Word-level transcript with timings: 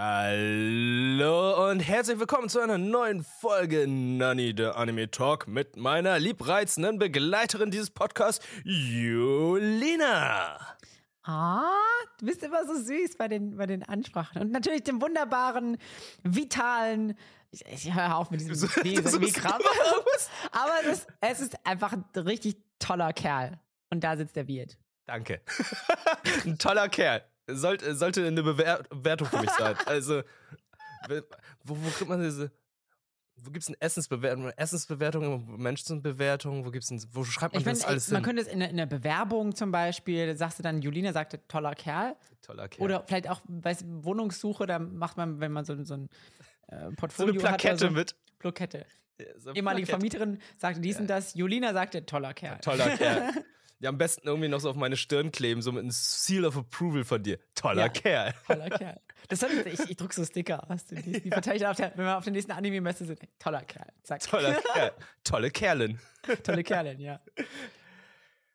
Hallo 0.00 1.68
und 1.70 1.80
herzlich 1.80 2.20
willkommen 2.20 2.48
zu 2.48 2.60
einer 2.60 2.78
neuen 2.78 3.24
Folge 3.24 3.84
Nanny 3.88 4.54
the 4.56 4.66
Anime 4.66 5.10
Talk 5.10 5.48
mit 5.48 5.74
meiner 5.76 6.20
liebreizenden 6.20 7.00
Begleiterin 7.00 7.72
dieses 7.72 7.90
Podcasts, 7.90 8.46
Julina. 8.62 10.56
Ah, 11.24 11.64
du 12.20 12.26
bist 12.26 12.44
immer 12.44 12.64
so 12.64 12.76
süß 12.80 13.16
bei 13.16 13.26
den, 13.26 13.56
bei 13.56 13.66
den 13.66 13.82
Ansprachen. 13.82 14.40
Und 14.40 14.52
natürlich 14.52 14.84
dem 14.84 15.02
wunderbaren, 15.02 15.78
vitalen. 16.22 17.18
Ich, 17.50 17.66
ich 17.66 17.92
höre 17.92 18.18
auf 18.18 18.30
mit 18.30 18.38
diesem 18.40 18.54
So- 18.54 18.68
wie, 18.84 18.94
das 18.94 19.20
wie 19.20 19.26
ist 19.26 19.34
Kram. 19.34 19.60
immer 19.60 20.04
was. 20.14 20.30
Aber 20.52 20.74
es 20.84 20.98
ist, 20.98 21.08
es 21.20 21.40
ist 21.40 21.66
einfach 21.66 21.92
ein 21.92 22.04
richtig 22.14 22.54
toller 22.78 23.12
Kerl. 23.12 23.58
Und 23.90 24.04
da 24.04 24.16
sitzt 24.16 24.36
der 24.36 24.46
Wirt. 24.46 24.78
Danke. 25.06 25.40
Ein 26.44 26.56
toller 26.56 26.88
Kerl. 26.88 27.24
Sollte, 27.48 27.94
sollte 27.94 28.26
eine 28.26 28.42
Bewer 28.42 28.82
Bewertung 28.90 29.26
für 29.28 29.40
mich 29.40 29.50
sein. 29.50 29.74
Also, 29.86 30.22
wo, 31.64 31.76
wo 31.76 31.90
kriegt 31.90 32.08
man 32.08 32.22
diese. 32.22 32.50
Wo 33.40 33.50
gibt 33.52 33.62
es 33.62 33.68
eine 33.68 33.80
Essensbewertung? 33.80 34.50
Essensbewertung, 34.56 35.58
Menschenbewertung? 35.62 36.64
Wo 36.66 36.70
gibt's 36.72 36.88
denn, 36.88 37.00
wo 37.12 37.22
schreibt 37.22 37.54
man 37.54 37.60
Ich 37.60 37.68
das 37.68 37.84
alles 37.84 38.10
man 38.10 38.16
hin? 38.16 38.24
könnte 38.24 38.42
es 38.42 38.48
in, 38.48 38.58
der- 38.58 38.70
in 38.70 38.76
der 38.76 38.86
Bewerbung 38.86 39.54
zum 39.54 39.70
Beispiel, 39.70 40.36
sagst 40.36 40.58
du 40.58 40.64
dann, 40.64 40.82
Julina 40.82 41.12
sagte, 41.12 41.46
toller 41.46 41.74
Kerl. 41.76 42.16
Toller 42.42 42.66
Kerl. 42.68 42.84
Oder 42.84 43.04
vielleicht 43.06 43.28
auch 43.30 43.40
bei 43.46 43.76
Wohnungssuche, 43.84 44.66
da 44.66 44.80
macht 44.80 45.16
man, 45.16 45.38
wenn 45.38 45.52
man 45.52 45.64
so, 45.64 45.80
so 45.84 45.94
ein 45.94 46.08
äh, 46.66 46.76
so 46.80 46.86
eine 46.86 46.96
Portfolio 46.96 47.34
hat. 47.44 47.60
Plakette 47.60 47.84
oder 47.84 47.92
so, 47.94 47.96
mit. 47.96 48.16
Plakette. 48.40 48.86
Ja, 49.20 49.26
so 49.38 49.52
Ehemalige 49.52 49.86
Plakette. 49.86 50.18
Vermieterin 50.18 50.42
sagte 50.56 50.80
dies 50.80 50.98
und 50.98 51.06
das. 51.06 51.34
Julina 51.34 51.72
sagte, 51.72 52.04
toller 52.06 52.34
Kerl. 52.34 52.58
Toller 52.58 52.96
Kerl. 52.96 53.30
Ja, 53.80 53.90
am 53.90 53.98
besten 53.98 54.26
irgendwie 54.26 54.48
noch 54.48 54.58
so 54.60 54.70
auf 54.70 54.76
meine 54.76 54.96
Stirn 54.96 55.30
kleben, 55.30 55.62
so 55.62 55.70
mit 55.70 55.82
einem 55.82 55.92
Seal 55.92 56.44
of 56.44 56.56
Approval 56.56 57.04
von 57.04 57.22
dir. 57.22 57.38
Toller 57.54 57.82
Ja. 57.82 57.88
Kerl. 57.88 58.34
Toller 58.46 58.70
Kerl. 58.78 59.00
Das 59.28 59.40
soll 59.40 59.50
ich, 59.52 59.78
ich, 59.80 59.90
ich 59.90 59.96
druck 59.96 60.12
so 60.12 60.24
Sticker 60.24 60.68
aus. 60.68 60.86
Die, 60.86 61.20
die 61.20 61.30
verteile 61.30 61.56
ich 61.56 61.66
auf 61.66 61.76
der, 61.76 61.92
wenn 61.96 62.04
wir 62.04 62.16
auf 62.18 62.24
der 62.24 62.32
nächsten 62.32 62.50
Anime-Messe 62.52 63.04
sind. 63.04 63.20
Toller 63.38 63.62
Kerl. 63.62 63.86
Zack. 64.02 64.20
Toller 64.22 64.54
Kerl. 64.54 64.92
Tolle 65.24 65.50
Kerlin. 65.50 66.00
Tolle 66.42 66.64
Kerlin, 66.64 66.98
ja. 66.98 67.20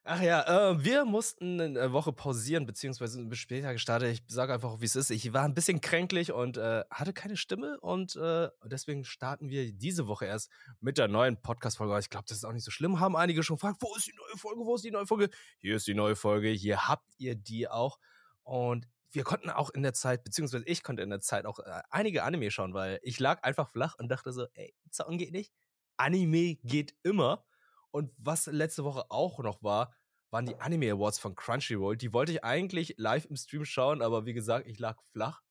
Ach 0.05 0.21
ja, 0.21 0.71
äh, 0.71 0.83
wir 0.83 1.05
mussten 1.05 1.61
eine 1.61 1.93
Woche 1.93 2.11
pausieren, 2.11 2.65
beziehungsweise 2.65 3.21
ein 3.21 3.29
bisschen 3.29 3.43
später 3.43 3.71
gestartet. 3.71 4.11
Ich 4.11 4.23
sage 4.27 4.53
einfach, 4.53 4.81
wie 4.81 4.85
es 4.85 4.97
ist. 4.97 5.09
Ich 5.11 5.31
war 5.31 5.43
ein 5.45 5.53
bisschen 5.53 5.79
kränklich 5.79 6.33
und 6.33 6.57
äh, 6.57 6.83
hatte 6.91 7.13
keine 7.13 7.37
Stimme 7.37 7.79
und 7.79 8.17
äh, 8.17 8.49
deswegen 8.65 9.05
starten 9.05 9.47
wir 9.47 9.71
diese 9.71 10.05
Woche 10.07 10.25
erst 10.25 10.51
mit 10.81 10.97
der 10.97 11.07
neuen 11.07 11.41
Podcast-Folge. 11.41 11.97
Ich 11.99 12.09
glaube, 12.09 12.25
das 12.27 12.35
ist 12.35 12.43
auch 12.43 12.51
nicht 12.51 12.65
so 12.65 12.71
schlimm. 12.71 12.99
Haben 12.99 13.15
einige 13.15 13.43
schon 13.43 13.55
gefragt, 13.55 13.77
wo 13.79 13.95
ist 13.95 14.07
die 14.07 14.13
neue 14.13 14.37
Folge, 14.37 14.65
wo 14.65 14.75
ist 14.75 14.83
die 14.83 14.91
neue 14.91 15.07
Folge? 15.07 15.29
Hier 15.59 15.77
ist 15.77 15.87
die 15.87 15.93
neue 15.93 16.17
Folge, 16.17 16.49
hier 16.49 16.89
habt 16.89 17.07
ihr 17.17 17.35
die 17.35 17.69
auch. 17.69 17.97
Und 18.43 18.89
wir 19.11 19.23
konnten 19.23 19.49
auch 19.51 19.69
in 19.69 19.83
der 19.83 19.93
Zeit, 19.93 20.25
beziehungsweise 20.25 20.65
ich 20.65 20.83
konnte 20.83 21.01
in 21.01 21.11
der 21.11 21.21
Zeit 21.21 21.45
auch 21.45 21.59
äh, 21.59 21.81
einige 21.89 22.23
Anime 22.23 22.51
schauen, 22.51 22.73
weil 22.73 22.99
ich 23.03 23.21
lag 23.21 23.41
einfach 23.43 23.69
flach 23.69 23.95
und 23.97 24.09
dachte 24.09 24.33
so, 24.33 24.47
ey, 24.53 24.75
Zaun 24.89 25.17
geht 25.17 25.31
nicht. 25.31 25.53
Anime 25.95 26.55
geht 26.55 26.93
immer. 27.03 27.45
Und 27.93 28.11
was 28.17 28.47
letzte 28.47 28.83
Woche 28.83 29.05
auch 29.09 29.39
noch 29.39 29.61
war, 29.61 29.93
waren 30.31 30.47
die 30.47 30.55
Anime 30.55 30.91
Awards 30.91 31.19
von 31.19 31.35
Crunchyroll. 31.35 31.95
Die 31.95 32.11
wollte 32.11 32.31
ich 32.31 32.43
eigentlich 32.43 32.95
live 32.97 33.25
im 33.25 33.35
Stream 33.35 33.65
schauen, 33.65 34.01
aber 34.01 34.25
wie 34.25 34.33
gesagt, 34.33 34.67
ich 34.67 34.79
lag 34.79 34.99
flach 35.11 35.43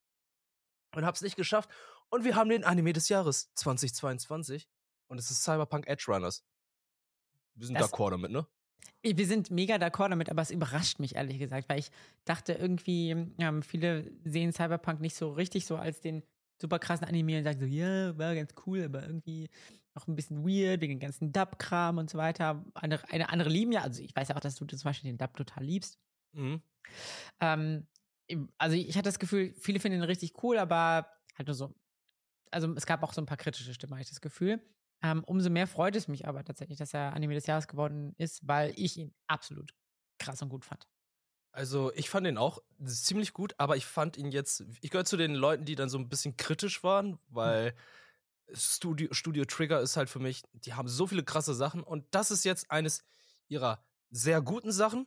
und 0.96 1.06
hab's 1.06 1.22
nicht 1.22 1.36
geschafft. 1.36 1.70
Und 2.10 2.24
wir 2.24 2.34
haben 2.34 2.50
den 2.50 2.64
Anime 2.64 2.92
des 2.92 3.08
Jahres 3.08 3.54
2022 3.54 4.68
und 5.06 5.18
es 5.18 5.30
ist 5.30 5.44
Cyberpunk 5.44 5.86
Edge 5.86 6.06
Runners. 6.08 6.44
Wir 7.54 7.68
sind 7.68 7.78
d'accord 7.78 8.10
damit, 8.10 8.32
ne? 8.32 8.46
Wir 9.02 9.26
sind 9.26 9.52
mega 9.52 9.76
d'accord 9.76 10.08
damit, 10.08 10.28
aber 10.28 10.42
es 10.42 10.50
überrascht 10.50 10.98
mich 10.98 11.14
ehrlich 11.14 11.38
gesagt, 11.38 11.68
weil 11.68 11.78
ich 11.78 11.90
dachte 12.24 12.54
irgendwie, 12.54 13.10
ähm, 13.38 13.62
viele 13.62 14.10
sehen 14.24 14.52
Cyberpunk 14.52 15.00
nicht 15.00 15.14
so 15.14 15.32
richtig 15.32 15.64
so 15.64 15.76
als 15.76 16.00
den 16.00 16.24
super 16.62 16.78
krassen 16.78 17.06
Anime 17.06 17.38
und 17.38 17.44
sagen 17.44 17.60
so, 17.60 17.66
ja, 17.66 18.16
war 18.16 18.34
ganz 18.34 18.54
cool, 18.66 18.84
aber 18.84 19.02
irgendwie 19.02 19.50
auch 19.94 20.06
ein 20.06 20.16
bisschen 20.16 20.44
weird 20.44 20.80
wegen 20.80 20.94
dem 20.94 21.00
ganzen 21.00 21.32
Dub-Kram 21.32 21.98
und 21.98 22.08
so 22.08 22.16
weiter. 22.16 22.64
Andere, 22.74 23.06
eine 23.10 23.28
andere 23.28 23.50
lieben 23.50 23.72
ja, 23.72 23.82
also 23.82 24.02
ich 24.02 24.16
weiß 24.16 24.28
ja 24.28 24.36
auch, 24.36 24.40
dass 24.40 24.54
du 24.54 24.64
zum 24.64 24.78
Beispiel 24.82 25.10
den 25.10 25.18
Dub 25.18 25.36
total 25.36 25.64
liebst. 25.64 25.98
Mhm. 26.32 26.62
Ähm, 27.40 27.86
also 28.56 28.76
ich 28.76 28.96
hatte 28.96 29.08
das 29.08 29.18
Gefühl, 29.18 29.52
viele 29.58 29.80
finden 29.80 29.98
ihn 29.98 30.04
richtig 30.04 30.42
cool, 30.42 30.56
aber 30.56 31.06
halt 31.36 31.48
nur 31.48 31.54
so. 31.54 31.74
Also 32.50 32.72
es 32.74 32.86
gab 32.86 33.02
auch 33.02 33.12
so 33.12 33.20
ein 33.20 33.26
paar 33.26 33.36
kritische 33.36 33.74
Stimmen, 33.74 33.92
habe 33.92 34.02
ich 34.02 34.08
das 34.08 34.20
Gefühl. 34.20 34.62
Ähm, 35.02 35.24
umso 35.24 35.50
mehr 35.50 35.66
freut 35.66 35.96
es 35.96 36.08
mich 36.08 36.28
aber 36.28 36.44
tatsächlich, 36.44 36.78
dass 36.78 36.94
er 36.94 37.12
Anime 37.12 37.34
des 37.34 37.46
Jahres 37.46 37.66
geworden 37.66 38.14
ist, 38.18 38.46
weil 38.46 38.72
ich 38.76 38.96
ihn 38.96 39.14
absolut 39.26 39.74
krass 40.18 40.40
und 40.42 40.48
gut 40.48 40.64
fand. 40.64 40.86
Also, 41.52 41.92
ich 41.94 42.08
fand 42.08 42.26
ihn 42.26 42.38
auch 42.38 42.60
ziemlich 42.84 43.34
gut, 43.34 43.54
aber 43.58 43.76
ich 43.76 43.84
fand 43.84 44.16
ihn 44.16 44.32
jetzt, 44.32 44.64
ich 44.80 44.90
gehöre 44.90 45.04
zu 45.04 45.18
den 45.18 45.34
Leuten, 45.34 45.66
die 45.66 45.74
dann 45.74 45.90
so 45.90 45.98
ein 45.98 46.08
bisschen 46.08 46.36
kritisch 46.36 46.82
waren, 46.82 47.18
weil 47.28 47.74
Studio, 48.54 49.08
Studio 49.12 49.44
Trigger 49.44 49.80
ist 49.80 49.96
halt 49.96 50.08
für 50.08 50.18
mich, 50.18 50.42
die 50.52 50.74
haben 50.74 50.88
so 50.88 51.06
viele 51.06 51.24
krasse 51.24 51.54
Sachen 51.54 51.82
und 51.82 52.06
das 52.10 52.30
ist 52.30 52.44
jetzt 52.44 52.70
eines 52.70 53.04
ihrer 53.48 53.84
sehr 54.10 54.40
guten 54.40 54.72
Sachen, 54.72 55.06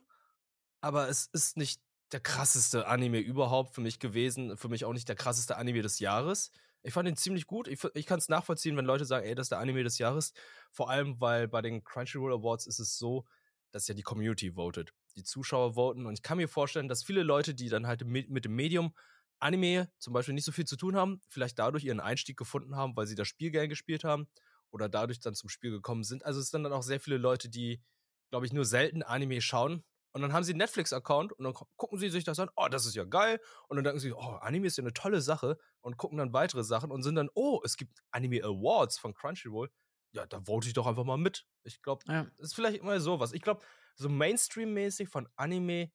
aber 0.80 1.08
es 1.08 1.26
ist 1.32 1.56
nicht 1.56 1.80
der 2.12 2.20
krasseste 2.20 2.86
Anime 2.86 3.18
überhaupt 3.18 3.74
für 3.74 3.80
mich 3.80 3.98
gewesen, 3.98 4.56
für 4.56 4.68
mich 4.68 4.84
auch 4.84 4.92
nicht 4.92 5.08
der 5.08 5.16
krasseste 5.16 5.56
Anime 5.56 5.82
des 5.82 5.98
Jahres. 5.98 6.52
Ich 6.82 6.92
fand 6.92 7.08
ihn 7.08 7.16
ziemlich 7.16 7.48
gut. 7.48 7.66
Ich, 7.66 7.82
ich 7.94 8.06
kann 8.06 8.18
es 8.18 8.28
nachvollziehen, 8.28 8.76
wenn 8.76 8.84
Leute 8.84 9.04
sagen, 9.04 9.26
ey, 9.26 9.34
das 9.34 9.46
ist 9.46 9.50
der 9.50 9.58
Anime 9.58 9.82
des 9.82 9.98
Jahres. 9.98 10.32
Vor 10.70 10.88
allem, 10.88 11.20
weil 11.20 11.48
bei 11.48 11.60
den 11.60 11.82
Crunchyroll 11.82 12.32
Awards 12.32 12.68
ist 12.68 12.78
es 12.78 12.96
so, 12.96 13.24
dass 13.72 13.88
ja 13.88 13.94
die 13.94 14.02
Community 14.02 14.52
votet. 14.52 14.92
Die 15.16 15.24
Zuschauer 15.24 15.74
voten. 15.74 16.06
Und 16.06 16.14
ich 16.14 16.22
kann 16.22 16.38
mir 16.38 16.48
vorstellen, 16.48 16.88
dass 16.88 17.02
viele 17.04 17.22
Leute, 17.22 17.54
die 17.54 17.68
dann 17.68 17.86
halt 17.86 18.04
mit, 18.04 18.44
dem 18.44 18.54
Medium 18.54 18.94
Anime 19.38 19.90
zum 19.98 20.12
Beispiel 20.12 20.34
nicht 20.34 20.44
so 20.44 20.52
viel 20.52 20.64
zu 20.64 20.76
tun 20.76 20.96
haben, 20.96 21.20
vielleicht 21.28 21.58
dadurch 21.58 21.84
ihren 21.84 22.00
Einstieg 22.00 22.36
gefunden 22.36 22.76
haben, 22.76 22.96
weil 22.96 23.06
sie 23.06 23.14
das 23.14 23.28
Spiel 23.28 23.50
gern 23.50 23.68
gespielt 23.68 24.04
haben 24.04 24.28
oder 24.70 24.88
dadurch 24.88 25.20
dann 25.20 25.34
zum 25.34 25.48
Spiel 25.48 25.70
gekommen 25.70 26.04
sind. 26.04 26.24
Also 26.24 26.40
es 26.40 26.50
sind 26.50 26.62
dann 26.64 26.72
auch 26.72 26.82
sehr 26.82 27.00
viele 27.00 27.18
Leute, 27.18 27.48
die, 27.48 27.82
glaube 28.30 28.46
ich, 28.46 28.52
nur 28.52 28.64
selten 28.64 29.02
Anime 29.02 29.40
schauen. 29.40 29.84
Und 30.12 30.22
dann 30.22 30.32
haben 30.32 30.44
sie 30.44 30.52
einen 30.52 30.58
Netflix-Account 30.58 31.32
und 31.34 31.44
dann 31.44 31.52
gu- 31.52 31.66
gucken 31.76 31.98
sie 31.98 32.08
sich 32.08 32.24
das 32.24 32.38
an, 32.38 32.48
oh, 32.56 32.68
das 32.70 32.86
ist 32.86 32.94
ja 32.94 33.04
geil. 33.04 33.38
Und 33.68 33.76
dann 33.76 33.84
denken 33.84 34.00
sie, 34.00 34.12
oh, 34.12 34.38
Anime 34.40 34.66
ist 34.66 34.78
ja 34.78 34.82
eine 34.82 34.94
tolle 34.94 35.20
Sache 35.20 35.58
und 35.82 35.98
gucken 35.98 36.16
dann 36.16 36.32
weitere 36.32 36.64
Sachen 36.64 36.90
und 36.90 37.02
sind 37.02 37.16
dann, 37.16 37.28
oh, 37.34 37.60
es 37.64 37.76
gibt 37.76 38.00
Anime 38.10 38.42
Awards 38.42 38.96
von 38.98 39.12
Crunchyroll. 39.12 39.70
Ja, 40.12 40.24
da 40.26 40.40
vote 40.40 40.68
ich 40.68 40.72
doch 40.72 40.86
einfach 40.86 41.04
mal 41.04 41.18
mit. 41.18 41.46
Ich 41.64 41.82
glaube, 41.82 42.02
Ja. 42.08 42.26
ist 42.38 42.54
vielleicht 42.54 42.78
immer 42.80 42.98
sowas. 43.00 43.32
Ich 43.32 43.42
glaube, 43.42 43.62
so 43.96 44.08
Mainstream-mäßig 44.08 45.08
von 45.08 45.28
Anime 45.36 45.92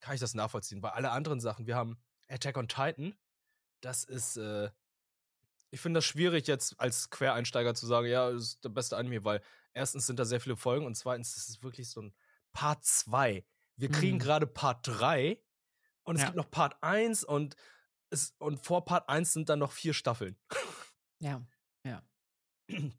kann 0.00 0.14
ich 0.14 0.20
das 0.20 0.34
nachvollziehen, 0.34 0.82
weil 0.82 0.92
alle 0.92 1.10
anderen 1.10 1.40
Sachen, 1.40 1.66
wir 1.66 1.76
haben 1.76 1.98
Attack 2.28 2.56
on 2.56 2.68
Titan, 2.68 3.18
das 3.82 4.04
ist, 4.04 4.36
äh, 4.38 4.70
ich 5.70 5.80
finde 5.80 5.98
das 5.98 6.04
schwierig 6.06 6.46
jetzt 6.46 6.78
als 6.80 7.10
Quereinsteiger 7.10 7.74
zu 7.74 7.86
sagen, 7.86 8.06
ja, 8.06 8.30
das 8.30 8.42
ist 8.42 8.64
der 8.64 8.70
beste 8.70 8.96
Anime, 8.96 9.24
weil 9.24 9.42
erstens 9.74 10.06
sind 10.06 10.18
da 10.18 10.24
sehr 10.24 10.40
viele 10.40 10.56
Folgen 10.56 10.86
und 10.86 10.94
zweitens 10.96 11.36
ist 11.36 11.48
es 11.48 11.62
wirklich 11.62 11.90
so 11.90 12.02
ein 12.02 12.14
Part 12.52 12.84
2. 12.84 13.46
Wir 13.76 13.90
kriegen 13.90 14.18
Mhm. 14.18 14.18
gerade 14.18 14.46
Part 14.46 14.86
3 14.86 15.42
und 16.04 16.16
es 16.16 16.22
Ja. 16.22 16.26
gibt 16.26 16.36
noch 16.36 16.50
Part 16.50 16.82
1 16.82 17.24
und 17.24 17.56
es, 18.10 18.34
und 18.38 18.64
vor 18.64 18.84
Part 18.86 19.08
1 19.08 19.32
sind 19.34 19.48
dann 19.50 19.58
noch 19.60 19.72
vier 19.72 19.94
Staffeln. 19.94 20.38
Ja, 21.20 21.42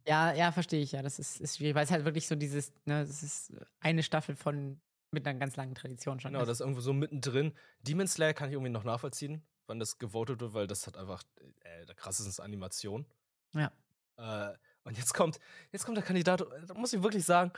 ja. 0.06 0.34
Ja, 0.34 0.52
verstehe 0.52 0.82
ich, 0.82 0.92
ja. 0.92 1.02
Das 1.02 1.20
ist, 1.20 1.40
ist 1.40 1.58
schwierig, 1.58 1.76
weil 1.76 1.86
es 1.86 1.92
halt 1.92 2.06
wirklich 2.06 2.28
so 2.28 2.36
dieses, 2.36 2.72
ne, 2.86 3.06
das 3.06 3.24
ist 3.24 3.54
eine 3.80 4.04
Staffel 4.04 4.36
von 4.36 4.80
mit 5.12 5.28
einer 5.28 5.40
ganz 5.40 5.56
langen 5.56 5.76
Tradition 5.76 6.20
schon. 6.20 6.32
Genau, 6.32 6.44
ist. 6.44 6.48
das 6.48 6.58
ist 6.58 6.62
irgendwo 6.62 6.82
so 6.82 6.94
mittendrin. 6.94 7.54
Demon 7.82 8.08
Slayer 8.08 8.34
kann 8.34 8.50
ich 8.50 8.54
irgendwie 8.54 8.72
noch 8.72 8.84
nachvollziehen, 8.84 9.42
wann 9.68 9.80
das 9.80 9.98
gewotet 9.98 10.40
wird, 10.40 10.54
weil 10.54 10.68
das 10.68 10.86
hat 10.88 10.98
einfach 10.98 11.24
äh, 11.62 11.86
der 11.86 11.96
krasseste 11.96 12.44
Animation. 12.44 13.06
Ja. 13.54 13.72
Äh, 14.18 14.56
und 14.84 14.98
jetzt 14.98 15.14
kommt, 15.14 15.40
jetzt 15.72 15.86
kommt 15.86 15.98
der 15.98 16.04
Kandidat, 16.04 16.46
da 16.68 16.74
muss 16.74 16.94
ich 16.94 17.04
wirklich 17.04 17.26
sagen, 17.26 17.52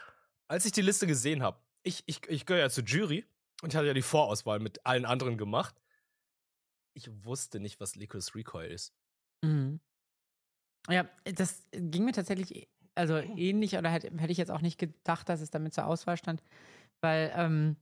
als 0.48 0.66
ich 0.66 0.72
die 0.72 0.82
Liste 0.82 1.08
gesehen 1.08 1.44
habe, 1.44 1.60
ich, 1.84 2.04
ich, 2.06 2.28
ich 2.28 2.46
gehöre 2.46 2.64
ja 2.64 2.70
zur 2.70 2.84
Jury 2.84 3.26
und 3.62 3.74
ich 3.74 3.76
hatte 3.76 3.88
ja 3.88 3.94
die 3.94 4.02
Vorauswahl 4.02 4.60
mit 4.60 4.86
allen 4.86 5.06
anderen 5.06 5.38
gemacht. 5.38 5.76
Ich 6.94 7.10
wusste 7.24 7.60
nicht, 7.60 7.80
was 7.80 7.96
Licorice 7.96 8.36
Recoil 8.36 8.70
ist. 8.70 8.94
Mhm. 9.42 9.80
Ja, 10.90 11.10
das 11.24 11.68
ging 11.72 12.06
mir 12.06 12.12
tatsächlich 12.14 12.70
also 12.96 13.18
ähnlich 13.18 13.78
oder 13.78 13.90
hätte, 13.90 14.12
hätte 14.18 14.32
ich 14.32 14.38
jetzt 14.38 14.52
auch 14.52 14.62
nicht 14.62 14.78
gedacht, 14.78 15.30
dass 15.30 15.40
es 15.42 15.50
damit 15.50 15.74
zur 15.74 15.86
Auswahl 15.86 16.18
stand, 16.18 16.44
weil 17.02 17.32
ähm, 17.36 17.78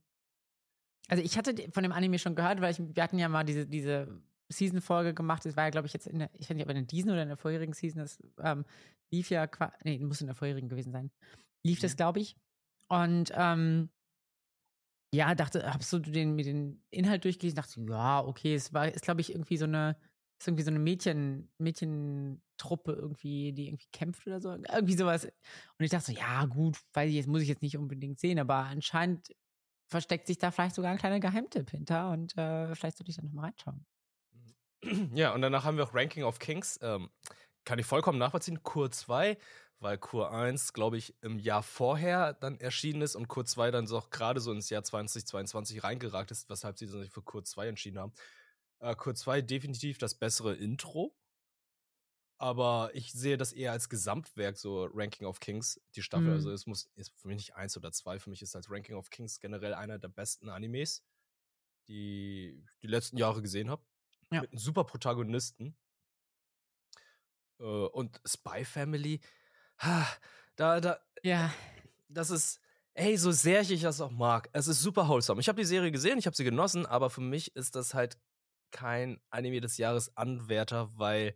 also 1.07 1.23
ich 1.23 1.37
hatte 1.37 1.55
von 1.71 1.83
dem 1.83 1.91
Anime 1.91 2.19
schon 2.19 2.35
gehört, 2.35 2.61
weil 2.61 2.71
ich, 2.71 2.79
wir 2.79 3.03
hatten 3.03 3.17
ja 3.17 3.29
mal 3.29 3.43
diese 3.43 3.65
diese 3.65 4.21
Season-Folge 4.51 5.13
gemacht. 5.13 5.45
Das 5.45 5.55
war 5.55 5.65
ja, 5.65 5.69
glaube 5.69 5.87
ich, 5.87 5.93
jetzt 5.93 6.07
in 6.07 6.19
der, 6.19 6.29
ich 6.33 6.49
weiß 6.49 6.55
nicht, 6.55 6.65
ob 6.67 6.71
in 6.75 6.87
diesen 6.87 7.11
oder 7.11 7.21
in 7.21 7.27
der 7.29 7.37
vorherigen 7.37 7.73
Season, 7.73 7.99
das 8.01 8.19
ähm, 8.41 8.65
lief 9.11 9.29
ja, 9.29 9.47
nee, 9.83 9.99
muss 9.99 10.21
in 10.21 10.27
der 10.27 10.35
vorherigen 10.35 10.69
gewesen 10.69 10.91
sein. 10.91 11.11
Lief 11.65 11.79
das, 11.79 11.93
Mhm. 11.93 11.97
glaube 11.97 12.19
ich. 12.19 12.35
Und 12.89 13.31
ähm, 13.35 13.89
ja, 15.13 15.33
dachte, 15.35 15.71
habst 15.71 15.91
du 15.91 15.99
den, 15.99 16.35
mir 16.35 16.43
den 16.43 16.83
Inhalt 16.91 17.23
durchgelesen? 17.25 17.55
Dachte, 17.55 17.81
ja, 17.89 18.23
okay, 18.23 18.53
es 18.55 18.73
war, 18.73 18.87
ist, 18.87 19.03
glaube 19.03 19.21
ich, 19.21 19.31
irgendwie 19.31 19.57
so 19.57 19.65
eine, 19.65 19.97
ist 20.39 20.47
irgendwie 20.47 20.63
so 20.63 20.71
eine 20.71 20.79
Mädchen, 20.79 21.49
Mädchentruppe 21.57 22.93
irgendwie, 22.93 23.51
die 23.53 23.67
irgendwie 23.67 23.87
kämpft 23.91 24.25
oder 24.25 24.39
so. 24.39 24.51
Irgendwie 24.51 24.95
sowas. 24.95 25.25
Und 25.25 25.85
ich 25.85 25.91
dachte 25.91 26.13
so, 26.13 26.17
ja, 26.17 26.45
gut, 26.45 26.77
weiß 26.93 27.09
ich 27.09 27.15
jetzt, 27.15 27.27
muss 27.27 27.41
ich 27.41 27.49
jetzt 27.49 27.61
nicht 27.61 27.77
unbedingt 27.77 28.19
sehen, 28.19 28.39
aber 28.39 28.55
anscheinend 28.55 29.35
versteckt 29.89 30.27
sich 30.27 30.37
da 30.37 30.51
vielleicht 30.51 30.75
sogar 30.75 30.91
ein 30.91 30.97
kleiner 30.97 31.19
Geheimtipp 31.19 31.71
hinter 31.71 32.11
und 32.11 32.37
äh, 32.37 32.73
vielleicht 32.75 32.97
sollte 32.97 33.09
ich 33.09 33.17
da 33.17 33.23
nochmal 33.23 33.45
reinschauen. 33.45 33.85
Ja, 35.13 35.33
und 35.33 35.41
danach 35.41 35.65
haben 35.65 35.75
wir 35.75 35.83
auch 35.83 35.93
Ranking 35.93 36.23
of 36.23 36.39
Kings. 36.39 36.79
Ähm, 36.81 37.09
kann 37.65 37.79
ich 37.79 37.85
vollkommen 37.85 38.17
nachvollziehen. 38.17 38.63
Kur 38.63 38.89
2, 38.89 39.37
weil 39.79 39.97
Kur 39.97 40.31
1, 40.31 40.71
glaube 40.71 40.97
ich, 40.97 41.15
im 41.21 41.37
Jahr 41.37 41.63
vorher 41.63 42.33
dann 42.33 42.57
erschienen 42.61 43.01
ist 43.01 43.17
und 43.17 43.27
Kur 43.27 43.45
2 43.45 43.71
dann 43.71 43.87
so 43.87 44.01
gerade 44.09 44.39
so 44.39 44.53
ins 44.53 44.69
Jahr 44.69 44.83
2022 44.83 45.83
reingeragt 45.83 46.31
ist, 46.31 46.49
weshalb 46.49 46.77
sie 46.77 46.87
sich 46.87 47.11
für 47.11 47.21
Kur 47.21 47.43
2 47.43 47.67
entschieden 47.67 47.99
haben. 47.99 48.13
Äh, 48.79 48.95
Kur 48.95 49.15
2 49.15 49.41
definitiv 49.41 49.97
das 49.97 50.15
bessere 50.15 50.55
Intro. 50.55 51.15
Aber 52.41 52.91
ich 52.93 53.11
sehe 53.11 53.35
das 53.35 53.51
eher 53.51 53.73
als 53.73 53.89
Gesamtwerk, 53.89 54.57
so 54.57 54.85
Ranking 54.93 55.27
of 55.27 55.41
Kings, 55.41 55.81
die 55.95 56.01
Staffel. 56.01 56.27
Mhm. 56.27 56.33
Also 56.35 56.51
es 56.51 56.65
muss 56.65 56.85
ist 56.95 57.11
für 57.19 57.27
mich 57.27 57.35
nicht 57.35 57.55
eins 57.55 57.75
oder 57.75 57.91
zwei. 57.91 58.17
Für 58.17 58.29
mich 58.29 58.41
ist 58.41 58.55
als 58.55 58.71
Ranking 58.71 58.95
of 58.95 59.09
Kings 59.09 59.41
generell 59.41 59.73
einer 59.73 59.99
der 59.99 60.07
besten 60.07 60.47
Animes, 60.49 61.03
die 61.89 62.63
die 62.81 62.87
letzten 62.87 63.17
Jahre 63.17 63.41
gesehen 63.41 63.69
habe. 63.69 63.83
Ja. 64.31 64.41
Mit 64.41 64.51
einem 64.51 64.59
super 64.59 64.85
Protagonisten. 64.85 65.75
Äh, 67.59 67.63
und 67.63 68.21
Spy 68.25 68.63
Family, 68.63 69.19
ha, 69.79 70.07
da, 70.55 70.79
da, 70.79 70.99
Ja. 71.23 71.53
das 72.07 72.29
ist, 72.29 72.61
ey, 72.93 73.17
so 73.17 73.31
sehr 73.31 73.61
ich 73.61 73.81
das 73.81 73.99
auch 73.99 74.11
mag, 74.11 74.49
es 74.53 74.67
ist 74.67 74.81
super 74.81 75.09
wholesome. 75.09 75.41
Ich 75.41 75.49
habe 75.49 75.59
die 75.59 75.65
Serie 75.67 75.91
gesehen, 75.91 76.19
ich 76.19 76.25
habe 76.25 76.37
sie 76.37 76.43
genossen, 76.45 76.85
aber 76.85 77.09
für 77.09 77.21
mich 77.21 77.53
ist 77.55 77.75
das 77.75 77.93
halt 77.93 78.17
kein 78.71 79.21
Anime 79.29 79.61
des 79.61 79.77
Jahres 79.77 80.15
Anwärter, 80.17 80.89
weil 80.97 81.35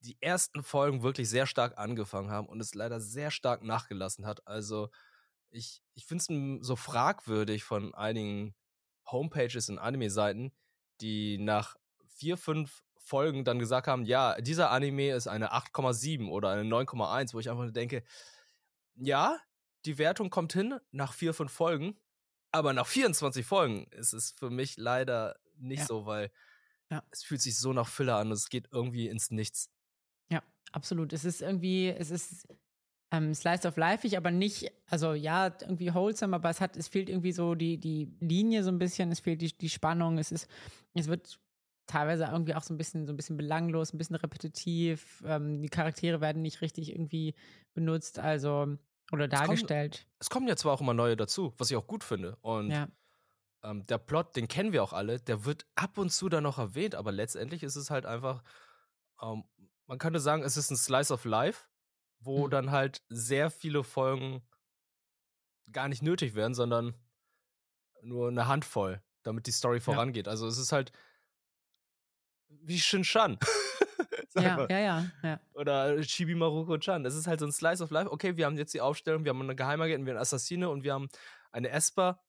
die 0.00 0.16
ersten 0.20 0.62
Folgen 0.62 1.02
wirklich 1.02 1.28
sehr 1.28 1.46
stark 1.46 1.78
angefangen 1.78 2.30
haben 2.30 2.48
und 2.48 2.60
es 2.60 2.74
leider 2.74 3.00
sehr 3.00 3.30
stark 3.30 3.62
nachgelassen 3.62 4.26
hat. 4.26 4.46
Also 4.46 4.90
ich, 5.50 5.82
ich 5.94 6.06
finde 6.06 6.60
es 6.60 6.66
so 6.66 6.76
fragwürdig 6.76 7.64
von 7.64 7.94
einigen 7.94 8.54
Homepages 9.10 9.68
und 9.70 9.78
Anime-Seiten, 9.78 10.52
die 11.00 11.38
nach 11.38 11.76
vier, 12.06 12.36
fünf 12.36 12.82
Folgen 12.98 13.44
dann 13.44 13.58
gesagt 13.58 13.86
haben, 13.86 14.04
ja, 14.04 14.40
dieser 14.40 14.70
Anime 14.70 15.12
ist 15.12 15.26
eine 15.26 15.52
8,7 15.52 16.28
oder 16.28 16.50
eine 16.50 16.62
9,1, 16.62 17.34
wo 17.34 17.40
ich 17.40 17.50
einfach 17.50 17.70
denke, 17.70 18.02
ja, 18.96 19.38
die 19.84 19.98
Wertung 19.98 20.30
kommt 20.30 20.52
hin 20.52 20.78
nach 20.90 21.12
vier, 21.12 21.34
fünf 21.34 21.52
Folgen, 21.52 21.98
aber 22.52 22.72
nach 22.72 22.86
24 22.86 23.44
Folgen 23.44 23.86
ist 23.90 24.12
es 24.14 24.32
für 24.32 24.48
mich 24.48 24.76
leider 24.76 25.36
nicht 25.58 25.80
Ja. 25.80 25.86
so, 25.86 26.06
weil 26.06 26.30
Ja. 26.90 27.02
es 27.10 27.22
fühlt 27.24 27.40
sich 27.40 27.58
so 27.58 27.72
nach 27.72 27.88
Filler 27.88 28.16
an 28.16 28.28
und 28.28 28.32
es 28.34 28.48
geht 28.48 28.68
irgendwie 28.72 29.08
ins 29.08 29.30
Nichts. 29.30 29.70
Ja, 30.30 30.42
absolut. 30.72 31.12
Es 31.12 31.24
ist 31.24 31.42
irgendwie, 31.42 31.88
es 31.88 32.10
ist 32.10 32.46
ähm, 33.12 33.34
Slice 33.34 33.66
of 33.68 33.76
Life, 33.76 34.16
aber 34.16 34.30
nicht, 34.30 34.70
also 34.86 35.12
ja, 35.12 35.46
irgendwie 35.60 35.92
wholesome, 35.94 36.34
aber 36.36 36.50
es 36.50 36.60
hat, 36.60 36.76
es 36.76 36.88
fehlt 36.88 37.08
irgendwie 37.08 37.32
so 37.32 37.54
die, 37.54 37.78
die 37.78 38.16
Linie 38.20 38.64
so 38.64 38.70
ein 38.70 38.78
bisschen, 38.78 39.12
es 39.12 39.20
fehlt 39.20 39.40
die, 39.40 39.56
die 39.56 39.68
Spannung, 39.70 40.18
es 40.18 40.32
ist, 40.32 40.48
es 40.94 41.06
wird 41.06 41.38
teilweise 41.86 42.24
irgendwie 42.24 42.54
auch 42.54 42.62
so 42.62 42.72
ein 42.74 42.78
bisschen, 42.78 43.06
so 43.06 43.12
ein 43.12 43.16
bisschen 43.16 43.36
belanglos, 43.36 43.92
ein 43.92 43.98
bisschen 43.98 44.16
repetitiv, 44.16 45.22
ähm, 45.26 45.60
die 45.62 45.68
Charaktere 45.68 46.20
werden 46.20 46.42
nicht 46.42 46.60
richtig 46.60 46.90
irgendwie 46.90 47.34
benutzt, 47.74 48.18
also 48.18 48.76
oder 49.12 49.28
dargestellt. 49.28 50.08
Es 50.18 50.30
kommen 50.30 50.48
ja 50.48 50.56
zwar 50.56 50.72
auch 50.72 50.80
immer 50.80 50.94
neue 50.94 51.14
dazu, 51.16 51.52
was 51.58 51.70
ich 51.70 51.76
auch 51.76 51.86
gut 51.86 52.02
finde. 52.02 52.36
Und 52.40 52.70
Ja, 52.70 52.88
ähm, 53.64 53.84
der 53.86 53.98
Plot, 53.98 54.36
den 54.36 54.46
kennen 54.46 54.72
wir 54.72 54.82
auch 54.84 54.92
alle, 54.92 55.18
der 55.18 55.44
wird 55.44 55.66
ab 55.74 55.98
und 55.98 56.10
zu 56.10 56.28
dann 56.28 56.44
noch 56.44 56.58
erwähnt, 56.58 56.94
aber 56.94 57.10
letztendlich 57.10 57.62
ist 57.62 57.76
es 57.76 57.90
halt 57.90 58.06
einfach, 58.06 58.42
ähm, 59.20 59.44
man 59.86 59.98
könnte 59.98 60.20
sagen, 60.20 60.42
es 60.44 60.56
ist 60.56 60.70
ein 60.70 60.76
Slice 60.76 61.12
of 61.12 61.24
Life, 61.24 61.66
wo 62.20 62.46
Mhm. 62.46 62.50
dann 62.50 62.70
halt 62.70 63.02
sehr 63.08 63.50
viele 63.50 63.82
Folgen 63.82 64.46
gar 65.72 65.88
nicht 65.88 66.02
nötig 66.02 66.34
werden, 66.34 66.54
sondern 66.54 66.94
nur 68.02 68.28
eine 68.28 68.46
Handvoll, 68.46 69.02
damit 69.22 69.46
die 69.46 69.52
Story 69.52 69.80
vorangeht. 69.80 70.28
Also 70.28 70.46
es 70.46 70.58
ist 70.58 70.72
halt 70.72 70.92
wie 72.48 72.78
Shin-Chan. 72.78 73.38
Sag 74.28 74.42
ja, 74.44 74.66
ja, 74.68 74.78
ja, 74.78 75.10
ja. 75.22 75.40
Oder 75.54 76.00
Chibi 76.02 76.34
Maruko-chan. 76.34 77.04
Es 77.06 77.14
ist 77.14 77.26
halt 77.26 77.40
so 77.40 77.46
ein 77.46 77.52
Slice 77.52 77.82
of 77.82 77.90
Life. 77.90 78.10
Okay, 78.10 78.36
wir 78.36 78.46
haben 78.46 78.56
jetzt 78.56 78.74
die 78.74 78.80
Aufstellung, 78.80 79.24
wir 79.24 79.30
haben 79.30 79.40
eine 79.42 79.54
Geheimagentin, 79.56 80.06
wir 80.06 80.12
haben 80.12 80.16
eine 80.16 80.22
Assassine 80.22 80.68
und 80.68 80.82
wir 80.82 80.92
haben 80.92 81.08
eine 81.52 81.70
Esper. 81.70 82.23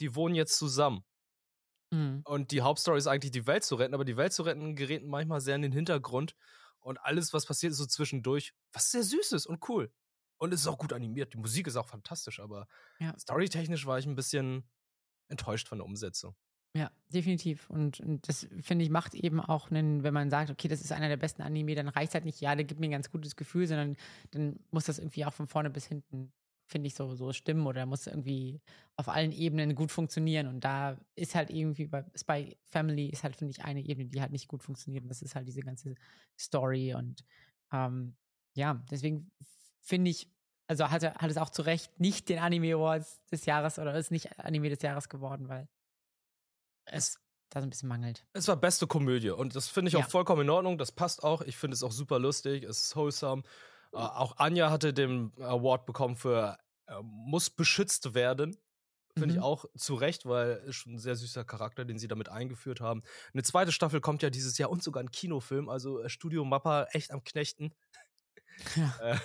Die 0.00 0.14
wohnen 0.14 0.34
jetzt 0.34 0.56
zusammen. 0.58 1.04
Mhm. 1.92 2.24
Und 2.24 2.50
die 2.50 2.62
Hauptstory 2.62 2.98
ist 2.98 3.06
eigentlich, 3.06 3.30
die 3.30 3.46
Welt 3.46 3.64
zu 3.64 3.76
retten, 3.76 3.94
aber 3.94 4.04
die 4.04 4.16
Welt 4.16 4.32
zu 4.32 4.42
retten 4.42 4.74
gerät 4.74 5.04
manchmal 5.04 5.40
sehr 5.40 5.54
in 5.56 5.62
den 5.62 5.72
Hintergrund. 5.72 6.34
Und 6.80 6.98
alles, 6.98 7.32
was 7.32 7.46
passiert, 7.46 7.72
ist 7.72 7.78
so 7.78 7.86
zwischendurch, 7.86 8.52
was 8.72 8.90
sehr 8.90 9.02
süß 9.02 9.32
ist 9.32 9.46
und 9.46 9.68
cool. 9.68 9.92
Und 10.38 10.52
es 10.52 10.60
ist 10.60 10.66
auch 10.66 10.78
gut 10.78 10.92
animiert. 10.92 11.32
Die 11.34 11.38
Musik 11.38 11.66
ist 11.66 11.76
auch 11.76 11.88
fantastisch, 11.88 12.40
aber 12.40 12.66
Ja. 12.98 13.16
storytechnisch 13.18 13.86
war 13.86 13.98
ich 13.98 14.06
ein 14.06 14.16
bisschen 14.16 14.68
enttäuscht 15.28 15.68
von 15.68 15.78
der 15.78 15.86
Umsetzung. 15.86 16.36
Ja, 16.76 16.90
definitiv. 17.08 17.70
Und, 17.70 18.00
und 18.00 18.28
das 18.28 18.46
finde 18.60 18.84
ich 18.84 18.90
macht 18.90 19.14
eben 19.14 19.40
auch 19.40 19.70
einen, 19.70 20.02
wenn 20.02 20.12
man 20.12 20.28
sagt, 20.30 20.50
okay, 20.50 20.68
das 20.68 20.82
ist 20.82 20.92
einer 20.92 21.08
der 21.08 21.16
besten 21.16 21.40
Anime, 21.42 21.74
dann 21.74 21.88
reicht 21.88 22.12
halt 22.12 22.26
nicht, 22.26 22.40
ja, 22.40 22.54
der 22.54 22.64
gibt 22.66 22.80
mir 22.80 22.88
ein 22.88 22.90
ganz 22.90 23.10
gutes 23.10 23.34
Gefühl, 23.36 23.66
sondern 23.66 23.96
dann 24.32 24.58
muss 24.70 24.84
das 24.84 24.98
irgendwie 24.98 25.24
auch 25.24 25.32
von 25.32 25.46
vorne 25.46 25.70
bis 25.70 25.86
hinten, 25.86 26.32
finde 26.66 26.88
ich, 26.88 26.94
so, 26.94 27.14
so 27.14 27.32
stimmen 27.32 27.66
oder 27.66 27.86
muss 27.86 28.06
irgendwie 28.06 28.60
auf 28.96 29.08
allen 29.08 29.32
Ebenen 29.32 29.74
gut 29.74 29.92
funktionieren. 29.92 30.46
Und 30.48 30.60
da 30.64 30.98
ist 31.14 31.34
halt 31.34 31.50
irgendwie 31.50 31.86
bei 31.86 32.04
Spy 32.14 32.56
Family 32.64 33.06
ist 33.06 33.22
halt, 33.24 33.36
finde 33.36 33.52
ich, 33.52 33.64
eine 33.64 33.80
Ebene, 33.84 34.08
die 34.08 34.20
halt 34.20 34.32
nicht 34.32 34.48
gut 34.48 34.62
funktioniert. 34.62 35.04
Und 35.04 35.08
das 35.08 35.22
ist 35.22 35.34
halt 35.34 35.46
diese 35.46 35.60
ganze 35.60 35.94
Story. 36.38 36.94
Und 36.94 37.24
ähm, 37.72 38.16
ja, 38.54 38.82
deswegen 38.90 39.30
finde 39.80 40.10
ich, 40.10 40.28
also 40.68 40.90
hat, 40.90 41.02
hat 41.02 41.30
es 41.30 41.36
auch 41.36 41.50
zu 41.50 41.62
Recht 41.62 42.00
nicht 42.00 42.28
den 42.28 42.38
Anime 42.40 42.74
Awards 42.74 43.24
des 43.30 43.46
Jahres 43.46 43.78
oder 43.78 43.94
ist 43.94 44.10
nicht 44.10 44.38
Anime 44.40 44.68
des 44.68 44.82
Jahres 44.82 45.08
geworden, 45.08 45.48
weil 45.48 45.68
es 46.86 47.20
da 47.50 47.60
so 47.60 47.66
ein 47.66 47.70
bisschen 47.70 47.88
mangelt. 47.88 48.26
Es 48.32 48.48
war 48.48 48.56
beste 48.56 48.86
Komödie 48.88 49.30
und 49.30 49.54
das 49.54 49.68
finde 49.68 49.88
ich 49.88 49.94
Ja. 49.94 50.00
auch 50.00 50.10
vollkommen 50.10 50.42
in 50.42 50.50
Ordnung. 50.50 50.78
Das 50.78 50.90
passt 50.90 51.22
auch. 51.22 51.42
Ich 51.42 51.56
finde 51.56 51.74
es 51.74 51.82
auch 51.84 51.92
super 51.92 52.18
lustig. 52.18 52.64
Es 52.64 52.82
ist 52.82 52.96
wholesome. 52.96 53.42
Äh, 53.92 53.96
auch 53.98 54.36
Anja 54.38 54.70
hatte 54.70 54.92
den 54.92 55.32
Award 55.40 55.86
bekommen 55.86 56.16
für 56.16 56.58
äh, 56.86 56.94
muss 57.02 57.50
beschützt 57.50 58.14
werden. 58.14 58.56
Finde 59.18 59.34
ich 59.34 59.38
Mhm. 59.38 59.44
auch 59.44 59.64
zu 59.76 59.94
Recht, 59.94 60.26
weil 60.26 60.58
ist 60.66 60.76
schon 60.76 60.94
ein 60.94 60.98
sehr 60.98 61.16
süßer 61.16 61.44
Charakter, 61.44 61.84
den 61.86 61.98
sie 61.98 62.06
damit 62.08 62.28
eingeführt 62.28 62.80
haben. 62.82 63.02
Eine 63.32 63.42
zweite 63.44 63.72
Staffel 63.72 64.00
kommt 64.02 64.22
ja 64.22 64.28
dieses 64.30 64.58
Jahr 64.58 64.70
und 64.70 64.82
sogar 64.82 65.02
ein 65.02 65.10
Kinofilm. 65.10 65.68
Also 65.70 66.00
äh, 66.02 66.08
Studio 66.10 66.44
Mappa 66.44 66.84
echt 66.92 67.10
am 67.12 67.24
Knechten. 67.24 67.72
Ja. 68.74 68.94
Äh, 69.00 69.18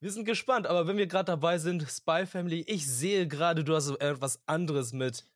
wir 0.00 0.10
sind 0.10 0.24
gespannt, 0.24 0.66
aber 0.66 0.86
wenn 0.86 0.96
wir 0.96 1.06
gerade 1.06 1.26
dabei 1.26 1.58
sind, 1.58 1.82
Spy 1.88 2.26
Family, 2.26 2.62
ich 2.66 2.86
sehe 2.86 3.28
gerade, 3.28 3.62
du 3.64 3.74
hast 3.74 3.88
etwas 4.00 4.42
anderes 4.46 4.92
mit 4.92 5.26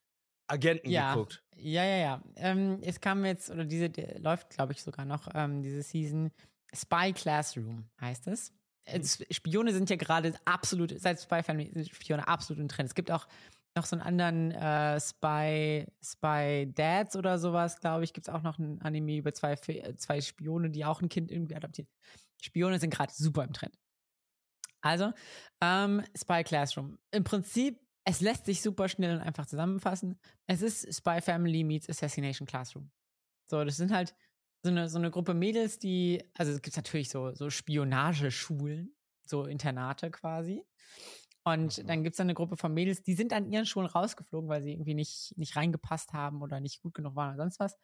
Agenten 0.48 0.90
Ja. 0.90 1.14
geguckt. 1.14 1.42
Ja, 1.54 1.84
ja, 1.84 1.96
ja. 1.96 2.22
Ähm, 2.36 2.80
es 2.82 3.00
kam 3.00 3.24
jetzt, 3.24 3.50
oder 3.50 3.64
diese, 3.64 3.90
läuft, 4.18 4.50
glaube 4.50 4.72
ich, 4.72 4.82
sogar 4.82 5.04
noch, 5.04 5.28
ähm, 5.34 5.62
diese 5.62 5.82
Season. 5.82 6.30
Spy 6.76 7.12
Classroom 7.12 7.88
heißt 8.00 8.26
es. 8.28 8.52
Äh, 8.84 9.00
S- 9.00 9.24
Spione 9.30 9.72
sind 9.72 9.90
ja 9.90 9.96
gerade 9.96 10.34
absolut, 10.44 10.98
seit 11.00 11.20
Spy 11.20 11.42
Family 11.42 11.70
sind 11.72 11.88
Spione 11.88 12.26
absolut 12.26 12.60
im 12.60 12.68
Trend. 12.68 12.88
Es 12.88 12.94
gibt 12.94 13.10
auch 13.10 13.26
noch 13.76 13.84
so 13.84 13.96
einen 13.96 14.02
anderen 14.02 14.52
äh, 14.52 15.00
Spy, 15.00 15.86
Spy 16.02 16.72
Dads 16.74 17.14
oder 17.16 17.38
sowas, 17.38 17.80
glaube 17.80 18.04
ich, 18.04 18.12
gibt 18.12 18.28
es 18.28 18.32
auch 18.34 18.42
noch 18.42 18.58
ein 18.58 18.80
Anime 18.80 19.16
über 19.16 19.34
zwei, 19.34 19.56
zwei 19.56 20.20
Spione, 20.20 20.70
die 20.70 20.84
auch 20.84 21.02
ein 21.02 21.08
Kind 21.08 21.30
irgendwie 21.30 21.56
adoptieren. 21.56 21.88
Spione 22.40 22.78
sind 22.78 22.90
gerade 22.90 23.12
super 23.12 23.44
im 23.44 23.52
Trend. 23.52 23.78
Also, 24.80 25.12
ähm, 25.60 26.02
Spy 26.16 26.44
Classroom. 26.44 26.98
Im 27.10 27.24
Prinzip, 27.24 27.80
es 28.04 28.20
lässt 28.20 28.46
sich 28.46 28.62
super 28.62 28.88
schnell 28.88 29.16
und 29.16 29.22
einfach 29.22 29.46
zusammenfassen. 29.46 30.18
Es 30.46 30.62
ist 30.62 30.94
Spy 30.94 31.20
Family 31.20 31.64
meets 31.64 31.88
Assassination 31.88 32.46
Classroom. 32.46 32.90
So, 33.50 33.64
das 33.64 33.76
sind 33.76 33.92
halt 33.92 34.14
so 34.66 34.70
eine, 34.70 34.88
so 34.88 34.98
eine 34.98 35.10
Gruppe 35.10 35.34
Mädels, 35.34 35.78
die, 35.78 36.22
also 36.34 36.52
es 36.52 36.62
gibt 36.62 36.76
natürlich 36.76 37.10
so, 37.10 37.34
so 37.34 37.50
Spionageschulen, 37.50 38.94
so 39.26 39.44
Internate 39.46 40.10
quasi. 40.10 40.64
Und 41.44 41.82
Mhm. 41.82 41.88
dann 41.88 42.02
gibt 42.02 42.14
es 42.14 42.20
eine 42.20 42.34
Gruppe 42.34 42.56
von 42.56 42.74
Mädels, 42.74 43.02
die 43.02 43.14
sind 43.14 43.32
an 43.32 43.52
ihren 43.52 43.66
Schulen 43.66 43.86
rausgeflogen, 43.86 44.48
weil 44.50 44.62
sie 44.62 44.72
irgendwie 44.72 44.94
nicht, 44.94 45.32
nicht 45.36 45.54
reingepasst 45.54 46.12
haben 46.12 46.42
oder 46.42 46.58
nicht 46.60 46.82
gut 46.82 46.94
genug 46.94 47.14
waren 47.14 47.34
oder 47.34 47.44
sonst 47.44 47.60
was. 47.60 47.76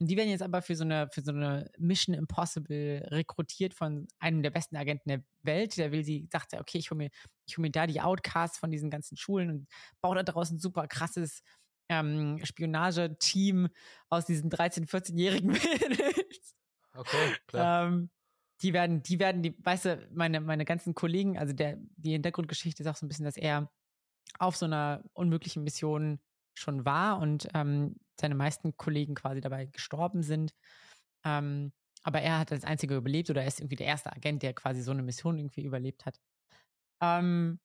Und 0.00 0.08
die 0.10 0.16
werden 0.16 0.30
jetzt 0.30 0.42
aber 0.42 0.62
für 0.62 0.74
so 0.74 0.82
eine, 0.84 1.08
für 1.12 1.22
so 1.22 1.30
eine 1.30 1.70
Mission 1.78 2.14
Impossible 2.14 3.06
rekrutiert 3.10 3.74
von 3.74 4.08
einem 4.18 4.42
der 4.42 4.50
besten 4.50 4.76
Agenten 4.76 5.08
der 5.08 5.22
Welt. 5.42 5.76
Der 5.76 5.92
will 5.92 6.04
sie, 6.04 6.28
sagt 6.32 6.52
er, 6.54 6.60
okay, 6.60 6.78
ich 6.78 6.90
hole 6.90 6.98
mir, 6.98 7.10
ich 7.46 7.56
hol 7.56 7.62
mir 7.62 7.70
da 7.70 7.86
die 7.86 8.00
Outcasts 8.00 8.58
von 8.58 8.70
diesen 8.72 8.90
ganzen 8.90 9.16
Schulen 9.16 9.50
und 9.50 9.68
baue 10.00 10.16
da 10.16 10.24
draußen 10.24 10.56
ein 10.56 10.60
super 10.60 10.88
krasses 10.88 11.42
ähm, 11.88 12.40
Spionageteam 12.44 13.68
aus 14.08 14.26
diesen 14.26 14.50
13-, 14.50 14.88
14-jährigen 14.88 15.50
Mädels. 15.52 16.54
Okay, 16.94 17.34
klar. 17.46 17.86
Ähm, 17.86 18.10
die 18.62 18.72
werden, 18.72 19.02
die 19.02 19.18
werden, 19.18 19.42
die, 19.42 19.56
weißt 19.62 19.84
du, 19.84 20.08
meine, 20.12 20.40
meine 20.40 20.64
ganzen 20.64 20.94
Kollegen, 20.94 21.38
also 21.38 21.52
der, 21.52 21.76
die 21.96 22.12
Hintergrundgeschichte 22.12 22.82
ist 22.82 22.88
auch 22.88 22.96
so 22.96 23.04
ein 23.04 23.08
bisschen, 23.08 23.24
dass 23.24 23.36
er 23.36 23.70
auf 24.38 24.56
so 24.56 24.66
einer 24.66 25.02
unmöglichen 25.12 25.64
Mission 25.64 26.20
schon 26.54 26.84
war 26.84 27.18
und 27.18 27.48
ähm, 27.54 27.96
seine 28.18 28.34
meisten 28.34 28.76
Kollegen 28.76 29.14
quasi 29.14 29.40
dabei 29.40 29.66
gestorben 29.66 30.22
sind. 30.22 30.54
Ähm, 31.24 31.72
aber 32.04 32.20
er 32.20 32.38
hat 32.38 32.52
als 32.52 32.64
einziger 32.64 32.96
überlebt 32.96 33.30
oder 33.30 33.42
er 33.42 33.48
ist 33.48 33.60
irgendwie 33.60 33.76
der 33.76 33.86
erste 33.86 34.12
Agent, 34.12 34.42
der 34.42 34.54
quasi 34.54 34.82
so 34.82 34.92
eine 34.92 35.02
Mission 35.02 35.38
irgendwie 35.38 35.64
überlebt 35.64 36.06
hat. 36.06 36.20
Ähm, 37.00 37.58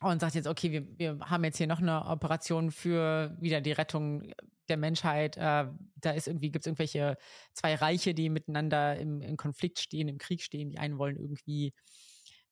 und 0.00 0.20
sagt 0.20 0.34
jetzt, 0.34 0.48
okay, 0.48 0.72
wir, 0.72 0.98
wir 0.98 1.18
haben 1.30 1.44
jetzt 1.44 1.58
hier 1.58 1.66
noch 1.66 1.80
eine 1.80 2.04
Operation 2.06 2.70
für 2.70 3.36
wieder 3.40 3.60
die 3.60 3.72
Rettung 3.72 4.32
der 4.68 4.76
Menschheit. 4.76 5.36
Äh, 5.36 5.66
da 5.96 6.10
ist 6.10 6.26
irgendwie, 6.26 6.50
gibt 6.50 6.64
es 6.64 6.66
irgendwelche 6.66 7.16
zwei 7.52 7.74
Reiche, 7.74 8.14
die 8.14 8.28
miteinander 8.28 8.96
im, 8.96 9.20
im, 9.20 9.36
Konflikt 9.36 9.78
stehen, 9.78 10.08
im 10.08 10.18
Krieg 10.18 10.42
stehen. 10.42 10.70
Die 10.70 10.78
einen 10.78 10.98
wollen 10.98 11.16
irgendwie 11.16 11.74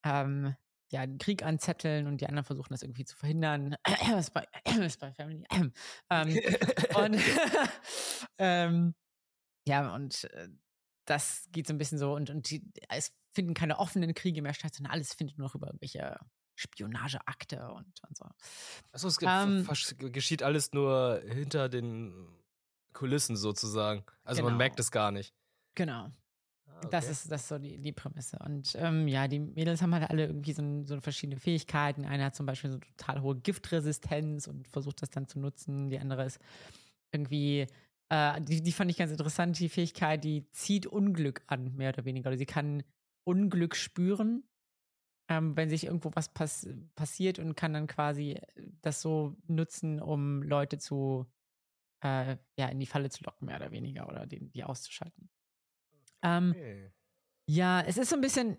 ähm, 0.04 0.54
ja, 0.90 1.06
den 1.06 1.18
Krieg 1.18 1.42
anzetteln 1.42 2.06
und 2.06 2.20
die 2.20 2.26
anderen 2.26 2.44
versuchen 2.44 2.68
das 2.70 2.82
irgendwie 2.82 3.04
zu 3.04 3.16
verhindern. 3.16 3.76
Spy, 4.22 4.42
Spy 4.90 5.12
Family. 5.12 5.44
ähm, 6.10 6.40
und 6.94 7.16
ähm, 8.38 8.94
ja, 9.66 9.94
und 9.94 10.24
äh, 10.32 10.48
das 11.06 11.48
geht 11.50 11.66
so 11.66 11.74
ein 11.74 11.78
bisschen 11.78 11.98
so 11.98 12.14
und, 12.14 12.30
und 12.30 12.50
die, 12.50 12.62
es 12.88 13.12
finden 13.30 13.54
keine 13.54 13.78
offenen 13.78 14.14
Kriege 14.14 14.42
mehr 14.42 14.54
statt, 14.54 14.74
sondern 14.74 14.92
alles 14.92 15.14
findet 15.14 15.38
nur 15.38 15.48
noch 15.48 15.54
über 15.54 15.68
irgendwelche 15.68 16.18
Spionageakte 16.54 17.72
und, 17.72 18.00
und 18.06 18.16
so. 18.16 18.26
Achso, 18.92 19.08
es 19.08 19.18
ähm, 19.22 19.66
geschieht 20.12 20.42
alles 20.42 20.72
nur 20.72 21.22
hinter 21.26 21.68
den 21.68 22.28
Kulissen 22.92 23.36
sozusagen. 23.36 24.04
Also 24.24 24.40
genau. 24.40 24.50
man 24.50 24.58
merkt 24.58 24.78
es 24.80 24.90
gar 24.90 25.10
nicht. 25.10 25.34
Genau. 25.74 26.10
Ah, 26.66 26.76
okay. 26.76 26.88
Das 26.90 27.08
ist 27.08 27.30
das 27.30 27.42
ist 27.42 27.48
so 27.48 27.58
die, 27.58 27.78
die 27.78 27.92
Prämisse. 27.92 28.38
Und 28.44 28.74
ähm, 28.76 29.08
ja, 29.08 29.28
die 29.28 29.40
Mädels 29.40 29.82
haben 29.82 29.94
halt 29.94 30.10
alle 30.10 30.26
irgendwie 30.26 30.52
so, 30.52 30.84
so 30.84 31.00
verschiedene 31.00 31.38
Fähigkeiten. 31.38 32.04
Eine 32.04 32.24
hat 32.26 32.34
zum 32.34 32.46
Beispiel 32.46 32.70
so 32.70 32.78
total 32.78 33.22
hohe 33.22 33.36
Giftresistenz 33.36 34.46
und 34.46 34.68
versucht 34.68 35.02
das 35.02 35.10
dann 35.10 35.26
zu 35.26 35.38
nutzen. 35.38 35.88
Die 35.88 35.98
andere 35.98 36.24
ist 36.24 36.38
irgendwie, 37.12 37.66
äh, 38.10 38.40
die, 38.42 38.62
die 38.62 38.72
fand 38.72 38.90
ich 38.90 38.98
ganz 38.98 39.10
interessant, 39.10 39.58
die 39.58 39.68
Fähigkeit, 39.68 40.22
die 40.22 40.48
zieht 40.50 40.86
Unglück 40.86 41.42
an, 41.46 41.74
mehr 41.76 41.90
oder 41.90 42.04
weniger. 42.04 42.28
Oder 42.28 42.38
sie 42.38 42.46
kann 42.46 42.82
Unglück 43.24 43.74
spüren 43.76 44.44
ähm, 45.28 45.56
wenn 45.56 45.68
sich 45.68 45.84
irgendwo 45.84 46.10
was 46.14 46.32
pass 46.32 46.68
passiert 46.94 47.38
und 47.38 47.54
kann 47.54 47.72
dann 47.72 47.86
quasi 47.86 48.40
das 48.80 49.00
so 49.00 49.36
nutzen, 49.46 50.00
um 50.00 50.42
Leute 50.42 50.78
zu, 50.78 51.26
äh, 52.02 52.36
ja, 52.56 52.68
in 52.68 52.80
die 52.80 52.86
Falle 52.86 53.10
zu 53.10 53.24
locken, 53.24 53.46
mehr 53.46 53.56
oder 53.56 53.70
weniger, 53.70 54.08
oder 54.08 54.26
die, 54.26 54.40
die 54.50 54.64
auszuschalten. 54.64 55.30
Ähm, 56.22 56.50
okay. 56.50 56.92
Ja, 57.48 57.80
es 57.82 57.98
ist 57.98 58.10
so 58.10 58.16
ein 58.16 58.20
bisschen, 58.20 58.56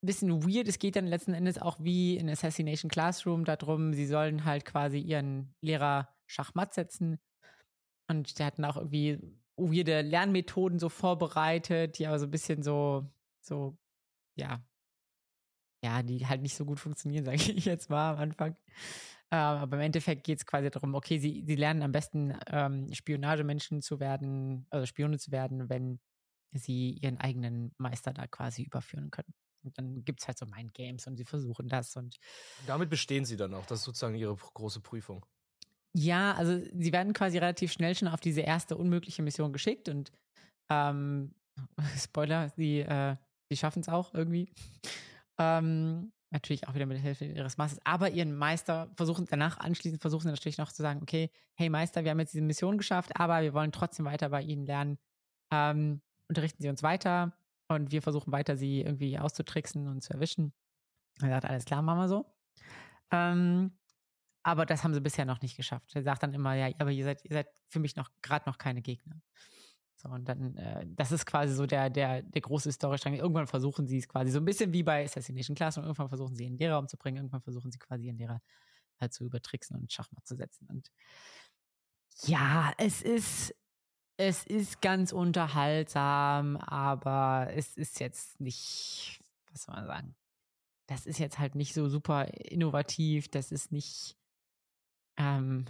bisschen 0.00 0.44
weird. 0.44 0.68
Es 0.68 0.78
geht 0.78 0.96
dann 0.96 1.06
letzten 1.06 1.34
Endes 1.34 1.60
auch 1.60 1.78
wie 1.80 2.16
in 2.16 2.28
Assassination 2.28 2.90
Classroom 2.90 3.44
darum, 3.44 3.92
sie 3.92 4.06
sollen 4.06 4.44
halt 4.44 4.64
quasi 4.64 4.98
ihren 4.98 5.54
Lehrer 5.60 6.08
Schachmatt 6.26 6.74
setzen. 6.74 7.18
Und 8.08 8.38
der 8.38 8.46
hat 8.46 8.58
dann 8.58 8.64
auch 8.64 8.76
irgendwie 8.76 9.18
weirde 9.56 10.02
Lernmethoden 10.02 10.78
so 10.78 10.88
vorbereitet, 10.88 11.98
die 11.98 12.06
aber 12.06 12.18
so 12.18 12.26
ein 12.26 12.30
bisschen 12.30 12.62
so, 12.62 13.10
so, 13.40 13.76
ja, 14.36 14.64
ja, 15.84 16.02
die 16.02 16.26
halt 16.26 16.42
nicht 16.42 16.54
so 16.54 16.64
gut 16.64 16.80
funktionieren, 16.80 17.24
sage 17.24 17.36
ich 17.36 17.64
jetzt 17.64 17.90
mal 17.90 18.12
am 18.12 18.18
Anfang. 18.18 18.56
Äh, 19.30 19.36
aber 19.36 19.76
im 19.76 19.82
Endeffekt 19.82 20.24
geht 20.24 20.38
es 20.38 20.46
quasi 20.46 20.70
darum, 20.70 20.94
okay, 20.94 21.18
sie, 21.18 21.44
sie 21.46 21.56
lernen 21.56 21.82
am 21.82 21.92
besten 21.92 22.36
ähm, 22.48 22.92
Spionagemenschen 22.92 23.82
zu 23.82 24.00
werden, 24.00 24.66
also 24.70 24.86
Spione 24.86 25.18
zu 25.18 25.30
werden, 25.32 25.68
wenn 25.68 26.00
sie 26.54 26.98
ihren 27.00 27.18
eigenen 27.18 27.72
Meister 27.78 28.12
da 28.12 28.26
quasi 28.26 28.62
überführen 28.62 29.10
können. 29.10 29.32
Und 29.64 29.78
dann 29.78 30.04
gibt 30.04 30.20
es 30.20 30.26
halt 30.26 30.38
so 30.38 30.44
Mindgames 30.46 31.06
und 31.06 31.16
sie 31.16 31.24
versuchen 31.24 31.68
das 31.68 31.96
und. 31.96 32.16
Damit 32.66 32.90
bestehen 32.90 33.24
sie 33.24 33.36
dann 33.36 33.54
auch. 33.54 33.64
Das 33.66 33.78
ist 33.78 33.84
sozusagen 33.84 34.16
ihre 34.16 34.36
große 34.36 34.80
Prüfung. 34.80 35.24
Ja, 35.94 36.34
also 36.34 36.58
sie 36.72 36.92
werden 36.92 37.12
quasi 37.12 37.38
relativ 37.38 37.72
schnell 37.72 37.94
schon 37.94 38.08
auf 38.08 38.20
diese 38.20 38.40
erste 38.40 38.76
unmögliche 38.76 39.22
Mission 39.22 39.52
geschickt 39.52 39.88
und 39.88 40.10
ähm, 40.70 41.34
Spoiler, 41.98 42.50
sie, 42.56 42.80
äh, 42.80 43.16
sie 43.50 43.56
schaffen 43.56 43.80
es 43.80 43.88
auch 43.88 44.14
irgendwie. 44.14 44.52
Ähm, 45.38 46.12
natürlich 46.30 46.66
auch 46.68 46.74
wieder 46.74 46.86
mit 46.86 46.98
Hilfe 46.98 47.24
ihres 47.24 47.58
Meisters, 47.58 47.80
aber 47.84 48.10
ihren 48.10 48.36
Meister 48.36 48.90
versuchen 48.96 49.26
danach 49.28 49.58
anschließend 49.58 50.00
versuchen 50.00 50.22
sie 50.22 50.30
natürlich 50.30 50.58
noch 50.58 50.72
zu 50.72 50.82
sagen, 50.82 51.00
okay, 51.02 51.30
hey 51.54 51.68
Meister, 51.68 52.04
wir 52.04 52.10
haben 52.10 52.20
jetzt 52.20 52.32
diese 52.32 52.42
Mission 52.42 52.78
geschafft, 52.78 53.18
aber 53.18 53.42
wir 53.42 53.52
wollen 53.52 53.72
trotzdem 53.72 54.06
weiter 54.06 54.30
bei 54.30 54.42
Ihnen 54.42 54.64
lernen. 54.64 54.98
Ähm, 55.50 56.00
unterrichten 56.28 56.62
Sie 56.62 56.68
uns 56.68 56.82
weiter 56.82 57.32
und 57.68 57.92
wir 57.92 58.02
versuchen 58.02 58.32
weiter, 58.32 58.56
Sie 58.56 58.80
irgendwie 58.80 59.18
auszutricksen 59.18 59.88
und 59.88 60.02
zu 60.02 60.14
erwischen. 60.14 60.52
Er 61.20 61.28
sagt, 61.28 61.44
alles 61.44 61.64
klar, 61.64 61.82
machen 61.82 61.98
wir 61.98 62.08
so. 62.08 62.26
Ähm, 63.10 63.72
aber 64.42 64.66
das 64.66 64.82
haben 64.82 64.94
sie 64.94 65.00
bisher 65.00 65.24
noch 65.24 65.40
nicht 65.40 65.56
geschafft. 65.56 65.94
Er 65.94 66.02
sagt 66.02 66.22
dann 66.22 66.34
immer, 66.34 66.54
ja, 66.54 66.70
aber 66.78 66.90
ihr 66.90 67.04
seid, 67.04 67.24
ihr 67.24 67.34
seid 67.34 67.48
für 67.66 67.78
mich 67.78 67.96
noch 67.96 68.10
gerade 68.22 68.48
noch 68.48 68.58
keine 68.58 68.82
Gegner. 68.82 69.20
So, 70.02 70.08
und 70.08 70.28
dann, 70.28 70.56
äh, 70.56 70.84
das 70.96 71.12
ist 71.12 71.26
quasi 71.26 71.54
so 71.54 71.66
der, 71.66 71.88
der, 71.88 72.22
der 72.22 72.40
große 72.40 72.72
Storystrang. 72.72 73.14
Irgendwann 73.14 73.46
versuchen 73.46 73.86
sie 73.86 73.98
es 73.98 74.08
quasi 74.08 74.32
so 74.32 74.38
ein 74.38 74.44
bisschen 74.44 74.72
wie 74.72 74.82
bei 74.82 75.04
Assassination 75.04 75.54
Classroom. 75.54 75.84
Irgendwann 75.84 76.08
versuchen 76.08 76.34
sie 76.34 76.44
ihren 76.44 76.58
Lehrer 76.58 76.78
umzubringen, 76.78 77.18
irgendwann 77.18 77.42
versuchen 77.42 77.70
sie 77.70 77.78
quasi 77.78 78.06
ihren 78.06 78.18
Lehrer 78.18 78.42
halt 79.00 79.12
zu 79.12 79.24
übertricksen 79.24 79.76
und 79.76 79.92
Schachmatt 79.92 80.26
zu 80.26 80.34
setzen. 80.34 80.66
Und 80.68 80.90
ja, 82.24 82.72
es 82.78 83.02
ist, 83.02 83.54
es 84.16 84.44
ist 84.44 84.80
ganz 84.82 85.12
unterhaltsam, 85.12 86.56
aber 86.56 87.48
es 87.54 87.76
ist 87.76 88.00
jetzt 88.00 88.40
nicht, 88.40 89.22
was 89.50 89.62
soll 89.62 89.74
man 89.76 89.86
sagen? 89.86 90.16
Das 90.88 91.06
ist 91.06 91.18
jetzt 91.18 91.38
halt 91.38 91.54
nicht 91.54 91.74
so 91.74 91.88
super 91.88 92.26
innovativ, 92.34 93.28
das 93.28 93.52
ist 93.52 93.70
nicht, 93.70 94.16
ähm, 95.16 95.64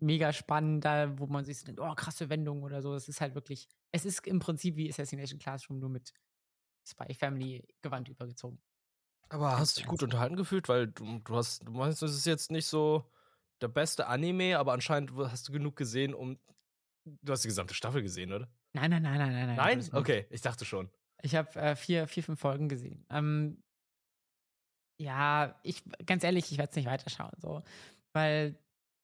mega 0.00 0.32
spannend, 0.32 0.84
da 0.84 1.18
wo 1.18 1.26
man 1.26 1.44
sich 1.44 1.58
so 1.58 1.66
denkt, 1.66 1.80
oh, 1.80 1.94
krasse 1.94 2.28
Wendung 2.28 2.62
oder 2.62 2.82
so. 2.82 2.94
Es 2.94 3.08
ist 3.08 3.20
halt 3.20 3.34
wirklich, 3.34 3.68
es 3.92 4.04
ist 4.04 4.26
im 4.26 4.38
Prinzip 4.38 4.76
wie 4.76 4.88
Assassination 4.88 5.38
Classroom, 5.38 5.78
nur 5.78 5.90
mit 5.90 6.12
Spy 6.86 7.12
Family 7.14 7.66
Gewand 7.82 8.08
übergezogen. 8.08 8.60
Aber 9.30 9.58
hast 9.58 9.76
du 9.76 9.80
dich 9.80 9.88
gut 9.88 10.02
unterhalten 10.02 10.36
gefühlt? 10.36 10.68
Weil 10.68 10.88
du, 10.88 11.18
du 11.18 11.36
hast, 11.36 11.66
du 11.66 11.72
meinst, 11.72 12.02
es 12.02 12.14
ist 12.14 12.26
jetzt 12.26 12.50
nicht 12.50 12.66
so 12.66 13.10
der 13.60 13.68
beste 13.68 14.06
Anime, 14.06 14.58
aber 14.58 14.72
anscheinend 14.72 15.12
hast 15.16 15.48
du 15.48 15.52
genug 15.52 15.76
gesehen, 15.76 16.14
um. 16.14 16.38
Du 17.04 17.32
hast 17.32 17.42
die 17.42 17.48
gesamte 17.48 17.72
Staffel 17.72 18.02
gesehen, 18.02 18.32
oder? 18.32 18.48
Nein, 18.74 18.90
nein, 18.90 19.02
nein, 19.02 19.18
nein, 19.18 19.46
nein. 19.46 19.56
Nein? 19.56 19.88
Okay, 19.92 20.26
ich 20.30 20.42
dachte 20.42 20.66
schon. 20.66 20.90
Ich 21.22 21.34
habe 21.34 21.54
äh, 21.58 21.74
vier, 21.74 22.06
vier, 22.06 22.22
fünf 22.22 22.38
Folgen 22.38 22.68
gesehen. 22.68 23.06
Ähm, 23.08 23.62
ja, 25.00 25.58
ich, 25.62 25.82
ganz 26.04 26.22
ehrlich, 26.24 26.52
ich 26.52 26.58
werde 26.58 26.70
es 26.70 26.76
nicht 26.76 26.86
weiterschauen, 26.86 27.32
so. 27.38 27.62
Weil 28.12 28.58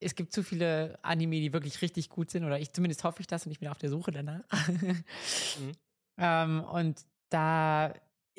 es 0.05 0.15
gibt 0.15 0.33
zu 0.33 0.43
viele 0.43 0.99
Anime, 1.03 1.41
die 1.41 1.53
wirklich 1.53 1.81
richtig 1.83 2.11
gut 2.11 2.31
sind, 2.31 2.45
oder 2.45 2.61
ich 2.61 2.73
zumindest 2.73 3.05
hoffe 3.05 3.21
ich 3.21 3.27
das 3.27 3.47
und 3.47 3.53
ich 3.53 3.61
bin 3.61 3.69
auf 3.69 3.79
der 3.79 3.91
Suche 3.91 4.11
danach. 4.11 4.45
mhm. 4.69 5.73
ähm, 6.19 6.65
und 6.65 7.05
da 7.31 7.95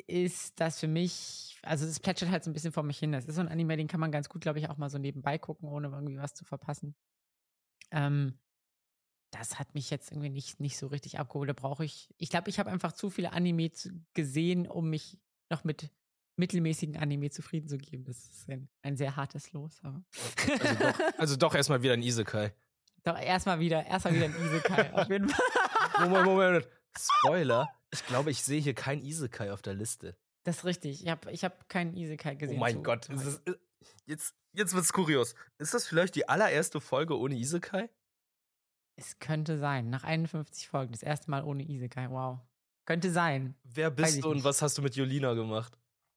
ist 0.06 0.60
das 0.60 0.78
für 0.78 0.88
mich, 0.88 1.58
also 1.62 1.84
es 1.84 1.98
plätschert 2.00 2.30
halt 2.30 2.44
so 2.44 2.50
ein 2.50 2.54
bisschen 2.54 2.72
vor 2.72 2.82
mich 2.84 2.98
hin. 2.98 3.12
Das 3.12 3.24
ist 3.24 3.34
so 3.34 3.40
ein 3.40 3.48
Anime, 3.48 3.76
den 3.76 3.88
kann 3.88 4.00
man 4.00 4.12
ganz 4.12 4.28
gut, 4.28 4.42
glaube 4.42 4.58
ich, 4.58 4.68
auch 4.68 4.76
mal 4.76 4.90
so 4.90 4.98
nebenbei 4.98 5.38
gucken, 5.38 5.68
ohne 5.68 5.88
irgendwie 5.88 6.18
was 6.18 6.34
zu 6.34 6.44
verpassen. 6.44 6.94
Ähm, 7.90 8.38
das 9.32 9.58
hat 9.58 9.74
mich 9.74 9.90
jetzt 9.90 10.12
irgendwie 10.12 10.30
nicht, 10.30 10.60
nicht 10.60 10.78
so 10.78 10.86
richtig 10.86 11.18
abgeholt. 11.18 11.48
Da 11.48 11.54
brauche 11.54 11.84
ich, 11.84 12.14
ich 12.18 12.30
glaube, 12.30 12.48
ich 12.48 12.58
habe 12.58 12.70
einfach 12.70 12.92
zu 12.92 13.10
viele 13.10 13.32
Anime 13.32 13.70
gesehen, 14.14 14.68
um 14.68 14.88
mich 14.88 15.18
noch 15.50 15.64
mit 15.64 15.90
mittelmäßigen 16.36 16.96
Anime 16.96 17.30
zufrieden 17.30 17.68
zu 17.68 17.78
geben. 17.78 18.04
Das 18.04 18.18
ist 18.18 18.48
ein, 18.48 18.68
ein 18.82 18.96
sehr 18.96 19.16
hartes 19.16 19.52
Los. 19.52 19.80
Aber. 19.82 20.02
Also 20.48 20.74
doch, 20.74 21.00
also 21.18 21.36
doch 21.36 21.54
erstmal 21.54 21.82
wieder 21.82 21.94
ein 21.94 22.02
Isekai. 22.02 22.52
Doch, 23.02 23.18
erstmal 23.18 23.60
wieder, 23.60 23.86
erstmal 23.86 24.14
wieder 24.14 24.26
ein 24.26 24.34
Isekai, 24.44 24.92
auf 24.92 25.08
jeden 25.08 25.28
Fall. 25.28 26.08
Moment, 26.08 26.24
Moment. 26.26 26.68
Spoiler. 26.98 27.68
Ich 27.92 28.04
glaube, 28.06 28.30
ich 28.30 28.42
sehe 28.42 28.60
hier 28.60 28.74
kein 28.74 29.00
Isekai 29.00 29.52
auf 29.52 29.62
der 29.62 29.74
Liste. 29.74 30.16
Das 30.44 30.58
ist 30.58 30.64
richtig. 30.64 31.02
Ich 31.02 31.10
habe 31.10 31.30
ich 31.30 31.44
hab 31.44 31.68
keinen 31.68 31.96
Isekai 31.96 32.34
gesehen. 32.34 32.56
Oh 32.56 32.60
mein 32.60 32.82
Gott. 32.82 33.08
Ist, 33.08 33.42
jetzt, 34.06 34.34
jetzt 34.52 34.74
wird's 34.74 34.92
kurios. 34.92 35.34
Ist 35.58 35.74
das 35.74 35.86
vielleicht 35.86 36.14
die 36.14 36.28
allererste 36.28 36.80
Folge 36.80 37.18
ohne 37.18 37.36
Isekai? 37.36 37.88
Es 38.96 39.18
könnte 39.18 39.58
sein. 39.58 39.90
Nach 39.90 40.04
51 40.04 40.68
Folgen. 40.68 40.92
Das 40.92 41.02
erste 41.02 41.30
Mal 41.30 41.44
ohne 41.44 41.62
Isekai. 41.62 42.10
Wow. 42.10 42.40
Könnte 42.86 43.10
sein. 43.10 43.54
Wer 43.64 43.90
bist 43.90 44.24
du 44.24 44.30
und 44.30 44.44
was 44.44 44.62
hast 44.62 44.78
du 44.78 44.82
mit 44.82 44.94
Jolina 44.96 45.34
gemacht? 45.34 45.76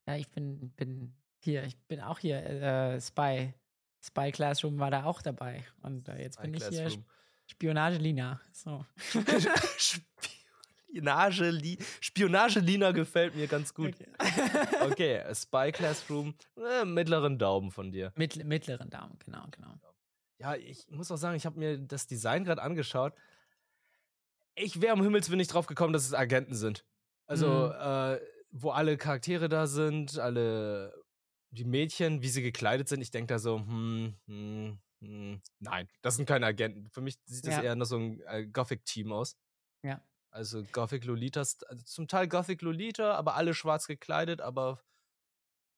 Ja, 0.09 0.15
ich 0.15 0.31
bin, 0.31 0.71
bin 0.71 1.13
hier, 1.37 1.63
ich 1.65 1.77
bin 1.87 2.01
auch 2.01 2.17
hier, 2.17 2.43
äh, 2.43 2.99
Spy. 2.99 3.53
Spy 4.01 4.31
Classroom 4.31 4.79
war 4.79 4.89
da 4.89 5.03
auch 5.03 5.21
dabei. 5.21 5.63
Und 5.83 6.09
äh, 6.09 6.19
jetzt 6.19 6.35
Spy 6.35 6.47
bin 6.47 6.53
ich 6.55 6.61
Classroom. 6.61 6.89
hier 6.89 7.03
Spionage-Lina. 7.45 8.41
So. 8.51 8.85
Spionage, 10.87 11.77
Spionage 12.01 12.93
gefällt 12.93 13.35
mir 13.35 13.45
ganz 13.45 13.71
gut. 13.71 13.93
Okay, 14.17 15.21
okay 15.21 15.35
Spy 15.35 15.71
Classroom, 15.71 16.33
äh, 16.57 16.85
mittleren 16.85 17.37
Daumen 17.37 17.69
von 17.69 17.91
dir. 17.91 18.11
Mittl 18.15 18.43
mittleren 18.45 18.89
Daumen, 18.89 19.19
genau, 19.23 19.45
genau. 19.51 19.75
Ja, 20.39 20.55
ich 20.55 20.89
muss 20.89 21.11
auch 21.11 21.17
sagen, 21.17 21.35
ich 21.35 21.45
habe 21.45 21.59
mir 21.59 21.77
das 21.77 22.07
Design 22.07 22.45
gerade 22.45 22.63
angeschaut. 22.63 23.13
Ich 24.55 24.81
wäre 24.81 24.95
um 24.95 25.03
Himmels 25.03 25.29
Willen 25.29 25.37
nicht 25.37 25.53
drauf 25.53 25.67
gekommen, 25.67 25.93
dass 25.93 26.07
es 26.07 26.15
Agenten 26.15 26.55
sind. 26.55 26.83
Also, 27.27 27.67
mhm. 27.67 27.73
äh, 27.79 28.19
wo 28.51 28.71
alle 28.71 28.97
Charaktere 28.97 29.49
da 29.49 29.67
sind, 29.67 30.17
alle 30.19 30.93
die 31.51 31.65
Mädchen, 31.65 32.21
wie 32.21 32.29
sie 32.29 32.41
gekleidet 32.41 32.87
sind, 32.87 33.01
ich 33.01 33.11
denke 33.11 33.33
da 33.33 33.39
so, 33.39 33.59
hm, 33.59 34.15
hm, 34.27 34.79
hm, 35.01 35.41
nein, 35.59 35.87
das 36.01 36.15
sind 36.15 36.27
keine 36.27 36.45
Agenten. 36.45 36.89
Für 36.89 37.01
mich 37.01 37.17
sieht 37.25 37.47
das 37.47 37.55
ja. 37.55 37.63
eher 37.63 37.75
nach 37.75 37.85
so 37.85 37.97
ein 37.97 38.21
äh, 38.21 38.45
Gothic-Team 38.45 39.11
aus. 39.11 39.37
Ja. 39.83 40.03
Also 40.31 40.63
Gothic 40.71 41.05
Lolitas, 41.05 41.63
also 41.63 41.83
zum 41.83 42.07
Teil 42.07 42.27
Gothic 42.27 42.61
Lolita, 42.61 43.15
aber 43.15 43.35
alle 43.35 43.53
schwarz 43.53 43.87
gekleidet, 43.87 44.41
aber 44.41 44.83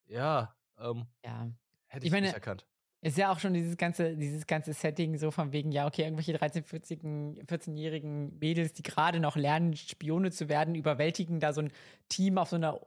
ja, 0.07 0.55
ähm, 0.77 1.07
ja. 1.23 1.49
Hätte 1.87 2.05
ich, 2.05 2.07
Ich 2.07 2.11
meine, 2.11 2.27
nicht 2.27 2.33
erkannt. 2.33 2.67
Ist 3.03 3.17
ja 3.17 3.31
auch 3.31 3.39
schon 3.39 3.53
dieses 3.55 3.77
ganze, 3.77 4.15
dieses 4.15 4.45
ganze 4.45 4.73
Setting 4.73 5.17
so 5.17 5.31
von 5.31 5.51
wegen, 5.51 5.71
ja, 5.71 5.87
okay, 5.87 6.03
irgendwelche 6.03 6.35
13-, 6.37 6.61
14 6.63 7.43
14-jährigen 7.47 8.37
Mädels, 8.39 8.73
die 8.73 8.83
gerade 8.83 9.19
noch 9.19 9.35
lernen, 9.35 9.75
Spione 9.75 10.29
zu 10.31 10.49
werden, 10.49 10.75
überwältigen 10.75 11.39
da 11.39 11.51
so 11.51 11.61
ein 11.61 11.71
Team 12.09 12.37
auf 12.37 12.49
so 12.49 12.57
einer 12.57 12.79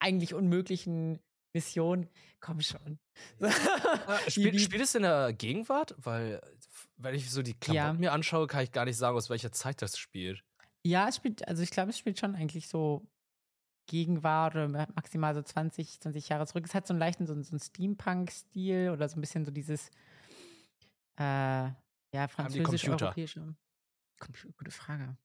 eigentlich 0.00 0.34
unmöglichen 0.34 1.20
Mission. 1.54 2.08
Komm 2.40 2.60
schon. 2.60 2.98
Spielt, 4.28 4.54
die- 4.54 4.58
spielt 4.58 4.82
es 4.82 4.94
in 4.94 5.02
der 5.02 5.32
Gegenwart? 5.32 5.94
Weil, 5.98 6.40
wenn 6.96 7.14
ich 7.14 7.30
so 7.30 7.42
die 7.42 7.54
Klamotten 7.54 7.76
Ja. 7.96 8.00
mir 8.00 8.12
anschaue, 8.12 8.46
kann 8.46 8.64
ich 8.64 8.72
gar 8.72 8.84
nicht 8.84 8.96
sagen, 8.96 9.16
aus 9.16 9.30
welcher 9.30 9.52
Zeit 9.52 9.80
das 9.82 9.96
spielt. 9.98 10.42
Ja, 10.84 11.08
es 11.08 11.16
spielt, 11.16 11.46
also 11.46 11.62
ich 11.62 11.70
glaube, 11.70 11.90
es 11.90 11.98
spielt 11.98 12.18
schon 12.18 12.34
eigentlich 12.34 12.66
so 12.68 13.06
Gegenwart 13.90 14.54
oder 14.54 14.68
maximal 14.94 15.34
so 15.34 15.42
20, 15.42 15.98
20 16.00 16.28
Jahre 16.28 16.46
zurück. 16.46 16.64
Es 16.64 16.74
hat 16.74 16.86
so 16.86 16.92
einen 16.92 17.00
leichten, 17.00 17.26
so, 17.26 17.32
einen- 17.32 17.42
so 17.42 17.50
einen 17.50 17.58
Steampunk-Stil 17.60 18.90
oder 18.90 19.08
so 19.08 19.16
ein 19.18 19.20
bisschen 19.20 19.44
so 19.44 19.50
dieses, 19.50 19.90
äh, 21.18 21.70
ja, 22.12 22.28
französisch-europäische. 22.28 23.54
Gute 24.56 24.70
Frage. 24.70 25.16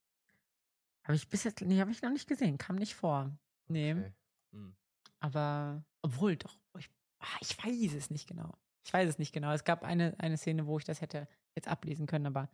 Habe 1.04 1.16
ich 1.16 1.30
bis 1.30 1.44
jetzt, 1.44 1.62
nee, 1.62 1.80
habe 1.80 1.92
ich 1.92 2.02
noch 2.02 2.10
nicht 2.10 2.28
gesehen, 2.28 2.58
kam 2.58 2.76
nicht 2.78 2.96
vor. 2.96 3.32
Nee, 3.68 3.92
Okay. 3.94 4.12
Hm. 4.54 4.76
aber, 5.20 5.84
obwohl, 6.02 6.36
doch, 6.38 6.58
ich, 6.80 6.90
ah, 7.20 7.38
ich 7.42 7.58
weiß 7.64 7.94
es 7.94 8.10
nicht 8.10 8.28
genau. 8.28 8.52
Ich 8.86 8.94
weiß 8.94 9.10
es 9.10 9.18
nicht 9.20 9.34
genau. 9.34 9.52
Es 9.52 9.64
gab 9.64 9.84
eine, 9.84 10.16
eine 10.20 10.38
Szene, 10.38 10.66
wo 10.66 10.78
ich 10.80 10.86
das 10.86 11.02
hätte 11.02 11.28
jetzt 11.56 11.68
ablesen 11.68 12.08
können, 12.08 12.26
aber 12.28 12.50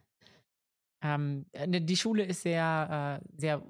ähm, 1.01 1.45
äh, 1.53 1.81
die 1.81 1.97
Schule 1.97 2.23
ist 2.25 2.41
sehr, 2.41 3.21
äh, 3.21 3.39
sehr 3.39 3.63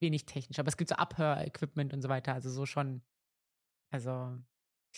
wenig 0.00 0.26
technisch, 0.26 0.58
aber 0.58 0.68
es 0.68 0.76
gibt 0.76 0.90
so 0.90 0.96
Abhörequipment 0.96 1.92
und 1.92 2.02
so 2.02 2.08
weiter, 2.08 2.34
also 2.34 2.50
so 2.50 2.66
schon, 2.66 3.02
also, 3.90 4.10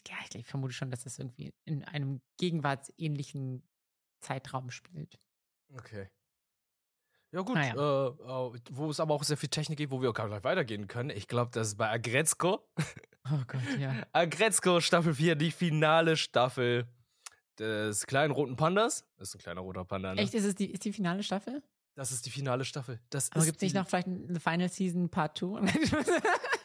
ja, 0.06 0.16
ich, 0.34 0.46
vermute 0.46 0.72
schon, 0.72 0.90
dass 0.90 1.04
das 1.04 1.18
irgendwie 1.18 1.52
in 1.64 1.84
einem 1.84 2.20
gegenwartsähnlichen 2.38 3.62
Zeitraum 4.20 4.70
spielt. 4.70 5.18
Okay. 5.74 6.08
Ja, 7.32 7.42
gut. 7.42 7.54
Naja. 7.54 7.74
Äh, 7.74 8.58
wo 8.70 8.90
es 8.90 8.98
aber 8.98 9.14
auch 9.14 9.22
sehr 9.22 9.36
viel 9.36 9.48
Technik 9.48 9.78
gibt, 9.78 9.92
wo 9.92 10.02
wir 10.02 10.10
auch 10.10 10.14
gleich 10.14 10.44
weitergehen 10.44 10.88
können. 10.88 11.10
Ich 11.10 11.28
glaube, 11.28 11.50
das 11.52 11.68
ist 11.68 11.76
bei 11.76 11.88
Agretzko. 11.88 12.68
Oh 13.24 13.42
Gott, 13.46 13.78
ja. 13.78 14.02
Agretzko 14.12 14.80
Staffel 14.80 15.14
4, 15.14 15.36
die 15.36 15.52
finale 15.52 16.16
Staffel 16.16 16.88
des 17.58 18.06
kleinen 18.06 18.32
roten 18.32 18.56
Pandas. 18.56 19.06
Das 19.16 19.28
ist 19.28 19.34
ein 19.36 19.38
kleiner 19.38 19.60
roter 19.60 19.84
Panda, 19.84 20.14
ne? 20.14 20.20
Echt, 20.22 20.34
ist 20.34 20.44
es 20.44 20.54
die, 20.54 20.70
ist 20.70 20.84
die 20.84 20.92
finale 20.92 21.22
Staffel? 21.22 21.62
Das 22.00 22.12
ist 22.12 22.24
die 22.24 22.30
finale 22.30 22.64
Staffel. 22.64 22.98
Das 23.10 23.30
Aber 23.30 23.44
gibt 23.44 23.56
es 23.56 23.62
nicht 23.62 23.74
noch 23.74 23.86
vielleicht 23.86 24.06
eine 24.06 24.40
Final 24.40 24.70
Season 24.70 25.10
Part 25.10 25.36
2? 25.36 25.60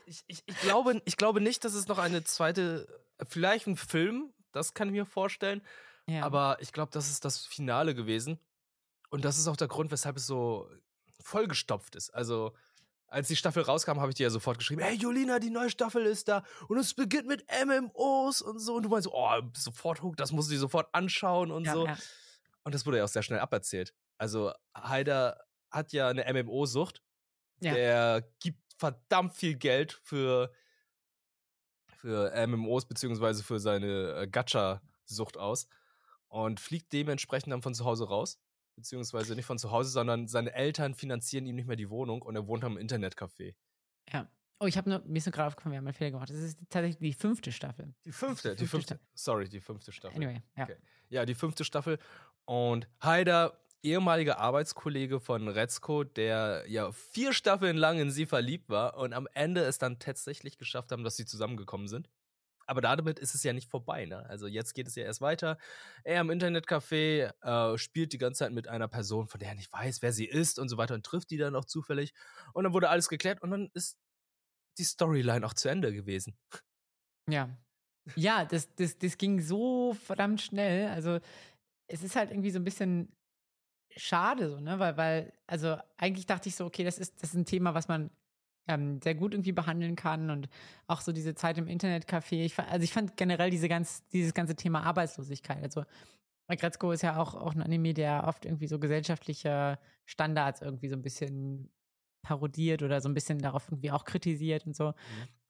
Ich, 0.07 0.23
ich, 0.27 0.43
ich, 0.45 0.61
glaube, 0.61 1.01
ich 1.03 1.17
glaube 1.17 1.41
nicht, 1.41 1.65
dass 1.65 1.73
es 1.73 1.87
noch 1.87 1.97
eine 1.97 2.23
zweite, 2.23 2.87
vielleicht 3.27 3.65
ein 3.65 3.75
Film, 3.75 4.31
das 4.51 4.75
kann 4.75 4.87
ich 4.87 4.91
mir 4.91 5.07
vorstellen. 5.07 5.63
ja. 6.05 6.23
Aber 6.23 6.57
ich 6.61 6.71
glaube, 6.71 6.91
das 6.91 7.09
ist 7.09 7.25
das 7.25 7.39
Finale 7.39 7.95
gewesen. 7.95 8.39
Und 9.09 9.25
das 9.25 9.39
ist 9.39 9.47
auch 9.47 9.57
der 9.57 9.67
Grund, 9.67 9.89
weshalb 9.89 10.17
es 10.17 10.27
so 10.27 10.69
vollgestopft 11.21 11.95
ist. 11.95 12.11
Also, 12.11 12.53
als 13.07 13.27
die 13.29 13.35
Staffel 13.35 13.63
rauskam, 13.63 13.99
habe 13.99 14.11
ich 14.11 14.15
dir 14.15 14.25
ja 14.25 14.29
sofort 14.29 14.59
geschrieben: 14.59 14.83
Hey, 14.83 14.95
Julina, 14.95 15.39
die 15.39 15.49
neue 15.49 15.71
Staffel 15.71 16.05
ist 16.05 16.27
da. 16.27 16.43
Und 16.67 16.77
es 16.77 16.93
beginnt 16.93 17.27
mit 17.27 17.43
MMOs 17.65 18.43
und 18.43 18.59
so. 18.59 18.75
Und 18.75 18.83
du 18.83 18.89
meinst, 18.89 19.05
so, 19.05 19.13
oh, 19.13 19.41
sofort 19.57 20.03
hook, 20.03 20.17
das 20.17 20.31
musst 20.31 20.49
du 20.49 20.53
dir 20.53 20.59
sofort 20.59 20.87
anschauen 20.93 21.51
und 21.51 21.65
ja, 21.65 21.73
so. 21.73 21.87
ja. 21.87 21.97
Und 22.63 22.75
das 22.75 22.85
wurde 22.85 22.99
ja 22.99 23.03
auch 23.03 23.09
sehr 23.09 23.23
schnell 23.23 23.39
aberzählt. 23.39 23.93
Also, 24.17 24.53
Haider 24.75 25.43
hat 25.71 25.91
ja 25.93 26.07
eine 26.09 26.25
MMO-Sucht. 26.31 27.01
Ja. 27.61 27.73
Der 27.73 28.33
gibt 28.39 28.59
verdammt 28.77 29.33
viel 29.35 29.55
Geld 29.55 29.93
für, 29.93 30.51
für 31.97 32.31
MMOs 32.47 32.85
beziehungsweise 32.85 33.43
für 33.43 33.59
seine 33.59 34.13
äh, 34.21 34.27
Gacha-Sucht 34.27 35.37
aus 35.37 35.67
und 36.27 36.59
fliegt 36.59 36.91
dementsprechend 36.93 37.51
dann 37.53 37.61
von 37.61 37.73
zu 37.73 37.85
Hause 37.85 38.07
raus. 38.07 38.39
Beziehungsweise 38.75 39.35
nicht 39.35 39.45
von 39.45 39.57
zu 39.57 39.71
Hause, 39.71 39.89
sondern 39.89 40.27
seine 40.27 40.53
Eltern 40.53 40.95
finanzieren 40.95 41.45
ihm 41.45 41.55
nicht 41.55 41.67
mehr 41.67 41.77
die 41.77 41.89
Wohnung 41.89 42.21
und 42.21 42.35
er 42.35 42.45
wohnt 42.47 42.63
am 42.65 42.77
Internetcafé. 42.77 43.55
ja. 44.11 44.29
Oh, 44.61 44.67
ich 44.67 44.77
habe 44.77 44.89
nur, 44.89 44.99
mir 45.01 45.17
ist 45.17 45.25
nur 45.25 45.33
gerade 45.33 45.47
aufgefallen, 45.47 45.73
wir 45.73 45.79
haben 45.79 45.87
einen 45.87 45.93
Fehler 45.93 46.11
gemacht. 46.11 46.29
Das 46.29 46.37
ist 46.37 46.57
tatsächlich 46.69 46.97
die 46.97 47.11
fünfte 47.13 47.51
Staffel. 47.51 47.93
Die 48.05 48.13
fünfte, 48.13 48.55
die 48.55 48.65
fünfte 48.65 48.95
fünfte. 48.95 49.07
Sorry, 49.13 49.49
die 49.49 49.59
fünfte 49.59 49.91
Staffel. 49.91 50.15
Anyway, 50.15 50.41
ja. 50.55 50.63
Okay. 50.63 50.77
Ja, 51.09 51.25
die 51.25 51.35
fünfte 51.35 51.65
Staffel. 51.65 51.99
Und 52.45 52.87
Haider, 53.01 53.59
ehemaliger 53.85 54.39
Arbeitskollege 54.39 55.19
von 55.19 55.47
Retzko, 55.47 56.03
der 56.03 56.65
ja 56.67 56.91
vier 56.91 57.33
Staffeln 57.33 57.77
lang 57.77 57.99
in 57.99 58.11
sie 58.11 58.25
verliebt 58.25 58.69
war 58.69 58.97
und 58.97 59.13
am 59.13 59.27
Ende 59.33 59.61
es 59.63 59.77
dann 59.77 59.99
tatsächlich 59.99 60.57
geschafft 60.57 60.91
haben, 60.91 61.03
dass 61.03 61.15
sie 61.17 61.25
zusammengekommen 61.25 61.87
sind. 61.87 62.09
Aber 62.67 62.81
damit 62.81 63.19
ist 63.19 63.35
es 63.35 63.43
ja 63.43 63.53
nicht 63.53 63.69
vorbei, 63.69 64.05
ne? 64.05 64.25
Also 64.27 64.47
jetzt 64.47 64.73
geht 64.73 64.87
es 64.87 64.95
ja 64.95 65.03
erst 65.03 65.21
weiter. 65.21 65.57
Er 66.03 66.21
im 66.21 66.31
Internetcafé 66.31 67.31
äh, 67.41 67.77
spielt 67.77 68.13
die 68.13 68.17
ganze 68.17 68.39
Zeit 68.39 68.51
mit 68.53 68.67
einer 68.67 68.87
Person, 68.87 69.27
von 69.27 69.39
der 69.39 69.49
er 69.49 69.55
nicht 69.55 69.71
weiß, 69.71 70.01
wer 70.01 70.13
sie 70.13 70.25
ist 70.25 70.59
und 70.59 70.69
so 70.69 70.77
weiter 70.77 70.95
und 70.95 71.05
trifft 71.05 71.29
die 71.31 71.37
dann 71.37 71.55
auch 71.55 71.65
zufällig. 71.65 72.13
Und 72.53 72.63
dann 72.63 72.73
wurde 72.73 72.89
alles 72.89 73.09
geklärt 73.09 73.41
und 73.43 73.51
dann 73.51 73.69
ist 73.73 73.99
die 74.79 74.85
Storyline 74.85 75.45
auch 75.45 75.53
zu 75.53 75.69
Ende 75.69 75.93
gewesen. 75.93 76.37
Ja. 77.29 77.49
Ja, 78.15 78.45
das, 78.45 78.73
das, 78.75 78.97
das 78.99 79.17
ging 79.17 79.41
so 79.41 79.93
verdammt 79.93 80.41
schnell. 80.41 80.89
Also, 80.89 81.19
es 81.87 82.03
ist 82.03 82.15
halt 82.15 82.31
irgendwie 82.31 82.51
so 82.51 82.59
ein 82.59 82.63
bisschen 82.65 83.15
schade, 83.95 84.49
so, 84.49 84.59
ne? 84.59 84.79
Weil, 84.79 84.97
weil, 84.97 85.33
also 85.47 85.77
eigentlich 85.97 86.25
dachte 86.25 86.49
ich 86.49 86.55
so, 86.55 86.65
okay, 86.65 86.83
das 86.83 86.97
ist, 86.97 87.21
das 87.21 87.29
ist 87.29 87.35
ein 87.35 87.45
Thema, 87.45 87.73
was 87.73 87.87
man 87.87 88.09
ähm, 88.67 88.99
sehr 89.01 89.15
gut 89.15 89.33
irgendwie 89.33 89.51
behandeln 89.51 89.95
kann 89.95 90.29
und 90.29 90.49
auch 90.87 91.01
so 91.01 91.11
diese 91.11 91.35
Zeit 91.35 91.57
im 91.57 91.67
Internetcafé. 91.67 92.43
Ich, 92.43 92.57
also 92.59 92.83
ich 92.83 92.93
fand 92.93 93.17
generell 93.17 93.49
diese 93.49 93.69
ganz, 93.69 94.05
dieses 94.07 94.33
ganze 94.33 94.55
Thema 94.55 94.83
Arbeitslosigkeit. 94.83 95.63
Also 95.63 95.85
Gretzko 96.49 96.91
ist 96.91 97.01
ja 97.01 97.17
auch, 97.17 97.35
auch 97.35 97.55
ein 97.55 97.61
Anime, 97.61 97.93
der 97.93 98.25
oft 98.27 98.45
irgendwie 98.45 98.67
so 98.67 98.79
gesellschaftliche 98.79 99.79
Standards 100.05 100.61
irgendwie 100.61 100.89
so 100.89 100.95
ein 100.95 101.01
bisschen 101.01 101.71
parodiert 102.21 102.83
oder 102.83 103.01
so 103.01 103.09
ein 103.09 103.13
bisschen 103.13 103.39
darauf 103.39 103.67
irgendwie 103.69 103.91
auch 103.91 104.03
kritisiert 104.03 104.65
und 104.65 104.75
so. 104.75 104.93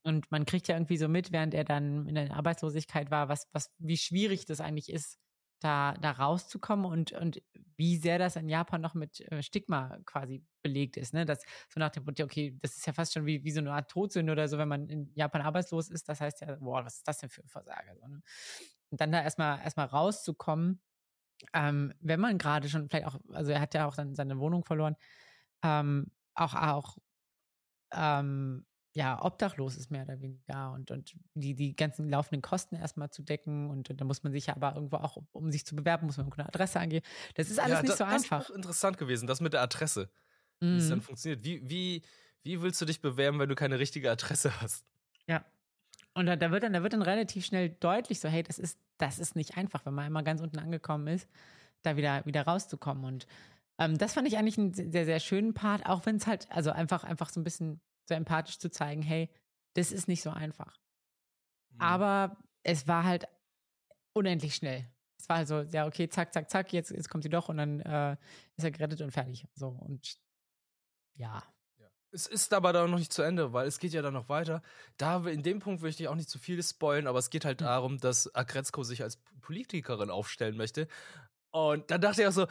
Und 0.03 0.29
man 0.31 0.45
kriegt 0.45 0.67
ja 0.67 0.75
irgendwie 0.75 0.97
so 0.97 1.08
mit, 1.08 1.31
während 1.31 1.53
er 1.53 1.63
dann 1.63 2.08
in 2.08 2.15
der 2.15 2.36
Arbeitslosigkeit 2.36 3.12
war, 3.12 3.27
was, 3.27 3.47
was, 3.53 3.73
wie 3.79 3.97
schwierig 3.97 4.45
das 4.45 4.62
eigentlich 4.62 4.91
ist, 4.91 5.19
da, 5.59 5.93
da 5.93 6.11
rauszukommen 6.11 6.85
und, 6.85 7.11
und 7.13 7.41
wie 7.77 7.97
sehr 7.97 8.19
das 8.19 8.35
in 8.35 8.49
Japan 8.49 8.81
noch 8.81 8.93
mit 8.93 9.19
äh, 9.31 9.41
Stigma 9.41 9.97
quasi 10.05 10.43
belegt 10.61 10.97
ist. 10.97 11.13
Ne? 11.13 11.25
Das, 11.25 11.43
so 11.69 11.79
nach 11.79 11.89
dem 11.89 12.03
Motto, 12.05 12.23
okay, 12.23 12.57
das 12.61 12.77
ist 12.77 12.85
ja 12.87 12.93
fast 12.93 13.13
schon 13.13 13.25
wie, 13.25 13.43
wie 13.43 13.51
so 13.51 13.59
eine 13.59 13.73
Art 13.73 13.89
Todsünde 13.89 14.31
oder 14.31 14.47
so, 14.47 14.57
wenn 14.57 14.67
man 14.67 14.87
in 14.89 15.11
Japan 15.13 15.41
arbeitslos 15.41 15.89
ist. 15.89 16.07
Das 16.07 16.21
heißt 16.21 16.41
ja, 16.41 16.55
boah, 16.55 16.85
was 16.85 16.97
ist 16.97 17.07
das 17.07 17.19
denn 17.19 17.29
für 17.29 17.41
ein 17.43 17.49
Versager? 17.49 17.95
So, 17.95 18.07
ne? 18.07 18.21
Und 18.89 19.01
dann 19.01 19.11
da 19.11 19.21
erstmal 19.21 19.59
erstmal 19.59 19.87
rauszukommen, 19.87 20.81
ähm, 21.53 21.93
wenn 21.99 22.19
man 22.19 22.37
gerade 22.37 22.69
schon 22.69 22.87
vielleicht 22.87 23.07
auch, 23.07 23.19
also 23.33 23.51
er 23.51 23.59
hat 23.61 23.73
ja 23.73 23.87
auch 23.87 23.95
dann 23.95 24.15
seine 24.15 24.39
Wohnung 24.39 24.63
verloren, 24.63 24.95
ähm, 25.63 26.11
auch, 26.33 26.53
auch 26.53 26.97
ähm, 27.93 28.65
ja, 28.95 29.21
obdachlos 29.23 29.75
ist 29.75 29.91
mehr 29.91 30.03
oder 30.03 30.21
weniger 30.21 30.71
und, 30.71 30.89
und 30.89 31.15
die, 31.34 31.53
die 31.53 31.75
ganzen 31.75 32.10
laufenden 32.10 32.41
Kosten 32.41 32.75
erstmal 32.75 33.10
zu 33.10 33.23
decken 33.23 33.69
und, 33.69 33.89
und 33.89 33.99
da 33.99 34.05
muss 34.05 34.23
man 34.23 34.31
sich 34.31 34.45
ja 34.47 34.55
aber 34.55 34.73
irgendwo 34.75 34.97
auch, 34.97 35.17
um, 35.34 35.51
sich 35.51 35.65
zu 35.65 35.75
bewerben, 35.75 36.05
muss 36.05 36.17
man 36.17 36.31
eine 36.31 36.47
Adresse 36.47 36.79
angeben. 36.79 37.05
Das 37.36 37.49
ist 37.49 37.60
alles 37.60 37.73
Ja, 37.77 37.81
nicht 37.81 37.91
da- 37.91 37.97
so 37.97 38.03
das 38.05 38.23
einfach. 38.23 38.39
ist 38.41 38.51
auch 38.51 38.55
interessant 38.55 38.97
gewesen, 38.97 39.27
das 39.27 39.41
mit 39.41 39.53
der 39.53 39.62
Adresse. 39.62 40.10
wie 40.62 40.77
es 40.77 40.88
dann 40.89 40.99
Mhm. 40.99 41.03
funktioniert. 41.03 41.43
Wie, 41.45 41.69
wie, 41.69 42.01
wie 42.43 42.62
willst 42.62 42.81
du 42.81 42.86
dich 42.86 43.01
bewerben, 43.01 43.39
wenn 43.39 43.49
du 43.49 43.55
keine 43.55 43.79
richtige 43.79 44.10
Adresse 44.12 44.62
hast? 44.62 44.86
Ja. 45.27 45.45
Und 46.13 46.27
da, 46.27 46.36
da, 46.38 46.51
wird 46.51 46.63
dann, 46.63 46.73
da 46.73 46.84
wird 46.84 46.93
dann 46.93 47.01
relativ 47.01 47.45
schnell 47.45 47.69
deutlich 47.69 48.19
so, 48.21 48.29
hey, 48.29 48.43
das 48.43 48.60
ist, 48.60 48.79
das 48.97 49.19
ist 49.19 49.36
nicht 49.36 49.58
einfach, 49.58 49.86
wenn 49.86 49.93
man 49.93 50.05
einmal 50.05 50.23
ganz 50.23 50.41
unten 50.41 50.60
angekommen 50.60 51.08
ist, 51.08 51.27
da 51.84 51.97
wieder, 51.97 52.25
wieder 52.25 52.43
rauszukommen. 52.43 53.05
Und 53.05 53.27
ähm, 53.79 53.97
das 53.97 54.13
fand 54.13 54.27
ich 54.27 54.38
eigentlich 54.38 54.58
einen 54.58 54.73
sehr, 54.73 55.05
sehr 55.05 55.19
schönen 55.19 55.53
Part, 55.53 55.86
auch 55.86 56.05
wenn 56.05 56.17
es 56.17 56.27
halt, 56.27 56.49
also 56.51 56.71
einfach, 56.71 57.03
einfach 57.03 57.29
so 57.29 57.39
ein 57.41 57.43
bisschen 57.43 57.81
so 58.07 58.13
empathisch 58.15 58.59
zu 58.59 58.69
zeigen, 58.69 59.01
hey, 59.01 59.29
das 59.73 59.91
ist 59.91 60.07
nicht 60.07 60.21
so 60.21 60.29
einfach. 60.29 60.77
Mhm. 61.71 61.81
Aber 61.81 62.37
es 62.63 62.87
war 62.87 63.03
halt 63.03 63.25
unendlich 64.13 64.55
schnell. 64.55 64.89
Es 65.17 65.29
war 65.29 65.37
halt 65.37 65.47
so, 65.47 65.61
ja, 65.61 65.87
okay, 65.87 66.07
zack, 66.09 66.33
zack, 66.33 66.49
zack, 66.49 66.73
jetzt, 66.73 66.91
jetzt 66.91 67.09
kommt 67.09 67.23
sie 67.23 67.29
doch 67.29 67.49
und 67.49 67.57
dann 67.57 67.79
äh, 67.81 68.17
ist 68.57 68.63
er 68.63 68.71
gerettet 68.71 69.01
und 69.01 69.11
fertig. 69.11 69.47
So, 69.55 69.69
und 69.69 70.17
ja. 71.15 71.43
Es 72.11 72.27
ist 72.27 72.53
aber 72.53 72.71
da 72.71 72.87
noch 72.87 72.97
nicht 72.97 73.11
zu 73.11 73.23
Ende, 73.23 73.51
weil 73.51 73.67
es 73.67 73.79
geht 73.79 73.91
ja 73.91 74.01
dann 74.01 74.13
noch 74.13 74.29
weiter. 74.29 74.61
Da 74.97 75.25
in 75.25 75.43
dem 75.43 75.59
Punkt 75.59 75.81
möchte 75.81 76.01
ich 76.01 76.07
auch 76.07 76.15
nicht 76.15 76.29
zu 76.29 76.39
viel 76.39 76.61
spoilen, 76.63 77.07
aber 77.07 77.19
es 77.19 77.29
geht 77.29 77.43
halt 77.43 77.59
Hm. 77.59 77.67
darum, 77.67 77.97
dass 77.99 78.33
Agretzko 78.33 78.83
sich 78.83 79.03
als 79.03 79.17
Politikerin 79.41 80.09
aufstellen 80.09 80.55
möchte. 80.55 80.87
Und 81.51 81.91
dann 81.91 82.01
dachte 82.01 82.21
ich 82.21 82.27
auch 82.27 82.31
so, 82.31 82.47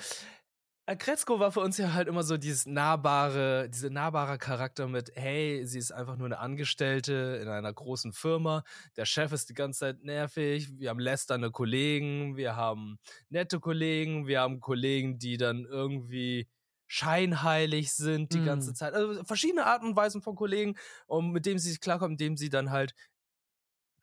Agretzko 0.86 1.40
war 1.40 1.50
für 1.50 1.60
uns 1.60 1.78
ja 1.78 1.94
halt 1.94 2.08
immer 2.08 2.22
so 2.22 2.36
dieses 2.36 2.66
nahbare, 2.66 3.70
dieser 3.70 3.88
nahbare 3.88 4.36
Charakter 4.36 4.86
mit, 4.86 5.10
hey, 5.14 5.64
sie 5.66 5.78
ist 5.78 5.92
einfach 5.92 6.16
nur 6.16 6.26
eine 6.26 6.38
Angestellte 6.38 7.38
in 7.40 7.48
einer 7.48 7.72
großen 7.72 8.12
Firma. 8.12 8.64
Der 8.96 9.06
Chef 9.06 9.32
ist 9.32 9.48
die 9.48 9.54
ganze 9.54 9.80
Zeit 9.80 10.02
nervig. 10.04 10.78
Wir 10.78 10.90
haben 10.90 10.98
lästernde 11.00 11.50
Kollegen, 11.50 12.36
wir 12.36 12.54
haben 12.56 12.98
nette 13.30 13.60
Kollegen, 13.60 14.26
wir 14.26 14.40
haben 14.42 14.60
Kollegen, 14.60 15.18
die 15.18 15.38
dann 15.38 15.64
irgendwie 15.64 16.48
scheinheilig 16.86 17.94
sind 17.94 18.34
die 18.34 18.42
ganze 18.42 18.72
Mm. 18.72 18.74
Zeit. 18.74 18.92
Also 18.92 19.24
verschiedene 19.24 19.64
Arten 19.64 19.86
und 19.86 19.96
Weisen 19.96 20.20
von 20.20 20.34
Kollegen, 20.36 20.76
um, 21.06 21.32
mit 21.32 21.46
denen 21.46 21.58
sie 21.58 21.70
sich 21.70 21.80
klarkommen, 21.80 22.12
indem 22.12 22.36
sie 22.36 22.50
dann 22.50 22.70
halt 22.70 22.94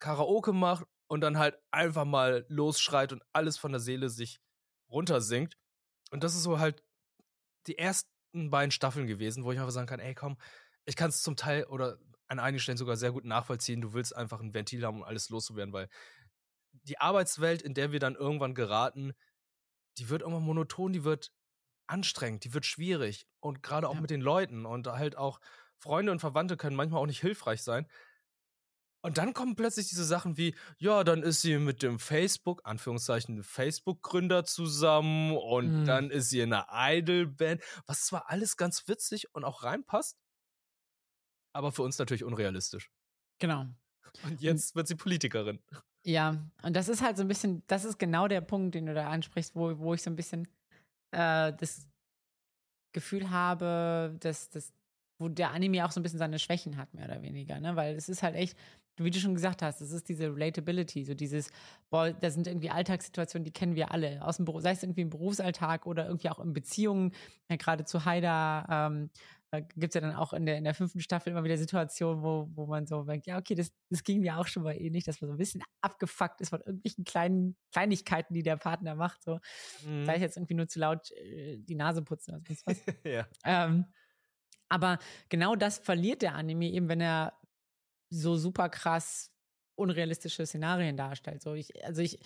Karaoke 0.00 0.52
macht 0.52 0.86
und 1.06 1.20
dann 1.20 1.38
halt 1.38 1.56
einfach 1.70 2.04
mal 2.04 2.44
losschreit 2.48 3.12
und 3.12 3.22
alles 3.32 3.56
von 3.58 3.72
der 3.72 3.80
Seele 3.80 4.08
sich 4.08 4.40
runtersinkt. 4.90 5.56
Und 6.12 6.22
das 6.22 6.34
ist 6.34 6.42
so 6.42 6.58
halt 6.58 6.84
die 7.66 7.78
ersten 7.78 8.50
beiden 8.50 8.70
Staffeln 8.70 9.06
gewesen, 9.06 9.44
wo 9.44 9.52
ich 9.52 9.58
einfach 9.58 9.72
sagen 9.72 9.86
kann, 9.86 9.98
ey, 9.98 10.14
komm, 10.14 10.36
ich 10.84 10.94
kann 10.94 11.08
es 11.08 11.22
zum 11.22 11.36
Teil 11.36 11.64
oder 11.64 11.98
an 12.28 12.38
einigen 12.38 12.60
Stellen 12.60 12.78
sogar 12.78 12.96
sehr 12.96 13.12
gut 13.12 13.24
nachvollziehen. 13.24 13.80
Du 13.80 13.94
willst 13.94 14.14
einfach 14.14 14.40
ein 14.40 14.52
Ventil 14.52 14.84
haben, 14.84 14.98
um 14.98 15.02
alles 15.04 15.30
loszuwerden, 15.30 15.72
weil 15.72 15.88
die 16.84 16.98
Arbeitswelt, 16.98 17.62
in 17.62 17.72
der 17.72 17.92
wir 17.92 18.00
dann 18.00 18.14
irgendwann 18.14 18.54
geraten, 18.54 19.14
die 19.98 20.10
wird 20.10 20.20
irgendwann 20.20 20.44
monoton, 20.44 20.92
die 20.92 21.04
wird 21.04 21.32
anstrengend, 21.86 22.44
die 22.44 22.52
wird 22.52 22.66
schwierig 22.66 23.26
und 23.40 23.62
gerade 23.62 23.88
auch 23.88 23.94
ja. 23.94 24.00
mit 24.00 24.10
den 24.10 24.20
Leuten 24.20 24.66
und 24.66 24.86
halt 24.86 25.16
auch 25.16 25.40
Freunde 25.78 26.12
und 26.12 26.20
Verwandte 26.20 26.56
können 26.56 26.76
manchmal 26.76 27.00
auch 27.00 27.06
nicht 27.06 27.20
hilfreich 27.20 27.62
sein. 27.62 27.86
Und 29.04 29.18
dann 29.18 29.34
kommen 29.34 29.56
plötzlich 29.56 29.88
diese 29.88 30.04
Sachen 30.04 30.36
wie, 30.36 30.54
ja, 30.78 31.02
dann 31.02 31.22
ist 31.22 31.42
sie 31.42 31.58
mit 31.58 31.82
dem 31.82 31.98
Facebook, 31.98 32.62
Anführungszeichen, 32.64 33.42
Facebook-Gründer 33.42 34.44
zusammen 34.44 35.36
und 35.36 35.80
mhm. 35.80 35.84
dann 35.84 36.10
ist 36.10 36.30
sie 36.30 36.40
in 36.40 36.52
einer 36.52 36.68
Idol-Band, 36.70 37.62
was 37.86 38.06
zwar 38.06 38.30
alles 38.30 38.56
ganz 38.56 38.86
witzig 38.86 39.34
und 39.34 39.44
auch 39.44 39.64
reinpasst, 39.64 40.18
aber 41.52 41.72
für 41.72 41.82
uns 41.82 41.98
natürlich 41.98 42.22
unrealistisch. 42.22 42.90
Genau. 43.40 43.66
Und 44.24 44.40
jetzt 44.40 44.76
wird 44.76 44.86
sie 44.86 44.94
Politikerin. 44.94 45.60
Ja, 46.04 46.36
und 46.62 46.74
das 46.76 46.88
ist 46.88 47.02
halt 47.02 47.16
so 47.16 47.22
ein 47.22 47.28
bisschen, 47.28 47.62
das 47.66 47.84
ist 47.84 47.98
genau 47.98 48.28
der 48.28 48.40
Punkt, 48.40 48.74
den 48.74 48.86
du 48.86 48.94
da 48.94 49.08
ansprichst, 49.08 49.54
wo, 49.54 49.78
wo 49.78 49.94
ich 49.94 50.02
so 50.02 50.10
ein 50.10 50.16
bisschen 50.16 50.48
äh, 51.12 51.52
das 51.52 51.88
Gefühl 52.92 53.30
habe, 53.30 54.16
dass, 54.20 54.50
dass, 54.50 54.72
wo 55.18 55.28
der 55.28 55.52
Anime 55.52 55.84
auch 55.84 55.92
so 55.92 56.00
ein 56.00 56.02
bisschen 56.02 56.18
seine 56.18 56.38
Schwächen 56.38 56.76
hat, 56.76 56.92
mehr 56.94 57.06
oder 57.06 57.22
weniger, 57.22 57.60
ne? 57.60 57.76
Weil 57.76 57.94
es 57.94 58.08
ist 58.08 58.22
halt 58.22 58.34
echt, 58.34 58.58
wie 58.96 59.10
du 59.10 59.18
schon 59.18 59.34
gesagt 59.34 59.62
hast, 59.62 59.80
es 59.80 59.92
ist 59.92 60.08
diese 60.08 60.34
Relatability, 60.34 61.04
so 61.04 61.14
dieses, 61.14 61.50
boah, 61.90 62.12
da 62.12 62.30
sind 62.30 62.46
irgendwie 62.46 62.70
Alltagssituationen, 62.70 63.44
die 63.44 63.52
kennen 63.52 63.74
wir 63.74 63.90
alle, 63.90 64.24
aus 64.24 64.36
dem 64.36 64.44
Beruf, 64.44 64.62
sei 64.62 64.72
es 64.72 64.82
irgendwie 64.82 65.02
im 65.02 65.10
Berufsalltag 65.10 65.86
oder 65.86 66.06
irgendwie 66.06 66.28
auch 66.28 66.38
in 66.38 66.52
Beziehungen, 66.52 67.12
ja, 67.50 67.56
gerade 67.56 67.84
zu 67.84 68.04
Haida, 68.04 68.88
ähm, 68.88 69.10
da 69.52 69.60
gibt 69.60 69.94
es 69.94 69.94
ja 69.94 70.00
dann 70.00 70.16
auch 70.16 70.32
in 70.32 70.46
der, 70.46 70.56
in 70.56 70.64
der 70.64 70.72
fünften 70.72 71.00
Staffel 71.00 71.30
immer 71.30 71.44
wieder 71.44 71.58
Situationen, 71.58 72.22
wo, 72.22 72.48
wo 72.54 72.64
man 72.64 72.86
so 72.86 73.02
denkt, 73.02 73.26
ja, 73.26 73.36
okay, 73.36 73.54
das, 73.54 73.70
das 73.90 74.02
ging 74.02 74.20
mir 74.20 74.38
auch 74.38 74.46
schon 74.46 74.62
mal 74.62 74.72
ähnlich, 74.72 75.04
dass 75.04 75.20
man 75.20 75.28
so 75.28 75.34
ein 75.34 75.38
bisschen 75.38 75.62
abgefuckt 75.82 76.40
ist 76.40 76.48
von 76.48 76.60
irgendwelchen 76.60 77.04
kleinen 77.04 77.56
Kleinigkeiten, 77.70 78.32
die 78.32 78.42
der 78.42 78.56
Partner 78.56 78.94
macht. 78.94 79.22
So. 79.22 79.40
Mhm. 79.86 80.06
Sei 80.06 80.14
es 80.14 80.22
jetzt 80.22 80.36
irgendwie 80.38 80.54
nur 80.54 80.68
zu 80.68 80.78
laut 80.78 81.10
äh, 81.10 81.58
die 81.58 81.74
Nase 81.74 82.00
putzen 82.00 82.34
oder 82.34 82.42
sonst 82.46 82.66
was. 82.66 82.82
ja. 83.04 83.26
Ähm, 83.44 83.84
aber 84.70 84.98
genau 85.28 85.54
das 85.54 85.76
verliert 85.76 86.22
der 86.22 86.34
Anime 86.34 86.70
eben, 86.70 86.88
wenn 86.88 87.02
er 87.02 87.34
so 88.12 88.36
super 88.36 88.68
krass 88.68 89.30
unrealistische 89.74 90.46
Szenarien 90.46 90.96
darstellt. 90.96 91.42
So 91.42 91.54
ich, 91.54 91.84
also 91.84 92.02
ich, 92.02 92.18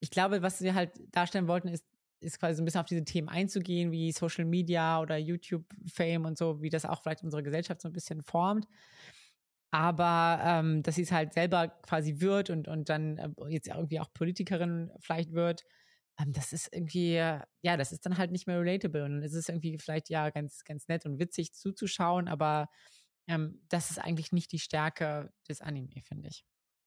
ich 0.00 0.10
glaube, 0.10 0.42
was 0.42 0.58
sie 0.58 0.74
halt 0.74 0.92
darstellen 1.12 1.48
wollten, 1.48 1.68
ist, 1.68 1.86
ist 2.20 2.38
quasi 2.38 2.56
so 2.56 2.62
ein 2.62 2.64
bisschen 2.64 2.80
auf 2.80 2.86
diese 2.86 3.04
Themen 3.04 3.28
einzugehen, 3.28 3.92
wie 3.92 4.12
Social 4.12 4.44
Media 4.44 5.00
oder 5.00 5.16
YouTube-Fame 5.16 6.26
und 6.26 6.36
so, 6.36 6.60
wie 6.62 6.68
das 6.70 6.84
auch 6.84 7.02
vielleicht 7.02 7.22
unsere 7.22 7.42
Gesellschaft 7.42 7.80
so 7.80 7.88
ein 7.88 7.92
bisschen 7.92 8.22
formt. 8.22 8.66
Aber 9.72 10.40
ähm, 10.44 10.82
dass 10.82 10.96
sie 10.96 11.02
es 11.02 11.12
halt 11.12 11.32
selber 11.32 11.68
quasi 11.68 12.20
wird 12.20 12.50
und, 12.50 12.66
und 12.66 12.88
dann 12.88 13.18
äh, 13.18 13.30
jetzt 13.48 13.68
irgendwie 13.68 14.00
auch 14.00 14.12
Politikerin 14.12 14.90
vielleicht 14.98 15.32
wird, 15.32 15.64
ähm, 16.18 16.32
das 16.32 16.52
ist 16.52 16.74
irgendwie, 16.74 17.14
ja, 17.14 17.76
das 17.76 17.92
ist 17.92 18.04
dann 18.04 18.18
halt 18.18 18.32
nicht 18.32 18.46
mehr 18.46 18.60
relatable. 18.60 19.04
Und 19.04 19.22
es 19.22 19.32
ist 19.32 19.48
irgendwie 19.48 19.78
vielleicht 19.78 20.08
ja 20.10 20.30
ganz, 20.30 20.64
ganz 20.64 20.88
nett 20.88 21.06
und 21.06 21.20
witzig 21.20 21.52
zuzuschauen, 21.54 22.28
aber 22.28 22.68
ähm, 23.30 23.60
das 23.68 23.90
ist 23.90 23.98
eigentlich 23.98 24.32
nicht 24.32 24.50
die 24.50 24.58
Stärke 24.58 25.32
des 25.48 25.60
Anime, 25.60 26.02
finde 26.02 26.28
ich. 26.28 26.44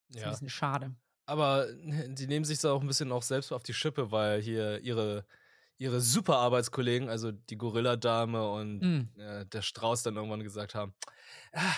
Das 0.10 0.18
ist 0.18 0.22
ja. 0.22 0.28
ein 0.28 0.32
bisschen 0.32 0.50
schade. 0.50 0.96
Aber 1.26 1.68
die 1.74 2.28
nehmen 2.28 2.44
sich 2.44 2.60
da 2.60 2.74
auch 2.74 2.82
ein 2.82 2.88
bisschen 2.88 3.14
auch 3.14 3.24
selbst 3.24 3.54
auf 3.54 3.64
die 3.64 3.74
Schippe, 3.74 4.12
weil 4.12 4.42
hier 4.42 4.82
ihre, 4.82 5.26
ihre 5.78 6.02
super 6.02 6.38
Arbeitskollegen, 6.38 7.08
also 7.08 7.32
die 7.32 7.58
Gorilla-Dame 7.58 8.52
und 8.52 8.80
mm. 8.82 9.20
äh, 9.20 9.46
der 9.46 9.62
Strauß 9.62 10.04
dann 10.04 10.18
irgendwann 10.18 10.44
gesagt 10.44 10.76
haben, 10.76 10.94
ah, 11.54 11.76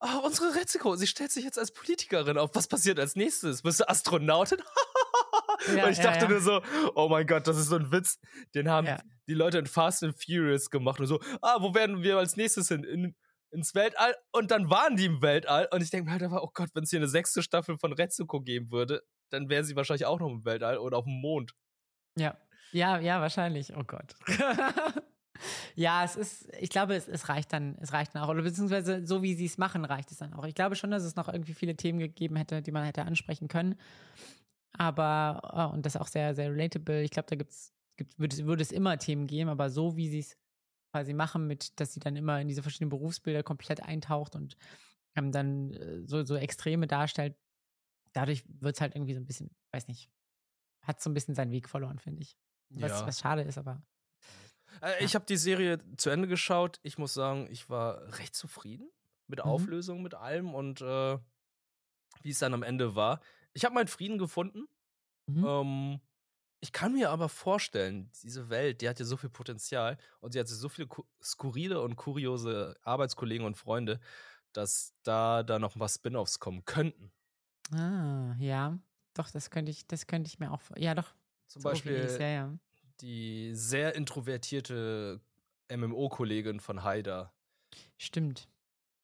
oh, 0.00 0.26
unsere 0.26 0.52
Retziko, 0.56 0.96
sie 0.96 1.06
stellt 1.06 1.30
sich 1.30 1.44
jetzt 1.44 1.58
als 1.58 1.70
Politikerin 1.70 2.38
auf. 2.38 2.50
Was 2.54 2.66
passiert 2.66 2.98
als 2.98 3.14
nächstes? 3.14 3.62
Bist 3.62 3.78
du 3.78 3.88
Astronautin? 3.88 4.58
ja, 5.76 5.84
und 5.84 5.92
ich 5.92 5.98
dachte 5.98 6.24
ja, 6.24 6.24
ja. 6.24 6.28
nur 6.28 6.40
so, 6.40 6.60
oh 6.96 7.08
mein 7.08 7.28
Gott, 7.28 7.46
das 7.46 7.56
ist 7.56 7.68
so 7.68 7.76
ein 7.76 7.92
Witz. 7.92 8.18
Den 8.56 8.68
haben 8.68 8.88
die 9.28 9.34
Leute 9.34 9.58
in 9.58 9.66
Fast 9.66 10.02
and 10.02 10.20
Furious 10.20 10.70
gemacht 10.70 10.98
und 10.98 11.06
so, 11.06 11.20
ah, 11.40 11.58
wo 11.60 11.72
werden 11.72 12.02
wir 12.02 12.18
als 12.18 12.36
nächstes 12.36 12.66
hin? 12.66 12.82
In, 12.82 13.14
ins 13.50 13.74
Weltall 13.74 14.14
und 14.32 14.50
dann 14.50 14.70
waren 14.70 14.96
die 14.96 15.06
im 15.06 15.22
Weltall 15.22 15.68
und 15.72 15.82
ich 15.82 15.90
denke 15.90 16.06
mir 16.06 16.12
halt 16.12 16.22
einfach, 16.22 16.42
oh 16.42 16.50
Gott, 16.52 16.70
wenn 16.74 16.84
es 16.84 16.90
hier 16.90 16.98
eine 16.98 17.08
sechste 17.08 17.42
Staffel 17.42 17.78
von 17.78 17.92
Retsuko 17.92 18.40
geben 18.40 18.70
würde, 18.70 19.02
dann 19.30 19.48
wäre 19.48 19.64
sie 19.64 19.76
wahrscheinlich 19.76 20.06
auch 20.06 20.20
noch 20.20 20.28
im 20.28 20.44
Weltall 20.44 20.78
oder 20.78 20.98
auf 20.98 21.04
dem 21.04 21.20
Mond. 21.20 21.54
Ja, 22.16 22.36
ja, 22.72 22.98
ja, 22.98 23.20
wahrscheinlich. 23.20 23.74
Oh 23.76 23.84
Gott. 23.84 24.14
ja, 25.74 26.04
es 26.04 26.16
ist, 26.16 26.48
ich 26.60 26.70
glaube, 26.70 26.94
es, 26.94 27.08
es 27.08 27.28
reicht 27.28 27.52
dann, 27.52 27.76
es 27.80 27.92
reicht 27.92 28.14
dann 28.14 28.22
auch. 28.22 28.28
Oder 28.28 28.42
beziehungsweise 28.42 29.06
so 29.06 29.22
wie 29.22 29.34
sie 29.34 29.46
es 29.46 29.58
machen, 29.58 29.84
reicht 29.84 30.10
es 30.10 30.18
dann 30.18 30.34
auch. 30.34 30.44
Ich 30.44 30.54
glaube 30.54 30.76
schon, 30.76 30.90
dass 30.90 31.02
es 31.02 31.16
noch 31.16 31.28
irgendwie 31.28 31.54
viele 31.54 31.76
Themen 31.76 31.98
gegeben 31.98 32.36
hätte, 32.36 32.62
die 32.62 32.72
man 32.72 32.84
hätte 32.84 33.02
ansprechen 33.02 33.48
können. 33.48 33.76
Aber, 34.72 35.70
oh, 35.70 35.74
und 35.74 35.86
das 35.86 35.96
auch 35.96 36.06
sehr, 36.06 36.34
sehr 36.34 36.50
relatable. 36.50 37.02
Ich 37.02 37.10
glaube, 37.10 37.28
da 37.28 37.36
gibt's, 37.36 37.72
gibt, 37.96 38.18
würde, 38.18 38.36
würde 38.44 38.62
es 38.62 38.72
immer 38.72 38.98
Themen 38.98 39.26
geben, 39.26 39.48
aber 39.48 39.70
so 39.70 39.96
wie 39.96 40.08
sie 40.08 40.20
es 40.20 40.36
quasi 40.90 41.12
machen, 41.12 41.46
mit, 41.46 41.78
dass 41.80 41.92
sie 41.92 42.00
dann 42.00 42.16
immer 42.16 42.40
in 42.40 42.48
diese 42.48 42.62
verschiedenen 42.62 42.90
Berufsbilder 42.90 43.42
komplett 43.42 43.82
eintaucht 43.82 44.34
und 44.34 44.56
ähm, 45.14 45.32
dann 45.32 45.72
äh, 45.72 46.06
so, 46.06 46.22
so 46.24 46.36
Extreme 46.36 46.86
darstellt. 46.86 47.36
Dadurch 48.12 48.44
wird 48.48 48.76
es 48.76 48.80
halt 48.80 48.94
irgendwie 48.94 49.14
so 49.14 49.20
ein 49.20 49.26
bisschen, 49.26 49.50
weiß 49.72 49.88
nicht, 49.88 50.10
hat 50.82 51.00
so 51.00 51.10
ein 51.10 51.14
bisschen 51.14 51.34
seinen 51.34 51.52
Weg 51.52 51.68
verloren, 51.68 51.98
finde 51.98 52.22
ich. 52.22 52.36
Was, 52.70 53.00
ja. 53.00 53.06
was 53.06 53.20
schade 53.20 53.42
ist, 53.42 53.58
aber. 53.58 53.82
Äh, 54.82 55.04
ich 55.04 55.14
habe 55.14 55.24
die 55.26 55.36
Serie 55.36 55.78
zu 55.96 56.10
Ende 56.10 56.28
geschaut. 56.28 56.78
Ich 56.82 56.98
muss 56.98 57.14
sagen, 57.14 57.48
ich 57.50 57.68
war 57.70 58.18
recht 58.18 58.34
zufrieden 58.34 58.90
mit 59.26 59.40
mhm. 59.40 59.50
Auflösung, 59.50 60.02
mit 60.02 60.14
allem 60.14 60.54
und 60.54 60.80
äh, 60.80 61.18
wie 62.22 62.30
es 62.30 62.38
dann 62.38 62.54
am 62.54 62.62
Ende 62.62 62.94
war. 62.94 63.20
Ich 63.52 63.64
habe 63.64 63.74
meinen 63.74 63.88
Frieden 63.88 64.18
gefunden. 64.18 64.66
Mhm. 65.26 65.44
Ähm, 65.46 66.00
ich 66.60 66.72
kann 66.72 66.92
mir 66.92 67.10
aber 67.10 67.28
vorstellen, 67.28 68.10
diese 68.22 68.48
Welt, 68.50 68.80
die 68.80 68.88
hat 68.88 68.98
ja 68.98 69.04
so 69.04 69.16
viel 69.16 69.30
Potenzial 69.30 69.96
und 70.20 70.32
sie 70.32 70.40
hat 70.40 70.48
so 70.48 70.68
viele 70.68 70.88
skurrile 71.22 71.80
und 71.80 71.96
kuriose 71.96 72.76
Arbeitskollegen 72.82 73.46
und 73.46 73.56
Freunde, 73.56 74.00
dass 74.52 74.94
da 75.02 75.42
da 75.42 75.58
noch 75.58 75.78
was 75.78 75.96
Spin-offs 75.96 76.40
kommen 76.40 76.64
könnten. 76.64 77.12
Ah, 77.72 78.34
ja. 78.38 78.78
Doch, 79.14 79.30
das 79.30 79.50
könnte 79.50 79.70
ich, 79.70 79.86
das 79.86 80.06
könnte 80.06 80.28
ich 80.28 80.38
mir 80.38 80.52
auch. 80.52 80.62
Ja, 80.76 80.94
doch. 80.94 81.14
Zum 81.46 81.62
so 81.62 81.68
Beispiel 81.68 81.94
ist, 81.94 82.20
ja, 82.20 82.28
ja. 82.28 82.58
die 83.00 83.54
sehr 83.54 83.94
introvertierte 83.94 85.20
MMO-Kollegin 85.70 86.60
von 86.60 86.82
Haida. 86.82 87.32
Stimmt. 87.96 88.48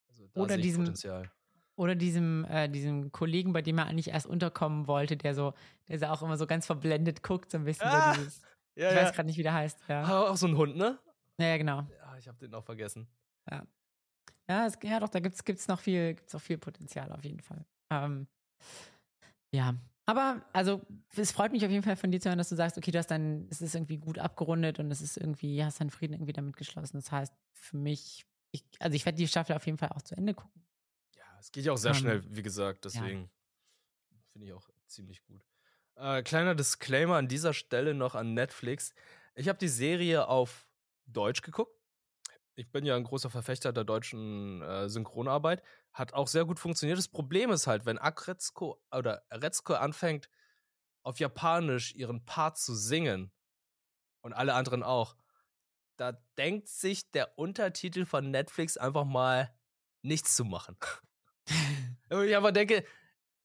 Also 0.09 0.29
Oder 0.35 0.57
diesem, 0.57 0.85
Potenzial. 0.85 1.31
Oder 1.77 1.95
diesem, 1.97 2.45
äh, 2.45 2.69
diesem 2.69 3.11
Kollegen, 3.11 3.53
bei 3.53 3.63
dem 3.63 3.79
er 3.79 3.87
eigentlich 3.87 4.09
erst 4.09 4.27
unterkommen 4.27 4.87
wollte, 4.87 5.17
der 5.17 5.35
so, 5.35 5.55
der 5.89 5.99
so 5.99 6.07
auch 6.07 6.23
immer 6.23 6.37
so 6.37 6.47
ganz 6.47 6.67
verblendet 6.67 7.23
guckt, 7.23 7.51
so 7.51 7.59
ein 7.59 7.65
bisschen. 7.65 7.89
Ah, 7.89 8.15
so 8.15 8.21
dieses, 8.21 8.43
ja, 8.77 8.91
ich 8.91 8.97
ja. 8.97 9.03
weiß 9.03 9.13
gerade 9.13 9.27
nicht, 9.27 9.39
wie 9.39 9.43
der 9.43 9.55
heißt. 9.55 9.81
Ja. 9.89 10.29
Auch 10.29 10.37
so 10.37 10.47
ein 10.47 10.57
Hund, 10.57 10.77
ne? 10.77 10.99
Ja, 11.39 11.49
ja 11.49 11.57
genau. 11.57 11.79
Ja, 11.99 12.17
ich 12.19 12.29
habe 12.29 12.39
den 12.39 12.55
auch 12.55 12.65
vergessen. 12.65 13.09
Ja. 13.51 13.67
Ja, 14.49 14.67
es, 14.67 14.79
ja 14.83 15.01
doch, 15.01 15.09
da 15.09 15.21
gibt 15.21 15.37
es 15.49 15.69
noch 15.69 15.81
viel, 15.81 16.15
gibt's 16.15 16.35
auch 16.35 16.41
viel 16.41 16.59
Potenzial 16.59 17.11
auf 17.13 17.25
jeden 17.25 17.41
Fall. 17.41 17.65
Ähm, 17.91 18.27
ja. 19.55 19.75
Aber, 20.07 20.43
also, 20.53 20.83
es 21.17 21.33
freut 21.33 21.53
mich 21.53 21.65
auf 21.65 21.71
jeden 21.71 21.83
Fall 21.83 21.97
von 21.97 22.11
dir 22.11 22.21
zu 22.21 22.29
hören, 22.29 22.39
dass 22.39 22.51
du 22.51 22.57
sagst, 22.57 22.77
okay, 22.77 22.91
du 22.91 22.99
hast 22.99 23.11
dann, 23.11 23.49
es 23.51 23.63
ist 23.63 23.75
irgendwie 23.75 23.97
gut 23.97 24.19
abgerundet 24.19 24.79
und 24.79 24.91
es 24.91 25.01
ist 25.01 25.17
irgendwie, 25.17 25.65
hast 25.65 25.81
deinen 25.81 25.91
Frieden 25.91 26.13
irgendwie 26.13 26.35
damit 26.35 26.57
geschlossen. 26.57 26.99
Das 26.99 27.11
heißt, 27.11 27.33
für 27.55 27.79
mich, 27.79 28.27
ich, 28.53 28.65
also 28.81 28.95
ich 28.95 29.07
werde 29.07 29.17
die 29.17 29.27
Staffel 29.27 29.57
auf 29.57 29.65
jeden 29.65 29.79
Fall 29.79 29.91
auch 29.91 30.03
zu 30.03 30.15
Ende 30.15 30.35
gucken. 30.35 30.64
Es 31.45 31.53
geht 31.53 31.67
ja 31.67 31.73
auch 31.73 31.77
sehr 31.77 31.91
um, 31.91 31.99
ähm, 31.99 32.01
schnell, 32.01 32.25
wie 32.35 32.43
gesagt, 32.43 32.87
deswegen 32.87 33.25
ja. 34.11 34.19
finde 34.33 34.47
ich 34.47 34.53
auch 34.55 34.67
ziemlich 34.87 35.23
gut. 35.25 35.45
Äh, 35.97 36.23
kleiner 36.23 36.55
Disclaimer 36.55 37.17
an 37.17 37.29
dieser 37.29 37.53
Stelle 37.53 37.93
noch 37.93 38.15
an 38.15 38.33
Netflix. 38.33 38.95
Ich 39.35 39.47
habe 39.47 39.59
die 39.59 39.69
Serie 39.69 40.27
auf 40.27 40.67
Deutsch 41.05 41.43
geguckt. 41.43 41.79
Ich 42.55 42.73
bin 42.73 42.87
ja 42.87 42.97
ein 42.97 43.05
großer 43.05 43.29
Verfechter 43.29 43.75
der 43.75 43.85
deutschen 43.85 44.63
äh, 44.63 44.89
Synchronarbeit. 44.89 45.63
Hat 45.93 46.15
auch 46.15 46.29
sehr 46.29 46.47
gut 46.47 46.59
funktioniert. 46.59 46.99
Das 46.99 47.09
Problem 47.09 47.51
ist 47.51 47.67
halt, 47.67 47.85
wenn 47.85 47.99
Akretzko 47.99 48.83
oder 48.91 49.23
Retzko 49.31 49.75
anfängt, 49.75 50.31
auf 51.03 51.19
Japanisch 51.19 51.95
ihren 51.95 52.25
Part 52.25 52.57
zu 52.57 52.75
singen 52.75 53.31
und 54.23 54.33
alle 54.33 54.55
anderen 54.55 54.83
auch, 54.83 55.15
da 55.99 56.13
denkt 56.39 56.69
sich 56.69 57.11
der 57.11 57.39
Untertitel 57.39 58.07
von 58.07 58.31
Netflix 58.31 58.79
einfach 58.79 59.05
mal 59.05 59.55
nichts 60.01 60.37
zu 60.37 60.47
machen. 60.47 60.79
Und 62.11 62.25
ich 62.25 62.37
aber 62.37 62.53
denke, 62.53 62.85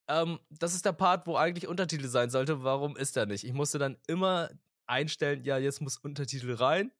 ähm, 0.07 0.39
das 0.49 0.73
ist 0.73 0.85
der 0.85 0.93
Part, 0.93 1.27
wo 1.27 1.35
eigentlich 1.35 1.67
Untertitel 1.67 2.07
sein 2.07 2.29
sollte. 2.29 2.63
Warum 2.63 2.95
ist 2.97 3.17
er 3.17 3.25
nicht? 3.25 3.43
Ich 3.43 3.53
musste 3.53 3.79
dann 3.79 3.97
immer 4.07 4.49
einstellen, 4.87 5.43
ja, 5.43 5.57
jetzt 5.57 5.81
muss 5.81 5.97
Untertitel 5.97 6.53
rein. 6.53 6.91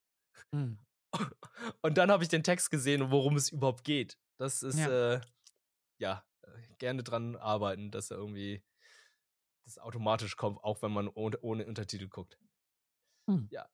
Mhm. 0.52 0.80
Und 1.82 1.98
dann 1.98 2.12
habe 2.12 2.24
ich 2.24 2.30
den 2.30 2.44
Text 2.44 2.70
gesehen, 2.70 3.12
worum 3.12 3.36
es 3.36 3.50
überhaupt 3.50 3.84
geht. 3.84 4.18
Das 4.38 4.64
ist, 4.64 4.78
ja, 4.78 5.16
äh, 5.16 5.22
ja 5.98 6.24
gerne 6.78 7.04
dran 7.04 7.36
arbeiten, 7.36 7.92
dass 7.92 8.12
er 8.12 8.18
irgendwie 8.18 8.64
das 9.66 9.78
automatisch 9.78 10.36
kommt, 10.38 10.64
auch 10.64 10.82
wenn 10.82 10.92
man 10.92 11.08
ohne, 11.08 11.40
ohne 11.42 11.66
Untertitel 11.66 12.08
guckt. 12.08 12.40
Hm. 13.30 13.48
Ja. 13.52 13.70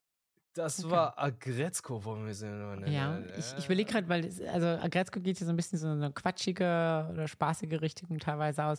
Das 0.56 0.80
Okay. 0.84 0.90
war 0.90 1.18
Agretzko, 1.18 2.04
wo 2.04 2.16
wir 2.24 2.34
sind. 2.34 2.86
Ja, 2.88 3.18
ich, 3.38 3.54
ich 3.58 3.64
überlege 3.66 3.92
gerade, 3.92 4.08
weil, 4.08 4.24
es, 4.24 4.40
also 4.40 4.66
Agretzko 4.66 5.20
geht 5.20 5.38
ja 5.38 5.46
so 5.46 5.52
ein 5.52 5.56
bisschen 5.56 5.78
so 5.78 5.88
eine 5.88 6.10
quatschige 6.12 7.08
oder 7.12 7.28
spaßige 7.28 7.80
Richtung 7.80 8.18
teilweise 8.18 8.64
aus. 8.64 8.78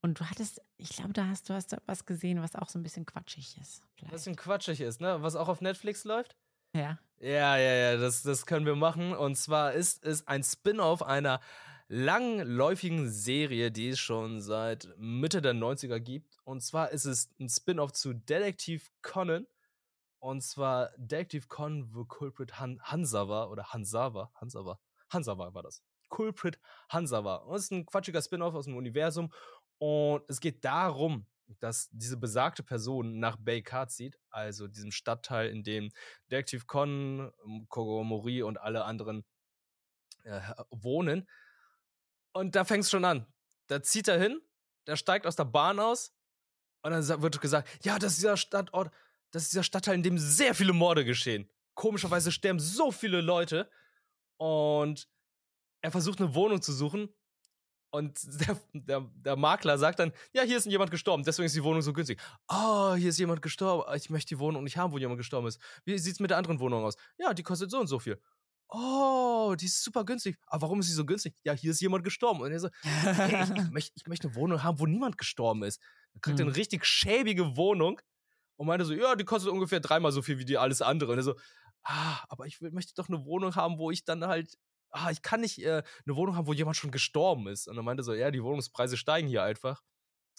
Und 0.00 0.20
du 0.20 0.24
hattest, 0.24 0.62
ich 0.76 0.90
glaube, 0.90 1.12
da 1.12 1.26
hast 1.26 1.48
du 1.48 1.54
hast 1.54 1.72
da 1.72 1.78
was 1.86 2.06
gesehen, 2.06 2.40
was 2.40 2.54
auch 2.54 2.68
so 2.68 2.78
ein 2.78 2.84
bisschen 2.84 3.04
quatschig 3.04 3.56
ist. 3.60 3.82
Was 3.82 3.90
Vielleicht. 3.96 4.12
bisschen 4.12 4.36
quatschig 4.36 4.80
ist, 4.80 5.00
ne? 5.00 5.22
Was 5.22 5.34
auch 5.34 5.48
auf 5.48 5.60
Netflix 5.60 6.04
läuft? 6.04 6.36
Ja. 6.72 6.98
Ja, 7.20 7.56
ja, 7.56 7.72
ja, 7.74 7.96
das, 7.96 8.22
das 8.22 8.46
können 8.46 8.64
wir 8.64 8.76
machen. 8.76 9.12
Und 9.12 9.34
zwar 9.36 9.72
ist 9.72 10.04
es 10.04 10.26
ein 10.28 10.44
Spin-off 10.44 11.02
einer 11.02 11.40
langläufigen 11.88 13.10
Serie, 13.10 13.70
die 13.72 13.88
es 13.90 13.98
schon 13.98 14.40
seit 14.40 14.88
Mitte 14.98 15.42
der 15.42 15.54
90er 15.54 15.98
gibt. 15.98 16.36
Und 16.44 16.62
zwar 16.62 16.90
ist 16.90 17.04
es 17.06 17.30
ein 17.40 17.48
Spin-off 17.48 17.92
zu 17.92 18.12
Detektiv 18.14 18.90
Conan. 19.02 19.46
Und 20.18 20.42
zwar 20.42 20.90
Detektiv 20.96 21.48
Conan 21.48 21.90
the 21.94 22.04
Culprit 22.06 22.58
Han 22.58 22.80
Hansawa 22.82 23.46
oder 23.46 23.72
Hansawa. 23.72 24.32
Hansawa. 24.34 24.80
Hansawa 25.10 25.54
war 25.54 25.62
das. 25.62 25.82
Culprit 26.08 26.58
Hansawa. 26.88 27.36
Und 27.36 27.56
es 27.56 27.64
ist 27.64 27.72
ein 27.72 27.86
quatschiger 27.86 28.22
Spin-off 28.22 28.54
aus 28.54 28.64
dem 28.64 28.76
Universum. 28.76 29.32
Und 29.78 30.24
es 30.28 30.40
geht 30.40 30.64
darum, 30.64 31.26
dass 31.60 31.88
diese 31.92 32.16
besagte 32.16 32.62
Person 32.62 33.18
nach 33.18 33.36
Baykar 33.36 33.88
zieht, 33.88 34.18
also 34.30 34.68
diesem 34.68 34.90
Stadtteil, 34.90 35.50
in 35.50 35.62
dem 35.62 35.90
Detektiv 36.30 36.66
Conan, 36.66 37.32
ähm, 37.44 37.66
Kogomori 37.68 38.42
und 38.42 38.58
alle 38.58 38.84
anderen 38.84 39.24
äh, 40.24 40.40
wohnen. 40.70 41.28
Und 42.32 42.54
da 42.54 42.64
fängt 42.64 42.84
es 42.84 42.90
schon 42.90 43.04
an. 43.04 43.26
Da 43.68 43.82
zieht 43.82 44.08
er 44.08 44.18
hin, 44.18 44.40
der 44.86 44.96
steigt 44.96 45.26
aus 45.26 45.36
der 45.36 45.44
Bahn 45.44 45.78
aus 45.78 46.14
und 46.82 46.92
dann 46.92 47.22
wird 47.22 47.40
gesagt, 47.40 47.68
ja, 47.84 47.98
das 47.98 48.12
ist 48.12 48.18
dieser 48.18 48.36
Stadtort, 48.36 48.92
das 49.30 49.44
ist 49.44 49.52
dieser 49.52 49.62
Stadtteil, 49.62 49.94
in 49.94 50.02
dem 50.02 50.18
sehr 50.18 50.54
viele 50.54 50.72
Morde 50.72 51.04
geschehen. 51.04 51.48
Komischerweise 51.74 52.32
sterben 52.32 52.58
so 52.60 52.90
viele 52.90 53.20
Leute 53.20 53.70
und 54.36 55.08
er 55.82 55.90
versucht 55.90 56.20
eine 56.20 56.34
Wohnung 56.34 56.60
zu 56.62 56.72
suchen 56.72 57.08
und 57.90 58.18
der, 58.48 58.60
der, 58.72 59.00
der 59.14 59.36
Makler 59.36 59.78
sagt 59.78 59.98
dann, 59.98 60.12
ja, 60.32 60.42
hier 60.42 60.56
ist 60.58 60.66
jemand 60.66 60.90
gestorben, 60.90 61.22
deswegen 61.24 61.46
ist 61.46 61.56
die 61.56 61.62
Wohnung 61.64 61.82
so 61.82 61.92
günstig. 61.92 62.20
Oh, 62.48 62.94
hier 62.94 63.10
ist 63.10 63.18
jemand 63.18 63.42
gestorben. 63.42 63.84
Ich 63.96 64.10
möchte 64.10 64.34
die 64.34 64.38
Wohnung 64.38 64.64
nicht 64.64 64.76
haben, 64.76 64.92
wo 64.92 64.98
jemand 64.98 65.18
gestorben 65.18 65.46
ist. 65.46 65.60
Wie 65.84 65.98
sieht's 65.98 66.20
mit 66.20 66.30
der 66.30 66.36
anderen 66.38 66.60
Wohnung 66.60 66.84
aus? 66.84 66.96
Ja, 67.18 67.32
die 67.32 67.42
kostet 67.42 67.70
so 67.70 67.78
und 67.78 67.86
so 67.86 67.98
viel. 67.98 68.20
Oh, 68.70 69.54
die 69.58 69.64
ist 69.64 69.82
super 69.82 70.04
günstig. 70.04 70.36
Aber 70.46 70.62
warum 70.62 70.80
ist 70.80 70.88
sie 70.88 70.92
so 70.92 71.06
günstig? 71.06 71.34
Ja, 71.42 71.54
hier 71.54 71.70
ist 71.70 71.80
jemand 71.80 72.04
gestorben. 72.04 72.42
Und 72.42 72.52
er 72.52 72.60
so, 72.60 72.68
hey, 72.82 73.44
ich, 73.44 73.50
ich, 73.50 73.70
möchte, 73.70 73.92
ich 73.94 74.06
möchte 74.06 74.28
eine 74.28 74.36
Wohnung 74.36 74.62
haben, 74.62 74.78
wo 74.78 74.84
niemand 74.84 75.16
gestorben 75.16 75.62
ist. 75.62 75.80
Dann 76.12 76.20
kriegt 76.20 76.38
er 76.38 76.44
Mhm. 76.44 76.50
eine 76.50 76.56
richtig 76.58 76.84
schäbige 76.84 77.56
Wohnung 77.56 77.98
und 78.58 78.66
meinte 78.66 78.84
so, 78.84 78.92
ja, 78.92 79.14
die 79.14 79.24
kostet 79.24 79.52
ungefähr 79.52 79.80
dreimal 79.80 80.12
so 80.12 80.20
viel 80.20 80.38
wie 80.38 80.44
die 80.44 80.58
alles 80.58 80.82
andere. 80.82 81.12
Und 81.12 81.18
er 81.18 81.22
so, 81.22 81.36
ah, 81.84 82.22
aber 82.28 82.46
ich 82.46 82.60
will, 82.60 82.72
möchte 82.72 82.92
doch 82.94 83.08
eine 83.08 83.24
Wohnung 83.24 83.54
haben, 83.54 83.78
wo 83.78 83.90
ich 83.90 84.04
dann 84.04 84.26
halt, 84.26 84.58
ah, 84.90 85.10
ich 85.10 85.22
kann 85.22 85.40
nicht 85.40 85.62
äh, 85.62 85.84
eine 86.04 86.16
Wohnung 86.16 86.34
haben, 86.36 86.48
wo 86.48 86.52
jemand 86.52 86.76
schon 86.76 86.90
gestorben 86.90 87.46
ist. 87.46 87.68
Und 87.68 87.76
dann 87.76 87.84
meinte 87.84 88.00
er 88.00 88.04
so, 88.04 88.14
ja, 88.14 88.30
die 88.32 88.42
Wohnungspreise 88.42 88.96
steigen 88.96 89.28
hier 89.28 89.44
einfach, 89.44 89.82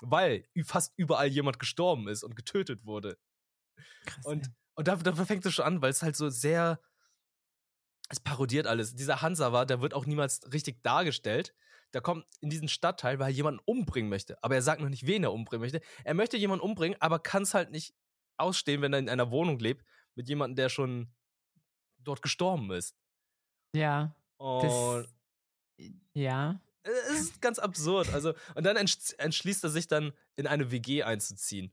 weil 0.02 0.46
fast 0.66 0.94
überall 0.98 1.28
jemand 1.28 1.60
gestorben 1.60 2.10
ist 2.10 2.24
und 2.24 2.36
getötet 2.36 2.86
wurde. 2.86 3.18
Krass, 4.06 4.26
Und, 4.26 4.48
ey. 4.48 4.54
und 4.76 4.88
da, 4.90 4.98
da 4.98 5.14
fängt 5.14 5.46
es 5.46 5.54
schon 5.54 5.66
an, 5.66 5.82
weil 5.82 5.92
es 5.92 6.04
halt 6.04 6.18
so 6.18 6.30
sehr. 6.30 6.80
Es 8.10 8.20
parodiert 8.20 8.68
alles. 8.68 8.96
Dieser 8.96 9.22
Hansawa, 9.22 9.64
der 9.64 9.82
wird 9.82 9.94
auch 9.94 10.06
niemals 10.06 10.42
richtig 10.52 10.82
dargestellt. 10.84 11.54
Der 11.94 12.02
kommt 12.02 12.26
in 12.42 12.50
diesen 12.50 12.68
Stadtteil, 12.68 13.18
weil 13.20 13.28
er 13.28 13.36
jemanden 13.36 13.62
umbringen 13.66 14.10
möchte. 14.10 14.44
Aber 14.44 14.56
er 14.56 14.62
sagt 14.62 14.82
noch 14.82 14.90
nicht, 14.90 15.06
wen 15.06 15.24
er 15.24 15.32
umbringen 15.32 15.62
möchte. 15.62 15.80
Er 16.04 16.16
möchte 16.16 16.36
jemanden 16.36 16.66
umbringen, 16.66 17.00
aber 17.00 17.20
kann 17.20 17.44
es 17.44 17.54
halt 17.54 17.70
nicht 17.72 17.94
ausstehen, 18.40 18.82
wenn 18.82 18.94
er 18.94 19.00
in 19.00 19.10
einer 19.10 19.32
Wohnung 19.32 19.60
lebt, 19.60 19.86
mit 20.16 20.28
jemandem, 20.30 20.56
der 20.56 20.70
schon 20.70 21.14
dort 22.00 22.22
gestorben 22.22 22.72
ist. 22.72 22.96
Ja. 23.76 24.16
Und 24.38 24.64
Das, 24.64 25.08
ja. 26.14 26.60
es 26.84 27.20
ist 27.20 27.42
ganz 27.42 27.60
absurd. 27.60 28.10
Also, 28.14 28.34
und 28.56 28.64
dann 28.66 28.78
entsch 28.78 29.14
entschließt 29.18 29.64
er 29.64 29.70
sich 29.70 29.88
dann, 29.88 30.14
in 30.36 30.48
eine 30.48 30.72
WG 30.72 31.04
einzuziehen. 31.04 31.72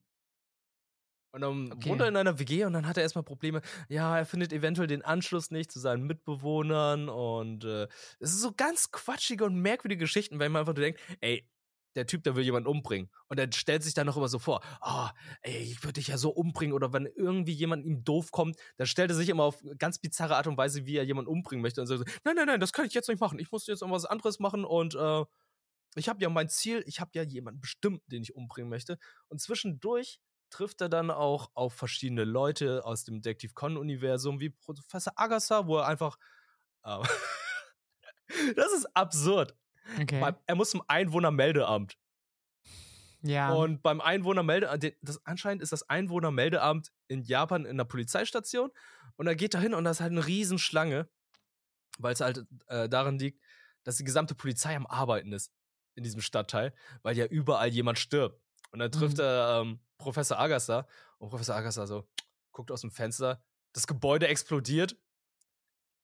Und 1.32 1.42
dann 1.42 1.72
Okay. 1.72 1.90
wohnt 1.90 2.00
er 2.00 2.08
in 2.08 2.16
einer 2.16 2.38
WG 2.38 2.64
und 2.64 2.72
dann 2.72 2.86
hat 2.86 2.96
er 2.96 3.02
erstmal 3.02 3.22
Probleme. 3.24 3.60
Ja, 3.88 4.16
er 4.16 4.24
findet 4.26 4.52
eventuell 4.52 4.88
den 4.88 5.02
Anschluss 5.02 5.50
nicht 5.50 5.70
zu 5.70 5.78
seinen 5.80 6.04
Mitbewohnern 6.06 7.08
und 7.10 7.64
äh, 7.64 7.88
es 8.20 8.30
ist 8.32 8.40
so 8.40 8.52
ganz 8.56 8.90
quatschige 8.90 9.44
und 9.44 9.60
merkwürdige 9.60 10.00
Geschichten, 10.04 10.38
weil 10.38 10.48
man 10.48 10.60
einfach 10.60 10.72
denkt, 10.74 10.98
ey, 11.20 11.46
der 11.96 12.06
Typ, 12.06 12.22
der 12.22 12.36
will 12.36 12.44
jemanden 12.44 12.68
umbringen. 12.68 13.10
Und 13.28 13.40
er 13.40 13.50
stellt 13.52 13.82
sich 13.82 13.94
dann 13.94 14.06
noch 14.06 14.16
immer 14.16 14.28
so 14.28 14.38
vor, 14.38 14.62
ah, 14.80 15.12
ey, 15.42 15.56
ich 15.58 15.82
würde 15.82 15.94
dich 15.94 16.08
ja 16.08 16.18
so 16.18 16.30
umbringen. 16.30 16.74
Oder 16.74 16.92
wenn 16.92 17.06
irgendwie 17.06 17.52
jemand 17.52 17.84
ihm 17.84 18.04
doof 18.04 18.30
kommt, 18.30 18.56
dann 18.76 18.86
stellt 18.86 19.10
er 19.10 19.16
sich 19.16 19.28
immer 19.28 19.44
auf 19.44 19.62
ganz 19.78 19.98
bizarre 19.98 20.36
Art 20.36 20.46
und 20.46 20.56
Weise, 20.56 20.86
wie 20.86 20.96
er 20.96 21.04
jemanden 21.04 21.30
umbringen 21.30 21.62
möchte. 21.62 21.80
Und 21.80 21.86
so, 21.86 21.96
nein, 22.24 22.36
nein, 22.36 22.46
nein, 22.46 22.60
das 22.60 22.72
kann 22.72 22.86
ich 22.86 22.94
jetzt 22.94 23.08
nicht 23.08 23.20
machen. 23.20 23.38
Ich 23.38 23.50
muss 23.50 23.66
jetzt 23.66 23.82
irgendwas 23.82 24.04
anderes 24.04 24.38
machen 24.38 24.64
und 24.64 24.94
äh, 24.94 25.24
ich 25.96 26.08
habe 26.08 26.22
ja 26.22 26.28
mein 26.28 26.48
Ziel, 26.48 26.84
ich 26.86 27.00
habe 27.00 27.10
ja 27.14 27.22
jemanden 27.22 27.60
bestimmt, 27.60 28.02
den 28.06 28.22
ich 28.22 28.36
umbringen 28.36 28.68
möchte. 28.68 28.98
Und 29.28 29.40
zwischendurch 29.40 30.20
trifft 30.50 30.80
er 30.82 30.88
dann 30.88 31.10
auch 31.10 31.50
auf 31.54 31.72
verschiedene 31.72 32.24
Leute 32.24 32.84
aus 32.84 33.04
dem 33.04 33.22
Detective 33.22 33.54
Con-Universum, 33.54 34.38
wie 34.38 34.50
Professor 34.50 35.14
Agassi, 35.16 35.54
wo 35.64 35.78
er 35.78 35.86
einfach. 35.86 36.18
Äh, 36.84 37.02
das 38.56 38.72
ist 38.72 38.86
absurd. 38.94 39.56
Okay. 40.00 40.20
Beim, 40.20 40.36
er 40.46 40.54
muss 40.54 40.70
zum 40.70 40.82
Einwohnermeldeamt. 40.88 41.96
ja. 43.22 43.52
Und 43.52 43.82
beim 43.82 44.00
Einwohnermeldeamt, 44.00 44.82
de- 44.82 44.96
das 45.02 45.24
anscheinend 45.26 45.62
ist 45.62 45.72
das 45.72 45.88
Einwohnermeldeamt 45.88 46.92
in 47.08 47.22
Japan 47.22 47.64
in 47.64 47.76
der 47.76 47.84
Polizeistation. 47.84 48.70
Und 49.16 49.26
er 49.26 49.34
geht 49.36 49.54
da 49.54 49.60
hin 49.60 49.74
und 49.74 49.84
da 49.84 49.90
ist 49.92 50.00
halt 50.00 50.12
eine 50.12 50.26
Riesenschlange, 50.26 51.08
weil 51.98 52.12
es 52.12 52.20
halt 52.20 52.46
äh, 52.66 52.88
daran 52.88 53.18
liegt, 53.18 53.40
dass 53.84 53.96
die 53.96 54.04
gesamte 54.04 54.34
Polizei 54.34 54.76
am 54.76 54.86
Arbeiten 54.86 55.32
ist 55.32 55.52
in 55.94 56.02
diesem 56.04 56.20
Stadtteil, 56.20 56.74
weil 57.02 57.16
ja 57.16 57.24
überall 57.26 57.68
jemand 57.68 57.98
stirbt. 57.98 58.40
Und 58.72 58.80
dann 58.80 58.92
trifft 58.92 59.16
Mhm. 59.16 59.22
er 59.22 59.60
ähm, 59.62 59.80
Professor 59.96 60.38
Agassa 60.38 60.86
und 61.18 61.30
Professor 61.30 61.54
Agassa 61.56 61.86
so 61.86 62.06
guckt 62.52 62.70
aus 62.70 62.82
dem 62.82 62.90
Fenster, 62.90 63.42
das 63.72 63.86
Gebäude 63.86 64.26
explodiert. 64.28 64.96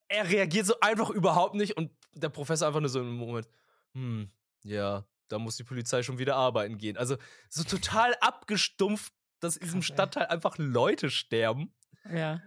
Er 0.09 0.29
reagiert 0.29 0.67
so 0.67 0.75
einfach 0.81 1.11
überhaupt 1.11 1.55
nicht 1.55 1.77
und 1.77 1.91
der 2.15 2.29
Professor 2.29 2.69
einfach 2.69 2.81
nur 2.81 2.89
so 2.91 3.01
im 3.01 3.13
Moment, 3.17 3.49
hm, 3.95 4.31
ja, 4.65 5.07
da 5.29 5.39
muss 5.39 5.57
die 5.57 5.65
Polizei 5.65 6.03
schon 6.03 6.19
wieder 6.19 6.37
arbeiten 6.37 6.79
gehen. 6.79 6.97
Also 6.97 7.17
so 7.49 7.65
total 7.65 8.15
abgestumpft, 8.21 9.13
dass 9.41 9.57
in 9.57 9.65
diesem. 9.65 9.83
Stadtteil 9.83 10.27
einfach 10.27 10.59
Leute 10.59 11.11
sterben. 11.11 11.75
ja. 12.11 12.41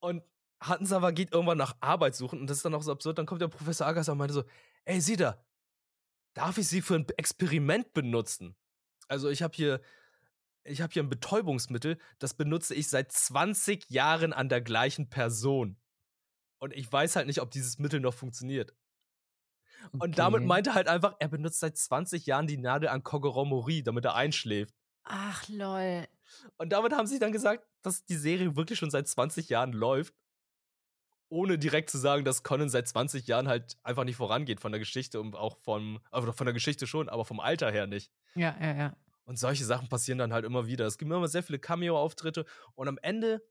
Und 0.00 0.22
Hansawa 0.60 1.10
geht 1.12 1.32
irgendwann 1.32 1.58
nach 1.58 1.76
Arbeit 1.80 2.14
suchen 2.14 2.40
und 2.40 2.48
das 2.48 2.58
ist 2.58 2.64
dann 2.64 2.74
auch 2.74 2.82
so 2.82 2.92
absurd. 2.92 3.18
Dann 3.18 3.26
kommt 3.26 3.40
der 3.40 3.48
Professor 3.48 3.86
Agassi 3.86 4.10
und 4.10 4.18
meinte 4.18 4.34
so: 4.34 4.44
Ey, 4.84 5.00
sieh 5.00 5.16
da, 5.16 5.44
darf 6.34 6.58
ich 6.58 6.68
sie 6.68 6.82
für 6.82 6.96
ein 6.96 7.06
Experiment 7.16 7.92
benutzen? 7.92 8.56
Also, 9.08 9.28
ich 9.28 9.42
habe 9.42 9.54
hier, 9.54 9.80
ich 10.64 10.80
habe 10.80 10.92
hier 10.92 11.02
ein 11.02 11.08
Betäubungsmittel, 11.08 11.98
das 12.18 12.34
benutze 12.34 12.74
ich 12.74 12.88
seit 12.88 13.10
20 13.12 13.90
Jahren 13.90 14.32
an 14.32 14.48
der 14.48 14.60
gleichen 14.60 15.08
Person. 15.08 15.80
Und 16.58 16.72
ich 16.74 16.90
weiß 16.90 17.16
halt 17.16 17.26
nicht, 17.26 17.40
ob 17.40 17.50
dieses 17.50 17.78
Mittel 17.78 18.00
noch 18.00 18.14
funktioniert. 18.14 18.74
Und 19.98 20.18
damit 20.18 20.42
Okay. 20.42 20.46
meinte 20.46 20.70
er 20.70 20.74
halt 20.74 20.88
einfach, 20.88 21.16
er 21.18 21.28
benutzt 21.28 21.60
seit 21.60 21.76
20 21.76 22.26
Jahren 22.26 22.46
die 22.46 22.58
Nadel 22.58 22.88
an 22.88 23.02
Kogoromori, 23.02 23.82
damit 23.82 24.04
er 24.04 24.14
einschläft. 24.14 24.74
Ach, 25.04 25.48
lol. 25.48 26.06
Und 26.58 26.70
damit 26.72 26.92
haben 26.92 27.06
sie 27.06 27.18
dann 27.18 27.32
gesagt, 27.32 27.66
dass 27.82 28.04
die 28.04 28.16
Serie 28.16 28.56
wirklich 28.56 28.78
schon 28.78 28.90
seit 28.90 29.08
20 29.08 29.48
Jahren 29.48 29.72
läuft. 29.72 30.14
Ohne 31.30 31.58
direkt 31.58 31.90
zu 31.90 31.98
sagen, 31.98 32.24
dass 32.24 32.42
Conan 32.42 32.70
seit 32.70 32.88
20 32.88 33.26
Jahren 33.26 33.48
halt 33.48 33.76
einfach 33.82 34.04
nicht 34.04 34.16
vorangeht 34.16 34.60
von 34.60 34.72
der 34.72 34.78
Geschichte 34.78 35.20
und 35.20 35.36
auch 35.36 35.58
vom, 35.58 36.00
also 36.10 36.32
von 36.32 36.46
der 36.46 36.54
Geschichte 36.54 36.86
schon, 36.86 37.08
aber 37.10 37.24
vom 37.26 37.40
Alter 37.40 37.70
her 37.70 37.86
nicht. 37.86 38.10
Ja, 38.34 38.56
ja, 38.60 38.74
ja. 38.74 38.96
Und 39.24 39.38
solche 39.38 39.64
Sachen 39.64 39.88
passieren 39.88 40.18
dann 40.18 40.32
halt 40.32 40.44
immer 40.46 40.66
wieder. 40.66 40.86
Es 40.86 40.96
gibt 40.96 41.10
immer 41.10 41.28
sehr 41.28 41.42
viele 41.42 41.58
Cameo-Auftritte 41.58 42.46
und 42.74 42.88
am 42.88 42.98
Ende 43.02 43.42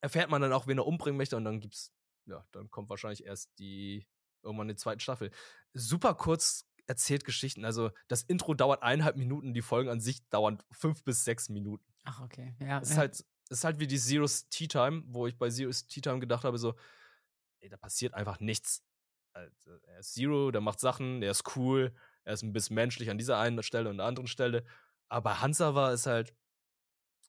erfährt 0.00 0.30
man 0.30 0.40
dann 0.40 0.52
auch, 0.52 0.66
wen 0.66 0.78
er 0.78 0.86
umbringen 0.86 1.18
möchte 1.18 1.36
und 1.36 1.44
dann 1.44 1.60
gibt's, 1.60 1.92
ja, 2.24 2.46
dann 2.52 2.70
kommt 2.70 2.88
wahrscheinlich 2.88 3.24
erst 3.24 3.58
die, 3.58 4.06
irgendwann 4.46 4.68
die 4.68 4.76
zweite 4.76 5.00
Staffel. 5.00 5.30
Super 5.74 6.14
kurz 6.14 6.66
erzählt 6.86 7.24
Geschichten. 7.24 7.64
Also 7.64 7.90
das 8.08 8.22
Intro 8.22 8.54
dauert 8.54 8.82
eineinhalb 8.82 9.16
Minuten, 9.16 9.52
die 9.52 9.62
Folgen 9.62 9.90
an 9.90 10.00
sich 10.00 10.26
dauern 10.28 10.58
fünf 10.70 11.02
bis 11.02 11.24
sechs 11.24 11.48
Minuten. 11.48 11.84
Ach, 12.04 12.22
okay. 12.22 12.54
Ja. 12.60 12.80
Es 12.80 12.90
ist 12.90 12.94
ja. 12.94 13.00
halt, 13.00 13.14
es 13.14 13.58
ist 13.58 13.64
halt 13.64 13.78
wie 13.78 13.86
die 13.86 13.98
Zero's 13.98 14.48
Tea 14.48 14.68
Time, 14.68 15.02
wo 15.08 15.26
ich 15.26 15.36
bei 15.36 15.50
Zero's 15.50 15.86
Tea 15.86 16.00
Time 16.00 16.20
gedacht 16.20 16.44
habe, 16.44 16.58
so, 16.58 16.74
ey, 17.60 17.68
da 17.68 17.76
passiert 17.76 18.14
einfach 18.14 18.40
nichts. 18.40 18.82
Also, 19.32 19.72
er 19.86 19.98
ist 19.98 20.14
Zero, 20.14 20.50
der 20.50 20.60
macht 20.60 20.80
Sachen, 20.80 21.20
der 21.20 21.32
ist 21.32 21.56
cool, 21.56 21.94
er 22.24 22.34
ist 22.34 22.42
ein 22.42 22.52
bisschen 22.52 22.74
menschlich 22.74 23.10
an 23.10 23.18
dieser 23.18 23.38
einen 23.38 23.62
Stelle 23.62 23.90
und 23.90 23.98
der 23.98 24.06
anderen 24.06 24.28
Stelle. 24.28 24.64
Aber 25.08 25.30
bei 25.30 25.36
Hansawa 25.36 25.92
ist 25.92 26.06
halt, 26.06 26.34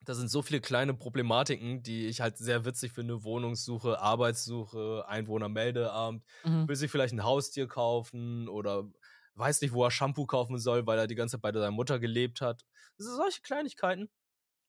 da 0.06 0.14
sind 0.16 0.30
so 0.30 0.42
viele 0.42 0.62
kleine 0.62 0.94
Problematiken, 0.94 1.84
die 1.84 2.08
ich 2.08 2.22
halt 2.22 2.38
sehr 2.38 2.66
witzig 2.66 2.94
finde. 2.94 3.24
Wohnungssuche, 3.24 4.00
Arbeitssuche, 4.00 5.06
Einwohnermeldeamt, 5.08 6.24
Mhm. 6.44 6.68
will 6.68 6.76
sich 6.76 6.92
vielleicht 6.92 7.14
ein 7.14 7.24
Haustier 7.24 7.68
kaufen 7.68 8.48
oder 8.50 8.90
weiß 9.36 9.62
nicht, 9.62 9.74
wo 9.74 9.84
er 9.84 9.92
Shampoo 9.92 10.26
kaufen 10.26 10.58
soll, 10.60 10.86
weil 10.88 10.98
er 11.00 11.08
die 11.08 11.16
ganze 11.16 11.34
Zeit 11.38 11.42
bei 11.42 11.52
seiner 11.54 11.72
Mutter 11.72 12.00
gelebt 12.00 12.42
hat. 12.42 12.66
Das 12.98 13.06
sind 13.08 13.16
solche 13.16 13.42
Kleinigkeiten, 13.42 14.10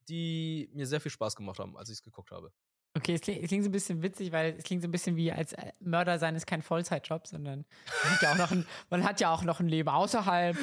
die 0.08 0.70
mir 0.74 0.86
sehr 0.86 1.00
viel 1.00 1.12
Spaß 1.12 1.36
gemacht 1.36 1.58
haben, 1.60 1.76
als 1.76 1.88
ich 1.90 1.94
es 1.98 2.02
geguckt 2.02 2.30
habe. 2.32 2.52
Okay, 2.94 3.14
es 3.14 3.20
klingt, 3.20 3.42
es 3.42 3.48
klingt, 3.48 3.64
so 3.64 3.68
ein 3.68 3.72
bisschen 3.72 4.03
witzig, 4.03 4.33
weil 4.33 4.55
es 4.59 4.64
klingt 4.64 4.83
so 4.83 4.88
ein 4.88 4.90
bisschen 4.90 5.16
wie 5.16 5.31
als 5.31 5.53
äh, 5.53 5.72
Mörder 5.81 6.18
sein 6.18 6.35
ist 6.35 6.46
kein 6.46 6.62
Vollzeitjob, 6.62 7.27
sondern 7.27 7.64
man 8.03 8.12
hat 8.12 8.22
ja 8.22 8.33
auch 8.33 8.38
noch 8.38 8.51
ein, 8.51 8.66
man 8.90 9.05
hat 9.05 9.20
ja 9.20 9.33
auch 9.33 9.42
noch 9.44 9.61
ein 9.61 9.68
Leben 9.68 9.88
außerhalb, 9.88 10.57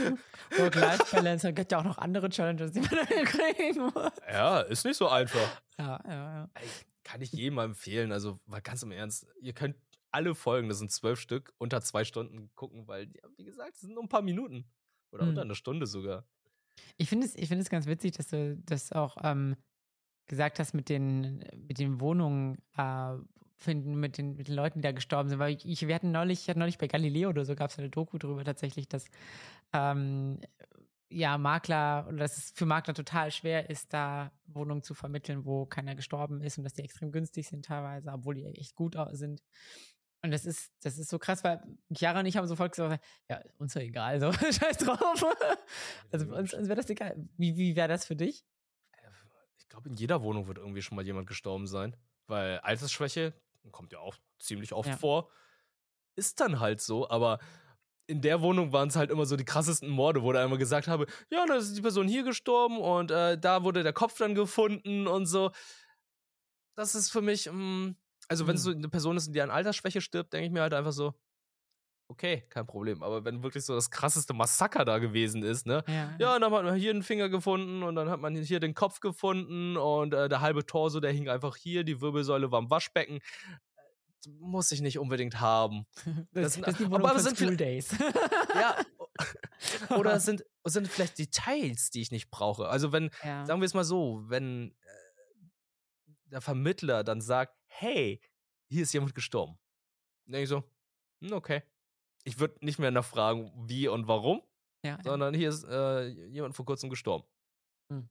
Work-Life-Balance, 0.58 1.50
es 1.50 1.56
gibt 1.56 1.72
ja 1.72 1.80
auch 1.80 1.84
noch 1.84 1.98
andere 1.98 2.30
Challenges, 2.30 2.72
die 2.72 2.82
man 2.82 2.90
kriegen 3.26 3.82
muss. 3.82 4.12
Ja, 4.28 4.62
ist 4.62 4.86
nicht 4.86 4.98
so 4.98 5.08
einfach. 5.08 5.62
Ja, 5.78 6.02
ja, 6.06 6.14
ja. 6.14 6.50
Kann 7.04 7.22
ich 7.22 7.32
jedem 7.32 7.56
mal 7.56 7.66
empfehlen, 7.66 8.12
also 8.12 8.40
weil 8.48 8.62
ganz 8.62 8.82
im 8.84 8.92
Ernst, 8.92 9.28
ihr 9.40 9.54
könnt 9.54 9.76
alle 10.12 10.34
Folgen, 10.34 10.70
das 10.70 10.80
sind 10.80 10.92
zwölf 10.92 11.20
Stück, 11.20 11.54
unter 11.58 11.82
zwei 11.82 12.04
Stunden 12.04 12.50
gucken, 12.56 12.88
weil, 12.88 13.08
ja, 13.08 13.30
wie 13.38 13.44
gesagt, 13.44 13.76
es 13.76 13.82
sind 13.82 13.94
nur 13.94 14.04
ein 14.04 14.10
paar 14.10 14.22
Minuten. 14.22 14.66
Oder 15.12 15.24
hm. 15.24 15.30
unter 15.30 15.42
eine 15.42 15.56
Stunde 15.56 15.88
sogar. 15.88 16.26
Ich 16.98 17.10
finde 17.10 17.28
es, 17.28 17.34
find 17.34 17.62
es 17.62 17.70
ganz 17.70 17.86
witzig, 17.86 18.14
dass 18.18 18.28
du 18.28 18.58
das 18.66 18.92
auch 18.92 19.18
ähm, 19.24 19.56
gesagt 20.28 20.60
hast 20.60 20.74
mit 20.74 20.90
den, 20.90 21.44
mit 21.68 21.80
den 21.80 22.00
Wohnungen 22.00 22.58
äh, 22.78 23.16
finden, 23.56 23.96
mit 23.96 24.18
den, 24.18 24.36
mit 24.36 24.48
den 24.48 24.56
Leuten, 24.56 24.80
die 24.80 24.84
da 24.84 24.92
gestorben 24.92 25.30
sind. 25.30 25.40
Weil 25.40 25.56
ich, 25.56 25.66
ich 25.66 25.88
wir 25.88 25.96
hatten 25.96 26.12
neulich, 26.12 26.42
ich 26.42 26.50
hatte 26.50 26.60
neulich 26.60 26.78
bei 26.78 26.88
Galileo 26.88 27.30
oder 27.30 27.46
so 27.46 27.56
gab 27.56 27.70
es 27.70 27.80
eine 27.80 27.90
Doku 27.90 28.18
drüber 28.18 28.44
tatsächlich, 28.44 28.88
dass 28.88 29.06
ähm, 29.74 30.40
ja, 31.10 31.38
Makler 31.38 32.06
oder 32.08 32.18
dass 32.18 32.38
es 32.38 32.52
für 32.52 32.66
Makler 32.66 32.94
total 32.94 33.32
schwer 33.32 33.70
ist, 33.70 33.94
da 33.94 34.32
Wohnungen 34.48 34.84
zu 34.84 34.94
vermitteln, 34.94 35.46
wo 35.46 35.66
keiner 35.66 35.96
gestorben 35.96 36.42
ist 36.42 36.58
und 36.58 36.64
dass 36.64 36.74
die 36.74 36.84
extrem 36.84 37.12
günstig 37.12 37.48
sind 37.48 37.66
teilweise, 37.66 38.12
obwohl 38.12 38.36
die 38.36 38.46
echt 38.46 38.76
gut 38.76 38.98
sind. 39.12 39.42
Und 40.22 40.32
das 40.32 40.46
ist, 40.46 40.72
das 40.82 40.98
ist 40.98 41.10
so 41.10 41.20
krass, 41.20 41.44
weil 41.44 41.62
Chiara 41.96 42.20
und 42.20 42.26
ich 42.26 42.36
haben 42.36 42.48
sofort 42.48 42.72
gesagt, 42.72 43.04
ja, 43.30 43.40
uns 43.60 43.74
doch 43.74 43.82
egal, 43.82 44.20
so, 44.20 44.32
scheiß 44.52 44.78
drauf. 44.78 45.24
Also 46.12 46.26
uns, 46.34 46.54
uns 46.54 46.68
wäre 46.68 46.76
das 46.76 46.90
egal. 46.90 47.16
Wie, 47.38 47.56
wie 47.58 47.76
wäre 47.76 47.88
das 47.88 48.06
für 48.06 48.16
dich? 48.16 48.44
Ich 49.65 49.69
glaube, 49.69 49.89
in 49.89 49.95
jeder 49.95 50.21
Wohnung 50.21 50.47
wird 50.47 50.60
irgendwie 50.60 50.82
schon 50.82 50.95
mal 50.95 51.06
jemand 51.06 51.28
gestorben 51.28 51.67
sein. 51.67 51.97
Weil 52.28 52.60
Altersschwäche 52.60 53.34
kommt 53.71 53.91
ja 53.91 53.99
auch 53.99 54.15
ziemlich 54.39 54.73
oft 54.73 54.89
ja. 54.89 54.97
vor. 54.97 55.30
Ist 56.15 56.39
dann 56.39 56.60
halt 56.60 56.82
so, 56.82 57.10
aber 57.10 57.39
in 58.08 58.21
der 58.21 58.41
Wohnung 58.41 58.71
waren 58.71 58.89
es 58.89 58.95
halt 58.95 59.10
immer 59.10 59.25
so 59.25 59.36
die 59.36 59.45
krassesten 59.45 59.89
Morde, 59.89 60.21
wo 60.21 60.32
da 60.32 60.43
immer 60.43 60.58
gesagt 60.58 60.88
habe, 60.88 61.08
ja, 61.30 61.45
da 61.45 61.56
ist 61.56 61.75
die 61.75 61.82
Person 61.82 62.08
hier 62.08 62.23
gestorben 62.23 62.80
und 62.80 63.12
äh, 63.12 63.38
da 63.38 63.63
wurde 63.63 63.84
der 63.84 63.93
Kopf 63.93 64.17
dann 64.17 64.36
gefunden 64.36 65.08
und 65.08 65.25
so. 65.25 65.51
Das 66.75 66.93
ist 66.93 67.10
für 67.10 67.21
mich, 67.21 67.47
mh, 67.47 67.54
mm, 67.54 67.95
also 68.28 68.47
wenn 68.47 68.56
es 68.56 68.63
so 68.63 68.71
mhm. 68.71 68.78
eine 68.78 68.89
Person 68.89 69.17
ist, 69.17 69.34
die 69.34 69.41
an 69.41 69.49
Altersschwäche 69.49 70.01
stirbt, 70.01 70.34
denke 70.34 70.45
ich 70.45 70.51
mir 70.51 70.62
halt 70.62 70.73
einfach 70.73 70.91
so, 70.91 71.15
okay, 72.08 72.46
kein 72.50 72.65
Problem. 72.65 73.04
Aber 73.04 73.24
wenn 73.26 73.44
wirklich 73.44 73.65
so 73.65 73.74
das 73.74 73.89
krasseste 73.89 74.34
Massaker 74.34 74.86
da 74.86 75.00
gewesen 75.00 75.44
ist, 75.44 75.65
ne? 75.65 75.84
Ja, 75.88 76.15
ja 76.20 76.39
dann 76.39 76.54
hat 76.54 76.63
man 76.63 76.76
hier 76.76 76.91
einen 76.91 77.04
Finger 77.04 77.30
gefunden 77.30 77.84
und 77.84 77.96
dann 77.96 78.10
hat 78.10 78.20
man 78.20 78.36
hier 78.36 78.60
den 78.60 78.74
Kopf 78.74 79.00
gefunden 79.00 79.78
und 79.78 80.13
äh, 80.13 80.30
der 80.30 80.41
halbe 80.41 80.65
Torso, 80.65 81.00
der 81.00 81.12
hing 81.12 81.30
einfach 81.30 81.56
hier, 81.56 81.84
die 81.84 82.02
Wirbelsäule 82.02 82.52
war 82.52 82.60
im 82.60 82.70
Waschbecken. 82.70 83.18
Äh, 83.18 84.30
muss 84.39 84.72
ich 84.72 84.82
nicht 84.82 85.00
unbedingt 85.00 85.39
haben. 85.39 85.86
Das, 86.34 86.54
das, 86.54 86.62
das 86.62 86.78
sind, 86.78 86.94
aber 86.94 87.13
das 87.13 87.24
sind 87.24 87.38
School 87.38 87.58
Days. 87.58 87.96
ja. 88.56 88.76
Oder 89.98 90.15
es 90.15 90.26
sind, 90.26 90.44
sind 90.65 90.88
vielleicht 90.88 91.18
Details, 91.18 91.89
die 91.89 92.02
ich 92.02 92.12
nicht 92.12 92.30
brauche. 92.30 92.68
Also 92.68 92.91
wenn, 92.91 93.10
ja. 93.24 93.46
sagen 93.46 93.62
wir 93.62 93.65
es 93.65 93.74
mal 93.74 93.86
so, 93.86 94.24
wenn 94.28 94.72
äh, 94.72 94.76
der 96.26 96.41
Vermittler 96.41 97.04
dann 97.04 97.22
sagt, 97.22 97.56
hey, 97.68 98.22
hier 98.68 98.84
ist 98.84 98.94
jemand 98.94 99.15
gestorben. 99.15 99.58
Dann 100.26 100.34
denke 100.34 100.44
ich 100.44 100.50
so, 100.50 100.63
hm, 101.22 101.34
okay. 101.34 101.63
Ich 102.26 102.40
würde 102.40 102.64
nicht 102.66 102.80
mehr 102.80 102.92
nachfragen, 102.92 103.52
wie 103.68 103.88
und 103.88 104.08
warum, 104.08 104.42
ja, 104.86 104.98
sondern 105.04 105.34
hier 105.34 105.50
ist 105.50 105.64
äh, 105.64 106.08
jemand 106.08 106.56
vor 106.56 106.66
kurzem 106.66 106.90
gestorben. 106.90 107.26
Hm. 107.92 108.10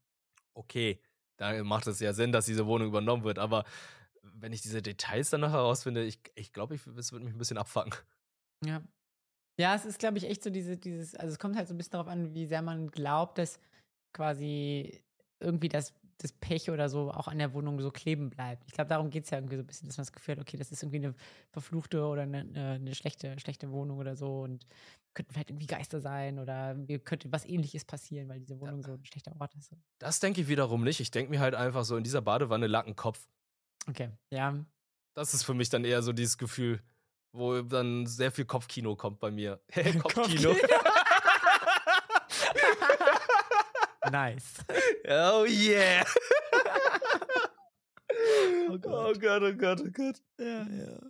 Okay, 0.55 1.00
da 1.37 1.62
macht 1.64 1.87
es 1.87 2.00
ja 2.00 2.12
Sinn, 2.12 2.33
dass 2.33 2.46
diese 2.46 2.66
Wohnung 2.66 2.88
übernommen 2.88 3.24
wird, 3.24 3.38
aber 3.38 3.64
wenn 4.22 4.53
ich 4.53 4.62
diese 4.62 4.83
Details 4.83 5.31
dann 5.31 5.40
noch 5.40 5.50
herausfinde, 5.50 6.05
ich, 6.05 6.20
ich 6.35 6.53
glaube, 6.53 6.74
ich, 6.74 6.87
es 6.87 7.12
würde 7.12 7.24
mich 7.24 7.35
ein 7.35 7.38
bisschen 7.38 7.59
abfangen. 7.59 7.94
Ja. 8.64 8.83
Ja, 9.59 9.74
es 9.74 9.85
ist, 9.85 10.00
glaube 10.00 10.18
ich, 10.18 10.24
echt 10.24 10.42
so 10.42 10.50
diese, 10.50 10.77
dieses, 10.77 11.14
also 11.14 11.33
es 11.33 11.38
kommt 11.38 11.57
halt 11.57 11.68
so 11.68 11.74
ein 11.74 11.77
bisschen 11.77 11.92
darauf 11.92 12.09
an, 12.09 12.35
wie 12.35 12.46
sehr 12.46 12.62
man 12.62 12.90
glaubt, 12.90 13.38
dass 13.38 13.61
quasi 14.12 15.00
irgendwie 15.38 15.68
das 15.68 15.94
das 16.18 16.33
Pech 16.33 16.70
oder 16.70 16.88
so 16.88 17.11
auch 17.11 17.29
an 17.29 17.38
der 17.38 17.53
Wohnung 17.55 17.81
so 17.81 17.90
kleben 17.90 18.31
bleibt. 18.31 18.64
Ich 18.66 18.72
glaube, 18.72 18.88
darum 18.88 19.11
geht 19.11 19.24
es 19.24 19.31
ja 19.31 19.38
irgendwie 19.38 19.57
so 19.57 19.62
ein 19.62 19.66
bisschen, 19.66 19.88
dass 19.88 19.96
man 19.96 20.05
das 20.05 20.12
Gefühl 20.12 20.37
hat, 20.37 20.40
okay, 20.40 20.57
das 20.57 20.70
ist 20.70 20.83
irgendwie 20.83 20.98
eine 20.98 21.14
verfluchte 21.50 22.05
oder 22.05 22.22
eine, 22.22 22.38
eine, 22.55 22.94
schlechte, 22.94 23.38
schlechte 23.40 23.70
Wohnung 23.70 23.98
oder 23.98 24.16
so 24.16 24.42
und 24.42 24.66
könnten 25.14 25.33
vielleicht 25.33 25.50
irgendwie 25.50 25.66
Geister 25.66 26.00
sein 26.00 26.38
oder 26.38 26.74
mir 26.74 26.98
könnte 26.98 27.31
was 27.33 27.44
ähnliches 27.44 27.85
passieren, 27.85 28.29
weil 28.29 28.40
diese 28.40 28.61
Wohnung 28.61 28.83
so 28.83 28.92
ein 28.92 29.05
schlechter 29.05 29.35
Ort 29.40 29.55
ist. 29.55 29.72
Das 29.98 30.20
denke 30.20 30.40
ich 30.40 30.48
wiederum 30.48 30.83
nicht. 30.83 31.00
Ich 31.00 31.11
denke 31.11 31.31
mir 31.31 31.40
halt 31.40 31.55
einfach 31.55 31.85
so, 31.85 31.96
in 31.96 32.05
dieser 32.05 32.22
Badewanne 32.22 32.66
lag 32.66 32.87
ein 32.87 32.96
Kopf. 32.96 33.27
Okay, 33.88 34.11
ja. 34.31 34.64
Das 35.14 35.35
ist 35.35 35.44
für 35.44 35.55
mich 35.55 35.68
dann 35.68 35.85
eher 35.85 36.03
so 36.03 36.12
dieses 36.12 36.38
Gefühl, 36.38 36.83
wo 37.33 37.62
dann 37.62 38.07
sehr 38.07 38.31
viel 38.31 38.44
Kopfkino 38.44 38.96
kommt 38.96 39.20
bei 39.20 39.31
mir. 39.31 39.61
Kopfkino. 40.03 40.55
Nice. 44.10 44.64
Oh 45.08 45.44
yeah. 45.44 46.04
oh, 48.68 48.78
Gott. 48.78 48.86
oh 48.86 49.12
Gott, 49.18 49.42
oh 49.42 49.54
Gott, 49.54 49.80
oh 49.80 49.90
Gott. 49.90 50.20
Ja, 50.38 50.66
ja. 50.68 51.00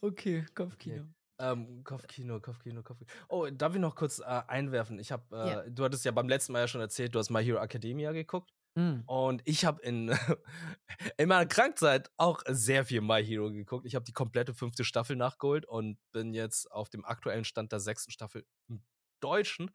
Okay, 0.00 0.44
Kopfkino. 0.54 1.04
Ähm, 1.38 1.82
Kopfkino, 1.84 2.40
Kopfkino, 2.40 2.82
Kopfkino. 2.82 3.10
Oh, 3.28 3.48
darf 3.50 3.74
ich 3.74 3.80
noch 3.80 3.96
kurz 3.96 4.20
äh, 4.20 4.42
einwerfen? 4.46 4.98
Ich 4.98 5.10
habe, 5.10 5.24
äh, 5.32 5.46
yeah. 5.46 5.64
du 5.68 5.84
hattest 5.84 6.04
ja 6.04 6.12
beim 6.12 6.28
letzten 6.28 6.52
Mal 6.52 6.60
ja 6.60 6.68
schon 6.68 6.80
erzählt, 6.80 7.14
du 7.14 7.18
hast 7.18 7.30
My 7.30 7.44
Hero 7.44 7.58
Academia 7.58 8.12
geguckt. 8.12 8.52
Mm. 8.74 9.00
Und 9.06 9.42
ich 9.44 9.64
habe 9.64 9.82
in, 9.82 10.10
in 11.18 11.28
meiner 11.28 11.46
Krankzeit 11.46 12.10
auch 12.16 12.42
sehr 12.46 12.84
viel 12.84 13.00
My 13.00 13.24
Hero 13.24 13.50
geguckt. 13.50 13.86
Ich 13.86 13.94
habe 13.94 14.04
die 14.04 14.12
komplette 14.12 14.54
fünfte 14.54 14.84
Staffel 14.84 15.16
nachgeholt 15.16 15.66
und 15.66 15.98
bin 16.12 16.32
jetzt 16.32 16.70
auf 16.70 16.88
dem 16.88 17.04
aktuellen 17.04 17.44
Stand 17.44 17.72
der 17.72 17.80
sechsten 17.80 18.12
Staffel 18.12 18.46
im 18.68 18.82
Deutschen. 19.20 19.70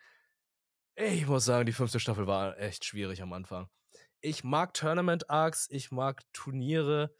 Ich 1.00 1.28
muss 1.28 1.46
sagen, 1.46 1.68
die 1.68 1.74
fünfte 1.74 2.00
Staffel 2.00 2.26
war 2.26 2.58
echt 2.58 2.84
schwierig 2.84 3.22
am 3.22 3.32
Anfang. 3.32 3.70
Ich 4.20 4.44
mag 4.44 4.74
Tournament 4.74 5.30
Arcs, 5.30 5.68
ich 5.70 5.92
mag 5.92 6.24
Turniere, 6.34 7.16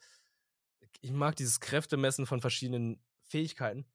ich 1.00 1.12
mag 1.12 1.36
dieses 1.36 1.60
Kräftemessen 1.60 2.26
von 2.26 2.40
verschiedenen 2.40 3.00
Fähigkeiten. 3.22 3.86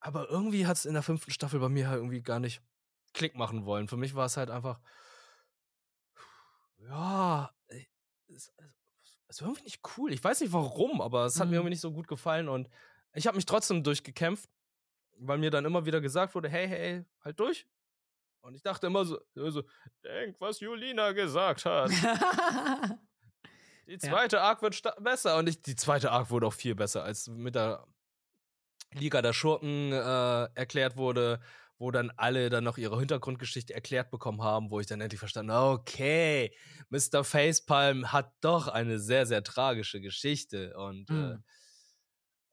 Aber 0.00 0.28
irgendwie 0.28 0.66
hat 0.66 0.78
es 0.78 0.84
in 0.84 0.94
der 0.94 1.04
fünften 1.04 1.30
Staffel 1.30 1.60
bei 1.60 1.68
mir 1.68 1.86
halt 1.86 1.98
irgendwie 1.98 2.22
gar 2.22 2.40
nicht 2.40 2.60
Klick 3.12 3.36
machen 3.36 3.66
wollen. 3.66 3.86
Für 3.86 3.96
mich 3.96 4.16
war 4.16 4.26
es 4.26 4.36
halt 4.36 4.50
einfach, 4.50 4.80
ja, 6.78 7.54
es 8.26 8.52
ist 9.28 9.40
irgendwie 9.42 9.62
nicht 9.62 9.80
cool. 9.96 10.12
Ich 10.12 10.24
weiß 10.24 10.40
nicht 10.40 10.52
warum, 10.52 11.00
aber 11.00 11.24
es 11.24 11.38
hat 11.38 11.46
mhm. 11.46 11.50
mir 11.50 11.56
irgendwie 11.58 11.74
nicht 11.74 11.80
so 11.80 11.92
gut 11.92 12.08
gefallen 12.08 12.48
und 12.48 12.68
ich 13.12 13.28
habe 13.28 13.36
mich 13.36 13.46
trotzdem 13.46 13.84
durchgekämpft, 13.84 14.50
weil 15.18 15.38
mir 15.38 15.52
dann 15.52 15.66
immer 15.66 15.86
wieder 15.86 16.00
gesagt 16.00 16.34
wurde, 16.34 16.48
hey, 16.48 16.66
hey, 16.66 17.04
halt 17.20 17.38
durch, 17.38 17.68
und 18.44 18.54
ich 18.54 18.62
dachte 18.62 18.88
immer 18.88 19.06
so, 19.06 19.18
so 19.34 19.62
denk, 20.04 20.38
was 20.38 20.60
Julina 20.60 21.12
gesagt 21.12 21.64
hat. 21.64 21.90
die 23.88 23.96
zweite 23.96 24.36
ja. 24.36 24.42
Arc 24.42 24.60
wird 24.60 24.80
besser. 25.02 25.38
Und 25.38 25.48
ich, 25.48 25.62
die 25.62 25.76
zweite 25.76 26.12
Arc 26.12 26.30
wurde 26.30 26.46
auch 26.46 26.52
viel 26.52 26.74
besser, 26.74 27.04
als 27.04 27.26
mit 27.26 27.54
der 27.54 27.86
Liga 28.92 29.22
der 29.22 29.32
Schurken 29.32 29.92
äh, 29.92 30.44
erklärt 30.54 30.98
wurde, 30.98 31.40
wo 31.78 31.90
dann 31.90 32.12
alle 32.16 32.50
dann 32.50 32.64
noch 32.64 32.76
ihre 32.76 32.98
Hintergrundgeschichte 32.98 33.72
erklärt 33.72 34.10
bekommen 34.10 34.42
haben, 34.42 34.70
wo 34.70 34.78
ich 34.78 34.86
dann 34.86 35.00
endlich 35.00 35.18
verstanden 35.18 35.52
habe, 35.52 35.80
okay, 35.80 36.54
Mr. 36.90 37.24
Facepalm 37.24 38.12
hat 38.12 38.30
doch 38.42 38.68
eine 38.68 38.98
sehr, 38.98 39.24
sehr 39.24 39.42
tragische 39.42 40.02
Geschichte. 40.02 40.76
Und 40.76 41.08
mhm. 41.08 41.16
äh, 41.16 41.32
hm. 41.32 41.44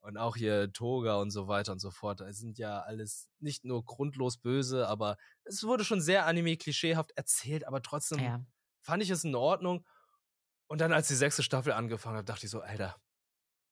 Und 0.01 0.17
auch 0.17 0.35
hier 0.35 0.73
Toga 0.73 1.17
und 1.17 1.29
so 1.29 1.47
weiter 1.47 1.71
und 1.71 1.79
so 1.79 1.91
fort. 1.91 2.21
Es 2.21 2.39
sind 2.39 2.57
ja 2.57 2.81
alles 2.81 3.29
nicht 3.39 3.65
nur 3.65 3.85
grundlos 3.85 4.37
böse, 4.37 4.87
aber 4.87 5.15
es 5.43 5.63
wurde 5.63 5.85
schon 5.85 6.01
sehr 6.01 6.25
anime-klischeehaft 6.25 7.11
erzählt, 7.15 7.67
aber 7.67 7.83
trotzdem 7.83 8.19
ja. 8.19 8.43
fand 8.81 9.03
ich 9.03 9.11
es 9.11 9.23
in 9.23 9.35
Ordnung. 9.35 9.85
Und 10.67 10.81
dann, 10.81 10.91
als 10.91 11.07
die 11.07 11.15
sechste 11.15 11.43
Staffel 11.43 11.73
angefangen 11.73 12.17
hat, 12.17 12.29
dachte 12.29 12.45
ich 12.45 12.51
so, 12.51 12.61
Alter, 12.61 12.95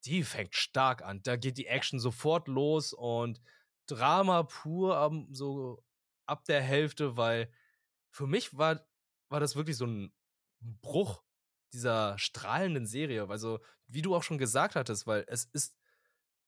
die 0.05 0.23
fängt 0.23 0.55
stark 0.55 1.01
an. 1.01 1.21
Da 1.23 1.35
geht 1.35 1.57
die 1.57 1.67
Action 1.67 1.99
sofort 1.99 2.47
los 2.47 2.93
und 2.93 3.41
Drama 3.87 4.43
pur 4.43 5.11
so 5.31 5.83
ab 6.27 6.45
der 6.45 6.61
Hälfte, 6.61 7.17
weil 7.17 7.51
für 8.11 8.27
mich 8.27 8.55
war, 8.55 8.85
war 9.29 9.39
das 9.39 9.55
wirklich 9.55 9.77
so 9.77 9.85
ein 9.85 10.13
Bruch 10.59 11.23
dieser 11.73 12.17
strahlenden 12.17 12.85
Serie. 12.85 13.27
Also, 13.29 13.59
wie 13.87 14.01
du 14.01 14.15
auch 14.15 14.23
schon 14.23 14.37
gesagt 14.37 14.75
hattest, 14.75 15.07
weil 15.07 15.25
es 15.27 15.45
ist 15.45 15.78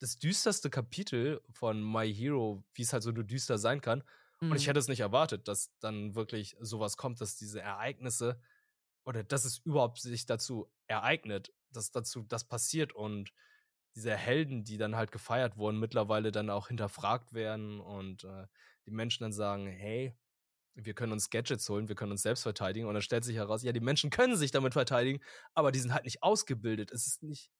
das 0.01 0.17
düsterste 0.17 0.69
Kapitel 0.69 1.41
von 1.51 1.81
My 1.81 2.11
Hero, 2.13 2.63
wie 2.73 2.81
es 2.81 2.91
halt 2.91 3.03
so 3.03 3.11
nur 3.11 3.23
düster 3.23 3.57
sein 3.57 3.81
kann. 3.81 4.03
Mhm. 4.41 4.51
Und 4.51 4.57
ich 4.57 4.63
mhm. 4.63 4.69
hätte 4.69 4.79
es 4.79 4.87
nicht 4.87 4.99
erwartet, 4.99 5.47
dass 5.47 5.71
dann 5.79 6.15
wirklich 6.15 6.57
sowas 6.59 6.97
kommt, 6.97 7.21
dass 7.21 7.37
diese 7.37 7.61
Ereignisse 7.61 8.41
oder 9.05 9.23
dass 9.23 9.45
es 9.45 9.59
überhaupt 9.59 9.99
sich 9.99 10.25
dazu 10.25 10.71
ereignet, 10.87 11.53
dass 11.71 11.91
dazu 11.91 12.23
das 12.23 12.43
passiert 12.43 12.93
und 12.93 13.31
diese 13.95 14.15
Helden, 14.15 14.63
die 14.63 14.77
dann 14.77 14.95
halt 14.95 15.11
gefeiert 15.11 15.57
wurden, 15.57 15.79
mittlerweile 15.79 16.31
dann 16.31 16.49
auch 16.49 16.69
hinterfragt 16.69 17.33
werden 17.33 17.79
und 17.79 18.23
äh, 18.23 18.47
die 18.85 18.91
Menschen 18.91 19.23
dann 19.23 19.33
sagen, 19.33 19.67
hey, 19.67 20.15
wir 20.73 20.93
können 20.93 21.11
uns 21.11 21.29
Gadgets 21.29 21.67
holen, 21.69 21.89
wir 21.89 21.95
können 21.95 22.13
uns 22.13 22.21
selbst 22.21 22.43
verteidigen. 22.43 22.87
Und 22.87 22.93
dann 22.93 23.03
stellt 23.03 23.25
sich 23.25 23.35
heraus, 23.35 23.61
ja, 23.63 23.73
die 23.73 23.81
Menschen 23.81 24.09
können 24.09 24.37
sich 24.37 24.51
damit 24.51 24.73
verteidigen, 24.73 25.21
aber 25.53 25.71
die 25.71 25.79
sind 25.79 25.93
halt 25.93 26.05
nicht 26.05 26.23
ausgebildet. 26.23 26.91
Es 26.91 27.05
ist 27.05 27.21
nicht, 27.21 27.51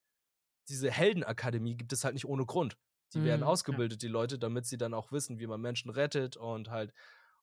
diese 0.70 0.92
Heldenakademie 0.92 1.76
gibt 1.76 1.94
es 1.94 2.04
halt 2.04 2.14
nicht 2.14 2.26
ohne 2.26 2.46
Grund. 2.46 2.78
Die 3.14 3.20
mhm, 3.20 3.26
werden 3.26 3.44
ausgebildet, 3.44 4.02
ja. 4.02 4.08
die 4.08 4.12
Leute, 4.12 4.40
damit 4.40 4.66
sie 4.66 4.78
dann 4.78 4.94
auch 4.94 5.12
wissen, 5.12 5.40
wie 5.40 5.48
man 5.48 5.60
Menschen 5.60 5.92
rettet 5.92 6.38
und 6.38 6.70
halt, 6.70 6.94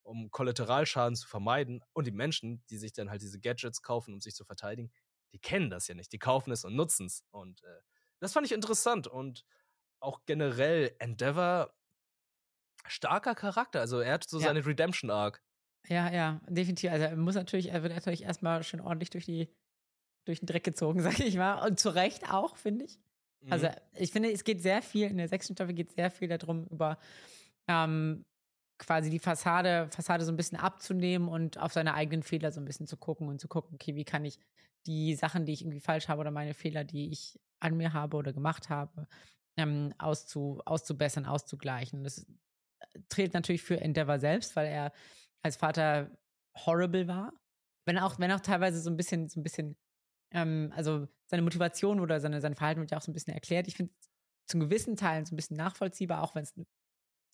um 0.03 0.31
Kollateralschaden 0.31 1.17
zu 1.17 1.29
vermeiden. 1.29 1.83
Und 1.93 2.07
die 2.07 2.13
Menschen, 2.13 2.65
die 2.71 2.79
sich 2.79 2.93
dann 2.93 3.11
halt 3.11 3.21
diese 3.21 3.39
Gadgets 3.39 3.83
kaufen, 3.83 4.15
um 4.15 4.21
sich 4.21 4.35
zu 4.35 4.45
verteidigen, 4.45 4.91
die 5.33 5.39
kennen 5.39 5.69
das 5.69 5.89
ja 5.89 5.95
nicht. 5.95 6.13
Die 6.13 6.19
kaufen 6.19 6.53
es 6.53 6.65
und 6.65 6.75
nutzen 6.75 7.07
es. 7.07 7.23
Und 7.31 7.63
äh, 7.63 7.81
das 8.21 8.33
fand 8.33 8.47
ich 8.47 8.53
interessant. 8.53 9.07
Und 9.07 9.45
auch 10.01 10.21
generell 10.25 10.95
Endeavor, 10.99 11.75
starker 12.87 13.35
Charakter. 13.35 13.81
Also 13.81 14.01
er 14.01 14.15
hat 14.15 14.29
so 14.29 14.39
ja. 14.39 14.47
seine 14.47 14.65
Redemption-Arc. 14.65 15.43
Ja, 15.87 16.11
ja, 16.11 16.41
definitiv. 16.49 16.91
Also 16.91 17.05
er 17.05 17.17
muss 17.17 17.35
natürlich, 17.35 17.71
er 17.71 17.83
wird 17.83 17.95
natürlich 17.95 18.23
erstmal 18.23 18.63
schön 18.63 18.81
ordentlich 18.81 19.11
durch 19.11 19.27
die 19.27 19.55
durch 20.25 20.41
den 20.41 20.47
Dreck 20.47 20.65
gezogen, 20.65 21.01
sag 21.03 21.19
ich 21.21 21.37
mal. 21.37 21.67
Und 21.67 21.81
zu 21.81 21.91
Recht 21.91 22.31
auch, 22.31 22.57
finde 22.57 22.85
ich. 22.85 22.99
Also 23.51 23.67
mhm. 23.67 23.75
ich 23.95 24.11
finde, 24.11 24.33
es 24.33 24.45
geht 24.45 24.63
sehr 24.63 24.83
viel, 24.83 25.09
in 25.09 25.17
der 25.17 25.29
sechsten 25.29 25.55
Staffel 25.55 25.75
geht 25.75 25.91
sehr 25.91 26.11
viel 26.11 26.29
darum, 26.29 26.67
über 26.67 26.99
ähm, 27.69 28.25
quasi 28.79 29.11
die 29.11 29.19
Fassade, 29.19 29.89
Fassade 29.91 30.25
so 30.25 30.33
ein 30.33 30.37
bisschen 30.37 30.59
abzunehmen 30.59 31.29
und 31.29 31.59
auf 31.59 31.73
seine 31.73 31.95
eigenen 31.95 32.23
Fehler 32.23 32.53
so 32.53 32.61
ein 32.61 32.65
bisschen 32.65 32.87
zu 32.87 32.97
gucken 32.97 33.29
und 33.29 33.41
zu 33.41 33.49
gucken, 33.49 33.75
okay, 33.75 33.95
wie 33.95 34.05
kann 34.05 34.25
ich 34.25 34.39
die 34.87 35.15
Sachen, 35.15 35.45
die 35.45 35.53
ich 35.53 35.63
irgendwie 35.63 35.81
falsch 35.81 36.09
habe 36.09 36.21
oder 36.21 36.31
meine 36.31 36.55
Fehler, 36.55 36.85
die 36.85 37.11
ich 37.11 37.39
an 37.61 37.77
mir 37.77 37.93
habe 37.93 38.17
oder 38.17 38.33
gemacht 38.33 38.69
habe, 38.71 39.09
ähm, 39.57 39.93
auszu, 39.99 40.63
auszubessern, 40.65 41.27
auszugleichen. 41.27 42.05
Das 42.05 42.25
zählt 43.09 43.35
natürlich 43.35 43.63
für 43.63 43.81
Endeavor 43.81 44.19
selbst, 44.19 44.55
weil 44.57 44.67
er 44.67 44.93
als 45.43 45.57
Vater 45.57 46.11
horrible 46.55 47.09
war. 47.09 47.33
Wenn 47.85 47.99
auch, 47.99 48.19
wenn 48.19 48.33
auch 48.33 48.41
teilweise 48.41 48.81
so 48.81 48.91
ein 48.91 48.97
bisschen, 48.97 49.29
so 49.29 49.41
ein 49.41 49.43
bisschen, 49.43 49.77
ähm, 50.31 50.73
also 50.75 51.07
seine 51.27 51.43
Motivation 51.43 52.01
oder 52.01 52.21
seine, 52.21 52.41
sein 52.41 52.55
Verhalten 52.55 52.81
wird 52.81 52.91
ja 52.91 52.99
auch 52.99 53.03
so 53.03 53.11
ein 53.11 53.15
bisschen 53.15 53.35
erklärt. 53.35 53.69
Ich 53.69 53.77
finde 53.77 53.93
zum 54.47 54.61
gewissen 54.61 54.97
Teilen 54.97 55.27
so 55.27 55.35
ein 55.35 55.37
bisschen 55.37 55.57
nachvollziehbar, 55.57 56.23
auch 56.23 56.35
wenn 56.35 56.43
es 56.43 56.55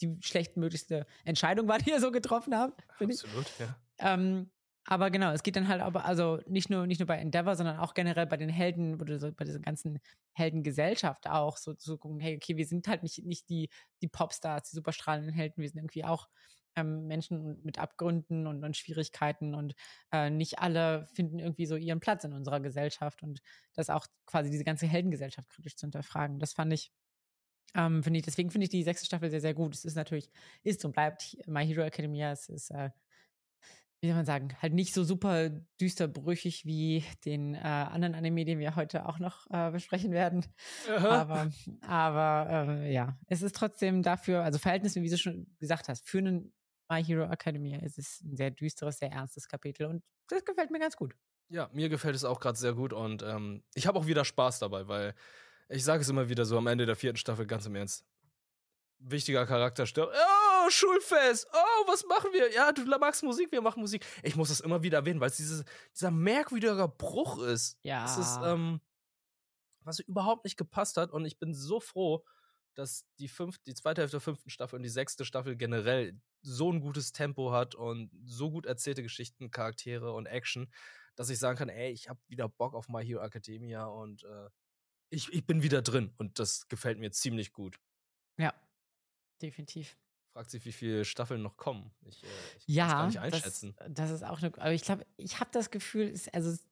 die 0.01 0.19
schlechtmöglichste 0.21 1.07
Entscheidung 1.25 1.69
war, 1.69 1.79
die 1.79 1.93
er 1.93 2.01
so 2.01 2.11
getroffen 2.11 2.57
hat. 2.57 2.73
Absolut, 2.99 3.47
ich. 3.47 3.59
ja. 3.59 3.77
Ähm, 3.99 4.51
aber 4.87 5.11
genau, 5.11 5.33
es 5.33 5.43
geht 5.43 5.57
dann 5.57 5.69
halt 5.69 5.81
aber, 5.81 6.05
also 6.05 6.41
nicht 6.47 6.69
nur, 6.69 6.87
nicht 6.87 7.01
nur 7.01 7.07
bei 7.07 7.17
Endeavor, 7.17 7.57
sondern 7.57 7.79
auch 7.79 7.95
generell 7.95 8.27
bei 8.27 8.37
den 8.37 8.51
Helden 8.51 9.01
oder 9.01 9.19
so, 9.19 9.33
bei 9.33 9.45
dieser 9.45 9.61
ganzen 9.61 9.99
Heldengesellschaft 10.33 11.27
auch, 11.27 11.57
so 11.57 11.73
zu 11.73 11.97
gucken, 11.97 12.21
hey, 12.21 12.37
okay, 12.37 12.57
wir 12.59 12.67
sind 12.67 12.87
halt 12.87 13.03
nicht, 13.03 13.25
nicht 13.25 13.49
die, 13.49 13.71
die 14.03 14.09
Popstars, 14.09 14.69
die 14.69 14.77
superstrahlenden 14.77 15.33
Helden, 15.33 15.63
wir 15.63 15.69
sind 15.69 15.79
irgendwie 15.79 16.05
auch 16.05 16.29
ähm, 16.77 17.07
Menschen 17.07 17.61
mit 17.63 17.79
Abgründen 17.79 18.47
und, 18.47 18.65
und 18.65 18.77
Schwierigkeiten 18.77 19.55
und 19.55 19.75
äh, 20.13 20.31
nicht 20.31 20.59
alle 20.59 21.07
finden 21.15 21.39
irgendwie 21.39 21.67
so 21.67 21.77
ihren 21.77 22.01
Platz 22.01 22.25
in 22.25 22.33
unserer 22.33 22.61
Gesellschaft 22.61 23.23
und 23.23 23.41
das 23.75 23.91
auch 23.91 24.07
quasi 24.27 24.51
diese 24.51 24.65
ganze 24.65 24.87
Heldengesellschaft 24.87 25.49
kritisch 25.51 25.77
zu 25.77 25.87
hinterfragen. 25.87 26.39
Das 26.39 26.53
fand 26.53 26.73
ich, 26.73 26.93
ähm, 27.75 28.03
finde 28.03 28.19
ich, 28.19 28.25
deswegen 28.25 28.51
finde 28.51 28.65
ich 28.65 28.71
die 28.71 28.83
sechste 28.83 29.07
Staffel 29.07 29.31
sehr, 29.31 29.41
sehr 29.41 29.55
gut. 29.55 29.75
Es 29.75 29.85
ist 29.85 29.97
natürlich, 29.97 30.31
ist 30.63 30.85
und 30.85 30.93
bleibt 30.93 31.37
My 31.47 31.67
Hero 31.67 31.83
Academia, 31.83 32.33
es 32.33 32.49
ist 32.49 32.71
äh, 32.71 32.91
wie 34.05 34.09
soll 34.09 34.17
man 34.17 34.27
sagen, 34.27 34.55
halt 34.61 34.75
nicht 34.75 34.93
so 34.93 35.03
super 35.03 35.49
düsterbrüchig 35.81 36.67
wie 36.67 37.03
den 37.25 37.55
äh, 37.55 37.59
anderen 37.61 38.15
Anime, 38.15 38.45
den 38.45 38.59
wir 38.59 38.77
heute 38.77 39.07
auch 39.09 39.19
noch 39.19 39.47
äh, 39.51 39.71
besprechen 39.71 40.13
werden. 40.13 40.45
Aha. 40.95 41.09
Aber, 41.09 41.51
aber 41.81 42.69
äh, 42.69 42.93
ja, 42.93 43.19
es 43.29 43.41
ist 43.41 43.57
trotzdem 43.57 44.03
dafür, 44.03 44.45
also 44.45 44.59
Verhältnisse, 44.59 45.01
wie 45.01 45.09
du 45.09 45.17
schon 45.17 45.47
gesagt 45.59 45.89
hast, 45.89 46.07
für 46.07 46.19
einen 46.19 46.53
My 46.89 47.03
Hero 47.03 47.31
Academia 47.31 47.81
ist 47.81 47.99
es 47.99 48.21
ein 48.23 48.37
sehr 48.37 48.51
düsteres, 48.51 48.99
sehr 48.99 49.11
ernstes 49.11 49.49
Kapitel 49.49 49.87
und 49.87 50.03
das 50.29 50.45
gefällt 50.45 50.71
mir 50.71 50.79
ganz 50.79 50.97
gut. 50.97 51.15
Ja, 51.49 51.69
mir 51.73 51.89
gefällt 51.89 52.17
es 52.17 52.25
auch 52.25 52.41
gerade 52.41 52.59
sehr 52.59 52.75
gut 52.75 52.93
und 52.93 53.23
ähm, 53.23 53.63
ich 53.75 53.87
habe 53.87 53.99
auch 53.99 54.07
wieder 54.07 54.25
Spaß 54.25 54.59
dabei, 54.59 54.89
weil 54.89 55.15
ich 55.69 55.85
sage 55.85 56.03
es 56.03 56.09
immer 56.09 56.29
wieder 56.29 56.45
so 56.45 56.59
am 56.59 56.67
Ende 56.67 56.87
der 56.87 56.97
vierten 56.97 57.17
Staffel 57.17 57.47
ganz 57.47 57.67
im 57.67 57.75
Ernst. 57.75 58.05
Wichtiger 58.99 59.45
Charakter 59.47 59.87
stirbt. 59.87 60.15
Oh, 60.15 60.71
Schulfest, 60.71 61.47
oh, 61.53 61.89
was 61.89 62.05
machen 62.07 62.31
wir? 62.33 62.51
Ja, 62.53 62.73
du 62.73 62.85
magst 62.99 63.23
Musik, 63.23 63.53
wir 63.53 63.61
machen 63.61 63.81
Musik. 63.81 64.05
Ich 64.23 64.37
muss 64.37 64.49
das 64.49 64.61
immer 64.61 64.83
wieder 64.83 64.99
erwähnen, 64.99 65.21
weil 65.21 65.29
es 65.29 65.37
dieses, 65.37 65.65
dieser 65.95 66.11
merkwürdige 66.11 66.89
Bruch 66.89 67.43
ist. 67.43 67.79
Ja. 67.83 68.03
Das 68.03 68.17
ist, 68.17 68.39
ähm, 68.43 68.81
was 69.81 70.01
überhaupt 70.01 70.45
nicht 70.45 70.57
gepasst 70.57 70.97
hat 70.97 71.11
und 71.11 71.25
ich 71.27 71.39
bin 71.39 71.53
so 71.53 71.81
froh, 71.81 72.25
dass 72.75 73.05
die 73.19 73.29
fünfte, 73.29 73.63
die 73.67 73.75
zweite 73.75 74.01
Hälfte 74.01 74.17
der 74.17 74.23
fünften 74.23 74.51
Staffel 74.51 74.77
und 74.77 74.83
die 74.83 74.89
sechste 74.89 75.25
Staffel 75.25 75.57
generell 75.57 76.19
so 76.45 76.73
ein 76.73 76.81
gutes 76.81 77.13
Tempo 77.13 77.53
hat 77.53 77.75
und 77.75 78.11
so 78.25 78.51
gut 78.51 78.67
erzählte 78.67 79.03
Geschichten, 79.03 79.51
Charaktere 79.51 80.13
und 80.13 80.27
Action, 80.27 80.73
dass 81.17 81.31
ich 81.31 81.39
sagen 81.39 81.59
kann, 81.59 81.69
ey, 81.69 81.91
ich 81.91 82.09
habe 82.09 82.21
wieder 82.29 82.49
Bock 82.49 82.75
auf 82.75 82.89
My 82.89 83.05
Hero 83.05 83.23
Academia 83.23 83.85
und 83.87 84.25
äh, 84.25 84.49
ich, 85.11 85.33
ich 85.33 85.47
bin 85.47 85.63
wieder 85.63 85.83
drin 85.83 86.13
und 86.19 86.39
das 86.39 86.69
gefällt 86.69 86.99
mir 86.99 87.11
ziemlich 87.13 87.53
gut. 87.53 87.79
Ja, 88.39 88.53
definitiv 89.41 89.97
fragt 90.35 90.51
sich, 90.51 90.65
wie 90.65 90.73
viele 90.73 91.05
Staffeln 91.05 91.43
noch 91.43 91.57
kommen. 91.57 91.93
Ich, 92.03 92.23
äh, 92.25 92.27
ich 92.59 92.75
ja, 92.75 92.89
kann 92.89 93.09
es 93.09 93.15
gar 93.15 93.25
nicht 93.25 93.35
einschätzen. 93.35 93.75
Das, 93.79 93.89
das 93.93 94.11
ist 94.11 94.25
auch 94.25 94.43
eine, 94.43 94.53
aber 94.59 94.73
ich 94.73 94.83
glaube, 94.83 95.07
ich 95.17 95.39
habe 95.39 95.51
das 95.53 95.71
Gefühl, 95.71 96.09
es, 96.09 96.29
also 96.29 96.51
es 96.51 96.65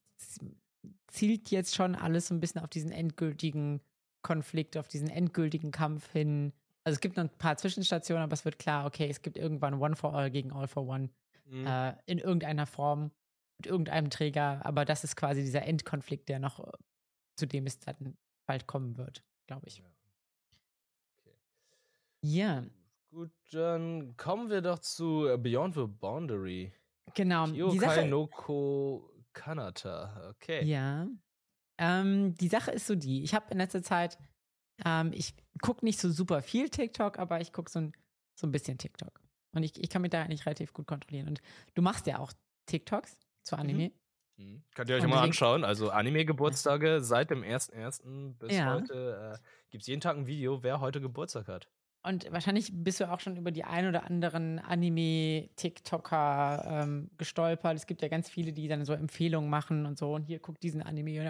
zielt 1.06 1.50
jetzt 1.50 1.76
schon 1.76 1.94
alles 1.94 2.26
so 2.26 2.34
ein 2.34 2.40
bisschen 2.40 2.60
auf 2.60 2.68
diesen 2.68 2.90
endgültigen 2.90 3.80
Konflikt, 4.22 4.76
auf 4.76 4.88
diesen 4.88 5.08
endgültigen 5.08 5.70
Kampf 5.70 6.10
hin. 6.10 6.52
Also 6.84 6.96
es 6.96 7.00
gibt 7.00 7.16
noch 7.16 7.24
ein 7.24 7.38
paar 7.38 7.56
Zwischenstationen, 7.56 8.24
aber 8.24 8.32
es 8.32 8.44
wird 8.44 8.58
klar, 8.58 8.86
okay, 8.86 9.08
es 9.08 9.22
gibt 9.22 9.36
irgendwann 9.36 9.74
One 9.74 9.96
for 9.96 10.14
All 10.14 10.30
gegen 10.30 10.52
All 10.52 10.66
for 10.66 10.86
One 10.86 11.10
mhm. 11.46 11.66
äh, 11.66 11.94
in 12.06 12.18
irgendeiner 12.18 12.66
Form 12.66 13.12
mit 13.58 13.66
irgendeinem 13.66 14.10
Träger, 14.10 14.64
aber 14.64 14.84
das 14.84 15.04
ist 15.04 15.16
quasi 15.16 15.42
dieser 15.42 15.62
Endkonflikt, 15.62 16.28
der 16.28 16.40
noch 16.40 16.58
äh, 16.58 16.72
zu 17.36 17.46
dem 17.46 17.66
es 17.66 17.78
dann 17.78 18.16
bald 18.46 18.66
kommen 18.66 18.96
wird, 18.96 19.22
glaube 19.46 19.66
ich. 19.68 19.78
Ja. 19.78 19.84
Okay. 21.20 21.36
ja. 22.22 22.64
Gut, 23.10 23.30
dann 23.52 24.16
kommen 24.16 24.48
wir 24.48 24.62
doch 24.62 24.78
zu 24.78 25.28
äh, 25.28 25.36
Beyond 25.36 25.74
the 25.74 25.86
Boundary. 25.86 26.72
Genau. 27.14 27.46
Kyokai 27.46 28.08
no 28.08 28.28
Kanata. 29.32 30.30
Okay. 30.30 30.64
Ja. 30.64 31.06
Ähm, 31.78 32.34
die 32.36 32.48
Sache 32.48 32.70
ist 32.70 32.86
so 32.86 32.94
die, 32.94 33.22
ich 33.22 33.34
habe 33.34 33.50
in 33.50 33.58
letzter 33.58 33.82
Zeit, 33.82 34.18
ähm, 34.84 35.12
ich 35.12 35.34
gucke 35.60 35.84
nicht 35.84 36.00
so 36.00 36.10
super 36.10 36.42
viel 36.42 36.68
TikTok, 36.68 37.18
aber 37.18 37.40
ich 37.40 37.52
gucke 37.52 37.70
so 37.70 37.80
ein, 37.80 37.92
so 38.34 38.46
ein 38.46 38.52
bisschen 38.52 38.78
TikTok. 38.78 39.20
Und 39.54 39.62
ich, 39.62 39.82
ich 39.82 39.90
kann 39.90 40.02
mich 40.02 40.10
da 40.10 40.22
eigentlich 40.22 40.46
relativ 40.46 40.72
gut 40.72 40.86
kontrollieren. 40.86 41.28
Und 41.28 41.42
du 41.74 41.82
machst 41.82 42.06
ja 42.06 42.18
auch 42.18 42.32
TikToks 42.66 43.16
zu 43.42 43.56
Anime. 43.56 43.88
Mhm. 43.88 43.92
Mhm. 44.44 44.62
Könnt 44.74 44.90
ihr 44.90 44.96
euch 44.96 45.06
mal 45.06 45.22
anschauen. 45.22 45.64
Also 45.64 45.90
Anime-Geburtstage 45.90 47.00
seit 47.02 47.30
dem 47.30 47.42
1.1. 47.42 48.34
bis 48.38 48.56
ja. 48.56 48.74
heute 48.74 49.34
äh, 49.34 49.38
gibt 49.70 49.82
es 49.82 49.88
jeden 49.88 50.00
Tag 50.00 50.16
ein 50.16 50.26
Video, 50.26 50.62
wer 50.62 50.80
heute 50.80 51.00
Geburtstag 51.00 51.48
hat. 51.48 51.68
Und 52.04 52.32
wahrscheinlich 52.32 52.70
bist 52.72 52.98
du 52.98 53.12
auch 53.12 53.20
schon 53.20 53.36
über 53.36 53.52
die 53.52 53.62
ein 53.62 53.86
oder 53.86 54.04
anderen 54.04 54.58
Anime-TikToker 54.58 56.64
ähm, 56.66 57.10
gestolpert. 57.16 57.76
Es 57.76 57.86
gibt 57.86 58.02
ja 58.02 58.08
ganz 58.08 58.28
viele, 58.28 58.52
die 58.52 58.66
dann 58.66 58.84
so 58.84 58.92
Empfehlungen 58.92 59.48
machen 59.48 59.86
und 59.86 59.96
so. 59.98 60.14
Und 60.14 60.24
hier 60.24 60.40
guckt 60.40 60.64
diesen 60.64 60.82
Anime 60.82 61.20
und 61.20 61.26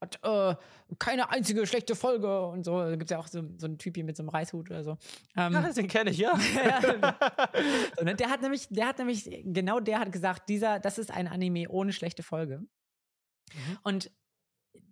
hat, 0.00 0.18
äh, 0.22 0.54
keine 0.98 1.30
einzige 1.30 1.66
schlechte 1.66 1.94
Folge 1.94 2.46
und 2.46 2.64
so. 2.64 2.80
Da 2.80 2.90
gibt 2.90 3.04
es 3.04 3.10
ja 3.10 3.18
auch 3.18 3.28
so, 3.28 3.42
so 3.56 3.66
einen 3.66 3.78
Typ 3.78 3.96
hier 3.96 4.04
mit 4.04 4.16
so 4.16 4.22
einem 4.22 4.30
Reishut 4.30 4.70
oder 4.70 4.84
so. 4.84 4.98
Ähm, 5.36 5.52
ja, 5.52 5.72
den 5.72 5.88
kenne 5.88 6.10
ich, 6.10 6.18
ja. 6.18 6.32
und 7.98 8.04
ne, 8.04 8.14
der 8.14 8.30
hat 8.30 8.42
nämlich, 8.42 8.68
der 8.68 8.88
hat 8.88 8.98
nämlich, 8.98 9.24
genau 9.44 9.80
der 9.80 10.00
hat 10.00 10.12
gesagt, 10.12 10.48
dieser, 10.48 10.78
das 10.78 10.98
ist 10.98 11.10
ein 11.10 11.28
Anime 11.28 11.68
ohne 11.68 11.92
schlechte 11.92 12.22
Folge. 12.22 12.58
Mhm. 12.58 13.78
Und 13.82 14.10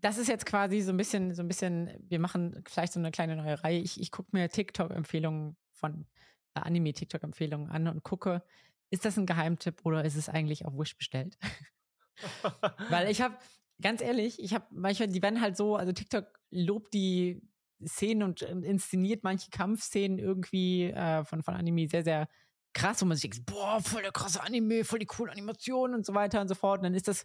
das 0.00 0.18
ist 0.18 0.28
jetzt 0.28 0.46
quasi 0.46 0.80
so 0.80 0.92
ein 0.92 0.96
bisschen, 0.96 1.34
so 1.34 1.42
ein 1.42 1.48
bisschen, 1.48 1.90
wir 2.08 2.18
machen 2.18 2.62
vielleicht 2.68 2.92
so 2.92 3.00
eine 3.00 3.10
kleine 3.10 3.36
neue 3.36 3.62
Reihe. 3.62 3.78
Ich, 3.78 4.00
ich 4.00 4.10
gucke 4.10 4.30
mir 4.32 4.48
TikTok-Empfehlungen 4.48 5.56
von 5.72 6.06
äh, 6.54 6.60
Anime-TikTok-Empfehlungen 6.60 7.70
an 7.70 7.88
und 7.88 8.02
gucke, 8.02 8.42
ist 8.90 9.04
das 9.04 9.16
ein 9.16 9.26
Geheimtipp 9.26 9.80
oder 9.84 10.04
ist 10.04 10.16
es 10.16 10.28
eigentlich 10.28 10.66
auf 10.66 10.76
Wish 10.78 10.96
bestellt? 10.96 11.38
Weil 12.90 13.10
ich 13.10 13.20
habe, 13.20 13.36
ganz 13.84 14.00
ehrlich, 14.00 14.42
ich 14.42 14.54
habe 14.54 14.64
manchmal, 14.70 15.08
die 15.08 15.22
werden 15.22 15.42
halt 15.42 15.58
so, 15.58 15.76
also 15.76 15.92
TikTok 15.92 16.24
lobt 16.50 16.94
die 16.94 17.42
Szenen 17.86 18.22
und 18.22 18.40
inszeniert 18.40 19.24
manche 19.24 19.50
Kampfszenen 19.50 20.18
irgendwie 20.18 20.84
äh, 20.84 21.22
von, 21.26 21.42
von 21.42 21.54
Anime 21.54 21.86
sehr, 21.86 22.02
sehr 22.02 22.28
krass, 22.72 23.02
wo 23.02 23.06
man 23.06 23.18
sich 23.18 23.30
denkt, 23.30 23.44
boah, 23.44 23.82
voll 23.82 24.00
der 24.00 24.10
krasse 24.10 24.42
Anime, 24.42 24.84
voll 24.84 25.00
die 25.00 25.06
coole 25.06 25.30
Animation 25.30 25.92
und 25.92 26.06
so 26.06 26.14
weiter 26.14 26.40
und 26.40 26.48
so 26.48 26.54
fort. 26.54 26.78
Und 26.78 26.84
dann 26.84 26.94
ist 26.94 27.08
das 27.08 27.24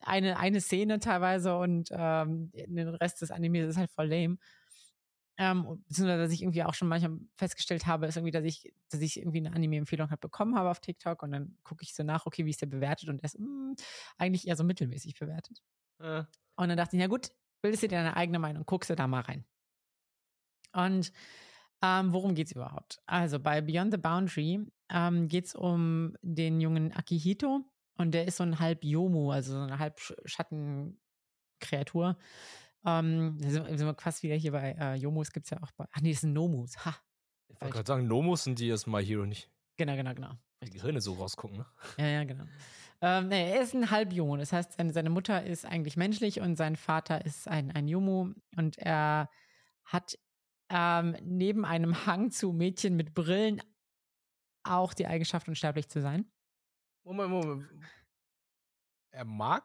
eine, 0.00 0.38
eine 0.38 0.62
Szene 0.62 1.00
teilweise 1.00 1.58
und 1.58 1.90
ähm, 1.92 2.50
den 2.54 2.88
Rest 2.88 3.20
des 3.20 3.30
Animes 3.30 3.68
ist 3.68 3.76
halt 3.76 3.90
voll 3.90 4.08
lame. 4.08 4.38
Ähm, 5.36 5.82
beziehungsweise, 5.86 6.22
dass 6.22 6.32
ich 6.32 6.40
irgendwie 6.40 6.64
auch 6.64 6.74
schon 6.74 6.88
manchmal 6.88 7.18
festgestellt 7.34 7.86
habe, 7.86 8.06
ist 8.06 8.16
irgendwie, 8.16 8.32
dass 8.32 8.44
ich, 8.44 8.72
dass 8.88 9.02
ich 9.02 9.18
irgendwie 9.18 9.38
eine 9.38 9.52
Anime-Empfehlung 9.52 10.08
halt 10.08 10.20
bekommen 10.20 10.56
habe 10.56 10.70
auf 10.70 10.80
TikTok 10.80 11.22
und 11.22 11.32
dann 11.32 11.58
gucke 11.62 11.82
ich 11.82 11.94
so 11.94 12.02
nach, 12.04 12.24
okay, 12.24 12.46
wie 12.46 12.50
ist 12.50 12.62
der 12.62 12.66
bewertet 12.66 13.10
und 13.10 13.18
der 13.18 13.26
ist 13.26 13.38
mh, 13.38 13.46
hm, 13.46 13.76
eigentlich 14.16 14.48
eher 14.48 14.56
so 14.56 14.64
mittelmäßig 14.64 15.18
bewertet. 15.18 15.62
Äh. 16.00 16.24
Und 16.56 16.68
dann 16.68 16.76
dachte 16.76 16.96
ich, 16.96 17.00
ja 17.00 17.08
gut, 17.08 17.30
bildest 17.62 17.82
du 17.82 17.88
dir 17.88 17.96
deine 17.96 18.16
eigene 18.16 18.38
Meinung, 18.38 18.64
guckst 18.66 18.90
du 18.90 18.96
da 18.96 19.06
mal 19.06 19.22
rein. 19.22 19.44
Und 20.72 21.12
ähm, 21.82 22.12
worum 22.12 22.34
geht 22.34 22.48
es 22.48 22.52
überhaupt? 22.52 23.00
Also 23.06 23.40
bei 23.40 23.60
Beyond 23.60 23.92
the 23.92 23.98
Boundary 23.98 24.60
ähm, 24.90 25.28
geht 25.28 25.46
es 25.46 25.54
um 25.54 26.16
den 26.22 26.60
jungen 26.60 26.92
Akihito 26.92 27.64
und 27.96 28.12
der 28.12 28.26
ist 28.26 28.36
so 28.36 28.44
ein 28.44 28.58
halb 28.58 28.84
Yomu, 28.84 29.30
also 29.30 29.52
so 29.52 29.60
eine 29.60 29.78
halb 29.78 29.98
Schattenkreatur. 30.24 32.18
Ähm, 32.84 33.38
sind, 33.40 33.66
sind 33.66 33.86
wir 33.86 33.94
fast 33.94 34.22
wieder 34.22 34.36
hier 34.36 34.52
bei 34.52 34.72
äh, 34.78 34.94
Yomus, 34.94 35.32
gibt 35.32 35.46
es 35.46 35.50
ja 35.50 35.62
auch 35.62 35.72
bei. 35.72 35.86
Ach 35.90 36.00
nee, 36.00 36.12
das 36.12 36.20
sind 36.22 36.32
Nomus. 36.32 36.84
Ha. 36.84 36.96
Ich 37.48 37.60
wollte 37.60 37.74
gerade 37.74 37.86
sagen, 37.86 38.06
Nomus 38.06 38.44
sind 38.44 38.58
die 38.58 38.72
aus 38.72 38.86
My 38.86 39.04
Hero 39.04 39.26
nicht. 39.26 39.50
Genau, 39.76 39.96
genau, 39.96 40.14
genau. 40.14 40.32
Die 40.62 40.70
Gehirne 40.70 41.00
so 41.00 41.14
rausgucken, 41.14 41.58
ne? 41.58 41.66
Ja, 41.96 42.06
ja, 42.06 42.24
genau. 42.24 42.44
Ähm, 43.02 43.28
nee, 43.28 43.50
er 43.52 43.62
ist 43.62 43.74
ein 43.74 43.90
Halbjomo. 43.90 44.36
Das 44.36 44.52
heißt, 44.52 44.72
seine, 44.72 44.92
seine, 44.92 45.10
Mutter 45.10 45.44
ist 45.44 45.64
eigentlich 45.64 45.96
menschlich 45.96 46.40
und 46.40 46.56
sein 46.56 46.76
Vater 46.76 47.24
ist 47.24 47.48
ein, 47.48 47.70
ein 47.70 47.88
Jomo. 47.88 48.34
Und 48.56 48.78
er 48.78 49.30
hat 49.84 50.18
ähm, 50.68 51.16
neben 51.22 51.64
einem 51.64 52.06
Hang 52.06 52.30
zu 52.30 52.52
Mädchen 52.52 52.96
mit 52.96 53.14
Brillen 53.14 53.62
auch 54.62 54.92
die 54.92 55.06
Eigenschaft, 55.06 55.48
unsterblich 55.48 55.88
zu 55.88 56.02
sein. 56.02 56.30
Moment, 57.04 57.30
Moment. 57.30 57.68
Er 59.12 59.24
mag? 59.24 59.64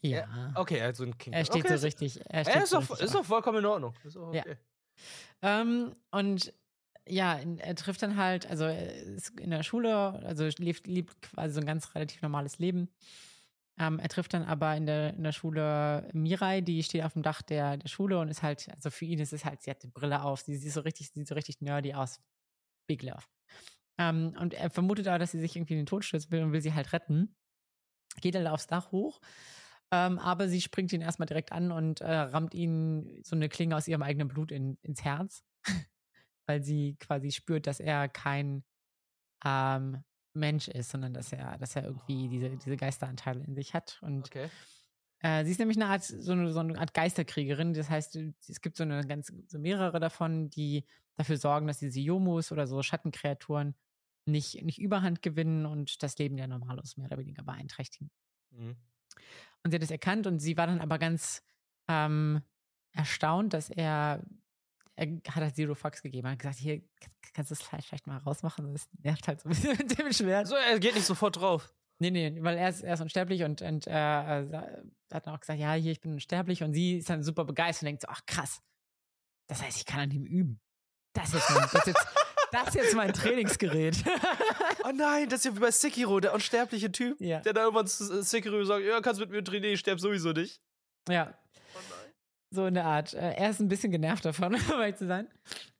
Ja. 0.00 0.18
Er, 0.18 0.52
okay, 0.56 0.78
er 0.78 0.88
hat 0.88 0.96
so 0.96 1.04
ein 1.04 1.16
King. 1.16 1.32
Er 1.32 1.44
steht 1.44 1.64
okay, 1.64 1.76
so 1.76 1.86
richtig. 1.86 2.20
Er, 2.28 2.46
er 2.46 2.62
ist, 2.64 2.70
so 2.70 2.80
doch, 2.80 3.00
ist 3.00 3.14
doch 3.14 3.24
vollkommen 3.24 3.58
in 3.58 3.66
Ordnung. 3.66 3.94
Ist 4.04 4.16
okay. 4.16 4.42
Ja. 5.40 5.60
Ähm, 5.60 5.94
und 6.10 6.52
ja, 7.06 7.38
er 7.38 7.74
trifft 7.74 8.02
dann 8.02 8.16
halt, 8.16 8.46
also 8.46 8.66
ist 8.66 9.38
in 9.38 9.50
der 9.50 9.62
Schule, 9.62 9.94
also 10.24 10.48
lebt, 10.58 10.86
lebt 10.86 11.20
quasi 11.22 11.54
so 11.54 11.60
ein 11.60 11.66
ganz 11.66 11.94
relativ 11.94 12.22
normales 12.22 12.58
Leben. 12.58 12.88
Ähm, 13.78 13.98
er 13.98 14.08
trifft 14.08 14.34
dann 14.34 14.44
aber 14.44 14.76
in 14.76 14.86
der, 14.86 15.14
in 15.14 15.24
der 15.24 15.32
Schule 15.32 16.08
Mirai, 16.12 16.60
die 16.60 16.82
steht 16.82 17.02
auf 17.02 17.14
dem 17.14 17.22
Dach 17.22 17.42
der, 17.42 17.76
der 17.76 17.88
Schule 17.88 18.18
und 18.20 18.28
ist 18.28 18.42
halt, 18.42 18.68
also 18.70 18.90
für 18.90 19.04
ihn 19.04 19.18
ist 19.18 19.32
es 19.32 19.44
halt, 19.44 19.62
sie 19.62 19.70
hat 19.70 19.82
die 19.82 19.88
Brille 19.88 20.22
auf, 20.22 20.40
sie 20.42 20.56
sieht 20.56 20.72
so 20.72 20.80
richtig, 20.80 21.10
sieht 21.10 21.26
so 21.26 21.34
richtig 21.34 21.60
nerdy 21.60 21.94
aus. 21.94 22.20
Big 22.86 23.02
Love. 23.02 23.24
Ähm, 23.98 24.34
und 24.38 24.54
er 24.54 24.70
vermutet 24.70 25.08
auch, 25.08 25.18
dass 25.18 25.32
sie 25.32 25.40
sich 25.40 25.56
irgendwie 25.56 25.74
in 25.74 25.80
den 25.80 25.86
Tod 25.86 26.04
stürzen 26.04 26.30
will 26.30 26.42
und 26.42 26.52
will 26.52 26.60
sie 26.60 26.74
halt 26.74 26.92
retten. 26.92 27.34
Geht 28.20 28.36
halt 28.36 28.46
aufs 28.46 28.66
Dach 28.66 28.92
hoch. 28.92 29.20
Ähm, 29.92 30.18
aber 30.18 30.48
sie 30.48 30.60
springt 30.60 30.92
ihn 30.92 31.00
erstmal 31.00 31.26
direkt 31.26 31.52
an 31.52 31.72
und 31.72 32.00
äh, 32.00 32.12
rammt 32.12 32.54
ihn 32.54 33.22
so 33.24 33.36
eine 33.36 33.48
Klinge 33.48 33.76
aus 33.76 33.88
ihrem 33.88 34.02
eigenen 34.02 34.28
Blut 34.28 34.52
in, 34.52 34.78
ins 34.82 35.04
Herz. 35.04 35.44
Weil 36.46 36.62
sie 36.62 36.96
quasi 37.00 37.30
spürt, 37.30 37.66
dass 37.66 37.80
er 37.80 38.08
kein 38.08 38.64
ähm, 39.44 40.02
Mensch 40.34 40.68
ist, 40.68 40.90
sondern 40.90 41.14
dass 41.14 41.32
er, 41.32 41.56
dass 41.58 41.76
er 41.76 41.84
irgendwie 41.84 42.28
diese, 42.28 42.50
diese 42.56 42.76
Geisteranteile 42.76 43.44
in 43.44 43.54
sich 43.54 43.74
hat. 43.74 43.98
Und 44.02 44.26
okay. 44.26 44.48
äh, 45.20 45.44
sie 45.44 45.52
ist 45.52 45.58
nämlich 45.58 45.78
eine 45.78 45.86
Art, 45.86 46.02
so 46.02 46.32
eine, 46.32 46.52
so 46.52 46.60
eine 46.60 46.78
Art 46.78 46.94
Geisterkriegerin. 46.94 47.74
Das 47.74 47.88
heißt, 47.88 48.16
es 48.48 48.60
gibt 48.60 48.76
so 48.76 48.82
eine 48.82 49.06
ganz, 49.06 49.32
so 49.46 49.58
mehrere 49.58 50.00
davon, 50.00 50.50
die 50.50 50.84
dafür 51.14 51.36
sorgen, 51.36 51.66
dass 51.66 51.78
diese 51.78 52.00
Yomus 52.00 52.50
oder 52.50 52.66
so 52.66 52.82
Schattenkreaturen 52.82 53.74
nicht, 54.26 54.62
nicht 54.62 54.78
Überhand 54.80 55.22
gewinnen 55.22 55.66
und 55.66 56.02
das 56.02 56.18
Leben 56.18 56.36
der 56.36 56.48
Normalos 56.48 56.96
mehr 56.96 57.06
oder 57.06 57.18
weniger 57.18 57.42
beeinträchtigen. 57.42 58.10
Mhm. 58.50 58.76
Und 59.62 59.70
sie 59.70 59.76
hat 59.76 59.82
es 59.82 59.90
erkannt 59.90 60.26
und 60.26 60.40
sie 60.40 60.56
war 60.56 60.66
dann 60.66 60.80
aber 60.80 60.98
ganz 60.98 61.42
ähm, 61.88 62.42
erstaunt, 62.92 63.52
dass 63.54 63.70
er 63.70 64.24
er 64.96 65.06
hat 65.28 65.42
halt 65.42 65.56
Zero 65.56 65.74
Fucks 65.74 66.02
gegeben. 66.02 66.26
Er 66.26 66.32
hat 66.32 66.38
gesagt, 66.38 66.58
hier, 66.58 66.82
kannst 67.32 67.50
du 67.50 67.54
das 67.54 67.62
vielleicht 67.62 68.06
mal 68.06 68.18
rausmachen? 68.18 68.72
Das 68.72 68.88
nervt 69.02 69.26
halt 69.26 69.40
so 69.40 69.48
ein 69.48 69.54
bisschen 69.54 69.76
mit 69.78 69.98
dem 69.98 70.12
Schwert. 70.12 70.46
So, 70.46 70.54
er 70.54 70.78
geht 70.78 70.94
nicht 70.94 71.06
sofort 71.06 71.36
drauf. 71.36 71.72
Nee, 71.98 72.10
nee, 72.10 72.36
weil 72.42 72.56
er 72.56 72.68
ist, 72.68 72.82
er 72.82 72.94
ist 72.94 73.00
unsterblich 73.00 73.44
und, 73.44 73.62
und 73.62 73.86
äh, 73.86 73.92
hat 73.92 75.26
dann 75.26 75.34
auch 75.34 75.40
gesagt, 75.40 75.60
ja, 75.60 75.74
hier, 75.74 75.92
ich 75.92 76.00
bin 76.00 76.12
unsterblich. 76.12 76.62
Und 76.62 76.74
sie 76.74 76.98
ist 76.98 77.08
dann 77.08 77.22
super 77.22 77.44
begeistert 77.44 77.82
und 77.82 77.86
denkt 77.86 78.02
so, 78.02 78.08
ach 78.08 78.20
krass, 78.26 78.62
das 79.48 79.62
heißt, 79.62 79.78
ich 79.78 79.86
kann 79.86 80.00
an 80.00 80.10
ihm 80.10 80.24
üben. 80.24 80.60
Das 81.12 81.32
ist 81.32 81.48
mein, 81.50 81.68
das 81.72 81.86
jetzt, 81.86 82.06
das 82.50 82.68
ist 82.68 82.74
jetzt 82.74 82.96
mein 82.96 83.12
Trainingsgerät. 83.12 84.02
oh 84.84 84.90
nein, 84.92 85.28
das 85.28 85.40
ist 85.40 85.44
ja 85.44 85.56
wie 85.56 85.60
bei 85.60 85.70
Sekiro, 85.70 86.18
der 86.18 86.34
unsterbliche 86.34 86.90
Typ, 86.90 87.20
ja. 87.20 87.40
der 87.40 87.52
da 87.52 87.62
irgendwann 87.62 87.86
zu 87.86 88.22
Sekiro 88.22 88.64
sagt, 88.64 88.84
ja, 88.84 89.00
kannst 89.00 89.20
mit 89.20 89.30
mir 89.30 89.44
trainieren, 89.44 89.74
ich 89.74 89.80
sterbe 89.80 90.00
sowieso 90.00 90.32
nicht. 90.32 90.60
Ja, 91.08 91.38
so 92.54 92.66
in 92.66 92.74
der 92.74 92.86
Art. 92.86 93.14
Äh, 93.14 93.34
er 93.34 93.50
ist 93.50 93.60
ein 93.60 93.68
bisschen 93.68 93.92
genervt 93.92 94.24
davon, 94.24 94.54
um 94.54 94.96
zu 94.96 95.06
sein. 95.06 95.28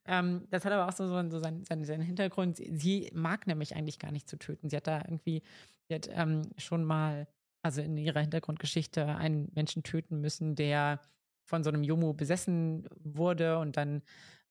Ähm, 0.07 0.47
das 0.51 0.65
hat 0.65 0.73
aber 0.73 0.89
auch 0.89 0.93
so, 0.93 1.07
so, 1.07 1.31
so 1.31 1.39
seinen, 1.39 1.65
seinen, 1.65 1.85
seinen, 1.85 2.03
Hintergrund. 2.03 2.57
Sie 2.57 3.11
mag 3.15 3.47
nämlich 3.47 3.75
eigentlich 3.75 3.99
gar 3.99 4.13
nicht 4.13 4.29
zu 4.29 4.37
töten. 4.37 4.69
Sie 4.69 4.77
hat 4.77 4.87
da 4.87 4.99
irgendwie, 4.99 5.43
sie 5.89 5.95
hat 5.95 6.09
ähm, 6.13 6.43
schon 6.59 6.85
mal, 6.85 7.27
also 7.63 7.81
in 7.81 7.97
ihrer 7.97 8.21
Hintergrundgeschichte, 8.21 9.07
einen 9.07 9.51
Menschen 9.55 9.83
töten 9.83 10.21
müssen, 10.21 10.55
der 10.55 11.01
von 11.47 11.65
so 11.65 11.71
einem 11.71 11.85
Yomu 11.85 12.13
besessen 12.13 12.87
wurde 12.99 13.59
und 13.59 13.77
dann, 13.77 14.03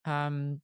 ähm, 0.05 0.61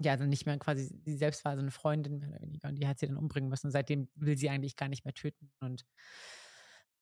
ja, 0.00 0.16
dann 0.16 0.28
nicht 0.28 0.46
mehr 0.46 0.58
quasi, 0.58 0.84
sie 1.04 1.16
selbst 1.16 1.44
war 1.44 1.54
so 1.54 1.62
eine 1.62 1.70
Freundin 1.72 2.18
mehr 2.18 2.28
oder 2.28 2.40
weniger 2.40 2.68
und 2.68 2.76
die 2.76 2.86
hat 2.86 2.98
sie 2.98 3.06
dann 3.06 3.16
umbringen 3.16 3.50
müssen. 3.50 3.68
Und 3.68 3.72
seitdem 3.72 4.08
will 4.14 4.36
sie 4.36 4.50
eigentlich 4.50 4.76
gar 4.76 4.88
nicht 4.88 5.04
mehr 5.04 5.14
töten. 5.14 5.50
Und 5.60 5.84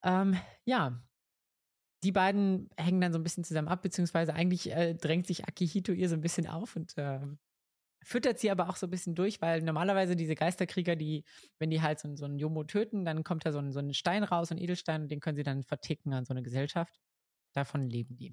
ähm, 0.03 0.37
ja, 0.65 1.03
die 2.07 2.13
beiden 2.13 2.71
hängen 2.77 3.01
dann 3.01 3.13
so 3.13 3.19
ein 3.19 3.25
bisschen 3.25 3.43
zusammen 3.43 3.67
ab, 3.67 3.83
beziehungsweise 3.83 4.33
eigentlich 4.33 4.71
äh, 4.71 4.95
drängt 4.95 5.27
sich 5.27 5.49
Akihito 5.49 5.91
ihr 5.91 6.09
so 6.09 6.15
ein 6.15 6.21
bisschen 6.21 6.47
auf 6.47 6.77
und 6.77 6.97
äh, 6.97 7.19
füttert 8.01 8.39
sie 8.39 8.53
aber 8.53 8.69
auch 8.69 8.77
so 8.77 8.87
ein 8.87 8.91
bisschen 8.91 9.17
durch, 9.17 9.43
weil 9.43 9.61
normalerweise 9.63 10.15
diese 10.15 10.37
Geisterkrieger, 10.37 10.95
die, 10.95 11.25
wenn 11.59 11.71
die 11.71 11.83
halt 11.83 11.99
so, 11.99 12.15
so 12.15 12.25
einen 12.25 12.39
Jomo 12.39 12.63
töten, 12.63 13.05
dann 13.05 13.25
kommt 13.25 13.45
da 13.45 13.51
so 13.51 13.59
ein, 13.59 13.73
so 13.73 13.81
ein 13.81 13.93
Stein 13.93 14.23
raus, 14.23 14.53
ein 14.53 14.59
Edelstein, 14.59 15.03
und 15.03 15.11
den 15.11 15.19
können 15.19 15.37
sie 15.37 15.43
dann 15.43 15.65
verticken 15.65 16.13
an 16.13 16.25
so 16.25 16.33
eine 16.33 16.45
Gesellschaft. 16.45 16.95
Davon 17.53 17.91
leben 17.91 18.17
die. 18.17 18.33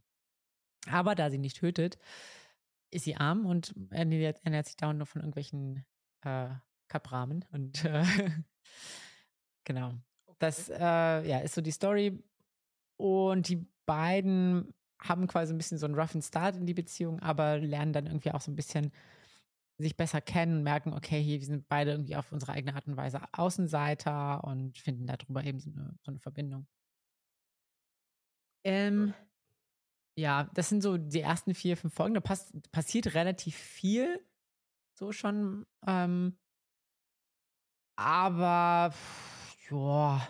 Aber 0.88 1.16
da 1.16 1.32
sie 1.32 1.40
nicht 1.40 1.58
tötet, 1.58 1.98
ist 2.92 3.06
sie 3.06 3.16
arm 3.16 3.48
und 3.48 3.74
ernährt, 3.90 4.40
ernährt 4.44 4.68
sich 4.68 4.78
dauernd 4.78 5.00
nur 5.00 5.08
von 5.08 5.22
irgendwelchen 5.22 5.84
äh, 6.22 6.50
Kapramen. 6.90 7.44
Und 7.52 7.84
äh, 7.86 8.04
genau. 9.64 9.96
Das 10.38 10.70
äh, 10.70 10.78
ja, 11.28 11.40
ist 11.40 11.56
so 11.56 11.62
die 11.62 11.72
Story. 11.72 12.24
Und 12.98 13.50
die 13.50 13.66
beiden 13.86 14.74
haben 15.02 15.28
quasi 15.28 15.54
ein 15.54 15.58
bisschen 15.58 15.78
so 15.78 15.86
einen 15.86 15.96
roughen 16.00 16.22
Start 16.22 16.56
in 16.56 16.66
die 16.66 16.74
Beziehung, 16.74 17.20
aber 17.20 17.58
lernen 17.60 17.94
dann 17.94 18.08
irgendwie 18.08 18.32
auch 18.32 18.42
so 18.42 18.52
ein 18.52 18.56
bisschen 18.56 18.92
sich 19.78 19.98
besser 19.98 20.22
kennen 20.22 20.58
und 20.58 20.64
merken, 20.64 20.94
okay, 20.94 21.22
hier, 21.22 21.40
wir 21.40 21.46
sind 21.46 21.68
beide 21.68 21.92
irgendwie 21.92 22.16
auf 22.16 22.32
unsere 22.32 22.54
eigene 22.54 22.76
Art 22.76 22.88
und 22.88 22.96
Weise 22.96 23.22
Außenseiter 23.34 24.44
und 24.44 24.78
finden 24.78 25.08
darüber 25.08 25.44
eben 25.44 25.60
so 25.60 25.72
eine, 25.72 25.96
so 26.04 26.12
eine 26.12 26.20
Verbindung. 26.20 26.68
Ähm, 28.66 29.14
ja, 30.18 30.50
das 30.54 30.70
sind 30.70 30.82
so 30.82 30.98
die 30.98 31.22
ersten 31.22 31.54
vier, 31.56 31.76
fünf 31.76 31.94
Folgen. 31.94 32.14
Da 32.14 32.22
pass 32.22 32.54
passiert 32.72 33.14
relativ 33.16 33.56
viel, 33.56 34.24
so 34.98 35.12
schon. 35.12 35.66
Ähm, 35.86 36.38
aber, 37.98 38.94
ja, 39.70 40.28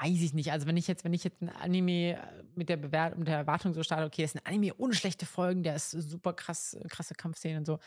weiß 0.00 0.20
ich 0.22 0.32
nicht. 0.34 0.52
Also 0.52 0.66
wenn 0.66 0.76
ich 0.76 0.86
jetzt, 0.86 1.04
wenn 1.04 1.12
ich 1.12 1.24
jetzt 1.24 1.42
ein 1.42 1.48
Anime 1.48 2.14
äh, 2.14 2.42
mit 2.54 2.68
der 2.68 2.76
Bewertung, 2.76 3.20
mit 3.20 3.28
der 3.28 3.38
Erwartung 3.38 3.74
so 3.74 3.82
starte, 3.82 4.04
okay, 4.04 4.22
das 4.22 4.34
ist 4.34 4.40
ein 4.40 4.46
Anime 4.46 4.74
ohne 4.76 4.94
schlechte 4.94 5.26
Folgen, 5.26 5.62
der 5.62 5.76
ist 5.76 5.90
super 5.90 6.32
krass, 6.32 6.76
krasse 6.88 7.14
Kampfszenen 7.14 7.58
und 7.58 7.66
so. 7.66 7.78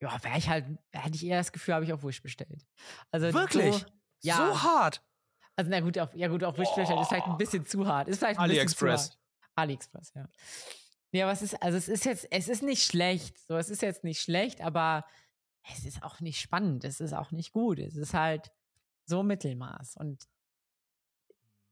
Ja, 0.00 0.22
wäre 0.24 0.38
ich 0.38 0.48
halt, 0.48 0.66
hätte 0.92 1.14
ich 1.14 1.26
eher 1.26 1.38
das 1.38 1.52
Gefühl, 1.52 1.74
habe 1.74 1.84
ich 1.84 1.92
auf 1.92 2.02
Wish 2.02 2.22
bestellt. 2.22 2.66
Also 3.10 3.32
wirklich, 3.34 3.74
so, 3.74 3.86
ja. 4.22 4.36
so 4.36 4.62
hart. 4.62 5.02
Also 5.56 5.70
na 5.70 5.80
gut, 5.80 5.98
auf, 5.98 6.14
ja 6.14 6.28
gut, 6.28 6.42
auf 6.42 6.56
Wish 6.56 6.74
bestellt 6.74 7.00
ist 7.00 7.08
vielleicht 7.08 7.26
ein 7.26 7.36
bisschen 7.36 7.66
zu 7.66 7.86
hart. 7.86 8.08
Ist 8.08 8.18
vielleicht 8.18 8.38
ein 8.38 8.44
AliExpress. 8.44 9.10
Bisschen 9.10 9.12
zu 9.12 9.18
hart. 9.42 9.52
AliExpress, 9.56 10.12
ja. 10.14 10.28
Ja, 11.12 11.30
es 11.30 11.42
ist, 11.42 11.60
also 11.62 11.76
es 11.76 11.88
ist 11.88 12.04
jetzt, 12.04 12.26
es 12.30 12.48
ist 12.48 12.62
nicht 12.62 12.84
schlecht. 12.84 13.36
So, 13.46 13.56
es 13.56 13.68
ist 13.68 13.82
jetzt 13.82 14.04
nicht 14.04 14.20
schlecht, 14.20 14.60
aber 14.60 15.04
es 15.70 15.84
ist 15.84 16.02
auch 16.02 16.20
nicht 16.20 16.40
spannend. 16.40 16.84
Es 16.84 17.00
ist 17.00 17.12
auch 17.12 17.32
nicht 17.32 17.52
gut. 17.52 17.78
Es 17.78 17.96
ist 17.96 18.14
halt 18.14 18.50
so 19.06 19.22
Mittelmaß. 19.22 19.96
Und 19.96 20.28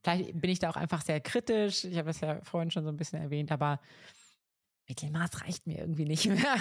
Vielleicht 0.09 0.41
bin 0.41 0.51
ich 0.51 0.59
da 0.59 0.71
auch 0.71 0.77
einfach 0.77 1.03
sehr 1.03 1.21
kritisch. 1.21 1.85
Ich 1.85 1.99
habe 1.99 2.11
es 2.11 2.21
ja 2.21 2.41
vorhin 2.43 2.71
schon 2.71 2.85
so 2.85 2.91
ein 2.91 2.97
bisschen 2.97 3.21
erwähnt, 3.21 3.53
aber 3.53 3.81
Mittelmaß 4.89 5.43
reicht 5.43 5.67
mir 5.67 5.79
irgendwie 5.79 6.07
nicht 6.07 6.27
mehr. 6.27 6.57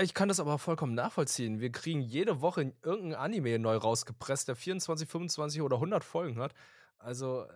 Ich 0.00 0.14
kann 0.14 0.28
das 0.28 0.40
aber 0.40 0.58
vollkommen 0.58 0.94
nachvollziehen. 0.94 1.60
Wir 1.60 1.72
kriegen 1.72 2.00
jede 2.00 2.40
Woche 2.40 2.72
irgendein 2.82 3.20
Anime 3.20 3.58
neu 3.58 3.76
rausgepresst, 3.76 4.48
der 4.48 4.56
24, 4.56 5.08
25 5.08 5.62
oder 5.62 5.76
100 5.76 6.04
Folgen 6.04 6.38
hat. 6.38 6.54
Also, 6.98 7.46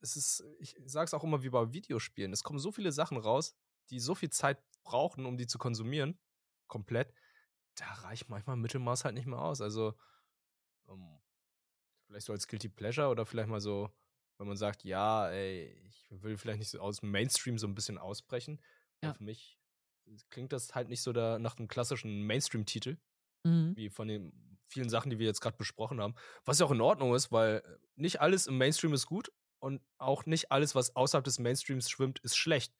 es 0.00 0.16
ist, 0.16 0.44
ich 0.58 0.76
sage 0.86 1.04
es 1.04 1.14
auch 1.14 1.24
immer 1.24 1.42
wie 1.42 1.50
bei 1.50 1.72
Videospielen. 1.72 2.32
Es 2.32 2.42
kommen 2.42 2.58
so 2.58 2.72
viele 2.72 2.92
Sachen 2.92 3.18
raus, 3.18 3.54
die 3.90 4.00
so 4.00 4.14
viel 4.14 4.30
Zeit 4.30 4.58
brauchen, 4.84 5.26
um 5.26 5.36
die 5.36 5.46
zu 5.46 5.58
konsumieren. 5.58 6.18
Komplett. 6.66 7.12
Da 7.74 7.86
reicht 8.04 8.28
manchmal 8.28 8.56
Mittelmaß 8.56 9.04
halt 9.04 9.14
nicht 9.14 9.26
mehr 9.26 9.40
aus. 9.40 9.60
Also, 9.60 9.94
um, 10.86 11.00
ähm, 11.00 11.25
Vielleicht 12.06 12.26
so 12.26 12.32
als 12.32 12.46
Guilty 12.46 12.68
Pleasure 12.68 13.08
oder 13.08 13.26
vielleicht 13.26 13.48
mal 13.48 13.60
so, 13.60 13.90
wenn 14.38 14.46
man 14.46 14.56
sagt, 14.56 14.84
ja, 14.84 15.28
ey, 15.30 15.72
ich 15.88 16.06
will 16.10 16.36
vielleicht 16.36 16.60
nicht 16.60 16.70
so 16.70 16.80
aus 16.80 17.00
dem 17.00 17.10
Mainstream 17.10 17.58
so 17.58 17.66
ein 17.66 17.74
bisschen 17.74 17.98
ausbrechen. 17.98 18.60
Ja. 19.02 19.14
Für 19.14 19.24
mich 19.24 19.58
klingt 20.30 20.52
das 20.52 20.74
halt 20.74 20.88
nicht 20.88 21.02
so 21.02 21.12
da 21.12 21.38
nach 21.38 21.58
einem 21.58 21.68
klassischen 21.68 22.22
Mainstream-Titel, 22.22 22.96
mhm. 23.44 23.76
wie 23.76 23.90
von 23.90 24.08
den 24.08 24.58
vielen 24.68 24.88
Sachen, 24.88 25.10
die 25.10 25.18
wir 25.18 25.26
jetzt 25.26 25.40
gerade 25.40 25.56
besprochen 25.56 26.00
haben. 26.00 26.14
Was 26.44 26.58
ja 26.58 26.66
auch 26.66 26.70
in 26.70 26.80
Ordnung 26.80 27.14
ist, 27.14 27.32
weil 27.32 27.62
nicht 27.94 28.20
alles 28.20 28.46
im 28.46 28.58
Mainstream 28.58 28.92
ist 28.92 29.06
gut 29.06 29.32
und 29.58 29.82
auch 29.98 30.26
nicht 30.26 30.52
alles, 30.52 30.74
was 30.74 30.94
außerhalb 30.94 31.24
des 31.24 31.38
Mainstreams 31.38 31.90
schwimmt, 31.90 32.18
ist 32.20 32.36
schlecht. 32.36 32.72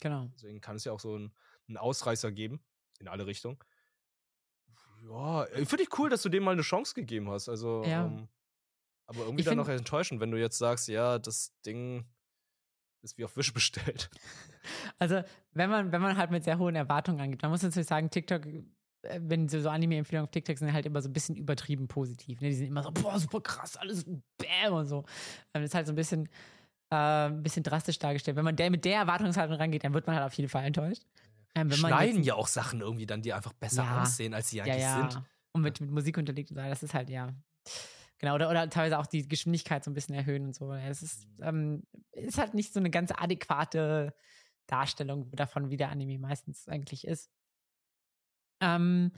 Genau. 0.00 0.28
Deswegen 0.34 0.60
kann 0.60 0.76
es 0.76 0.84
ja 0.84 0.92
auch 0.92 1.00
so 1.00 1.16
ein, 1.16 1.34
einen 1.66 1.76
Ausreißer 1.76 2.32
geben. 2.32 2.60
In 3.00 3.08
alle 3.08 3.26
Richtungen. 3.26 3.58
Ja, 5.08 5.46
finde 5.46 5.82
ich 5.84 5.98
cool, 5.98 6.10
dass 6.10 6.22
du 6.22 6.28
dem 6.28 6.42
mal 6.42 6.52
eine 6.52 6.62
Chance 6.62 6.94
gegeben 6.94 7.30
hast. 7.30 7.48
Also, 7.48 7.84
Ja. 7.84 8.06
ähm, 8.06 8.28
aber 9.08 9.20
irgendwie 9.20 9.40
Ich 9.40 9.46
dann 9.46 9.56
noch 9.56 9.68
enttäuschend, 9.68 10.20
wenn 10.20 10.30
du 10.30 10.38
jetzt 10.38 10.58
sagst, 10.58 10.86
ja, 10.88 11.18
das 11.18 11.52
Ding 11.66 12.04
ist 13.02 13.18
wie 13.18 13.24
auf 13.24 13.36
Wish 13.36 13.52
bestellt. 13.54 14.10
Also, 14.98 15.22
wenn 15.52 15.70
man, 15.70 15.90
wenn 15.92 16.00
man 16.00 16.16
halt 16.16 16.30
mit 16.30 16.44
sehr 16.44 16.58
hohen 16.58 16.76
Erwartungen 16.76 17.20
angeht, 17.20 17.42
man 17.42 17.50
muss 17.50 17.62
natürlich 17.62 17.88
sagen, 17.88 18.10
TikTok, 18.10 18.46
äh, 18.46 18.62
wenn 19.22 19.48
so, 19.48 19.60
so 19.60 19.70
Anime-Empfehlungen 19.70 20.26
auf 20.26 20.30
TikTok 20.30 20.58
sind 20.58 20.72
halt 20.72 20.86
immer 20.86 21.00
so 21.02 21.08
ein 21.08 21.12
bisschen 21.12 21.36
übertrieben 21.36 21.88
positiv. 21.88 22.40
Ne? 22.40 22.48
Die 22.50 22.54
sind 22.54 22.66
immer 22.68 22.82
so, 22.82 22.90
boah, 22.92 23.18
super 23.18 23.40
krass, 23.40 23.76
alles 23.76 24.04
bam 24.04 24.72
und 24.74 24.86
so. 24.86 24.98
Ähm, 25.54 25.62
Das 25.62 25.64
ist 25.64 25.74
halt 25.74 25.86
so 25.86 25.92
ein 25.92 25.96
bisschen, 25.96 26.28
äh, 26.90 26.96
ein 27.28 27.42
bisschen 27.42 27.62
drastisch 27.62 27.98
dargestellt. 27.98 28.36
Wenn 28.36 28.44
man 28.44 28.56
der, 28.56 28.70
mit 28.70 28.84
der 28.84 28.96
Erwartungshaltung 28.98 29.56
rangeht, 29.56 29.84
dann 29.84 29.94
wird 29.94 30.06
man 30.06 30.16
halt 30.16 30.26
auf 30.26 30.34
jeden 30.34 30.48
Fall 30.50 30.64
enttäuscht. 30.64 31.02
Ähm, 31.54 31.70
Schneiden 31.70 32.16
jetzt- 32.18 32.26
ja 32.26 32.34
auch 32.34 32.46
Sachen 32.48 32.80
irgendwie 32.82 33.06
dann, 33.06 33.22
die 33.22 33.32
einfach 33.32 33.52
besser 33.54 33.84
Ja. 33.84 34.02
aussehen, 34.02 34.34
als 34.34 34.50
sie 34.50 34.58
ja, 34.58 34.64
eigentlich 34.64 34.82
ja. 34.82 35.10
sind. 35.10 35.22
Und 35.52 35.62
mit, 35.62 35.80
mit 35.80 35.90
Musik 35.90 36.18
unterlegt 36.18 36.50
und 36.50 36.56
so, 36.56 36.62
das 36.62 36.82
ist 36.82 36.92
halt, 36.94 37.08
ja. 37.08 37.28
Genau, 38.18 38.34
oder, 38.34 38.50
oder 38.50 38.68
teilweise 38.68 38.98
auch 38.98 39.06
die 39.06 39.28
Geschwindigkeit 39.28 39.84
so 39.84 39.90
ein 39.90 39.94
bisschen 39.94 40.14
erhöhen 40.14 40.46
und 40.46 40.54
so. 40.54 40.72
Es 40.72 41.02
ist, 41.02 41.28
ähm, 41.40 41.84
ist 42.12 42.38
halt 42.38 42.54
nicht 42.54 42.72
so 42.72 42.80
eine 42.80 42.90
ganz 42.90 43.12
adäquate 43.16 44.12
Darstellung 44.66 45.30
davon, 45.32 45.70
wie 45.70 45.76
der 45.76 45.90
Anime 45.90 46.18
meistens 46.18 46.68
eigentlich 46.68 47.06
ist. 47.06 47.30
Ähm, 48.60 49.12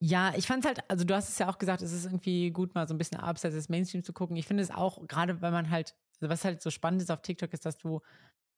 ja, 0.00 0.34
ich 0.36 0.46
fand 0.46 0.64
es 0.64 0.68
halt, 0.68 0.90
also 0.90 1.04
du 1.04 1.14
hast 1.14 1.28
es 1.28 1.38
ja 1.38 1.48
auch 1.48 1.58
gesagt, 1.58 1.80
es 1.82 1.92
ist 1.92 2.04
irgendwie 2.04 2.50
gut, 2.50 2.74
mal 2.74 2.86
so 2.86 2.94
ein 2.94 2.98
bisschen 2.98 3.18
abseits 3.20 3.54
des 3.54 3.68
Mainstream 3.68 4.02
zu 4.04 4.12
gucken. 4.12 4.36
Ich 4.36 4.46
finde 4.46 4.62
es 4.62 4.70
auch, 4.70 5.06
gerade 5.06 5.40
wenn 5.40 5.52
man 5.52 5.70
halt, 5.70 5.94
also 6.20 6.28
was 6.30 6.44
halt 6.44 6.60
so 6.62 6.70
spannend 6.70 7.00
ist 7.02 7.10
auf 7.10 7.22
TikTok, 7.22 7.52
ist, 7.52 7.64
dass 7.64 7.78
du 7.78 8.00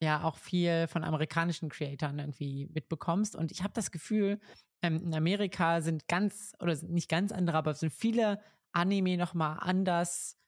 ja 0.03 0.25
auch 0.25 0.39
viel 0.39 0.89
von 0.89 1.05
amerikanischen 1.05 1.69
Creatoren 1.71 2.19
irgendwie 2.19 2.69
mitbekommst. 2.75 3.37
Und 3.37 3.53
ich 3.53 3.63
habe 3.63 3.75
das 3.75 3.91
Gefühl, 3.91 4.41
ähm, 4.83 5.03
in 5.03 5.15
Amerika 5.15 5.81
sind 5.83 6.09
ganz, 6.09 6.55
oder 6.61 6.77
sind 6.77 6.93
nicht 6.93 7.09
ganz 7.09 7.33
andere, 7.33 7.59
aber 7.59 7.73
es 7.73 7.81
sind 7.81 7.93
viele 7.93 8.41
Anime 8.77 9.17
nochmal 9.17 9.59
anders 9.61 10.39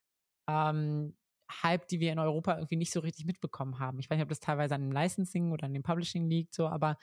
ähm, 0.48 1.16
Hype, 1.62 1.88
die 1.88 2.00
wir 2.00 2.12
in 2.12 2.18
Europa 2.18 2.56
irgendwie 2.56 2.76
nicht 2.76 2.92
so 2.92 3.00
richtig 3.00 3.26
mitbekommen 3.26 3.78
haben. 3.78 3.98
Ich 3.98 4.10
weiß 4.10 4.16
nicht, 4.16 4.24
ob 4.24 4.28
das 4.28 4.40
teilweise 4.40 4.74
an 4.74 4.82
dem 4.82 4.92
Licensing 4.92 5.52
oder 5.52 5.64
an 5.66 5.74
dem 5.74 5.82
Publishing 5.82 6.28
liegt, 6.28 6.54
so, 6.54 6.68
aber 6.68 6.98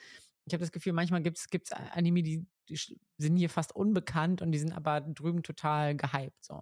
ich 0.46 0.54
habe 0.54 0.62
das 0.62 0.72
Gefühl, 0.72 0.94
manchmal 0.94 1.24
gibt 1.24 1.40
es 1.40 1.72
Anime, 1.72 2.24
die, 2.24 2.46
die 2.70 2.78
sind 3.18 3.38
hier 3.38 3.50
fast 3.50 3.76
unbekannt 3.76 4.42
und 4.44 4.52
die 4.52 4.60
sind 4.60 4.74
aber 4.74 5.02
drüben 5.02 5.44
total 5.44 5.96
gehypt. 5.96 6.44
So. 6.46 6.62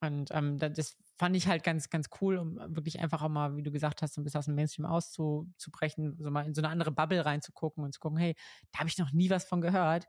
Und 0.00 0.30
ähm, 0.32 0.58
da- 0.58 0.68
das 0.68 0.96
fand 1.16 1.34
ich 1.36 1.48
halt 1.48 1.64
ganz, 1.64 1.90
ganz 1.90 2.08
cool, 2.20 2.36
um 2.38 2.56
wirklich 2.76 3.00
einfach 3.00 3.22
auch 3.22 3.28
mal, 3.28 3.56
wie 3.56 3.62
du 3.64 3.72
gesagt 3.72 4.00
hast, 4.02 4.14
so 4.14 4.20
ein 4.20 4.24
bisschen 4.24 4.38
aus 4.38 4.44
dem 4.46 4.54
Mainstream 4.54 4.86
auszubrechen, 4.86 6.16
so 6.20 6.30
mal 6.30 6.46
in 6.46 6.54
so 6.54 6.60
eine 6.62 6.68
andere 6.68 6.92
Bubble 6.92 7.24
reinzugucken 7.26 7.82
und 7.84 7.92
zu 7.92 8.00
gucken, 8.00 8.18
hey, 8.18 8.34
da 8.72 8.80
habe 8.80 8.88
ich 8.88 8.98
noch 8.98 9.12
nie 9.12 9.28
was 9.30 9.44
von 9.44 9.60
gehört. 9.60 10.06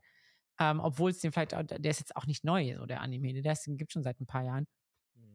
Ähm, 0.59 0.79
Obwohl 0.81 1.11
es 1.11 1.19
den 1.19 1.31
vielleicht, 1.31 1.53
auch- 1.55 1.63
der 1.63 1.89
ist 1.91 1.99
jetzt 1.99 2.15
auch 2.15 2.25
nicht 2.25 2.43
neu, 2.43 2.75
so 2.77 2.85
der 2.85 3.01
Anime, 3.01 3.41
der 3.41 3.53
ist, 3.53 3.65
den 3.65 3.77
gibt 3.77 3.93
schon 3.93 4.03
seit 4.03 4.19
ein 4.19 4.27
paar 4.27 4.43
Jahren. 4.43 4.67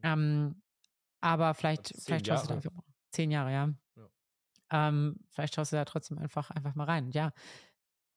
Ähm, 0.03 0.63
aber 1.21 1.55
vielleicht, 1.55 1.93
Also 1.95 2.03
vielleicht 2.05 2.27
schaust 2.27 2.45
du 2.45 2.49
da 2.49 2.55
Jahre. 2.61 2.71
zehn 3.11 3.31
Jahre, 3.31 3.53
ja. 3.53 3.75
Ja. 3.97 4.09
Ähm, 4.89 5.17
vielleicht 5.31 5.55
schaust 5.55 5.73
du 5.73 5.77
da 5.77 5.85
trotzdem 5.87 6.19
einfach, 6.19 6.51
einfach 6.51 6.75
mal 6.75 6.85
rein. 6.85 7.11
Ja. 7.13 7.33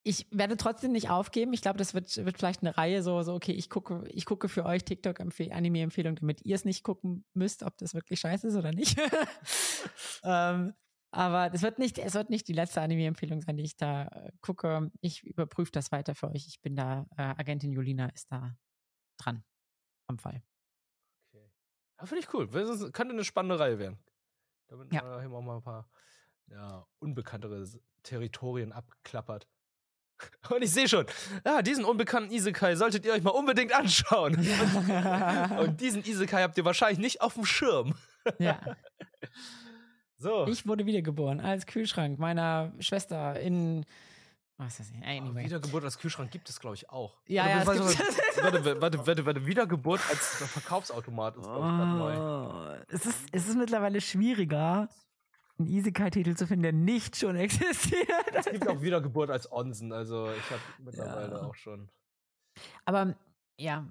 Ich 0.04 0.26
werde 0.32 0.56
trotzdem 0.58 0.94
nicht 0.94 1.10
aufgeben. 1.10 1.52
Ich 1.54 1.62
glaube, 1.62 1.78
das 1.78 1.94
wird, 1.94 2.16
wird 2.18 2.38
vielleicht 2.38 2.62
eine 2.62 2.78
Reihe 2.78 3.04
so, 3.04 3.22
so, 3.24 3.34
okay, 3.34 3.52
ich 3.52 3.70
gucke, 3.70 4.06
ich 4.10 4.26
gucke 4.26 4.48
für 4.48 4.66
euch 4.66 4.84
TikTok-Anime-Empfehlungen, 4.86 6.16
damit 6.18 6.46
ihr 6.46 6.56
es 6.56 6.64
nicht 6.66 6.84
gucken 6.84 7.26
müsst, 7.34 7.64
ob 7.64 7.78
das 7.78 7.94
wirklich 7.94 8.20
scheiße 8.22 8.48
ist 8.48 8.56
oder 8.56 8.72
nicht. 8.72 8.98
ähm, 10.24 10.74
aber 11.18 11.52
es 11.54 11.62
wird 11.64 11.80
nicht, 11.80 11.98
es 11.98 12.14
wird 12.14 12.30
nicht 12.30 12.48
die 12.48 12.54
letzte 12.54 12.82
Anime-Empfehlung 12.82 13.42
sein, 13.42 13.58
die 13.58 13.64
ich 13.64 13.76
da 13.76 14.04
äh, 14.08 14.32
gucke. 14.42 14.92
Ich 15.02 15.24
überprüfe 15.24 15.72
das 15.72 15.92
weiter 15.92 16.14
für 16.16 16.30
euch. 16.30 16.46
Ich 16.48 16.62
bin 16.62 16.76
da, 16.76 17.06
äh, 17.18 17.24
Agentin 17.24 17.72
Julina 17.74 18.08
ist 18.10 18.32
da 18.32 18.56
dran 19.18 19.44
am 20.08 20.20
Fall. 20.20 20.44
Okay. 21.30 21.50
Ja, 22.00 22.06
finde 22.06 22.24
ich 22.24 22.34
cool. 22.34 22.48
Das 22.48 22.92
könnte 22.94 23.14
eine 23.14 23.24
spannende 23.24 23.60
Reihe 23.60 23.80
werden. 23.80 23.98
Damit 24.68 24.94
Ja. 24.94 25.02
man 25.04 25.34
auch 25.34 25.42
mal 25.42 25.56
ein 25.58 25.64
paar 25.64 25.90
ja, 26.48 26.86
unbekanntere 27.00 27.68
Territorien 28.04 28.72
abklappert. 28.72 29.48
Und 30.52 30.62
ich 30.64 30.72
sehe 30.72 30.88
schon, 30.88 31.06
ja, 31.46 31.62
diesen 31.62 31.84
unbekannten 31.84 32.32
Isekai 32.32 32.76
solltet 32.76 33.06
ihr 33.06 33.14
euch 33.14 33.24
mal 33.24 33.32
unbedingt 33.32 33.74
anschauen. 33.74 34.36
Und 35.60 35.82
diesen 35.82 36.04
Isekai 36.06 36.44
habt 36.44 36.58
ihr 36.58 36.66
wahrscheinlich 36.66 37.00
nicht 37.00 37.22
auf 37.22 37.34
dem 37.34 37.46
Schirm. 37.46 37.96
ja. 38.40 38.60
So. 40.18 40.48
Ich 40.48 40.68
wurde 40.68 40.86
wiedergeboren 40.86 41.40
als 41.40 41.66
Kühlschrank 41.66 42.18
meiner 42.20 42.74
Schwester 42.80 43.40
in. 43.40 43.86
Was 44.58 44.80
ist 44.80 44.92
das? 44.92 45.02
Anyway. 45.08 45.46
Wiedergeburt 45.46 45.84
als 45.84 46.00
Kühlschrank 46.00 46.32
gibt 46.32 46.50
es, 46.50 46.60
glaube 46.60 46.76
ich, 46.76 46.90
auch. 46.90 47.20
Ja, 47.28 47.64
Warte, 47.68 47.80
ja, 47.80 47.86
warte, 48.42 48.66
warte, 48.66 48.82
warte, 48.82 49.08
warte, 49.08 49.26
warte, 49.28 49.46
Wiedergeburt 49.46 50.02
als 50.10 50.20
Verkaufsautomat 50.52 51.36
ist, 51.38 51.44
glaube 51.44 51.68
ich, 51.68 51.74
neu. 52.00 52.18
Oh, 52.18 52.84
es, 52.90 53.06
ist, 53.06 53.20
es 53.32 53.48
ist 53.48 53.56
mittlerweile 53.56 54.02
schwieriger, 54.02 54.90
einen 55.60 55.68
Isekai-Titel 55.68 56.34
zu 56.36 56.48
finden, 56.48 56.64
der 56.64 56.74
nicht 56.74 57.16
schon 57.18 57.36
existiert. 57.36 58.10
Es 58.34 58.46
gibt 58.48 58.68
auch 58.68 58.82
Wiedergeburt 58.82 59.30
als 59.30 59.52
Onsen, 59.52 59.94
also 59.94 60.32
ich 60.32 60.50
habe 60.50 60.62
mittlerweile 60.80 61.36
Ja. 61.36 61.42
auch 61.44 61.56
schon. 61.56 61.90
Aber 62.86 63.16
ja, 63.60 63.86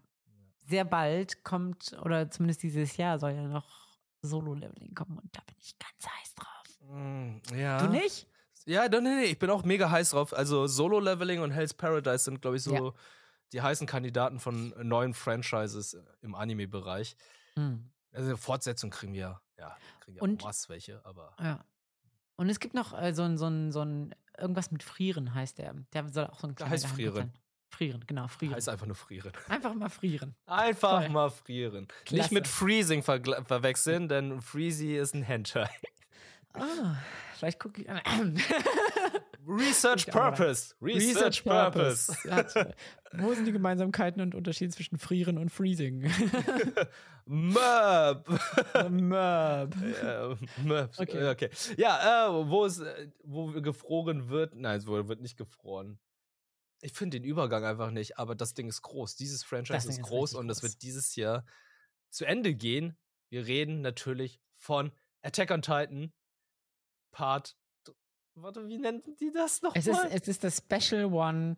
sehr 0.66 0.84
bald 0.84 1.44
kommt, 1.44 1.96
oder 2.02 2.28
zumindest 2.28 2.64
dieses 2.64 2.96
Jahr 2.96 3.20
soll 3.20 3.32
ja 3.32 3.42
noch 3.46 3.85
Solo-Leveling 4.22 4.94
kommen 4.94 5.18
und 5.18 5.34
da 5.36 5.40
bin 5.46 5.56
ich 5.60 5.74
ganz 5.78 6.06
heiß 6.14 6.34
drauf. 6.34 6.90
Mm, 6.90 7.38
ja. 7.54 7.78
Du 7.84 7.88
nicht? 7.92 8.26
Ja, 8.64 8.88
nee, 8.88 9.00
nee, 9.00 9.24
ich 9.24 9.38
bin 9.38 9.50
auch 9.50 9.64
mega 9.64 9.90
heiß 9.90 10.10
drauf. 10.10 10.32
Also 10.32 10.66
Solo-Leveling 10.66 11.40
und 11.40 11.52
Hell's 11.52 11.74
Paradise 11.74 12.24
sind, 12.24 12.42
glaube 12.42 12.56
ich, 12.56 12.62
so 12.64 12.74
Ja. 12.74 12.92
die 13.52 13.62
heißen 13.62 13.86
Kandidaten 13.86 14.40
von 14.40 14.74
neuen 14.86 15.14
Franchises 15.14 15.96
im 16.22 16.34
Anime-Bereich. 16.34 17.16
Hm. 17.54 17.90
Also 18.12 18.36
Fortsetzung 18.36 18.90
kriegen 18.90 19.12
wir, 19.12 19.40
ja, 19.58 19.76
kriegen 20.00 20.16
wir 20.16 20.22
Und- 20.22 20.42
was 20.44 20.68
welche, 20.68 21.04
aber 21.04 21.34
Ja. 21.40 21.64
Und 22.38 22.50
es 22.50 22.60
gibt 22.60 22.74
noch 22.74 22.92
äh, 22.92 23.14
so 23.14 23.22
ein, 23.22 23.38
so 23.38 23.46
ein, 23.46 23.72
so 23.72 23.80
ein, 23.82 24.14
irgendwas 24.36 24.70
mit 24.70 24.82
Frieren 24.82 25.32
heißt 25.32 25.56
der. 25.58 25.72
Der 25.94 26.08
soll 26.10 26.26
auch 26.26 26.38
so 26.40 26.46
ein 26.46 26.50
Der 26.50 26.66
kleiner 26.66 26.70
heißt 26.72 26.84
Geheimtipp 26.84 27.12
Frieren. 27.14 27.30
sein. 27.32 27.32
Frieren, 27.68 28.04
genau, 28.06 28.28
Frieren. 28.28 28.54
heißt 28.54 28.68
einfach 28.68 28.86
nur 28.86 28.94
frieren. 28.96 29.32
Einfach 29.48 29.74
mal 29.74 29.88
frieren. 29.88 30.34
Einfach 30.46 31.00
Toll. 31.00 31.08
mal 31.10 31.30
frieren. 31.30 31.88
Klasse. 32.04 32.14
Nicht 32.22 32.32
mit 32.32 32.46
Freezing 32.48 33.00
vergl- 33.02 33.44
verwechseln, 33.44 34.08
denn 34.08 34.40
Freezy 34.40 34.96
ist 34.96 35.14
ein 35.14 35.22
Hentai. 35.22 35.68
Ah, 36.54 36.96
vielleicht 37.34 37.60
gucke 37.60 37.82
ich. 37.82 37.88
Research. 39.46 40.06
Purpose. 40.06 40.74
Research 40.82 41.44
Purpose. 41.44 42.16
Ja, 42.24 42.44
wo 43.12 43.32
sind 43.32 43.44
die 43.44 43.52
Gemeinsamkeiten 43.52 44.20
und 44.20 44.34
Unterschiede 44.34 44.72
zwischen 44.72 44.98
Frieren 44.98 45.38
und 45.38 45.50
Freezing? 45.50 46.00
Möb. 47.26 48.26
Möb. 48.90 49.74
Ja, 50.02 50.36
Möb. 50.64 50.90
Okay. 50.98 51.28
okay. 51.28 51.50
Ja, 51.76 52.28
äh, 52.28 52.48
wo 52.48 52.64
es, 52.64 52.80
äh, 52.80 53.08
wo 53.22 53.46
gefroren 53.52 54.28
wird. 54.28 54.54
Nein, 54.54 54.78
es 54.78 54.86
wird 54.86 55.20
nicht 55.20 55.36
gefroren. 55.36 55.98
Ich 56.80 56.92
finde 56.92 57.18
den 57.20 57.28
Übergang 57.28 57.64
einfach 57.64 57.90
nicht, 57.90 58.18
aber 58.18 58.34
das 58.34 58.54
Ding 58.54 58.68
ist 58.68 58.82
groß. 58.82 59.16
Dieses 59.16 59.42
Franchise 59.42 59.88
ist 59.88 59.98
ist 59.98 60.02
groß 60.02 60.34
und 60.34 60.50
es 60.50 60.62
wird 60.62 60.82
dieses 60.82 61.16
Jahr 61.16 61.44
zu 62.10 62.24
Ende 62.24 62.54
gehen. 62.54 62.96
Wir 63.30 63.46
reden 63.46 63.80
natürlich 63.80 64.40
von 64.54 64.92
Attack 65.22 65.50
on 65.50 65.62
Titan 65.62 66.12
Part. 67.10 67.56
Warte, 68.34 68.68
wie 68.68 68.78
nennen 68.78 69.02
die 69.18 69.30
das 69.32 69.62
nochmal? 69.62 69.78
Es 69.78 69.86
ist, 69.86 70.04
es 70.10 70.28
ist 70.28 70.44
das 70.44 70.58
Special 70.58 71.06
One 71.06 71.56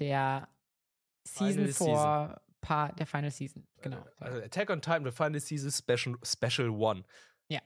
der 0.00 0.48
Season 1.26 1.68
Final 1.72 2.32
4 2.32 2.42
Part 2.60 2.98
der 2.98 3.06
Final 3.06 3.30
Season. 3.30 3.66
Genau. 3.82 4.04
Also 4.16 4.40
Attack 4.40 4.70
on 4.70 4.82
Titan, 4.82 5.04
The 5.04 5.12
Final 5.12 5.40
Season 5.40 5.70
Special, 5.70 6.18
Special 6.24 6.70
One. 6.70 7.04
Ja. 7.48 7.60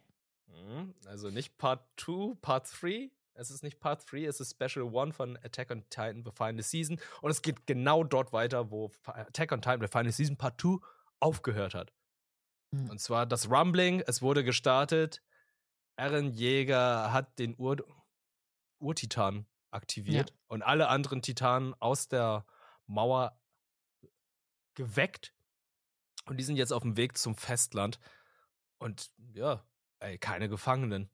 Mhm, 0.47 0.95
Also 1.07 1.31
nicht 1.31 1.57
Part 1.57 1.89
2, 1.97 2.35
Part 2.41 2.69
3. 2.83 3.11
Es 3.39 3.51
ist 3.51 3.63
nicht 3.63 3.79
Part 3.79 4.11
3, 4.11 4.25
es 4.25 4.41
ist 4.41 4.51
Special 4.51 4.85
One 4.93 5.13
von 5.13 5.37
Attack 5.45 5.71
on 5.71 5.89
Titan, 5.91 6.25
The 6.25 6.33
Final 6.33 6.63
Season. 6.63 7.01
Und 7.23 7.31
es 7.31 7.41
geht 7.41 7.67
genau 7.67 8.03
dort 8.03 8.33
weiter, 8.33 8.73
wo 8.73 8.91
Attack 9.05 9.53
on 9.53 9.63
Titan, 9.63 9.81
The 9.81 9.87
Final 9.87 10.13
Season 10.13 10.37
Part 10.37 10.61
2 10.61 10.79
aufgehört 11.21 11.75
hat. 11.75 11.93
Mhm. 12.73 12.91
Und 12.91 13.01
zwar 13.01 13.27
das 13.27 13.49
Rumbling, 13.49 14.03
es 14.07 14.23
wurde 14.23 14.43
gestartet. 14.43 15.23
Eren 15.97 16.33
Jäger 16.33 17.13
hat 17.13 17.39
den 17.39 17.55
Ur 17.59 17.77
Urtitan 18.81 19.47
aktiviert 19.71 20.33
und 20.47 20.63
alle 20.63 20.89
anderen 20.89 21.23
Titanen 21.23 21.75
aus 21.75 22.09
der 22.09 22.45
Mauer 22.87 23.41
geweckt. 24.75 25.33
Und 26.27 26.39
die 26.39 26.45
sind 26.45 26.57
jetzt 26.57 26.73
auf 26.73 26.83
dem 26.83 26.97
Weg 26.97 27.17
zum 27.19 27.35
Festland. 27.35 28.01
Und 28.79 29.11
ja, 29.33 29.65
ey, 30.01 30.19
keine 30.19 30.49
Gefangenen. 30.49 31.11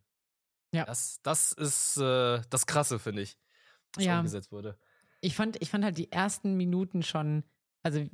Ja. 0.74 0.84
Das, 0.84 1.20
das 1.22 1.52
ist 1.52 1.96
äh, 1.96 2.40
das 2.50 2.66
Krasse, 2.66 2.98
finde 2.98 3.22
ich, 3.22 3.38
was 3.94 4.04
Ja. 4.04 4.18
umgesetzt 4.18 4.52
wurde. 4.52 4.76
Ich 5.20 5.34
fand, 5.34 5.60
ich 5.62 5.70
fand 5.70 5.84
halt 5.84 5.96
die 5.96 6.12
ersten 6.12 6.54
Minuten 6.56 7.02
schon, 7.02 7.44
also 7.82 8.04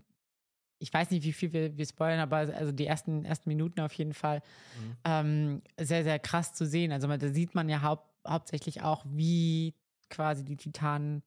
ich 0.79 0.93
weiß 0.93 1.11
nicht, 1.11 1.25
wie 1.25 1.33
viel 1.33 1.53
wir, 1.53 1.77
wir 1.77 1.87
spoilern, 1.87 2.21
aber 2.21 2.37
also 2.39 2.73
die 2.73 2.87
ersten, 2.87 3.25
ersten 3.25 3.49
Minuten 3.49 3.81
auf 3.81 3.93
jeden 3.95 4.15
Fall 4.15 4.43
Mhm. 4.79 4.97
ähm, 5.05 5.63
sehr, 5.79 6.05
sehr 6.05 6.19
krass 6.19 6.55
zu 6.55 6.67
sehen. 6.67 6.93
Also 6.93 7.07
da 7.09 7.29
sieht 7.29 7.55
man 7.55 7.69
ja 7.69 7.83
haupt, 7.83 8.09
hauptsächlich 8.27 8.83
auch, 8.83 9.05
wie 9.07 9.75
quasi 10.09 10.45
die 10.45 10.57
Titanen 10.57 11.23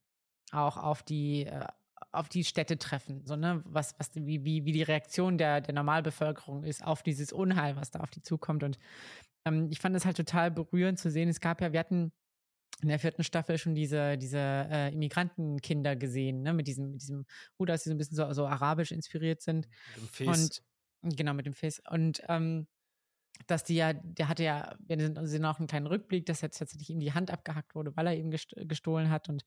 auch 0.51 0.77
auf 0.77 1.03
die, 1.03 1.45
äh, 1.45 1.65
auf 2.11 2.29
die 2.29 2.43
Städte 2.43 2.77
treffen. 2.77 3.25
So, 3.25 3.35
ne? 3.35 3.61
was, 3.65 3.95
was, 3.99 4.11
wie, 4.15 4.43
wie, 4.45 4.65
wie 4.65 4.71
die 4.71 4.83
Reaktion 4.83 5.37
der, 5.37 5.61
der 5.61 5.73
Normalbevölkerung 5.73 6.63
ist 6.63 6.83
auf 6.85 7.03
dieses 7.03 7.31
Unheil, 7.33 7.75
was 7.75 7.91
da 7.91 7.99
auf 7.99 8.09
die 8.11 8.21
zukommt. 8.21 8.63
Und 8.63 8.77
ähm, 9.45 9.69
ich 9.71 9.79
fand 9.79 9.95
es 9.95 10.05
halt 10.05 10.17
total 10.17 10.51
berührend 10.51 10.99
zu 10.99 11.09
sehen. 11.09 11.29
Es 11.29 11.39
gab 11.39 11.61
ja, 11.61 11.71
wir 11.71 11.79
hatten 11.79 12.11
in 12.81 12.89
der 12.89 12.99
vierten 12.99 13.23
Staffel 13.23 13.57
schon 13.57 13.75
diese, 13.75 14.17
diese 14.17 14.37
äh, 14.39 14.93
Immigrantenkinder 14.93 15.95
gesehen, 15.95 16.41
ne? 16.41 16.53
mit 16.53 16.67
diesem, 16.67 16.91
mit 16.91 17.01
diesem 17.01 17.25
Hut, 17.57 17.69
dass 17.69 17.83
sie 17.83 17.89
so 17.89 17.95
ein 17.95 17.97
bisschen 17.97 18.17
so, 18.17 18.31
so 18.33 18.47
arabisch 18.47 18.91
inspiriert 18.91 19.41
sind. 19.41 19.67
Mit 19.95 20.03
dem 20.03 20.09
Face. 20.09 20.61
Und 21.01 21.17
genau, 21.17 21.33
mit 21.33 21.45
dem 21.45 21.53
Face. 21.53 21.81
Und 21.89 22.21
ähm, 22.27 22.67
dass 23.47 23.63
die 23.63 23.75
ja, 23.75 23.93
der 23.93 24.29
hatte 24.29 24.43
ja, 24.43 24.75
wir 24.79 25.27
sehen 25.27 25.45
auch 25.45 25.59
einen 25.59 25.67
kleinen 25.67 25.87
Rückblick, 25.87 26.25
dass 26.25 26.41
jetzt 26.41 26.59
tatsächlich 26.59 26.89
ihm 26.89 26.99
die 26.99 27.13
Hand 27.13 27.31
abgehackt 27.31 27.75
wurde, 27.75 27.95
weil 27.95 28.07
er 28.07 28.15
eben 28.15 28.31
gestohlen 28.31 29.09
hat. 29.09 29.27
Und 29.27 29.43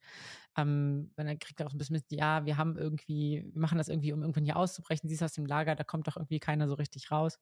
ähm, 0.57 1.11
dann 1.15 1.39
kriegt 1.39 1.59
er 1.59 1.67
auch 1.67 1.73
ein 1.73 1.77
bisschen 1.77 1.95
mit, 1.95 2.05
ja, 2.09 2.45
wir 2.45 2.57
haben 2.57 2.77
irgendwie, 2.77 3.49
wir 3.53 3.61
machen 3.61 3.77
das 3.77 3.87
irgendwie, 3.87 4.13
um 4.13 4.21
irgendwann 4.21 4.43
hier 4.43 4.57
auszubrechen. 4.57 5.09
Siehst 5.09 5.23
aus 5.23 5.33
dem 5.33 5.45
Lager, 5.45 5.75
da 5.75 5.83
kommt 5.83 6.07
doch 6.07 6.17
irgendwie 6.17 6.39
keiner 6.39 6.67
so 6.67 6.75
richtig 6.75 7.11
raus. 7.11 7.39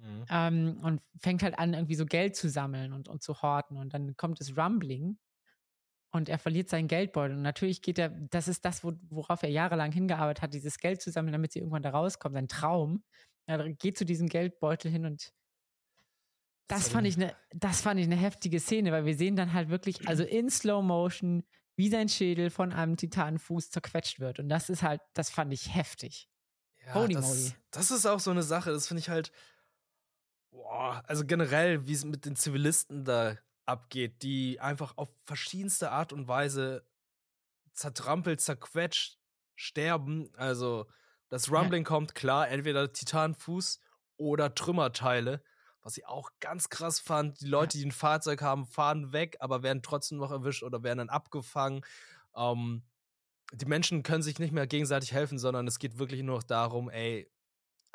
Mhm. 0.00 0.24
Ähm, 0.30 0.80
und 0.82 1.02
fängt 1.20 1.42
halt 1.42 1.58
an, 1.58 1.74
irgendwie 1.74 1.94
so 1.94 2.06
Geld 2.06 2.36
zu 2.36 2.48
sammeln 2.48 2.92
und, 2.92 3.08
und 3.08 3.22
zu 3.22 3.42
horten. 3.42 3.76
Und 3.76 3.94
dann 3.94 4.16
kommt 4.16 4.40
das 4.40 4.56
Rumbling 4.56 5.18
und 6.10 6.28
er 6.28 6.38
verliert 6.38 6.68
seinen 6.68 6.88
Geldbeutel. 6.88 7.36
Und 7.36 7.42
natürlich 7.42 7.82
geht 7.82 7.98
er, 7.98 8.08
das 8.08 8.48
ist 8.48 8.64
das, 8.64 8.82
worauf 8.84 9.42
er 9.42 9.50
jahrelang 9.50 9.92
hingearbeitet 9.92 10.42
hat, 10.42 10.54
dieses 10.54 10.78
Geld 10.78 11.02
zu 11.02 11.10
sammeln, 11.10 11.32
damit 11.32 11.52
sie 11.52 11.58
irgendwann 11.58 11.82
da 11.82 11.90
rauskommen, 11.90 12.34
sein 12.34 12.48
Traum. 12.48 13.04
Er 13.46 13.70
geht 13.72 13.98
zu 13.98 14.04
diesem 14.04 14.28
Geldbeutel 14.28 14.90
hin 14.90 15.04
und 15.04 15.32
das 16.68 16.90
fand 16.90 17.06
ich 17.06 17.16
eine, 17.16 17.34
das 17.50 17.80
fand 17.80 17.98
ich 17.98 18.04
eine 18.04 18.16
heftige 18.16 18.60
Szene, 18.60 18.92
weil 18.92 19.06
wir 19.06 19.16
sehen 19.16 19.36
dann 19.36 19.54
halt 19.54 19.70
wirklich, 19.70 20.06
also 20.06 20.22
in 20.22 20.50
Slow 20.50 20.82
Motion, 20.82 21.44
wie 21.76 21.88
sein 21.88 22.10
Schädel 22.10 22.50
von 22.50 22.72
einem 22.72 22.96
Titanenfuß 22.96 23.70
zerquetscht 23.70 24.20
wird. 24.20 24.38
Und 24.38 24.50
das 24.50 24.68
ist 24.68 24.82
halt, 24.82 25.00
das 25.14 25.30
fand 25.30 25.52
ich 25.52 25.74
heftig. 25.74 26.28
Ja, 26.84 26.94
Holy 26.94 27.14
das, 27.14 27.26
moly. 27.26 27.54
Das 27.70 27.90
ist 27.90 28.04
auch 28.04 28.20
so 28.20 28.30
eine 28.30 28.42
Sache, 28.42 28.70
das 28.70 28.86
finde 28.86 29.00
ich 29.00 29.08
halt, 29.08 29.32
boah, 30.50 31.02
also 31.06 31.24
generell, 31.24 31.86
wie 31.86 31.92
es 31.92 32.04
mit 32.04 32.24
den 32.24 32.36
Zivilisten 32.36 33.04
da 33.04 33.36
abgeht, 33.66 34.22
die 34.22 34.60
einfach 34.60 34.96
auf 34.96 35.08
verschiedenste 35.24 35.90
Art 35.90 36.12
und 36.12 36.26
Weise 36.26 36.84
zertrampelt, 37.72 38.40
zerquetscht, 38.40 39.18
sterben. 39.54 40.30
Also 40.36 40.86
das 41.28 41.50
Rumbling 41.50 41.82
ja. 41.82 41.88
kommt 41.88 42.14
klar, 42.14 42.48
entweder 42.48 42.92
Titanfuß 42.92 43.80
oder 44.16 44.54
Trümmerteile. 44.54 45.42
Was 45.82 45.96
ich 45.96 46.06
auch 46.06 46.30
ganz 46.40 46.68
krass 46.68 46.98
fand, 46.98 47.40
die 47.40 47.46
Leute, 47.46 47.78
die 47.78 47.86
ein 47.86 47.92
Fahrzeug 47.92 48.42
haben, 48.42 48.66
fahren 48.66 49.12
weg, 49.12 49.36
aber 49.40 49.62
werden 49.62 49.82
trotzdem 49.82 50.18
noch 50.18 50.30
erwischt 50.30 50.62
oder 50.62 50.82
werden 50.82 50.98
dann 50.98 51.08
abgefangen. 51.08 51.82
Ähm, 52.36 52.82
die 53.52 53.66
Menschen 53.66 54.02
können 54.02 54.22
sich 54.22 54.38
nicht 54.38 54.52
mehr 54.52 54.66
gegenseitig 54.66 55.12
helfen, 55.12 55.38
sondern 55.38 55.66
es 55.66 55.78
geht 55.78 55.98
wirklich 55.98 56.22
nur 56.22 56.36
noch 56.36 56.42
darum, 56.42 56.90
ey, 56.90 57.30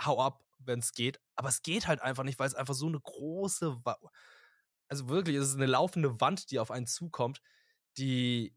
hau 0.04 0.20
ab, 0.20 0.43
wenn 0.66 0.80
es 0.80 0.93
geht. 0.93 1.20
Aber 1.36 1.49
es 1.49 1.61
geht 1.61 1.88
halt 1.88 2.01
einfach 2.01 2.24
nicht, 2.24 2.39
weil 2.39 2.47
es 2.47 2.55
einfach 2.55 2.74
so 2.74 2.88
eine 2.88 2.99
große, 2.99 3.82
also 4.88 5.09
wirklich, 5.09 5.36
es 5.36 5.49
ist 5.49 5.55
eine 5.55 5.66
laufende 5.66 6.20
Wand, 6.22 6.51
die 6.51 6.59
auf 6.59 6.72
einen 6.72 6.88
zukommt, 6.88 7.41
die, 7.97 8.55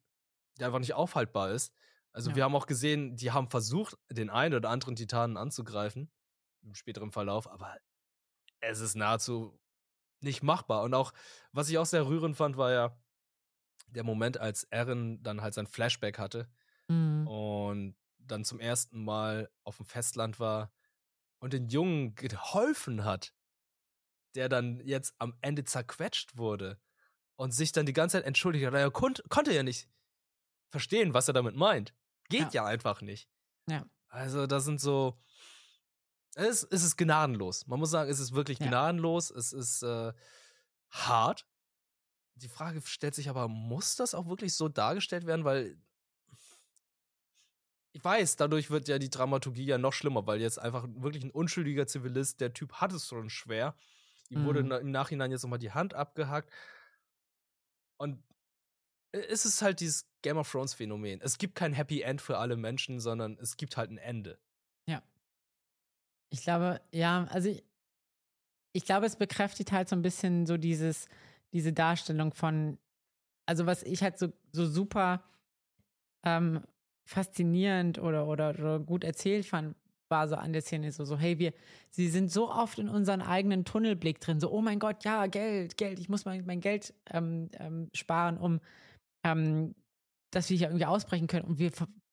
die 0.59 0.64
einfach 0.64 0.78
nicht 0.78 0.94
aufhaltbar 0.94 1.50
ist. 1.50 1.72
Also 2.12 2.30
ja. 2.30 2.36
wir 2.36 2.44
haben 2.44 2.57
auch 2.57 2.66
gesehen, 2.66 3.16
die 3.16 3.32
haben 3.32 3.50
versucht, 3.50 3.96
den 4.11 4.30
einen 4.30 4.54
oder 4.54 4.70
anderen 4.70 4.96
Titanen 4.96 5.36
anzugreifen 5.36 6.11
im 6.62 6.74
späteren 6.74 7.12
Verlauf, 7.12 7.48
aber 7.48 7.76
es 8.61 8.80
ist 8.80 8.94
nahezu 8.94 9.59
nicht 10.20 10.42
machbar. 10.42 10.82
Und 10.82 10.94
auch, 10.94 11.12
was 11.52 11.68
ich 11.68 11.78
auch 11.78 11.86
sehr 11.86 12.07
rührend 12.07 12.36
fand, 12.36 12.57
war 12.57 12.72
ja 12.72 12.98
der 13.88 14.04
Moment, 14.04 14.38
als 14.38 14.64
Eren 14.64 15.22
dann 15.22 15.42
halt 15.42 15.54
sein 15.54 15.66
Flashback 15.66 16.18
hatte 16.18 16.48
mhm. 16.88 17.26
und 17.26 17.96
dann 18.18 18.44
zum 18.44 18.61
ersten 18.61 19.04
Mal 19.04 19.50
auf 19.64 19.76
dem 19.76 19.86
Festland 19.86 20.40
war 20.40 20.72
und 21.47 21.53
den 21.53 21.68
Jungen 21.68 22.16
geholfen 22.16 23.05
hat, 23.05 23.32
der 24.34 24.49
dann 24.49 24.80
jetzt 24.80 25.14
am 25.18 25.38
Ende 25.42 25.62
zerquetscht 25.62 26.36
wurde 26.36 26.80
und 27.36 27.53
sich 27.53 27.70
dann 27.70 27.86
die 27.86 27.92
ganze 27.92 28.18
Zeit 28.18 28.24
entschuldigt 28.24 28.66
hat. 28.66 28.74
Er 28.74 28.90
kon 28.90 29.14
konnte 29.28 29.55
ja 29.55 29.62
nicht 29.62 29.88
verstehen, 30.70 31.14
was 31.14 31.28
er 31.28 31.34
damit 31.34 31.55
meint. 31.55 31.94
Geht 32.28 32.53
ja, 32.53 32.62
ja 32.62 32.64
einfach 32.64 33.01
nicht. 33.01 33.28
Ja. 33.68 33.86
Also, 34.09 34.49
da 34.49 34.59
sind 34.59 34.80
so, 34.80 35.20
es, 36.34 36.64
es 36.64 36.82
ist 36.82 36.97
gnadenlos. 36.97 37.68
Man 37.68 37.78
muss 37.78 37.90
sagen, 37.90 38.11
es 38.11 38.18
ist 38.18 38.34
wirklich 38.34 38.59
ja. 38.59 38.66
gnadenlos. 38.66 39.30
Es 39.30 39.53
ist 39.53 39.84
äh, 39.84 40.12
hart. 40.90 41.47
Die 42.34 42.49
Frage 42.49 42.82
stellt 42.84 43.14
sich 43.14 43.28
aber, 43.28 43.47
muss 43.47 43.94
das 43.94 44.16
auch 44.16 44.26
wirklich 44.26 44.57
so 44.57 44.68
dargestellt 44.68 45.26
werden? 45.26 45.44
Weil 45.44 45.80
ich 47.97 48.05
weiß, 48.05 48.36
dadurch 48.36 48.70
wird 48.70 48.88
ja 48.88 48.99
die 48.99 49.09
Dramaturgie 49.09 49.64
ja 49.64 49.78
noch 49.78 49.94
schlimmer, 49.94 50.26
weil 50.26 50.42
jetzt 50.42 50.59
einfach 50.59 50.86
wirklich 50.97 51.24
ein 51.24 51.30
unschuldiger 51.30 51.86
Zivilist, 51.86 52.42
der 52.42 52.53
Typ 52.53 52.74
hat 52.74 52.92
es 52.92 53.09
schon 53.09 53.30
schwer. 53.30 53.74
Ihm 54.28 54.42
mhm. 54.42 54.44
wurde 54.44 54.61
im 54.80 54.90
Nachhinein 54.90 55.30
jetzt 55.30 55.44
nochmal 55.44 55.59
die 55.59 55.72
Hand 55.72 55.94
abgehackt. 55.94 56.53
Und 57.97 58.22
es 59.12 59.47
ist 59.47 59.62
halt 59.62 59.80
dieses 59.80 60.07
Game 60.20 60.36
of 60.36 60.51
Thrones 60.51 60.74
Phänomen. 60.74 61.22
Es 61.22 61.38
gibt 61.38 61.55
kein 61.55 61.72
Happy 61.72 62.03
End 62.03 62.20
für 62.20 62.36
alle 62.36 62.59
Menschen, 62.59 63.01
sondern 63.01 63.38
es 63.40 63.57
gibt 63.57 63.78
halt 63.78 63.90
ein 63.90 63.97
Ende. 63.97 64.38
Ja. 64.86 65.03
Ich 66.28 66.42
glaube, 66.42 66.82
ja, 66.92 67.24
also 67.30 67.49
ich, 67.49 67.64
ich 68.74 68.84
glaube, 68.84 69.07
es 69.07 69.16
bekräftigt 69.16 69.72
halt 69.72 69.88
so 69.88 69.97
ein 69.97 70.03
bisschen 70.03 70.44
so 70.44 70.59
dieses, 70.59 71.09
diese 71.55 71.72
Darstellung 71.72 72.34
von, 72.34 72.78
also 73.47 73.64
was 73.64 73.82
ich 73.84 74.03
halt 74.03 74.18
so, 74.18 74.34
so 74.53 74.66
super 74.66 75.24
ähm, 76.24 76.62
faszinierend 77.07 77.98
oder, 77.98 78.26
oder, 78.26 78.50
oder 78.50 78.80
gut 78.80 79.04
erzählt 79.04 79.46
fand, 79.46 79.74
war 80.09 80.28
so 80.28 80.36
an 80.36 80.52
der 80.52 80.62
Szene 80.62 80.92
so, 80.92 81.04
so, 81.04 81.16
hey, 81.16 81.38
wir, 81.38 81.52
sie 81.90 82.09
sind 82.09 82.30
so 82.30 82.50
oft 82.50 82.78
in 82.78 82.88
unseren 82.88 83.22
eigenen 83.22 83.64
Tunnelblick 83.64 84.20
drin, 84.20 84.40
so, 84.40 84.50
oh 84.50 84.61
mein 84.61 84.78
Gott, 84.78 85.04
ja, 85.04 85.26
Geld, 85.26 85.76
Geld, 85.76 85.98
ich 85.98 86.09
muss 86.09 86.24
mein, 86.24 86.44
mein 86.46 86.61
Geld 86.61 86.94
ähm, 87.11 87.48
ähm, 87.59 87.88
sparen, 87.94 88.38
um, 88.38 88.61
ähm, 89.24 89.74
dass 90.30 90.50
wir 90.50 90.57
hier 90.57 90.68
irgendwie 90.68 90.86
ausbrechen 90.86 91.26
können. 91.26 91.46
Und 91.46 91.59
wir 91.59 91.72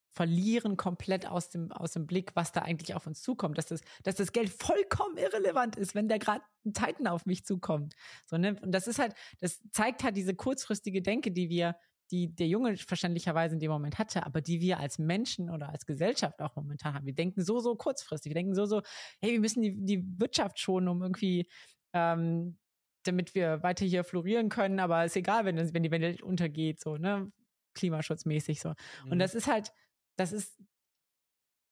verlieren 0.09 0.77
komplett 0.77 1.27
aus 1.27 1.49
dem, 1.49 1.71
aus 1.71 1.93
dem 1.93 2.05
Blick, 2.05 2.35
was 2.35 2.51
da 2.51 2.61
eigentlich 2.61 2.93
auf 2.95 3.07
uns 3.07 3.21
zukommt, 3.21 3.57
dass 3.57 3.65
das, 3.65 3.81
dass 4.03 4.15
das 4.15 4.31
Geld 4.31 4.49
vollkommen 4.49 5.17
irrelevant 5.17 5.75
ist, 5.75 5.95
wenn 5.95 6.07
da 6.07 6.17
gerade 6.17 6.43
ein 6.65 6.73
Titan 6.73 7.07
auf 7.07 7.25
mich 7.25 7.45
zukommt. 7.45 7.95
So, 8.27 8.37
ne? 8.37 8.55
Und 8.61 8.71
das 8.71 8.87
ist 8.87 8.99
halt, 8.99 9.13
das 9.39 9.61
zeigt 9.71 10.03
halt 10.03 10.15
diese 10.15 10.35
kurzfristige 10.35 11.01
Denke, 11.01 11.31
die 11.31 11.49
wir, 11.49 11.75
die 12.11 12.33
der 12.33 12.47
Junge 12.47 12.77
verständlicherweise 12.77 13.55
in 13.55 13.59
dem 13.59 13.71
Moment 13.71 13.97
hatte, 13.97 14.25
aber 14.25 14.41
die 14.41 14.61
wir 14.61 14.79
als 14.79 14.99
Menschen 14.99 15.49
oder 15.49 15.69
als 15.69 15.85
Gesellschaft 15.85 16.41
auch 16.41 16.55
momentan 16.55 16.93
haben. 16.93 17.05
Wir 17.05 17.15
denken 17.15 17.43
so, 17.43 17.59
so 17.59 17.75
kurzfristig. 17.75 18.29
Wir 18.29 18.35
denken 18.35 18.55
so, 18.55 18.65
so, 18.65 18.81
hey, 19.21 19.31
wir 19.31 19.39
müssen 19.39 19.61
die, 19.61 19.85
die 19.85 20.03
Wirtschaft 20.19 20.59
schonen, 20.59 20.89
um 20.89 21.01
irgendwie 21.01 21.47
ähm, 21.93 22.57
damit 23.03 23.35
wir 23.35 23.63
weiter 23.63 23.85
hier 23.85 24.03
florieren 24.03 24.49
können, 24.49 24.79
aber 24.79 25.05
ist 25.05 25.15
egal, 25.15 25.45
wenn, 25.45 25.57
wenn 25.73 25.83
die 25.83 25.91
Welt 25.91 26.21
untergeht, 26.21 26.79
so, 26.79 26.97
ne? 26.97 27.31
Klimaschutzmäßig 27.75 28.61
so. 28.61 28.69
Mhm. 29.05 29.11
Und 29.11 29.19
das 29.19 29.35
ist 29.35 29.47
halt, 29.47 29.73
das 30.15 30.31
ist 30.31 30.57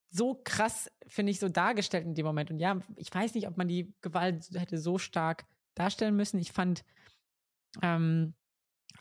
so 0.10 0.42
krass, 0.44 0.92
finde 1.08 1.32
ich, 1.32 1.40
so 1.40 1.48
dargestellt 1.48 2.06
in 2.06 2.16
dem 2.16 2.26
Moment. 2.26 2.52
Und 2.52 2.60
ja, 2.60 2.80
ich 2.98 3.14
weiß 3.14 3.34
nicht, 3.34 3.48
ob 3.48 3.58
man 3.58 3.68
die 3.68 3.94
Gewalt 4.02 4.50
hätte 4.54 4.78
so 4.78 4.98
stark 4.98 5.46
darstellen 5.74 6.16
müssen. 6.16 6.40
Ich 6.40 6.52
fand 6.52 6.84
ähm, 7.82 8.34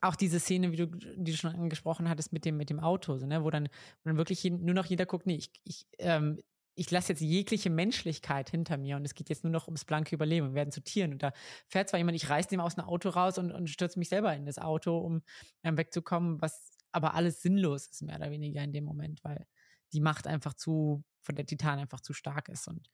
auch 0.00 0.16
diese 0.16 0.40
Szene, 0.40 0.72
wie 0.72 0.76
du, 0.76 0.86
die 0.86 1.32
du 1.32 1.36
schon 1.36 1.54
angesprochen 1.54 2.08
hattest, 2.08 2.32
mit 2.32 2.44
dem, 2.44 2.56
mit 2.56 2.70
dem 2.70 2.80
Auto, 2.80 3.18
so, 3.18 3.26
ne, 3.26 3.44
wo 3.44 3.50
dann, 3.50 3.66
wo 4.02 4.08
dann 4.08 4.16
wirklich 4.16 4.44
nur 4.44 4.74
noch 4.74 4.86
jeder 4.86 5.06
guckt, 5.06 5.26
nee, 5.26 5.36
ich, 5.36 5.50
ich, 5.64 5.86
ähm, 5.98 6.40
ich 6.74 6.90
lasse 6.90 7.12
jetzt 7.12 7.20
jegliche 7.20 7.68
Menschlichkeit 7.68 8.48
hinter 8.50 8.78
mir 8.78 8.96
und 8.96 9.04
es 9.04 9.14
geht 9.14 9.28
jetzt 9.28 9.44
nur 9.44 9.50
noch 9.50 9.66
ums 9.66 9.84
blanke 9.84 10.14
Überleben. 10.14 10.48
Wir 10.48 10.54
werden 10.54 10.70
zu 10.70 10.82
Tieren. 10.82 11.12
Und 11.12 11.22
da 11.22 11.32
fährt 11.68 11.90
zwar 11.90 11.98
jemand, 11.98 12.16
ich 12.16 12.30
reiß 12.30 12.46
dem 12.48 12.60
aus 12.60 12.76
dem 12.76 12.84
Auto 12.84 13.10
raus 13.10 13.36
und, 13.36 13.52
und 13.52 13.68
stürze 13.68 13.98
mich 13.98 14.08
selber 14.08 14.34
in 14.34 14.46
das 14.46 14.58
Auto, 14.58 14.96
um 14.96 15.22
ähm, 15.62 15.76
wegzukommen, 15.76 16.40
was 16.40 16.70
aber 16.92 17.14
alles 17.14 17.42
sinnlos 17.42 17.88
ist, 17.88 18.02
mehr 18.02 18.16
oder 18.16 18.30
weniger 18.30 18.62
in 18.62 18.72
dem 18.72 18.84
Moment, 18.84 19.22
weil 19.24 19.46
die 19.92 20.00
Macht 20.00 20.26
einfach 20.26 20.54
zu, 20.54 21.04
von 21.20 21.34
der 21.34 21.46
Titan 21.46 21.78
einfach 21.78 22.00
zu 22.00 22.12
stark 22.14 22.48
ist. 22.48 22.66
Und 22.66 22.88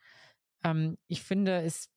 ähm, 0.64 0.98
ich 1.06 1.22
finde, 1.22 1.62
es 1.62 1.90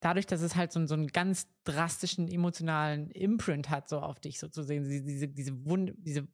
dadurch, 0.00 0.26
dass 0.26 0.40
es 0.42 0.56
halt 0.56 0.72
so, 0.72 0.84
so 0.86 0.94
einen 0.94 1.08
ganz 1.08 1.48
drastischen 1.64 2.28
emotionalen 2.28 3.10
Imprint 3.10 3.70
hat, 3.70 3.88
so 3.88 4.00
auf 4.00 4.20
dich 4.20 4.38
so 4.38 4.48
zu 4.48 4.62
sehen, 4.62 4.84
diese, 4.84 5.28
diese, 5.28 5.64
Wund 5.64 5.92
diese 5.98 6.28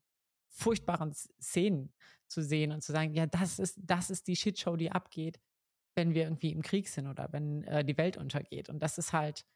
furchtbaren 0.50 1.12
Szenen 1.12 1.92
zu 2.26 2.42
sehen 2.42 2.72
und 2.72 2.82
zu 2.82 2.92
sagen, 2.92 3.14
ja, 3.14 3.26
das 3.26 3.58
ist, 3.58 3.78
das 3.82 4.10
ist 4.10 4.26
die 4.26 4.36
Shitshow, 4.36 4.76
die 4.76 4.92
abgeht, 4.92 5.40
wenn 5.94 6.14
wir 6.14 6.24
irgendwie 6.24 6.52
im 6.52 6.62
Krieg 6.62 6.88
sind 6.88 7.06
oder 7.06 7.28
wenn 7.32 7.64
äh, 7.64 7.84
die 7.84 7.96
Welt 7.96 8.16
untergeht. 8.16 8.68
Und 8.68 8.80
das 8.80 8.98
ist 8.98 9.12
halt, 9.12 9.46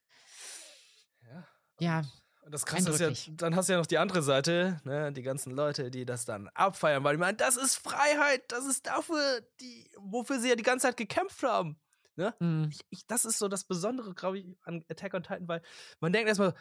ja, 1.23 1.49
ja 1.81 2.03
und 2.49 2.53
das 2.53 2.65
Krasse 2.65 2.91
ist 3.05 3.27
ja, 3.27 3.35
dann 3.35 3.55
hast 3.57 3.69
du 3.69 3.75
ja 3.75 3.79
noch 3.79 3.85
die 3.85 3.99
andere 3.99 4.23
Seite, 4.23 4.81
ne, 4.85 5.13
die 5.13 5.21
ganzen 5.21 5.53
Leute, 5.53 5.91
die 5.91 6.07
das 6.07 6.25
dann 6.25 6.49
abfeiern, 6.55 7.05
weil 7.05 7.17
die 7.17 7.21
meinen, 7.21 7.37
das 7.37 7.59
ist 7.59 7.77
Freiheit, 7.77 8.51
das 8.51 8.65
ist 8.65 8.87
dafür, 8.87 9.43
die, 9.61 9.91
wofür 9.99 10.41
sie 10.41 10.49
ja 10.49 10.57
die 10.57 10.63
ganze 10.63 10.87
Zeit 10.87 10.97
gekämpft 10.97 11.43
haben. 11.43 11.79
Ne? 12.19 12.35
Mhm. 12.41 12.69
Ich, 12.71 12.81
ich, 12.91 13.07
das 13.07 13.25
ist 13.25 13.39
so 13.39 13.47
das 13.47 13.63
Besondere, 13.63 14.13
glaube 14.13 14.41
ich, 14.41 14.47
an 14.63 14.85
Attack 14.89 15.15
on 15.15 15.23
Titan, 15.23 15.47
weil 15.47 15.63
man 16.01 16.13
denkt 16.13 16.29
erstmal, 16.29 16.53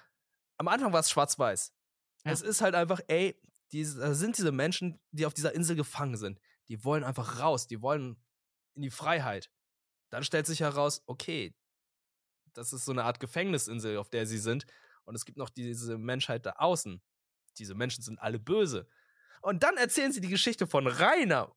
am 0.57 0.67
Anfang 0.67 0.93
war 0.93 0.99
es 0.99 1.09
schwarz-weiß. 1.09 1.73
Ja. 2.25 2.31
Es 2.31 2.43
ist 2.43 2.61
halt 2.61 2.75
einfach, 2.75 3.01
ey, 3.07 3.41
diese, 3.71 3.99
da 3.99 4.13
sind 4.13 4.37
diese 4.37 4.51
Menschen, 4.51 4.99
die 5.11 5.25
auf 5.25 5.33
dieser 5.33 5.55
Insel 5.55 5.75
gefangen 5.75 6.15
sind. 6.15 6.39
Die 6.67 6.83
wollen 6.83 7.03
einfach 7.03 7.39
raus, 7.39 7.65
die 7.65 7.81
wollen 7.81 8.23
in 8.75 8.83
die 8.83 8.91
Freiheit. 8.91 9.49
Dann 10.11 10.23
stellt 10.23 10.45
sich 10.45 10.59
heraus, 10.59 11.01
okay, 11.07 11.55
das 12.53 12.71
ist 12.71 12.85
so 12.85 12.91
eine 12.91 13.03
Art 13.03 13.19
Gefängnisinsel, 13.19 13.97
auf 13.97 14.11
der 14.11 14.27
sie 14.27 14.37
sind. 14.37 14.67
Und 15.05 15.15
es 15.15 15.25
gibt 15.25 15.39
noch 15.39 15.49
diese 15.49 15.97
Menschheit 15.97 16.45
da 16.45 16.51
außen. 16.57 17.01
Diese 17.57 17.73
Menschen 17.73 18.03
sind 18.03 18.19
alle 18.19 18.37
böse. 18.37 18.87
Und 19.41 19.63
dann 19.63 19.77
erzählen 19.77 20.11
sie 20.11 20.21
die 20.21 20.27
Geschichte 20.27 20.67
von 20.67 20.85
Rainer. 20.85 21.51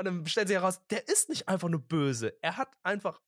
Und 0.00 0.06
dann 0.06 0.26
stellt 0.26 0.48
sich 0.48 0.56
heraus, 0.56 0.80
der 0.88 1.06
ist 1.08 1.28
nicht 1.28 1.46
einfach 1.46 1.68
nur 1.68 1.80
böse. 1.80 2.34
Er 2.40 2.56
hat 2.56 2.74
einfach, 2.82 3.20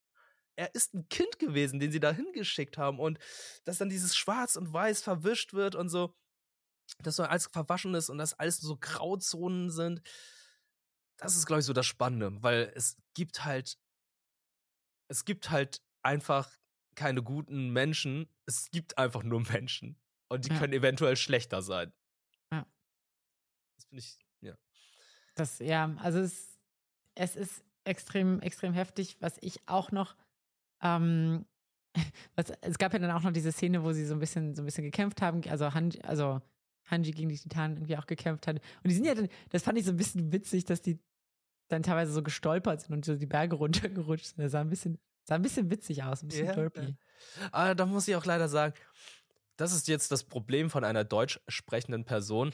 er 0.57 0.75
ist 0.75 0.95
ein 0.95 1.07
Kind 1.11 1.39
gewesen, 1.39 1.81
den 1.81 1.93
sie 1.93 2.01
da 2.01 2.13
hingeschickt 2.13 2.79
haben. 2.79 2.99
Und 2.99 3.19
dass 3.65 3.77
dann 3.77 3.91
dieses 3.91 4.17
Schwarz 4.17 4.57
und 4.57 4.73
Weiß 4.73 5.03
verwischt 5.03 5.53
wird 5.53 5.75
und 5.75 5.91
so, 5.91 6.17
dass 7.01 7.17
so 7.17 7.25
alles 7.25 7.47
verwaschen 7.47 7.95
ist 7.95 8.09
und 8.09 8.17
dass 8.17 8.33
alles 8.33 8.57
so 8.57 8.79
Grauzonen 8.81 9.71
sind. 9.71 10.01
Das 11.19 11.37
ist, 11.37 11.45
glaube 11.45 11.61
ich, 11.61 11.67
so 11.67 11.75
das 11.75 11.85
Spannende, 11.85 12.43
weil 12.43 12.73
es 12.75 12.97
gibt 13.13 13.45
halt, 13.45 13.79
es 15.09 15.27
gibt 15.27 15.51
halt 15.51 15.83
einfach 16.03 16.51
keine 16.95 17.23
guten 17.23 17.69
Menschen. 17.69 18.29
Es 18.47 18.71
gibt 18.71 18.97
einfach 18.97 19.23
nur 19.23 19.41
Menschen. 19.43 20.01
Und 20.29 20.47
die 20.47 20.51
ja. 20.51 20.59
können 20.59 20.73
eventuell 20.73 21.17
schlechter 21.17 21.61
sein. 21.61 21.93
Ja. 22.51 22.67
Das 23.77 23.85
finde 23.85 24.01
ich, 24.01 24.19
ja. 24.41 24.57
Das, 25.35 25.59
ja, 25.59 25.95
also 25.99 26.21
es, 26.21 26.52
es 27.15 27.37
ist 27.37 27.63
extrem, 27.85 28.41
extrem 28.41 28.73
heftig, 28.73 29.17
was 29.21 29.37
ich 29.41 29.61
auch 29.67 29.93
noch, 29.93 30.17
ähm, 30.83 31.45
was, 32.37 32.51
es 32.61 32.79
gab 32.79 32.93
ja 32.93 32.99
dann 32.99 33.11
auch 33.11 33.23
noch 33.23 33.33
diese 33.33 33.53
Szene, 33.53 33.83
wo 33.83 33.93
sie 33.93 34.05
so 34.05 34.15
ein 34.15 34.21
bisschen, 34.21 34.55
so 34.55 34.63
ein 34.63 34.65
bisschen 34.65 34.85
gekämpft 34.85 35.21
haben, 35.21 35.43
also 35.49 35.75
Hanji, 35.75 36.01
also 36.03 36.41
Hanji 36.87 37.13
gegen 37.13 37.29
die 37.29 37.39
Titanen 37.39 37.77
irgendwie 37.77 37.97
auch 37.97 38.07
gekämpft 38.07 38.47
hat. 38.47 38.57
Und 38.57 38.91
die 38.91 38.95
sind 38.95 39.05
ja 39.05 39.15
dann, 39.15 39.29
das 39.51 39.63
fand 39.63 39.79
ich 39.79 39.85
so 39.85 39.93
ein 39.93 39.97
bisschen 39.97 40.33
witzig, 40.33 40.65
dass 40.65 40.81
die 40.81 40.99
dann 41.69 41.83
teilweise 41.83 42.13
so 42.13 42.23
gestolpert 42.23 42.83
sind 42.83 42.95
und 42.95 43.05
so 43.05 43.17
die 43.17 43.27
Berge 43.27 43.57
runtergerutscht 43.57 44.27
sind. 44.27 44.39
Das 44.39 44.53
sah 44.53 44.61
ein 44.61 44.71
bisschen, 44.71 44.99
sah 45.25 45.37
ein 45.37 45.43
bisschen 45.43 45.71
witzig 45.71 46.03
aus, 46.03 46.23
ein 46.23 46.29
bisschen 46.29 46.47
ja, 46.47 46.55
derpy. 46.55 46.97
Aber 47.51 47.71
ah, 47.71 47.75
da 47.75 47.87
muss 47.87 48.09
ich 48.09 48.17
auch 48.17 48.25
leider 48.25 48.49
sagen, 48.49 48.75
das 49.57 49.73
ist 49.73 49.89
jetzt 49.89 50.11
das 50.11 50.25
Problem 50.25 50.71
von 50.71 50.85
einer 50.85 51.05
deutsch 51.05 51.41
sprechenden 51.49 52.05
Person. 52.05 52.53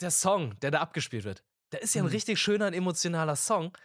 Der 0.00 0.10
Song, 0.10 0.58
der 0.60 0.70
da 0.70 0.80
abgespielt 0.80 1.24
wird, 1.24 1.44
der 1.74 1.82
ist 1.82 1.94
ja 1.94 2.02
ein 2.02 2.06
mhm. 2.06 2.12
richtig 2.12 2.38
schöner 2.38 2.66
und 2.66 2.72
emotionaler 2.72 3.36
Song, 3.36 3.76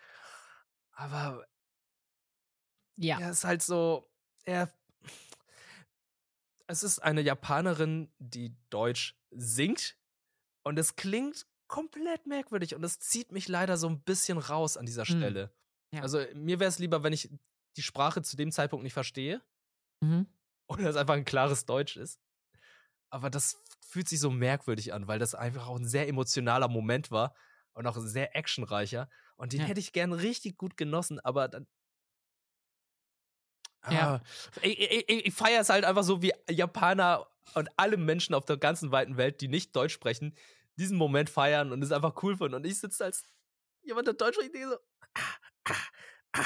aber 0.91 1.45
ja. 2.95 3.19
er 3.19 3.31
ist 3.31 3.43
halt 3.43 3.61
so, 3.61 4.09
er, 4.45 4.71
es 6.67 6.83
ist 6.83 6.99
eine 6.99 7.21
Japanerin, 7.21 8.11
die 8.19 8.55
Deutsch 8.69 9.17
singt 9.31 9.97
und 10.63 10.79
es 10.79 10.95
klingt 10.95 11.47
komplett 11.67 12.25
merkwürdig 12.25 12.75
und 12.75 12.83
es 12.83 12.99
zieht 12.99 13.31
mich 13.31 13.47
leider 13.47 13.77
so 13.77 13.87
ein 13.87 14.01
bisschen 14.01 14.37
raus 14.37 14.77
an 14.77 14.85
dieser 14.85 15.03
mhm. 15.03 15.17
Stelle. 15.17 15.53
Ja. 15.93 16.01
Also 16.01 16.23
mir 16.33 16.59
wäre 16.59 16.69
es 16.69 16.79
lieber, 16.79 17.03
wenn 17.03 17.13
ich 17.13 17.29
die 17.75 17.81
Sprache 17.81 18.21
zu 18.21 18.37
dem 18.37 18.51
Zeitpunkt 18.51 18.83
nicht 18.83 18.93
verstehe. 18.93 19.41
Mhm 20.01 20.27
oder 20.69 20.89
es 20.89 20.95
einfach 20.95 21.15
ein 21.15 21.25
klares 21.25 21.65
Deutsch 21.65 21.97
ist. 21.97 22.19
Aber 23.11 23.29
das 23.29 23.57
fühlt 23.81 24.07
sich 24.07 24.19
so 24.19 24.29
merkwürdig 24.29 24.93
an, 24.93 25.07
weil 25.07 25.19
das 25.19 25.35
einfach 25.35 25.67
auch 25.67 25.77
ein 25.77 25.87
sehr 25.87 26.07
emotionaler 26.07 26.67
Moment 26.67 27.11
war 27.11 27.35
und 27.73 27.87
auch 27.87 27.97
sehr 27.97 28.35
actionreicher. 28.35 29.09
Und 29.35 29.53
den 29.53 29.61
ja. 29.61 29.67
hätte 29.67 29.79
ich 29.79 29.93
gern 29.93 30.13
richtig 30.13 30.57
gut 30.57 30.77
genossen, 30.77 31.19
aber 31.19 31.47
dann. 31.47 31.67
Ja. 33.89 34.15
Ah, 34.15 34.21
ich, 34.61 34.79
ich, 34.79 35.25
ich 35.27 35.33
feiere 35.33 35.61
es 35.61 35.69
halt 35.69 35.85
einfach 35.85 36.03
so, 36.03 36.21
wie 36.21 36.33
Japaner 36.49 37.25
und 37.55 37.69
alle 37.77 37.97
Menschen 37.97 38.35
auf 38.35 38.45
der 38.45 38.57
ganzen 38.57 38.91
weiten 38.91 39.17
Welt, 39.17 39.39
die 39.41 39.47
nicht 39.47 39.75
Deutsch 39.75 39.93
sprechen, 39.93 40.35
diesen 40.77 40.97
Moment 40.97 41.29
feiern 41.29 41.71
und 41.71 41.81
es 41.81 41.91
einfach 41.91 42.21
cool 42.23 42.37
finden. 42.37 42.55
Und 42.55 42.65
ich 42.65 42.79
sitze 42.79 43.05
als 43.05 43.23
jemand, 43.83 44.07
der 44.07 44.13
Deutsch 44.15 44.35
spricht, 44.35 44.53
so. 44.55 44.77
Ah, 45.13 45.73
ah, 46.33 46.43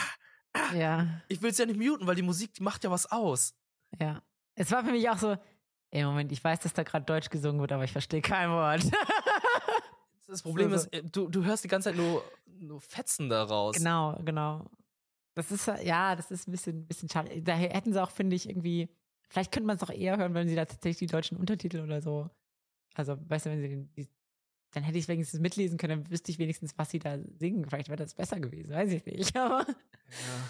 ah, 0.53 0.76
ja. 0.76 1.21
Ich 1.28 1.41
will 1.41 1.51
es 1.51 1.57
ja 1.57 1.65
nicht 1.65 1.80
muten, 1.80 2.07
weil 2.07 2.15
die 2.15 2.21
Musik, 2.21 2.53
die 2.53 2.63
macht 2.63 2.84
ja 2.84 2.91
was 2.91 3.11
aus. 3.11 3.55
Ja. 3.99 4.21
Es 4.55 4.71
war 4.71 4.84
für 4.84 4.91
mich 4.91 5.09
auch 5.09 5.17
so, 5.17 5.38
ey, 5.91 6.03
Moment, 6.03 6.32
ich 6.32 6.43
weiß, 6.43 6.59
dass 6.59 6.74
da 6.74 6.84
gerade 6.84 7.05
Deutsch 7.05 7.30
gesungen 7.30 7.61
wird, 7.61 7.71
aber 7.71 7.84
ich 7.84 7.91
verstehe 7.91 8.21
kein 8.21 8.49
Wort. 8.49 8.84
das 10.28 10.41
Problem 10.41 10.69
so, 10.69 10.76
ist, 10.76 10.93
äh, 10.93 11.03
du, 11.03 11.30
du 11.30 11.43
hörst 11.43 11.63
die 11.63 11.67
ganze 11.67 11.89
Zeit 11.89 11.97
nur, 11.97 12.24
nur 12.45 12.82
Fetzen 12.82 13.30
daraus. 13.30 13.76
Genau, 13.76 14.19
genau. 14.24 14.65
Das 15.36 15.51
ist, 15.51 15.67
ja, 15.67 16.15
das 16.15 16.32
ist 16.32 16.47
ein 16.47 16.51
bisschen, 16.51 16.86
bisschen 16.88 17.09
schade. 17.09 17.41
Daher 17.41 17.69
hätten 17.74 17.93
sie 17.93 18.01
auch, 18.01 18.11
finde 18.11 18.36
ich, 18.36 18.47
irgendwie, 18.47 18.89
vielleicht 19.30 19.51
könnte 19.51 19.67
man 19.67 19.78
es 19.78 19.84
auch 19.84 19.89
eher 19.89 20.17
hören, 20.17 20.34
wenn 20.34 20.47
sie 20.47 20.55
da 20.55 20.65
tatsächlich 20.65 21.09
die 21.09 21.13
deutschen 21.13 21.38
Untertitel 21.38 21.80
oder 21.80 22.01
so. 22.01 22.30
Also, 22.93 23.17
weißt 23.28 23.45
du, 23.45 23.49
wenn 23.49 23.61
sie 23.61 23.69
den, 23.69 23.93
die, 23.95 24.07
dann 24.71 24.84
hätte 24.84 24.97
ich 24.97 25.05
es 25.05 25.07
wenigstens 25.07 25.39
mitlesen 25.39 25.78
können, 25.78 26.03
dann 26.03 26.11
wüsste 26.11 26.32
ich 26.32 26.39
wenigstens, 26.39 26.78
was 26.78 26.91
sie 26.91 26.99
da 26.99 27.17
singen. 27.39 27.65
Vielleicht 27.65 27.89
wäre 27.89 27.97
das 27.97 28.13
besser 28.13 28.39
gewesen, 28.39 28.71
weiß 28.71 28.91
ich 28.91 29.05
nicht. 29.05 29.36
Aber 29.38 29.65
ja. 29.67 30.49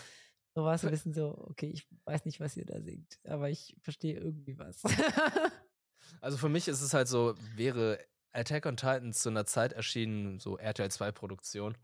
So 0.55 0.63
war 0.63 0.76
es 0.76 0.86
ein 0.86 0.91
bisschen 0.91 1.13
so, 1.13 1.36
okay, 1.49 1.67
ich 1.67 1.88
weiß 2.05 2.26
nicht, 2.26 2.39
was 2.39 2.55
ihr 2.55 2.65
da 2.65 2.80
singt, 2.80 3.19
aber 3.24 3.49
ich 3.49 3.76
verstehe 3.82 4.19
irgendwie 4.19 4.57
was. 4.59 4.84
also 6.21 6.38
für 6.38 6.49
mich 6.49 6.67
ist 6.67 6.82
es 6.82 6.93
halt 6.93 7.07
so, 7.07 7.34
wäre 7.55 7.99
Attack 8.34 8.65
on 8.65 8.77
Titan 8.77 9.13
zu 9.13 9.29
einer 9.29 9.45
Zeit 9.45 9.73
erschienen, 9.73 10.39
so 10.39 10.57
RTL 10.57 10.89
2 10.89 11.11
Produktion, 11.11 11.77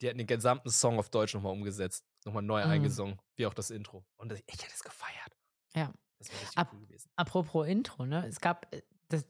die 0.00 0.08
hätten 0.08 0.18
den 0.18 0.26
gesamten 0.26 0.70
Song 0.70 0.98
auf 0.98 1.10
Deutsch 1.10 1.34
nochmal 1.34 1.52
umgesetzt, 1.52 2.04
nochmal 2.24 2.42
neu 2.42 2.64
mhm. 2.64 2.70
eingesungen, 2.70 3.20
wie 3.36 3.46
auch 3.46 3.54
das 3.54 3.70
Intro. 3.70 4.04
Und 4.16 4.32
ich 4.32 4.62
hätte 4.62 4.74
es 4.74 4.82
gefeiert. 4.82 5.36
Ja. 5.74 5.92
Das 6.18 6.30
wäre 6.30 6.40
richtig 6.40 6.58
Ap 6.58 6.72
cool 6.72 6.80
gewesen. 6.80 7.10
Apropos 7.16 7.66
Intro, 7.66 8.06
ne? 8.06 8.26
Es 8.26 8.40
gab, 8.40 8.72
äh, 8.74 8.82
das, 9.08 9.26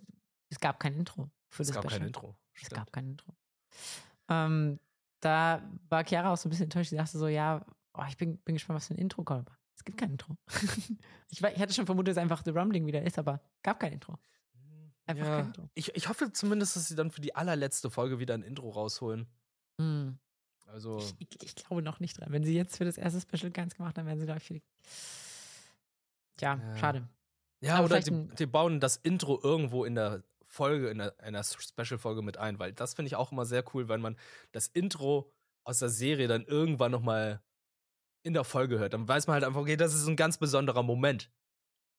es 0.49 0.61
gab 0.61 0.79
kein 0.79 0.95
Intro 0.95 1.31
für 1.49 1.63
es 1.63 1.69
das 1.69 1.77
Es 1.77 1.83
gab 1.83 1.91
kein 1.91 2.03
Intro. 2.03 2.37
Stimmt. 2.53 2.73
Es 2.73 2.79
gab 2.79 2.93
kein 2.93 3.07
Intro. 3.09 3.37
Ähm, 4.29 4.79
da 5.21 5.63
war 5.89 6.05
Chiara 6.05 6.33
auch 6.33 6.37
so 6.37 6.49
ein 6.49 6.51
bisschen 6.51 6.65
enttäuscht. 6.65 6.91
Sie 6.91 6.97
dachte 6.97 7.19
so, 7.19 7.27
ja, 7.27 7.65
Oh, 7.97 8.03
ich 8.09 8.17
bin, 8.17 8.39
bin 8.39 8.57
gespannt, 8.57 8.77
was 8.77 8.89
für 8.89 8.95
ein 8.95 8.99
Intro 8.99 9.23
kommt. 9.23 9.49
Es 9.77 9.85
gibt 9.85 9.99
kein 9.99 10.11
Intro. 10.11 10.37
ich, 11.31 11.43
ich, 11.43 11.61
hatte 11.61 11.73
schon 11.73 11.87
vermutet, 11.87 12.17
dass 12.17 12.23
einfach 12.23 12.43
The 12.45 12.51
Rumbling 12.51 12.87
wieder 12.87 13.03
ist, 13.03 13.19
aber 13.19 13.41
gab 13.63 13.79
kein 13.79 13.93
Intro. 13.93 14.19
Einfach 15.07 15.27
ja, 15.27 15.37
kein 15.37 15.47
Intro. 15.47 15.69
Ich, 15.75 15.95
ich 15.95 16.09
hoffe 16.09 16.33
zumindest, 16.33 16.77
dass 16.77 16.89
sie 16.89 16.95
dann 16.95 17.11
für 17.11 17.21
die 17.21 17.35
allerletzte 17.35 17.91
Folge 17.91 18.19
wieder 18.19 18.35
ein 18.35 18.43
Intro 18.43 18.71
rausholen. 18.71 19.27
Mhm. 19.79 20.19
Also. 20.67 20.99
Ich, 21.19 21.43
ich, 21.43 21.55
glaube 21.55 21.83
noch 21.83 22.01
nicht 22.01 22.19
dran. 22.19 22.29
Wenn 22.31 22.45
sie 22.45 22.55
jetzt 22.55 22.77
für 22.77 22.85
das 22.85 22.97
erste 22.97 23.21
Special 23.21 23.51
ganz 23.51 23.75
gemacht 23.75 23.99
haben, 23.99 24.07
werden 24.07 24.21
sie 24.21 24.27
da 24.27 24.39
viel. 24.39 24.63
Ja, 26.41 26.57
ja. 26.57 26.77
schade. 26.79 27.09
Ja, 27.61 27.77
aber 27.77 27.87
oder 27.87 28.01
die, 28.01 28.29
die, 28.37 28.47
bauen 28.47 28.81
das 28.81 28.97
Intro 28.97 29.41
irgendwo 29.43 29.85
in 29.85 29.95
der 29.95 30.23
Folge, 30.45 30.89
in 30.89 31.01
einer 31.01 31.43
Special-Folge 31.43 32.23
mit 32.23 32.37
ein, 32.37 32.59
weil 32.59 32.73
das 32.73 32.95
finde 32.95 33.09
ich 33.09 33.17
auch 33.17 33.33
immer 33.33 33.47
sehr 33.47 33.65
cool, 33.75 33.89
wenn 33.89 34.01
man 34.01 34.17
das 34.53 34.69
Intro 34.69 35.33
aus 35.65 35.79
der 35.79 35.89
Serie 35.89 36.29
dann 36.29 36.45
irgendwann 36.45 36.93
nochmal 36.93 37.43
in 38.23 38.35
der 38.35 38.45
Folge 38.45 38.79
hört, 38.79 38.95
dann 38.95 39.07
weiß 39.07 39.27
man 39.27 39.35
halt 39.35 39.45
einfach, 39.45 39.61
okay, 39.61 39.77
das 39.77 39.95
ist 39.95 40.07
ein 40.07 40.17
ganz 40.17 40.39
besonderer 40.39 40.83
Moment. 40.83 41.31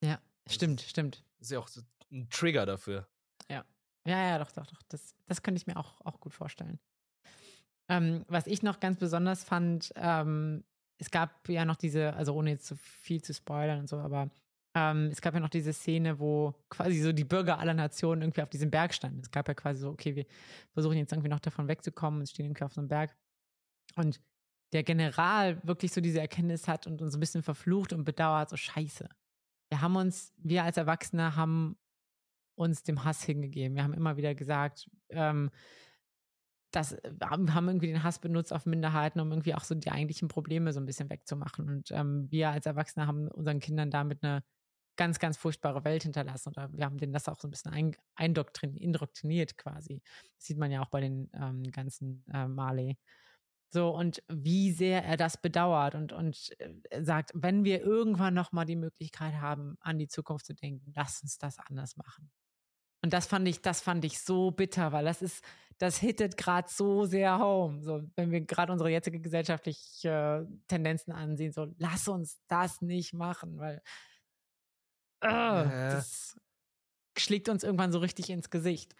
Ja, 0.03 0.19
stimmt, 0.47 0.81
stimmt. 0.81 1.23
Das 1.37 1.47
ist 1.47 1.51
ja 1.51 1.59
auch 1.59 1.67
so 1.67 1.81
ein 2.15 2.29
Trigger 2.29 2.65
dafür. 2.65 3.07
Ja. 3.49 3.65
Ja, 4.07 4.27
ja, 4.29 4.39
doch, 4.39 4.51
doch, 4.51 4.65
doch. 4.67 4.81
Das, 4.89 5.15
das 5.25 5.41
könnte 5.41 5.59
ich 5.59 5.67
mir 5.67 5.77
auch, 5.77 5.99
auch 6.01 6.19
gut 6.19 6.33
vorstellen. 6.33 6.79
Ähm, 7.89 8.25
was 8.27 8.47
ich 8.47 8.63
noch 8.63 8.79
ganz 8.79 8.97
besonders 8.97 9.43
fand, 9.43 9.91
ähm, 9.95 10.63
es 10.97 11.11
gab 11.11 11.47
ja 11.49 11.65
noch 11.65 11.75
diese, 11.75 12.13
also 12.13 12.33
ohne 12.33 12.51
jetzt 12.51 12.65
zu 12.65 12.75
viel 12.75 13.21
zu 13.21 13.33
spoilern 13.33 13.79
und 13.79 13.89
so, 13.89 13.97
aber 13.97 14.29
ähm, 14.75 15.09
es 15.11 15.21
gab 15.21 15.33
ja 15.33 15.39
noch 15.39 15.49
diese 15.49 15.73
Szene, 15.73 16.19
wo 16.19 16.53
quasi 16.69 16.99
so 17.01 17.13
die 17.13 17.23
Bürger 17.23 17.59
aller 17.59 17.73
Nationen 17.73 18.21
irgendwie 18.21 18.41
auf 18.41 18.49
diesem 18.49 18.71
Berg 18.71 18.93
standen. 18.93 19.21
Es 19.21 19.31
gab 19.31 19.47
ja 19.47 19.53
quasi 19.53 19.81
so, 19.81 19.89
okay, 19.89 20.15
wir 20.15 20.25
versuchen 20.73 20.97
jetzt 20.97 21.11
irgendwie 21.11 21.29
noch 21.29 21.39
davon 21.39 21.67
wegzukommen 21.67 22.19
und 22.19 22.29
stehen 22.29 22.47
irgendwie 22.47 22.63
auf 22.63 22.73
so 22.73 22.81
einem 22.81 22.89
Berg. 22.89 23.15
Und 23.95 24.21
der 24.73 24.83
General 24.83 25.65
wirklich 25.65 25.93
so 25.93 26.01
diese 26.01 26.19
Erkenntnis 26.19 26.67
hat 26.67 26.87
und 26.87 27.01
uns 27.01 27.15
ein 27.15 27.19
bisschen 27.19 27.43
verflucht 27.43 27.93
und 27.93 28.03
bedauert, 28.03 28.49
so 28.49 28.57
scheiße. 28.57 29.07
Wir 29.69 29.81
haben 29.81 29.95
uns, 29.95 30.33
wir 30.37 30.63
als 30.63 30.77
Erwachsene 30.77 31.35
haben 31.35 31.77
uns 32.55 32.83
dem 32.83 33.03
Hass 33.03 33.23
hingegeben. 33.23 33.75
Wir 33.75 33.83
haben 33.83 33.93
immer 33.93 34.17
wieder 34.17 34.35
gesagt, 34.35 34.89
ähm, 35.09 35.51
das 36.71 36.93
äh, 36.93 37.11
haben 37.21 37.67
irgendwie 37.67 37.87
den 37.87 38.03
Hass 38.03 38.19
benutzt 38.19 38.53
auf 38.53 38.65
Minderheiten, 38.65 39.19
um 39.19 39.31
irgendwie 39.31 39.55
auch 39.55 39.63
so 39.63 39.75
die 39.75 39.91
eigentlichen 39.91 40.27
Probleme 40.27 40.73
so 40.73 40.79
ein 40.79 40.85
bisschen 40.85 41.09
wegzumachen. 41.09 41.69
Und 41.69 41.91
ähm, 41.91 42.27
wir 42.29 42.49
als 42.49 42.65
Erwachsene 42.65 43.07
haben 43.07 43.27
unseren 43.29 43.59
Kindern 43.59 43.91
damit 43.91 44.23
eine 44.23 44.43
ganz, 44.97 45.19
ganz 45.19 45.37
furchtbare 45.37 45.83
Welt 45.83 46.03
hinterlassen. 46.03 46.49
Oder 46.49 46.71
wir 46.73 46.85
haben 46.85 46.97
denen 46.97 47.13
das 47.13 47.27
auch 47.27 47.39
so 47.39 47.47
ein 47.47 47.51
bisschen 47.51 47.71
ein, 47.71 47.95
indoktriniert 48.17 49.57
quasi. 49.57 50.01
Das 50.37 50.47
sieht 50.47 50.57
man 50.57 50.71
ja 50.71 50.81
auch 50.81 50.89
bei 50.89 51.01
den 51.01 51.29
ähm, 51.33 51.63
ganzen 51.71 52.23
äh, 52.33 52.47
Marley. 52.47 52.97
So, 53.71 53.89
und 53.89 54.23
wie 54.29 54.71
sehr 54.71 55.03
er 55.03 55.17
das 55.17 55.41
bedauert 55.41 55.95
und, 55.95 56.13
und 56.13 56.55
äh, 56.59 57.03
sagt, 57.03 57.31
wenn 57.33 57.65
wir 57.65 57.81
irgendwann 57.81 58.33
nochmal 58.33 58.65
die 58.65 58.77
Möglichkeit 58.77 59.35
haben, 59.35 59.75
an 59.81 59.97
die 59.97 60.07
Zukunft 60.07 60.45
zu 60.45 60.53
denken, 60.53 60.93
lass 60.95 61.21
uns 61.21 61.37
das 61.37 61.59
anders 61.59 61.97
machen. 61.97 62.31
Und 63.05 63.13
das 63.13 63.27
fand 63.27 63.47
ich, 63.47 63.61
das 63.61 63.81
fand 63.81 64.03
ich 64.03 64.19
so 64.19 64.49
bitter, 64.49 64.91
weil 64.91 65.05
das 65.05 65.21
ist, 65.21 65.45
das 65.77 65.99
hittet 65.99 66.37
gerade 66.37 66.67
so 66.67 67.05
sehr 67.05 67.37
home. 67.37 67.83
So, 67.83 68.01
wenn 68.15 68.31
wir 68.31 68.41
gerade 68.41 68.71
unsere 68.71 68.89
jetzige 68.89 69.19
gesellschaftliche 69.19 70.47
äh, 70.49 70.57
Tendenzen 70.67 71.13
ansehen, 71.13 71.51
so 71.51 71.67
lass 71.77 72.07
uns 72.07 72.41
das 72.47 72.81
nicht 72.81 73.13
machen, 73.13 73.59
weil 73.59 73.83
äh, 75.23 75.27
ja. 75.27 75.91
das, 75.91 76.35
schlägt 77.15 77.47
uns 77.47 77.63
irgendwann 77.63 77.91
so 77.91 77.99
richtig 77.99 78.31
ins 78.31 78.49
Gesicht. 78.49 78.95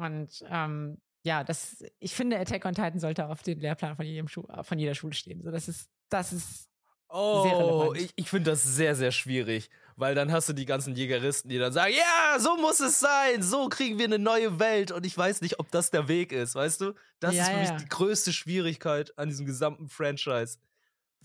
Und 0.00 0.44
ähm, 0.48 1.00
ja, 1.24 1.44
das, 1.44 1.84
ich 2.00 2.16
finde, 2.16 2.40
Attack 2.40 2.64
on 2.64 2.74
Titan 2.74 2.98
sollte 2.98 3.28
auf 3.28 3.44
den 3.44 3.60
Lehrplan 3.60 3.94
von, 3.94 4.04
jedem 4.04 4.26
Schu 4.26 4.48
von 4.62 4.80
jeder 4.80 4.96
Schule 4.96 5.14
stehen. 5.14 5.44
So, 5.44 5.52
das 5.52 5.68
ist, 5.68 5.88
das 6.08 6.32
ist 6.32 6.68
Oh, 7.10 7.92
ich, 7.96 8.12
ich 8.16 8.28
finde 8.28 8.50
das 8.50 8.62
sehr, 8.62 8.94
sehr 8.94 9.12
schwierig. 9.12 9.70
Weil 9.96 10.14
dann 10.14 10.30
hast 10.30 10.48
du 10.48 10.52
die 10.52 10.64
ganzen 10.66 10.94
Jägeristen, 10.94 11.48
die 11.50 11.58
dann 11.58 11.72
sagen, 11.72 11.92
ja, 11.92 12.38
so 12.38 12.56
muss 12.56 12.78
es 12.78 13.00
sein, 13.00 13.42
so 13.42 13.68
kriegen 13.68 13.98
wir 13.98 14.04
eine 14.04 14.18
neue 14.20 14.60
Welt. 14.60 14.92
Und 14.92 15.04
ich 15.04 15.16
weiß 15.18 15.40
nicht, 15.40 15.58
ob 15.58 15.70
das 15.72 15.90
der 15.90 16.06
Weg 16.06 16.30
ist, 16.30 16.54
weißt 16.54 16.80
du? 16.82 16.92
Das 17.18 17.34
Ja, 17.34 17.42
ist 17.42 17.48
für 17.50 17.56
mich 17.58 17.68
ja. 17.70 17.76
die 17.78 17.88
größte 17.88 18.32
Schwierigkeit 18.32 19.16
an 19.18 19.28
diesem 19.28 19.44
gesamten 19.46 19.88
Franchise. 19.88 20.58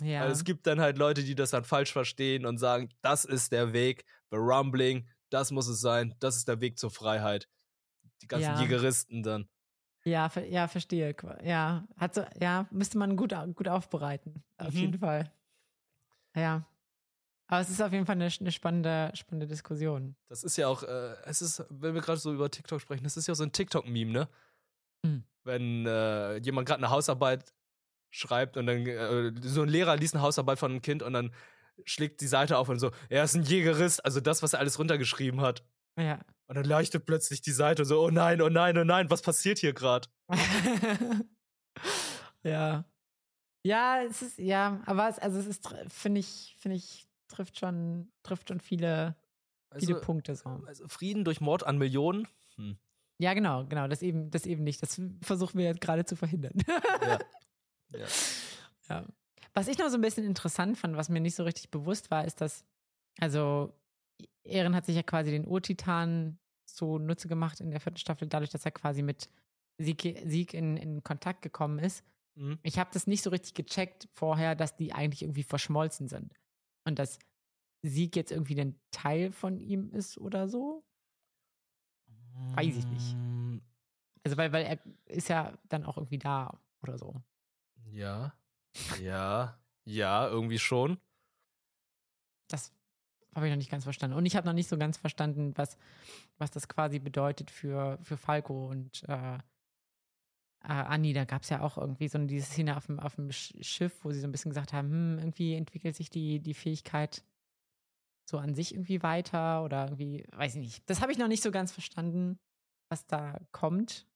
ja. 0.02 0.22
Weil 0.22 0.32
es 0.32 0.44
gibt 0.44 0.66
dann 0.66 0.82
halt 0.82 0.98
Leute, 0.98 1.24
die 1.24 1.36
das 1.36 1.52
dann 1.52 1.66
falsch 1.66 1.94
verstehen 1.94 2.48
und 2.48 2.58
sagen, 2.58 2.90
das 3.02 3.26
ist 3.26 3.52
der 3.52 3.74
Weg, 3.74 4.06
bei 4.32 4.38
Rumbling, 4.38 5.08
das 5.30 5.52
muss 5.52 5.68
es 5.68 5.80
sein, 5.80 6.16
das 6.20 6.38
ist 6.38 6.48
der 6.48 6.60
Weg 6.60 6.80
zur 6.80 6.90
Freiheit. 6.90 7.48
Die 8.24 8.28
ganzen 8.28 8.54
Ja. 8.54 8.62
Jägeristen 8.62 9.22
dann. 9.22 9.48
Ja, 10.04 10.32
ja, 10.50 10.68
verstehe. 10.68 11.16
Ja, 11.44 11.86
hat 11.96 12.16
so, 12.16 12.26
ja, 12.42 12.68
müsste 12.72 12.98
man 12.98 13.16
gut, 13.16 13.36
gut 13.54 13.68
aufbereiten. 13.68 14.44
Auf 14.58 14.74
Mhm. 14.74 14.80
jeden 14.80 15.00
Fall. 15.00 15.32
Ja. 16.36 16.66
Aber 17.48 17.62
es 17.62 17.70
ist 17.70 17.82
auf 17.82 17.92
jeden 17.92 18.06
Fall 18.06 18.16
eine, 18.16 18.30
eine 18.40 18.52
spannende, 18.52 19.12
spannende 19.14 19.48
Diskussion. 19.48 20.16
Das 20.30 20.44
ist 20.44 20.58
ja 20.58 20.68
auch, 20.68 20.84
äh, 20.84 21.16
es 21.26 21.42
ist, 21.42 21.64
wenn 21.70 21.94
wir 21.94 22.02
gerade 22.02 22.20
so 22.20 22.34
über 22.34 22.50
TikTok 22.50 22.82
sprechen, 22.82 23.04
das 23.04 23.18
ist 23.18 23.28
ja 23.28 23.34
auch 23.34 23.38
so 23.38 23.44
ein 23.44 23.52
TikTok-Meme, 23.52 24.12
ne? 24.12 24.30
Mhm. 25.04 25.24
Wenn 25.44 25.86
äh, 25.86 26.38
jemand 26.38 26.68
gerade 26.68 26.80
eine 26.80 26.90
Hausarbeit 26.90 27.54
schreibt 28.10 28.58
und 28.58 28.66
dann, 28.66 28.86
äh, 28.88 29.34
so 29.42 29.62
ein 29.62 29.70
Lehrer 29.70 29.98
liest 29.98 30.16
eine 30.16 30.24
Hausarbeit 30.24 30.58
von 30.58 30.72
einem 30.72 30.82
Kind 30.82 31.04
und 31.04 31.14
dann 31.14 31.34
schlägt 31.86 32.22
die 32.22 32.28
Seite 32.28 32.58
auf 32.58 32.70
und 32.70 32.80
so, 32.80 32.92
er 33.10 33.24
ist 33.24 33.36
ein 33.36 33.44
Jägerist, 33.44 34.06
also 34.06 34.20
das, 34.20 34.42
was 34.42 34.54
er 34.54 34.60
alles 34.60 34.80
runtergeschrieben 34.80 35.42
hat. 35.42 35.64
Ja. 35.98 36.20
Und 36.48 36.56
dann 36.56 36.66
leuchtet 36.66 37.06
plötzlich 37.06 37.42
die 37.42 37.52
Seite 37.52 37.84
und 37.84 37.88
so, 37.88 38.02
oh 38.02 38.10
nein, 38.10 38.42
oh 38.42 38.50
nein, 38.50 38.78
oh 38.78 38.84
nein, 38.84 39.10
was 39.10 39.22
passiert 39.22 39.60
hier 39.60 39.74
gerade? 39.74 40.08
ja. 42.44 42.86
Ja, 43.66 44.04
es 44.04 44.22
ist, 44.22 44.38
ja, 44.40 44.82
aber 44.86 45.10
es, 45.10 45.20
also 45.20 45.40
es 45.40 45.48
ist, 45.48 45.68
finde 45.88 46.20
ich, 46.20 46.56
finde 46.60 46.78
ich, 46.78 47.08
trifft 47.28 47.60
schon, 47.60 48.12
trifft 48.22 48.50
schon 48.50 48.60
viele, 48.60 49.16
viele 49.78 49.96
Also, 49.96 50.06
Punkte 50.06 50.36
so. 50.36 50.50
also 50.66 50.88
Frieden 50.88 51.24
durch 51.24 51.42
Mord 51.42 51.66
an 51.66 51.78
Millionen? 51.78 52.28
Hm. 52.56 52.78
Ja, 53.20 53.34
genau, 53.34 53.66
genau, 53.66 53.88
das 53.88 54.02
eben, 54.02 54.32
das 54.32 54.46
eben 54.46 54.64
nicht. 54.64 54.82
Das 54.82 55.00
versuchen 55.22 55.58
wir 55.58 55.66
jetzt 55.66 55.82
gerade 55.82 56.04
zu 56.04 56.16
verhindern. 56.16 56.54
Ja. 57.02 57.20
ja. 57.94 58.06
Ja. 58.90 59.06
Was 59.54 59.68
ich 59.68 59.78
noch 59.78 59.90
so 59.90 59.96
ein 59.96 60.02
bisschen 60.02 60.26
interessant 60.26 60.78
fand, 60.78 60.98
was 60.98 61.10
mir 61.10 61.22
nicht 61.22 61.36
so 61.36 61.44
richtig 61.44 61.70
bewusst 61.72 62.12
war, 62.12 62.26
ist, 62.26 62.42
dass, 62.42 62.66
also, 63.20 63.74
Ehren 64.44 64.76
hat 64.76 64.86
sich 64.86 64.96
ja 64.96 65.04
quasi 65.04 65.32
den 65.32 65.46
Urtitan 65.46 66.38
zunutze 66.66 67.28
gemacht 67.28 67.62
in 67.62 67.72
der 67.72 67.80
vierten 67.80 67.98
Staffel, 68.00 68.28
dadurch, 68.28 68.50
dass 68.50 68.66
er 68.66 68.72
quasi 68.72 69.04
mit 69.04 69.30
Sieg, 69.78 70.02
Sieg 70.26 70.54
in, 70.54 70.76
in 70.76 71.04
Kontakt 71.04 71.42
gekommen 71.42 71.80
ist. 71.80 72.04
Mhm. 72.36 72.60
Ich 72.64 72.80
habe 72.80 72.90
das 72.94 73.08
nicht 73.08 73.24
so 73.24 73.30
richtig 73.30 73.54
gecheckt 73.54 74.08
vorher, 74.12 74.56
dass 74.56 74.76
die 74.76 74.94
eigentlich 74.94 75.22
irgendwie 75.22 75.44
verschmolzen 75.44 76.08
sind. 76.08 76.34
Und 76.86 77.00
dass 77.00 77.20
Sieg 77.82 78.16
jetzt 78.16 78.32
irgendwie 78.32 78.60
ein 78.60 78.80
Teil 78.92 79.32
von 79.32 79.60
ihm 79.60 79.92
ist 79.92 80.18
oder 80.18 80.48
so. 80.48 80.84
Weiß 82.56 82.76
ich 82.76 82.88
nicht. 82.88 83.16
Mm, 83.16 83.58
Also, 84.24 84.38
weil, 84.38 84.52
weil 84.52 84.66
er 84.66 84.80
ist 85.06 85.30
ja 85.30 85.58
dann 85.70 85.86
auch 85.86 85.98
irgendwie 85.98 86.20
da 86.20 86.60
oder 86.82 86.98
so. 86.98 87.22
Ja. 87.92 88.34
Ja. 89.02 89.60
Ja, 89.86 90.28
irgendwie 90.28 90.60
schon. 90.60 90.98
Das 92.48 92.72
habe 93.36 93.48
ich 93.48 93.52
noch 93.52 93.58
nicht 93.58 93.72
ganz 93.72 93.84
verstanden. 93.84 94.16
Und 94.16 94.26
ich 94.26 94.36
habe 94.36 94.48
noch 94.48 94.54
nicht 94.54 94.70
so 94.70 94.78
ganz 94.78 94.98
verstanden, 94.98 95.58
was, 95.58 95.78
was 96.38 96.52
das 96.52 96.68
quasi 96.68 97.00
bedeutet 97.00 97.52
für, 97.52 97.98
für 98.02 98.16
Falco 98.18 98.70
und 98.70 99.04
äh, 99.10 99.40
äh, 100.64 100.68
Anni. 100.72 101.14
Da 101.14 101.26
gab 101.26 101.44
es 101.44 101.50
ja 101.50 101.62
auch 101.62 101.78
irgendwie 101.78 102.08
so 102.08 102.18
diese 102.20 102.46
Szene 102.46 102.78
auf 102.78 102.86
dem, 102.88 103.00
auf 103.00 103.16
dem 103.16 103.30
Sch- 103.30 103.62
Schiff, 103.64 104.04
wo 104.04 104.12
sie 104.12 104.20
so 104.20 104.28
ein 104.28 104.32
bisschen 104.32 104.50
gesagt 104.52 104.74
haben, 104.74 104.90
hm, 104.90 105.18
irgendwie 105.20 105.56
entwickelt 105.56 105.96
sich 105.96 106.10
die, 106.10 106.40
die 106.40 106.54
Fähigkeit 106.54 107.24
so 108.30 108.38
an 108.38 108.54
sich 108.56 108.74
irgendwie 108.74 109.04
weiter 109.04 109.64
oder 109.64 109.86
irgendwie, 109.86 110.26
weiß 110.36 110.56
ich 110.56 110.62
nicht. 110.62 110.90
Das 110.90 111.02
habe 111.02 111.12
ich 111.12 111.18
noch 111.18 111.28
nicht 111.28 111.44
so 111.44 111.52
ganz 111.52 111.72
verstanden, 111.72 112.40
was 112.90 113.06
da 113.06 113.40
kommt. 113.52 114.08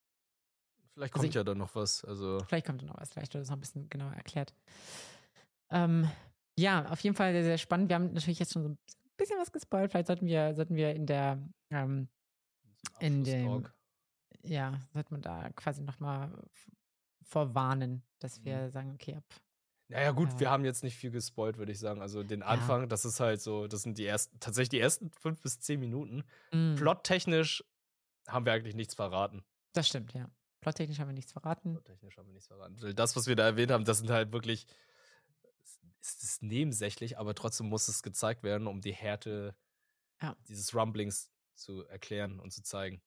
Vielleicht 0.93 1.13
Also 1.13 1.21
kommt 1.23 1.29
ich- 1.29 1.35
ja 1.35 1.43
dann 1.43 1.57
noch 1.57 1.75
was. 1.75 2.03
Also, 2.05 2.39
Vielleicht 2.47 2.65
kommt 2.65 2.81
da 2.81 2.85
noch 2.85 2.97
was, 2.97 3.11
vielleicht 3.11 3.33
wird 3.33 3.41
das 3.43 3.49
noch 3.49 3.57
ein 3.57 3.59
bisschen 3.61 3.89
genauer 3.89 4.13
erklärt. 4.13 4.53
Ähm, 5.69 6.09
ja, 6.57 6.89
auf 6.89 7.01
jeden 7.01 7.15
Fall 7.15 7.33
sehr, 7.33 7.43
sehr 7.43 7.57
spannend. 7.57 7.89
Wir 7.89 7.95
haben 7.95 8.13
natürlich 8.13 8.39
jetzt 8.39 8.53
schon 8.53 8.63
so 8.63 8.69
ein 8.69 8.77
bisschen 9.17 9.37
was 9.37 9.51
gespoilt. 9.51 9.91
Vielleicht 9.91 10.07
sollten 10.07 10.25
wir, 10.25 10.55
sollten 10.55 10.75
wir 10.75 10.95
in 10.95 11.05
der, 11.05 11.39
ähm, 11.71 12.07
In 12.99 13.23
dem-. 13.23 13.67
Ja, 14.43 14.79
sollte 14.93 15.11
man 15.13 15.21
da 15.21 15.49
quasi 15.53 15.81
nochmal 15.83 16.31
vorwarnen, 17.23 18.03
dass 18.19 18.43
wir 18.43 18.69
sagen, 18.71 18.91
okay, 18.93 19.15
ab. 19.15 19.23
Naja, 19.89 20.11
gut, 20.11 20.33
Ja. 20.33 20.39
wir 20.39 20.51
haben 20.51 20.65
jetzt 20.65 20.83
nicht 20.83 20.97
viel 20.97 21.11
gespoilt, 21.11 21.57
würde 21.57 21.71
ich 21.71 21.79
sagen. 21.79 22.01
Also 22.01 22.23
den 22.23 22.43
Anfang, 22.43 22.89
das 22.89 23.05
ist 23.05 23.19
halt 23.19 23.41
so, 23.41 23.67
das 23.67 23.83
sind 23.83 23.97
die 23.97 24.05
ersten, 24.05 24.37
tatsächlich 24.39 24.69
die 24.69 24.79
ersten 24.79 25.09
fünf 25.11 25.41
bis 25.41 25.59
zehn 25.61 25.79
Minuten. 25.79 26.23
Mm, 26.51 26.75
Plottechnisch 26.75 27.63
haben 28.27 28.45
wir 28.45 28.51
eigentlich 28.53 28.75
nichts 28.75 28.95
verraten. 28.95 29.43
Das 29.73 29.87
stimmt, 29.87 30.13
ja. 30.13 30.29
Plottechnisch 30.59 30.99
haben 30.99 31.07
wir 31.07 31.13
nichts 31.13 31.31
verraten. 31.31 31.73
Plottechnisch 31.73 32.17
haben 32.17 32.27
wir 32.27 32.33
nichts 32.33 32.47
verraten. 32.47 32.95
Das, 32.95 33.15
was 33.15 33.27
wir 33.27 33.35
da 33.37 33.45
erwähnt 33.45 33.71
haben, 33.71 33.85
das 33.85 33.99
sind 33.99 34.09
halt 34.09 34.33
wirklich, 34.33 34.65
es 36.01 36.21
ist 36.23 36.43
nebensächlich, 36.43 37.17
aber 37.17 37.33
trotzdem 37.35 37.67
muss 37.69 37.87
es 37.87 38.03
gezeigt 38.03 38.43
werden, 38.43 38.67
um 38.67 38.81
die 38.81 38.93
Härte 38.93 39.55
Ja. 40.21 40.35
dieses 40.49 40.73
Rumblings 40.75 41.31
zu 41.55 41.85
erklären 41.85 42.39
und 42.41 42.51
zu 42.51 42.61
zeigen. 42.61 43.01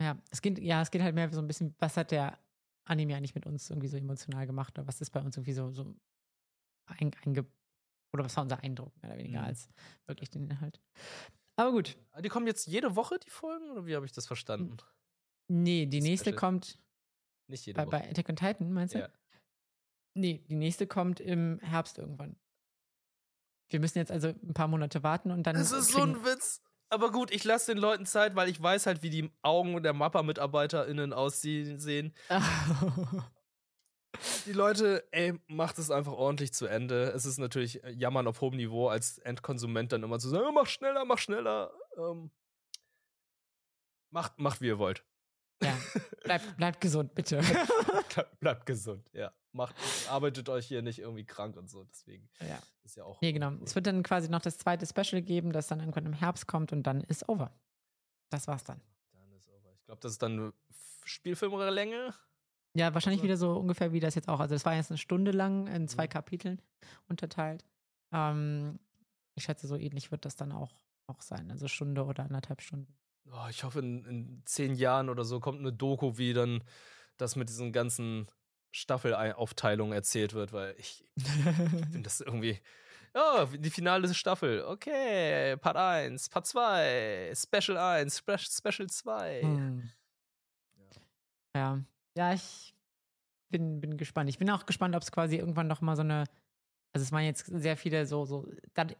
Ja, 0.00 0.18
es 0.30 0.42
geht, 0.42 0.58
ja, 0.58 0.82
es 0.82 0.90
geht 0.90 1.02
halt 1.02 1.14
mehr 1.14 1.32
so 1.32 1.40
ein 1.40 1.46
bisschen, 1.46 1.74
was 1.78 1.96
hat 1.96 2.10
der 2.10 2.38
Anime 2.84 3.16
eigentlich 3.16 3.34
mit 3.34 3.46
uns 3.46 3.70
irgendwie 3.70 3.88
so 3.88 3.96
emotional 3.96 4.46
gemacht 4.46 4.76
oder 4.78 4.86
was 4.88 5.00
ist 5.00 5.10
bei 5.10 5.20
uns 5.20 5.36
irgendwie 5.36 5.52
so, 5.52 5.70
so 5.70 5.84
ein, 5.84 6.00
einge 7.24 7.46
oder 8.12 8.24
was 8.24 8.36
war 8.36 8.42
unser 8.42 8.60
Eindruck, 8.60 8.92
mehr 9.02 9.10
oder 9.12 9.18
weniger, 9.18 9.40
Mhm. 9.40 9.46
als 9.46 9.68
wirklich 10.06 10.30
den 10.30 10.44
Inhalt. 10.44 10.80
Aber 11.56 11.70
gut, 11.72 11.96
Ah, 12.12 12.20
Die 12.20 12.28
kommen 12.28 12.46
jetzt 12.46 12.66
jede 12.66 12.94
Woche, 12.96 13.18
die 13.18 13.30
Folgen, 13.30 13.70
oder 13.70 13.86
wie 13.86 13.94
habe 13.96 14.06
ich 14.06 14.12
das 14.12 14.26
verstanden? 14.26 14.76
nee, 15.48 15.86
die 15.86 15.98
Das 15.98 16.04
nächste 16.08 16.32
kommt 16.34 16.78
Nicht 17.48 17.66
jede 17.66 17.76
bei, 17.76 17.86
Woche. 17.86 17.90
bei 17.98 18.10
Attack 18.10 18.28
on 18.28 18.36
Titan, 18.36 18.72
meinst 18.72 18.94
du? 18.94 18.98
Ja. 19.00 19.08
Nee, 20.16 20.44
die 20.48 20.54
nächste 20.54 20.86
kommt 20.86 21.20
im 21.20 21.58
Herbst 21.60 21.98
irgendwann. 21.98 22.36
Wir 23.70 23.80
müssen 23.80 23.98
jetzt 23.98 24.12
also 24.12 24.28
ein 24.28 24.54
paar 24.54 24.68
Monate 24.68 25.02
warten 25.02 25.30
und 25.32 25.44
dann. 25.44 25.56
Das 25.56 25.72
ist 25.72 25.90
so 25.90 26.02
ein 26.02 26.24
Witz. 26.24 26.62
Aber 26.90 27.10
gut, 27.10 27.30
ich 27.32 27.44
lasse 27.44 27.72
den 27.72 27.80
Leuten 27.80 28.06
Zeit, 28.06 28.36
weil 28.36 28.48
ich 28.48 28.62
weiß 28.62 28.86
halt, 28.86 29.02
wie 29.02 29.10
die 29.10 29.30
Augen 29.42 29.82
der 29.82 29.92
Mappa-MitarbeiterInnen 29.94 31.12
aussehen. 31.12 32.14
Die 34.46 34.52
Leute, 34.52 35.06
ey, 35.10 35.34
macht 35.48 35.78
es 35.78 35.90
einfach 35.90 36.12
ordentlich 36.12 36.52
zu 36.52 36.66
Ende. 36.66 37.10
Es 37.10 37.26
ist 37.26 37.38
natürlich 37.38 37.82
äh, 37.82 37.90
Jammern 37.90 38.28
auf 38.28 38.40
hohem 38.40 38.56
Niveau, 38.56 38.88
als 38.88 39.18
Endkonsument 39.18 39.90
dann 39.92 40.02
immer 40.04 40.18
zu 40.18 40.28
sagen, 40.28 40.44
"Oh, 40.48 40.52
mach 40.52 40.66
schneller, 40.66 41.04
mach 41.04 41.18
schneller. 41.18 41.72
Ähm, 41.96 42.30
macht, 44.10 44.38
macht, 44.38 44.60
wie 44.60 44.68
ihr 44.68 44.78
wollt. 44.78 45.04
ja, 45.62 45.76
bleibt, 46.22 46.56
bleibt 46.56 46.80
gesund, 46.80 47.14
bitte. 47.14 47.40
Bleibt, 48.14 48.40
bleibt 48.40 48.66
gesund, 48.66 49.10
ja. 49.12 49.32
Macht, 49.54 49.76
arbeitet 50.10 50.48
euch 50.48 50.66
hier 50.66 50.82
nicht 50.82 50.98
irgendwie 50.98 51.24
krank 51.24 51.56
und 51.56 51.70
so. 51.70 51.84
Deswegen 51.84 52.28
ja. 52.40 52.58
ist 52.82 52.96
ja 52.96 53.04
auch. 53.04 53.20
Nee, 53.20 53.32
genau. 53.32 53.52
Es 53.64 53.74
wird 53.74 53.86
dann 53.86 54.02
quasi 54.02 54.28
noch 54.28 54.42
das 54.42 54.58
zweite 54.58 54.84
Special 54.84 55.22
geben, 55.22 55.52
das 55.52 55.68
dann 55.68 55.78
irgendwann 55.80 56.06
im 56.06 56.12
Herbst 56.12 56.48
kommt 56.48 56.72
und 56.72 56.82
dann 56.82 57.02
ist 57.02 57.28
over. 57.28 57.52
Das 58.30 58.48
war's 58.48 58.64
dann. 58.64 58.80
Dann 59.12 59.32
ist 59.32 59.48
over. 59.48 59.72
Ich 59.74 59.84
glaube, 59.84 60.00
das 60.00 60.12
ist 60.12 60.22
dann 60.22 60.52
Spielfilmlänge. 61.04 62.14
Ja, 62.76 62.92
wahrscheinlich 62.92 63.20
Oder? 63.20 63.28
wieder 63.28 63.36
so 63.36 63.52
ungefähr 63.52 63.92
wie 63.92 64.00
das 64.00 64.16
jetzt 64.16 64.28
auch. 64.28 64.40
Also, 64.40 64.56
es 64.56 64.64
war 64.64 64.74
jetzt 64.74 64.90
eine 64.90 64.98
Stunde 64.98 65.30
lang 65.30 65.68
in 65.68 65.86
zwei 65.86 66.06
Mhm. 66.06 66.10
Kapiteln 66.10 66.62
unterteilt. 67.08 67.64
Ähm, 68.12 68.80
ich 69.36 69.44
schätze, 69.44 69.68
so 69.68 69.76
ähnlich 69.76 70.10
wird 70.10 70.24
das 70.24 70.34
dann 70.34 70.50
auch, 70.50 70.72
auch 71.06 71.20
sein. 71.22 71.50
Also 71.50 71.68
Stunde 71.68 72.04
oder 72.04 72.24
anderthalb 72.24 72.60
Stunden. 72.60 72.92
Oh, 73.30 73.46
ich 73.48 73.62
hoffe, 73.64 73.78
in, 73.78 74.04
in 74.04 74.42
zehn 74.44 74.74
Jahren 74.74 75.08
oder 75.08 75.24
so 75.24 75.38
kommt 75.40 75.60
eine 75.60 75.72
Doku, 75.72 76.18
wie 76.18 76.32
dann 76.32 76.62
das 77.16 77.36
mit 77.36 77.48
diesen 77.48 77.72
ganzen 77.72 78.28
Staffelaufteilungen 78.74 79.94
erzählt 79.94 80.34
wird, 80.34 80.52
weil 80.52 80.74
ich 80.78 81.04
finde 81.16 82.02
das 82.02 82.20
irgendwie. 82.20 82.58
Ja, 83.14 83.46
die 83.46 83.70
finale 83.70 84.12
Staffel. 84.12 84.64
Okay, 84.64 85.56
Part 85.58 85.76
1, 85.76 86.28
Part 86.28 86.46
2, 86.46 87.32
Special 87.36 87.78
1, 87.78 88.18
Spe 88.18 88.36
Special 88.36 88.88
2. 88.88 89.42
Hm. 89.42 89.90
Ja. 91.54 91.80
Ja, 92.16 92.34
ich 92.34 92.74
bin, 93.50 93.80
bin 93.80 93.96
gespannt. 93.96 94.28
Ich 94.28 94.38
bin 94.38 94.50
auch 94.50 94.66
gespannt, 94.66 94.96
ob 94.96 95.02
es 95.02 95.12
quasi 95.12 95.36
irgendwann 95.36 95.68
noch 95.68 95.80
mal 95.80 95.94
so 95.94 96.02
eine. 96.02 96.24
Also 96.92 97.04
es 97.04 97.12
waren 97.12 97.24
jetzt 97.24 97.46
sehr 97.46 97.76
viele 97.76 98.06
so, 98.06 98.24
so, 98.24 98.48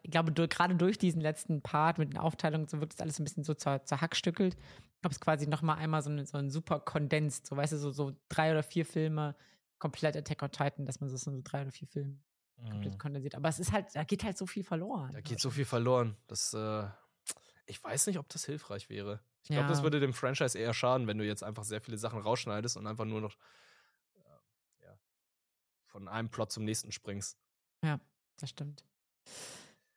ich 0.03 0.11
glaube, 0.11 0.33
du, 0.33 0.49
gerade 0.49 0.75
durch 0.75 0.99
diesen 0.99 1.21
letzten 1.21 1.63
Part 1.63 1.99
mit 1.99 2.13
den 2.13 2.19
Aufteilungen, 2.19 2.67
so 2.67 2.81
wirkt 2.81 2.95
es 2.95 3.01
alles 3.01 3.21
ein 3.21 3.25
bisschen 3.25 3.45
so 3.45 3.55
zer, 3.55 3.85
zerhackstückelt. 3.85 4.57
Ob 5.05 5.13
es 5.13 5.21
quasi 5.21 5.47
noch 5.47 5.63
mal 5.63 5.75
einmal 5.75 6.03
so, 6.03 6.11
eine, 6.11 6.27
so 6.27 6.37
ein 6.39 6.51
super 6.51 6.81
Kondenst, 6.81 7.47
so 7.47 7.57
weißt 7.57 7.73
du, 7.73 7.77
so, 7.79 7.93
so 7.93 8.17
drei 8.29 8.51
oder 8.51 8.65
vier 8.65 8.85
Filme, 8.85 9.37
komplett 9.85 10.17
Attack 10.17 10.43
on 10.43 10.51
Titan, 10.51 10.87
dass 10.87 11.01
man 11.01 11.11
so, 11.11 11.17
so 11.19 11.31
drei 11.45 11.61
oder 11.61 11.71
vier 11.71 11.87
Filme 11.89 12.19
komplett 12.71 12.95
Mhm. 12.95 12.99
kondensiert. 12.99 13.35
Aber 13.35 13.51
es 13.51 13.59
ist 13.59 13.71
halt, 13.73 13.95
da 13.95 14.03
geht 14.05 14.25
halt 14.25 14.39
so 14.39 14.47
viel 14.47 14.65
verloren. 14.65 15.13
Da 15.13 15.21
geht 15.21 15.41
so 15.41 15.51
viel 15.51 15.67
verloren. 15.67 16.17
Das, 16.27 16.55
äh, 16.55 16.89
ich 17.67 17.83
weiß 17.85 18.07
nicht, 18.07 18.19
ob 18.19 18.27
das 18.31 18.47
hilfreich 18.47 18.89
wäre. 18.89 19.21
Ich 19.43 19.51
glaube, 19.51 19.69
das 19.69 19.79
Ja. 19.79 19.83
würde 19.85 20.01
dem 20.01 20.15
Franchise 20.15 20.59
eher 20.59 20.73
schaden, 20.73 21.07
wenn 21.07 21.19
du 21.19 21.27
jetzt 21.27 21.43
einfach 21.45 21.65
sehr 21.65 21.83
viele 21.83 21.99
Sachen 21.99 22.21
rausschneidest 22.23 22.79
und 22.79 22.87
einfach 22.87 23.05
nur 23.05 23.21
noch 23.21 23.37
äh, 24.15 24.85
ja, 24.85 24.99
von 25.85 26.09
einem 26.09 26.31
Plot 26.31 26.51
zum 26.51 26.65
nächsten 26.65 26.93
springst. 26.93 27.37
Das 28.39 28.49
stimmt. 28.51 28.85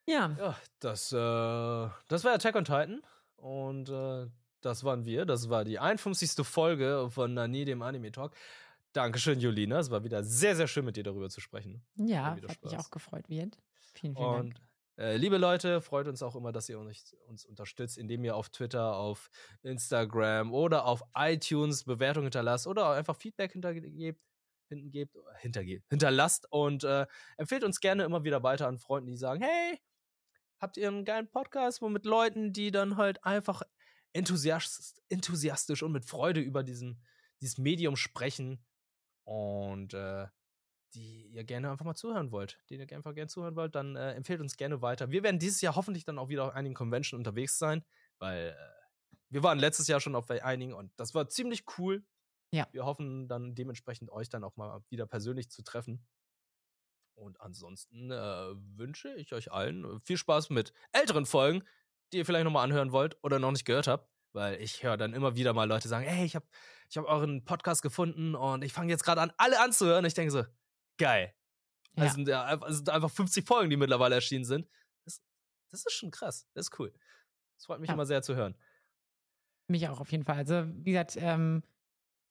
Ja, 0.06 0.36
Ja, 0.38 0.56
das, 0.80 1.12
äh, 1.12 1.16
das 1.16 2.24
war 2.24 2.34
Attack 2.34 2.54
on 2.56 2.64
Titan. 2.64 3.02
Und 3.36 3.88
äh, 3.88 4.26
das 4.60 4.84
waren 4.84 5.04
wir. 5.06 5.24
Das 5.24 5.48
war 5.48 5.64
die 5.64 5.78
51. 5.78 6.44
Folge 6.46 7.08
von 7.10 7.32
Nani, 7.34 7.64
dem 7.64 7.80
Anime 7.82 8.12
Talk. 8.12 8.34
Dankeschön, 8.98 9.38
Julina. 9.38 9.78
Es 9.78 9.92
war 9.92 10.02
wieder 10.02 10.24
sehr, 10.24 10.56
sehr 10.56 10.66
schön, 10.66 10.84
mit 10.84 10.96
dir 10.96 11.04
darüber 11.04 11.30
zu 11.30 11.40
sprechen. 11.40 11.86
ja, 11.94 12.32
hat 12.32 12.42
mich 12.42 12.52
Spaß. 12.52 12.74
auch 12.74 12.90
gefreut, 12.90 13.28
wird. 13.28 13.56
Vielen, 13.94 14.16
vielen 14.16 14.32
Dank. 14.32 14.40
Und 14.40 14.60
äh, 14.96 15.16
liebe 15.16 15.38
Leute, 15.38 15.80
freut 15.80 16.08
uns 16.08 16.20
auch 16.20 16.34
immer, 16.34 16.50
dass 16.50 16.68
ihr 16.68 16.80
uns, 16.80 17.14
uns 17.28 17.46
unterstützt, 17.46 17.96
indem 17.96 18.24
ihr 18.24 18.34
auf 18.34 18.48
Twitter, 18.48 18.96
auf 18.96 19.30
Instagram 19.62 20.52
oder 20.52 20.84
auf 20.84 21.04
iTunes 21.14 21.84
Bewertungen 21.84 22.24
hinterlasst 22.24 22.66
oder 22.66 22.90
einfach 22.90 23.14
Feedback 23.14 23.52
hintergebt, 23.52 24.20
hinten 24.68 24.90
gebt, 24.90 25.16
hintergebt, 25.36 25.86
hinterlasst 25.90 26.50
und 26.50 26.82
äh, 26.82 27.06
empfehlt 27.36 27.62
uns 27.62 27.78
gerne 27.78 28.02
immer 28.02 28.24
wieder 28.24 28.42
weiter 28.42 28.66
an 28.66 28.78
Freunden, 28.78 29.06
die 29.06 29.16
sagen, 29.16 29.44
hey, 29.44 29.78
habt 30.58 30.76
ihr 30.76 30.88
einen 30.88 31.04
geilen 31.04 31.30
Podcast, 31.30 31.82
wo 31.82 31.88
mit 31.88 32.04
Leuten, 32.04 32.52
die 32.52 32.72
dann 32.72 32.96
halt 32.96 33.22
einfach 33.22 33.62
enthusiast, 34.12 35.00
enthusiastisch 35.08 35.84
und 35.84 35.92
mit 35.92 36.04
Freude 36.04 36.40
über 36.40 36.64
diesen, 36.64 37.00
dieses 37.40 37.58
Medium 37.58 37.94
sprechen 37.94 38.64
und 39.28 39.92
äh, 39.92 40.26
die 40.94 41.26
ihr 41.26 41.44
gerne 41.44 41.70
einfach 41.70 41.84
mal 41.84 41.94
zuhören 41.94 42.32
wollt, 42.32 42.58
denen 42.70 42.88
ihr 42.88 42.96
einfach 42.96 43.14
gerne 43.14 43.28
zuhören 43.28 43.56
wollt, 43.56 43.74
dann 43.74 43.94
äh, 43.94 44.12
empfehlt 44.14 44.40
uns 44.40 44.56
gerne 44.56 44.80
weiter. 44.80 45.10
Wir 45.10 45.22
werden 45.22 45.38
dieses 45.38 45.60
Jahr 45.60 45.76
hoffentlich 45.76 46.06
dann 46.06 46.18
auch 46.18 46.30
wieder 46.30 46.46
auf 46.46 46.54
einigen 46.54 46.74
Convention 46.74 47.18
unterwegs 47.18 47.58
sein, 47.58 47.84
weil 48.18 48.56
äh, 48.58 49.04
wir 49.28 49.42
waren 49.42 49.58
letztes 49.58 49.86
Jahr 49.86 50.00
schon 50.00 50.14
auf 50.14 50.30
einigen 50.30 50.72
und 50.72 50.90
das 50.96 51.14
war 51.14 51.28
ziemlich 51.28 51.64
cool. 51.76 52.02
Ja. 52.52 52.66
Wir 52.72 52.86
hoffen 52.86 53.28
dann 53.28 53.54
dementsprechend 53.54 54.10
euch 54.10 54.30
dann 54.30 54.44
auch 54.44 54.56
mal 54.56 54.82
wieder 54.88 55.06
persönlich 55.06 55.50
zu 55.50 55.62
treffen. 55.62 56.06
Und 57.14 57.38
ansonsten 57.42 58.10
äh, 58.10 58.54
wünsche 58.78 59.12
ich 59.16 59.34
euch 59.34 59.52
allen 59.52 59.84
äh, 59.84 60.00
viel 60.00 60.16
Spaß 60.16 60.48
mit 60.48 60.72
älteren 60.92 61.26
Folgen, 61.26 61.64
die 62.12 62.18
ihr 62.18 62.24
vielleicht 62.24 62.44
nochmal 62.44 62.64
anhören 62.64 62.92
wollt 62.92 63.18
oder 63.22 63.38
noch 63.38 63.52
nicht 63.52 63.66
gehört 63.66 63.88
habt. 63.88 64.08
Weil 64.32 64.60
ich 64.60 64.82
höre 64.82 64.96
dann 64.96 65.14
immer 65.14 65.36
wieder 65.36 65.52
mal 65.52 65.68
Leute 65.68 65.88
sagen, 65.88 66.06
hey, 66.06 66.24
ich 66.24 66.36
habe 66.36 66.46
ich 66.90 66.96
hab 66.96 67.06
euren 67.06 67.44
Podcast 67.44 67.82
gefunden 67.82 68.34
und 68.34 68.62
ich 68.62 68.72
fange 68.72 68.90
jetzt 68.90 69.04
gerade 69.04 69.20
an, 69.20 69.32
alle 69.36 69.60
anzuhören. 69.60 70.04
Und 70.04 70.08
ich 70.08 70.14
denke 70.14 70.30
so, 70.30 70.44
geil. 70.98 71.34
Ja. 71.96 72.04
Es, 72.04 72.14
sind, 72.14 72.28
ja, 72.28 72.58
sind 72.68 72.88
einfach 72.90 73.10
50 73.10 73.46
Folgen, 73.46 73.70
die 73.70 73.76
mittlerweile 73.76 74.14
erschienen 74.14 74.44
sind. 74.44 74.68
Das, 75.04 75.20
das 75.70 75.84
ist 75.86 75.92
schon 75.92 76.10
krass. 76.10 76.46
Das 76.54 76.66
ist 76.66 76.78
cool. 76.78 76.92
Das 77.56 77.66
freut 77.66 77.80
mich 77.80 77.88
Ja. 77.88 77.94
immer 77.94 78.06
sehr 78.06 78.22
zu 78.22 78.36
hören. 78.36 78.56
Mich 79.66 79.88
auch 79.88 80.00
auf 80.00 80.10
jeden 80.12 80.24
Fall. 80.24 80.36
Also, 80.36 80.64
wie 80.66 80.92
gesagt, 80.92 81.16
ähm, 81.16 81.62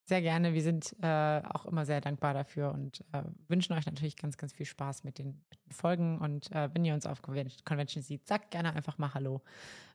sehr 0.05 0.21
gerne. 0.21 0.53
Wir 0.53 0.63
sind 0.63 0.95
äh, 1.01 1.41
auch 1.43 1.65
immer 1.65 1.85
sehr 1.85 1.99
dankbar 1.99 2.33
dafür 2.33 2.71
und 2.71 3.03
äh, 3.11 3.23
wünschen 3.47 3.73
euch 3.73 3.85
natürlich 3.85 4.15
ganz, 4.15 4.37
ganz 4.37 4.53
viel 4.53 4.65
Spaß 4.65 5.03
mit 5.03 5.17
den, 5.19 5.43
Folgen. 5.69 6.19
Und 6.19 6.49
äh, 6.53 6.73
wenn 6.73 6.85
ihr 6.85 6.93
uns 6.93 7.05
auf 7.05 7.21
Conven 7.21 7.51
Convention 7.65 8.01
seht, 8.01 8.25
sagt 8.25 8.51
gerne 8.51 8.73
einfach 8.73 8.97
mal 8.97 9.13
Hallo. 9.13 9.41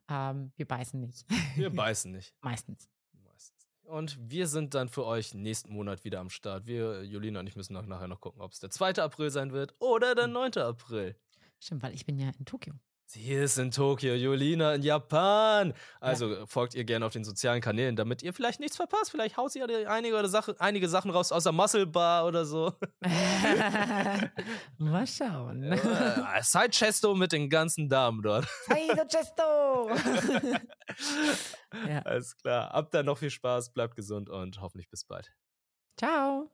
Ähm, 0.08 0.52
wir 0.56 0.66
beißen 0.66 1.00
nicht. 1.00 1.24
Wir 1.56 1.70
beißen 1.74 2.10
nicht. 2.12 2.34
Meistens. 2.40 2.88
Meistens. 3.12 3.68
Und 3.84 4.18
wir 4.20 4.46
sind 4.46 4.74
dann 4.74 4.88
für 4.88 5.04
euch 5.04 5.34
nächsten 5.34 5.72
Monat 5.72 6.04
wieder 6.04 6.20
am 6.20 6.30
Start. 6.30 6.66
Wir, 6.66 7.04
Julina 7.04 7.40
und 7.40 7.46
ich, 7.46 7.56
müssen 7.56 7.72
noch, 7.74 7.86
nachher 7.86 8.08
noch 8.08 8.20
gucken, 8.20 8.40
ob 8.40 8.52
es 8.52 8.60
der 8.60 8.70
2. 8.70 9.02
April 9.02 9.30
sein 9.30 9.52
wird 9.52 9.74
oder 9.78 10.14
der 10.14 10.26
9. 10.26 10.58
April. 10.58 11.16
Stimmt, 11.60 11.82
weil 11.82 11.94
ich 11.94 12.06
bin 12.06 12.18
ja 12.18 12.30
in 12.38 12.44
Tokio. 12.44 12.74
Sie 13.12 13.30
ist 13.30 13.58
in 13.58 13.70
Tokio, 13.70 14.14
Julina 14.14 14.74
in 14.74 14.80
Japan. 14.80 15.74
Also 16.00 16.46
folgt 16.46 16.74
ihr 16.74 16.84
gerne 16.84 17.04
auf 17.04 17.12
den 17.12 17.24
sozialen 17.24 17.60
Kanälen, 17.60 17.94
damit 17.94 18.22
ihr 18.22 18.32
vielleicht 18.32 18.58
nichts 18.58 18.76
verpasst. 18.76 19.10
Vielleicht 19.10 19.36
haut 19.36 19.52
sie 19.52 19.58
ja 19.58 19.66
einige, 19.66 20.16
oder 20.16 20.30
Sache, 20.30 20.56
einige 20.58 20.88
Sachen 20.88 21.10
raus 21.10 21.30
aus 21.30 21.42
der 21.42 21.52
Muscle 21.52 21.86
Bar 21.86 22.24
oder 22.24 22.46
so. 22.46 22.72
mal 24.78 25.06
schauen. 25.06 25.62
Ja, 25.62 26.42
Side 26.42 26.70
Chesto 26.70 27.14
mit 27.14 27.32
den 27.32 27.50
ganzen 27.50 27.90
Damen 27.90 28.22
dort. 28.22 28.46
The 28.68 29.02
Chesto! 29.06 29.90
ja. 31.86 31.98
Alles 32.04 32.34
klar. 32.38 32.70
Habt 32.72 32.94
dann 32.94 33.04
noch 33.04 33.18
viel 33.18 33.28
Spaß, 33.28 33.74
bleibt 33.74 33.94
gesund 33.94 34.30
und 34.30 34.62
hoffentlich 34.62 34.88
bis 34.88 35.04
bald. 35.04 35.30
Ciao. 35.98 36.50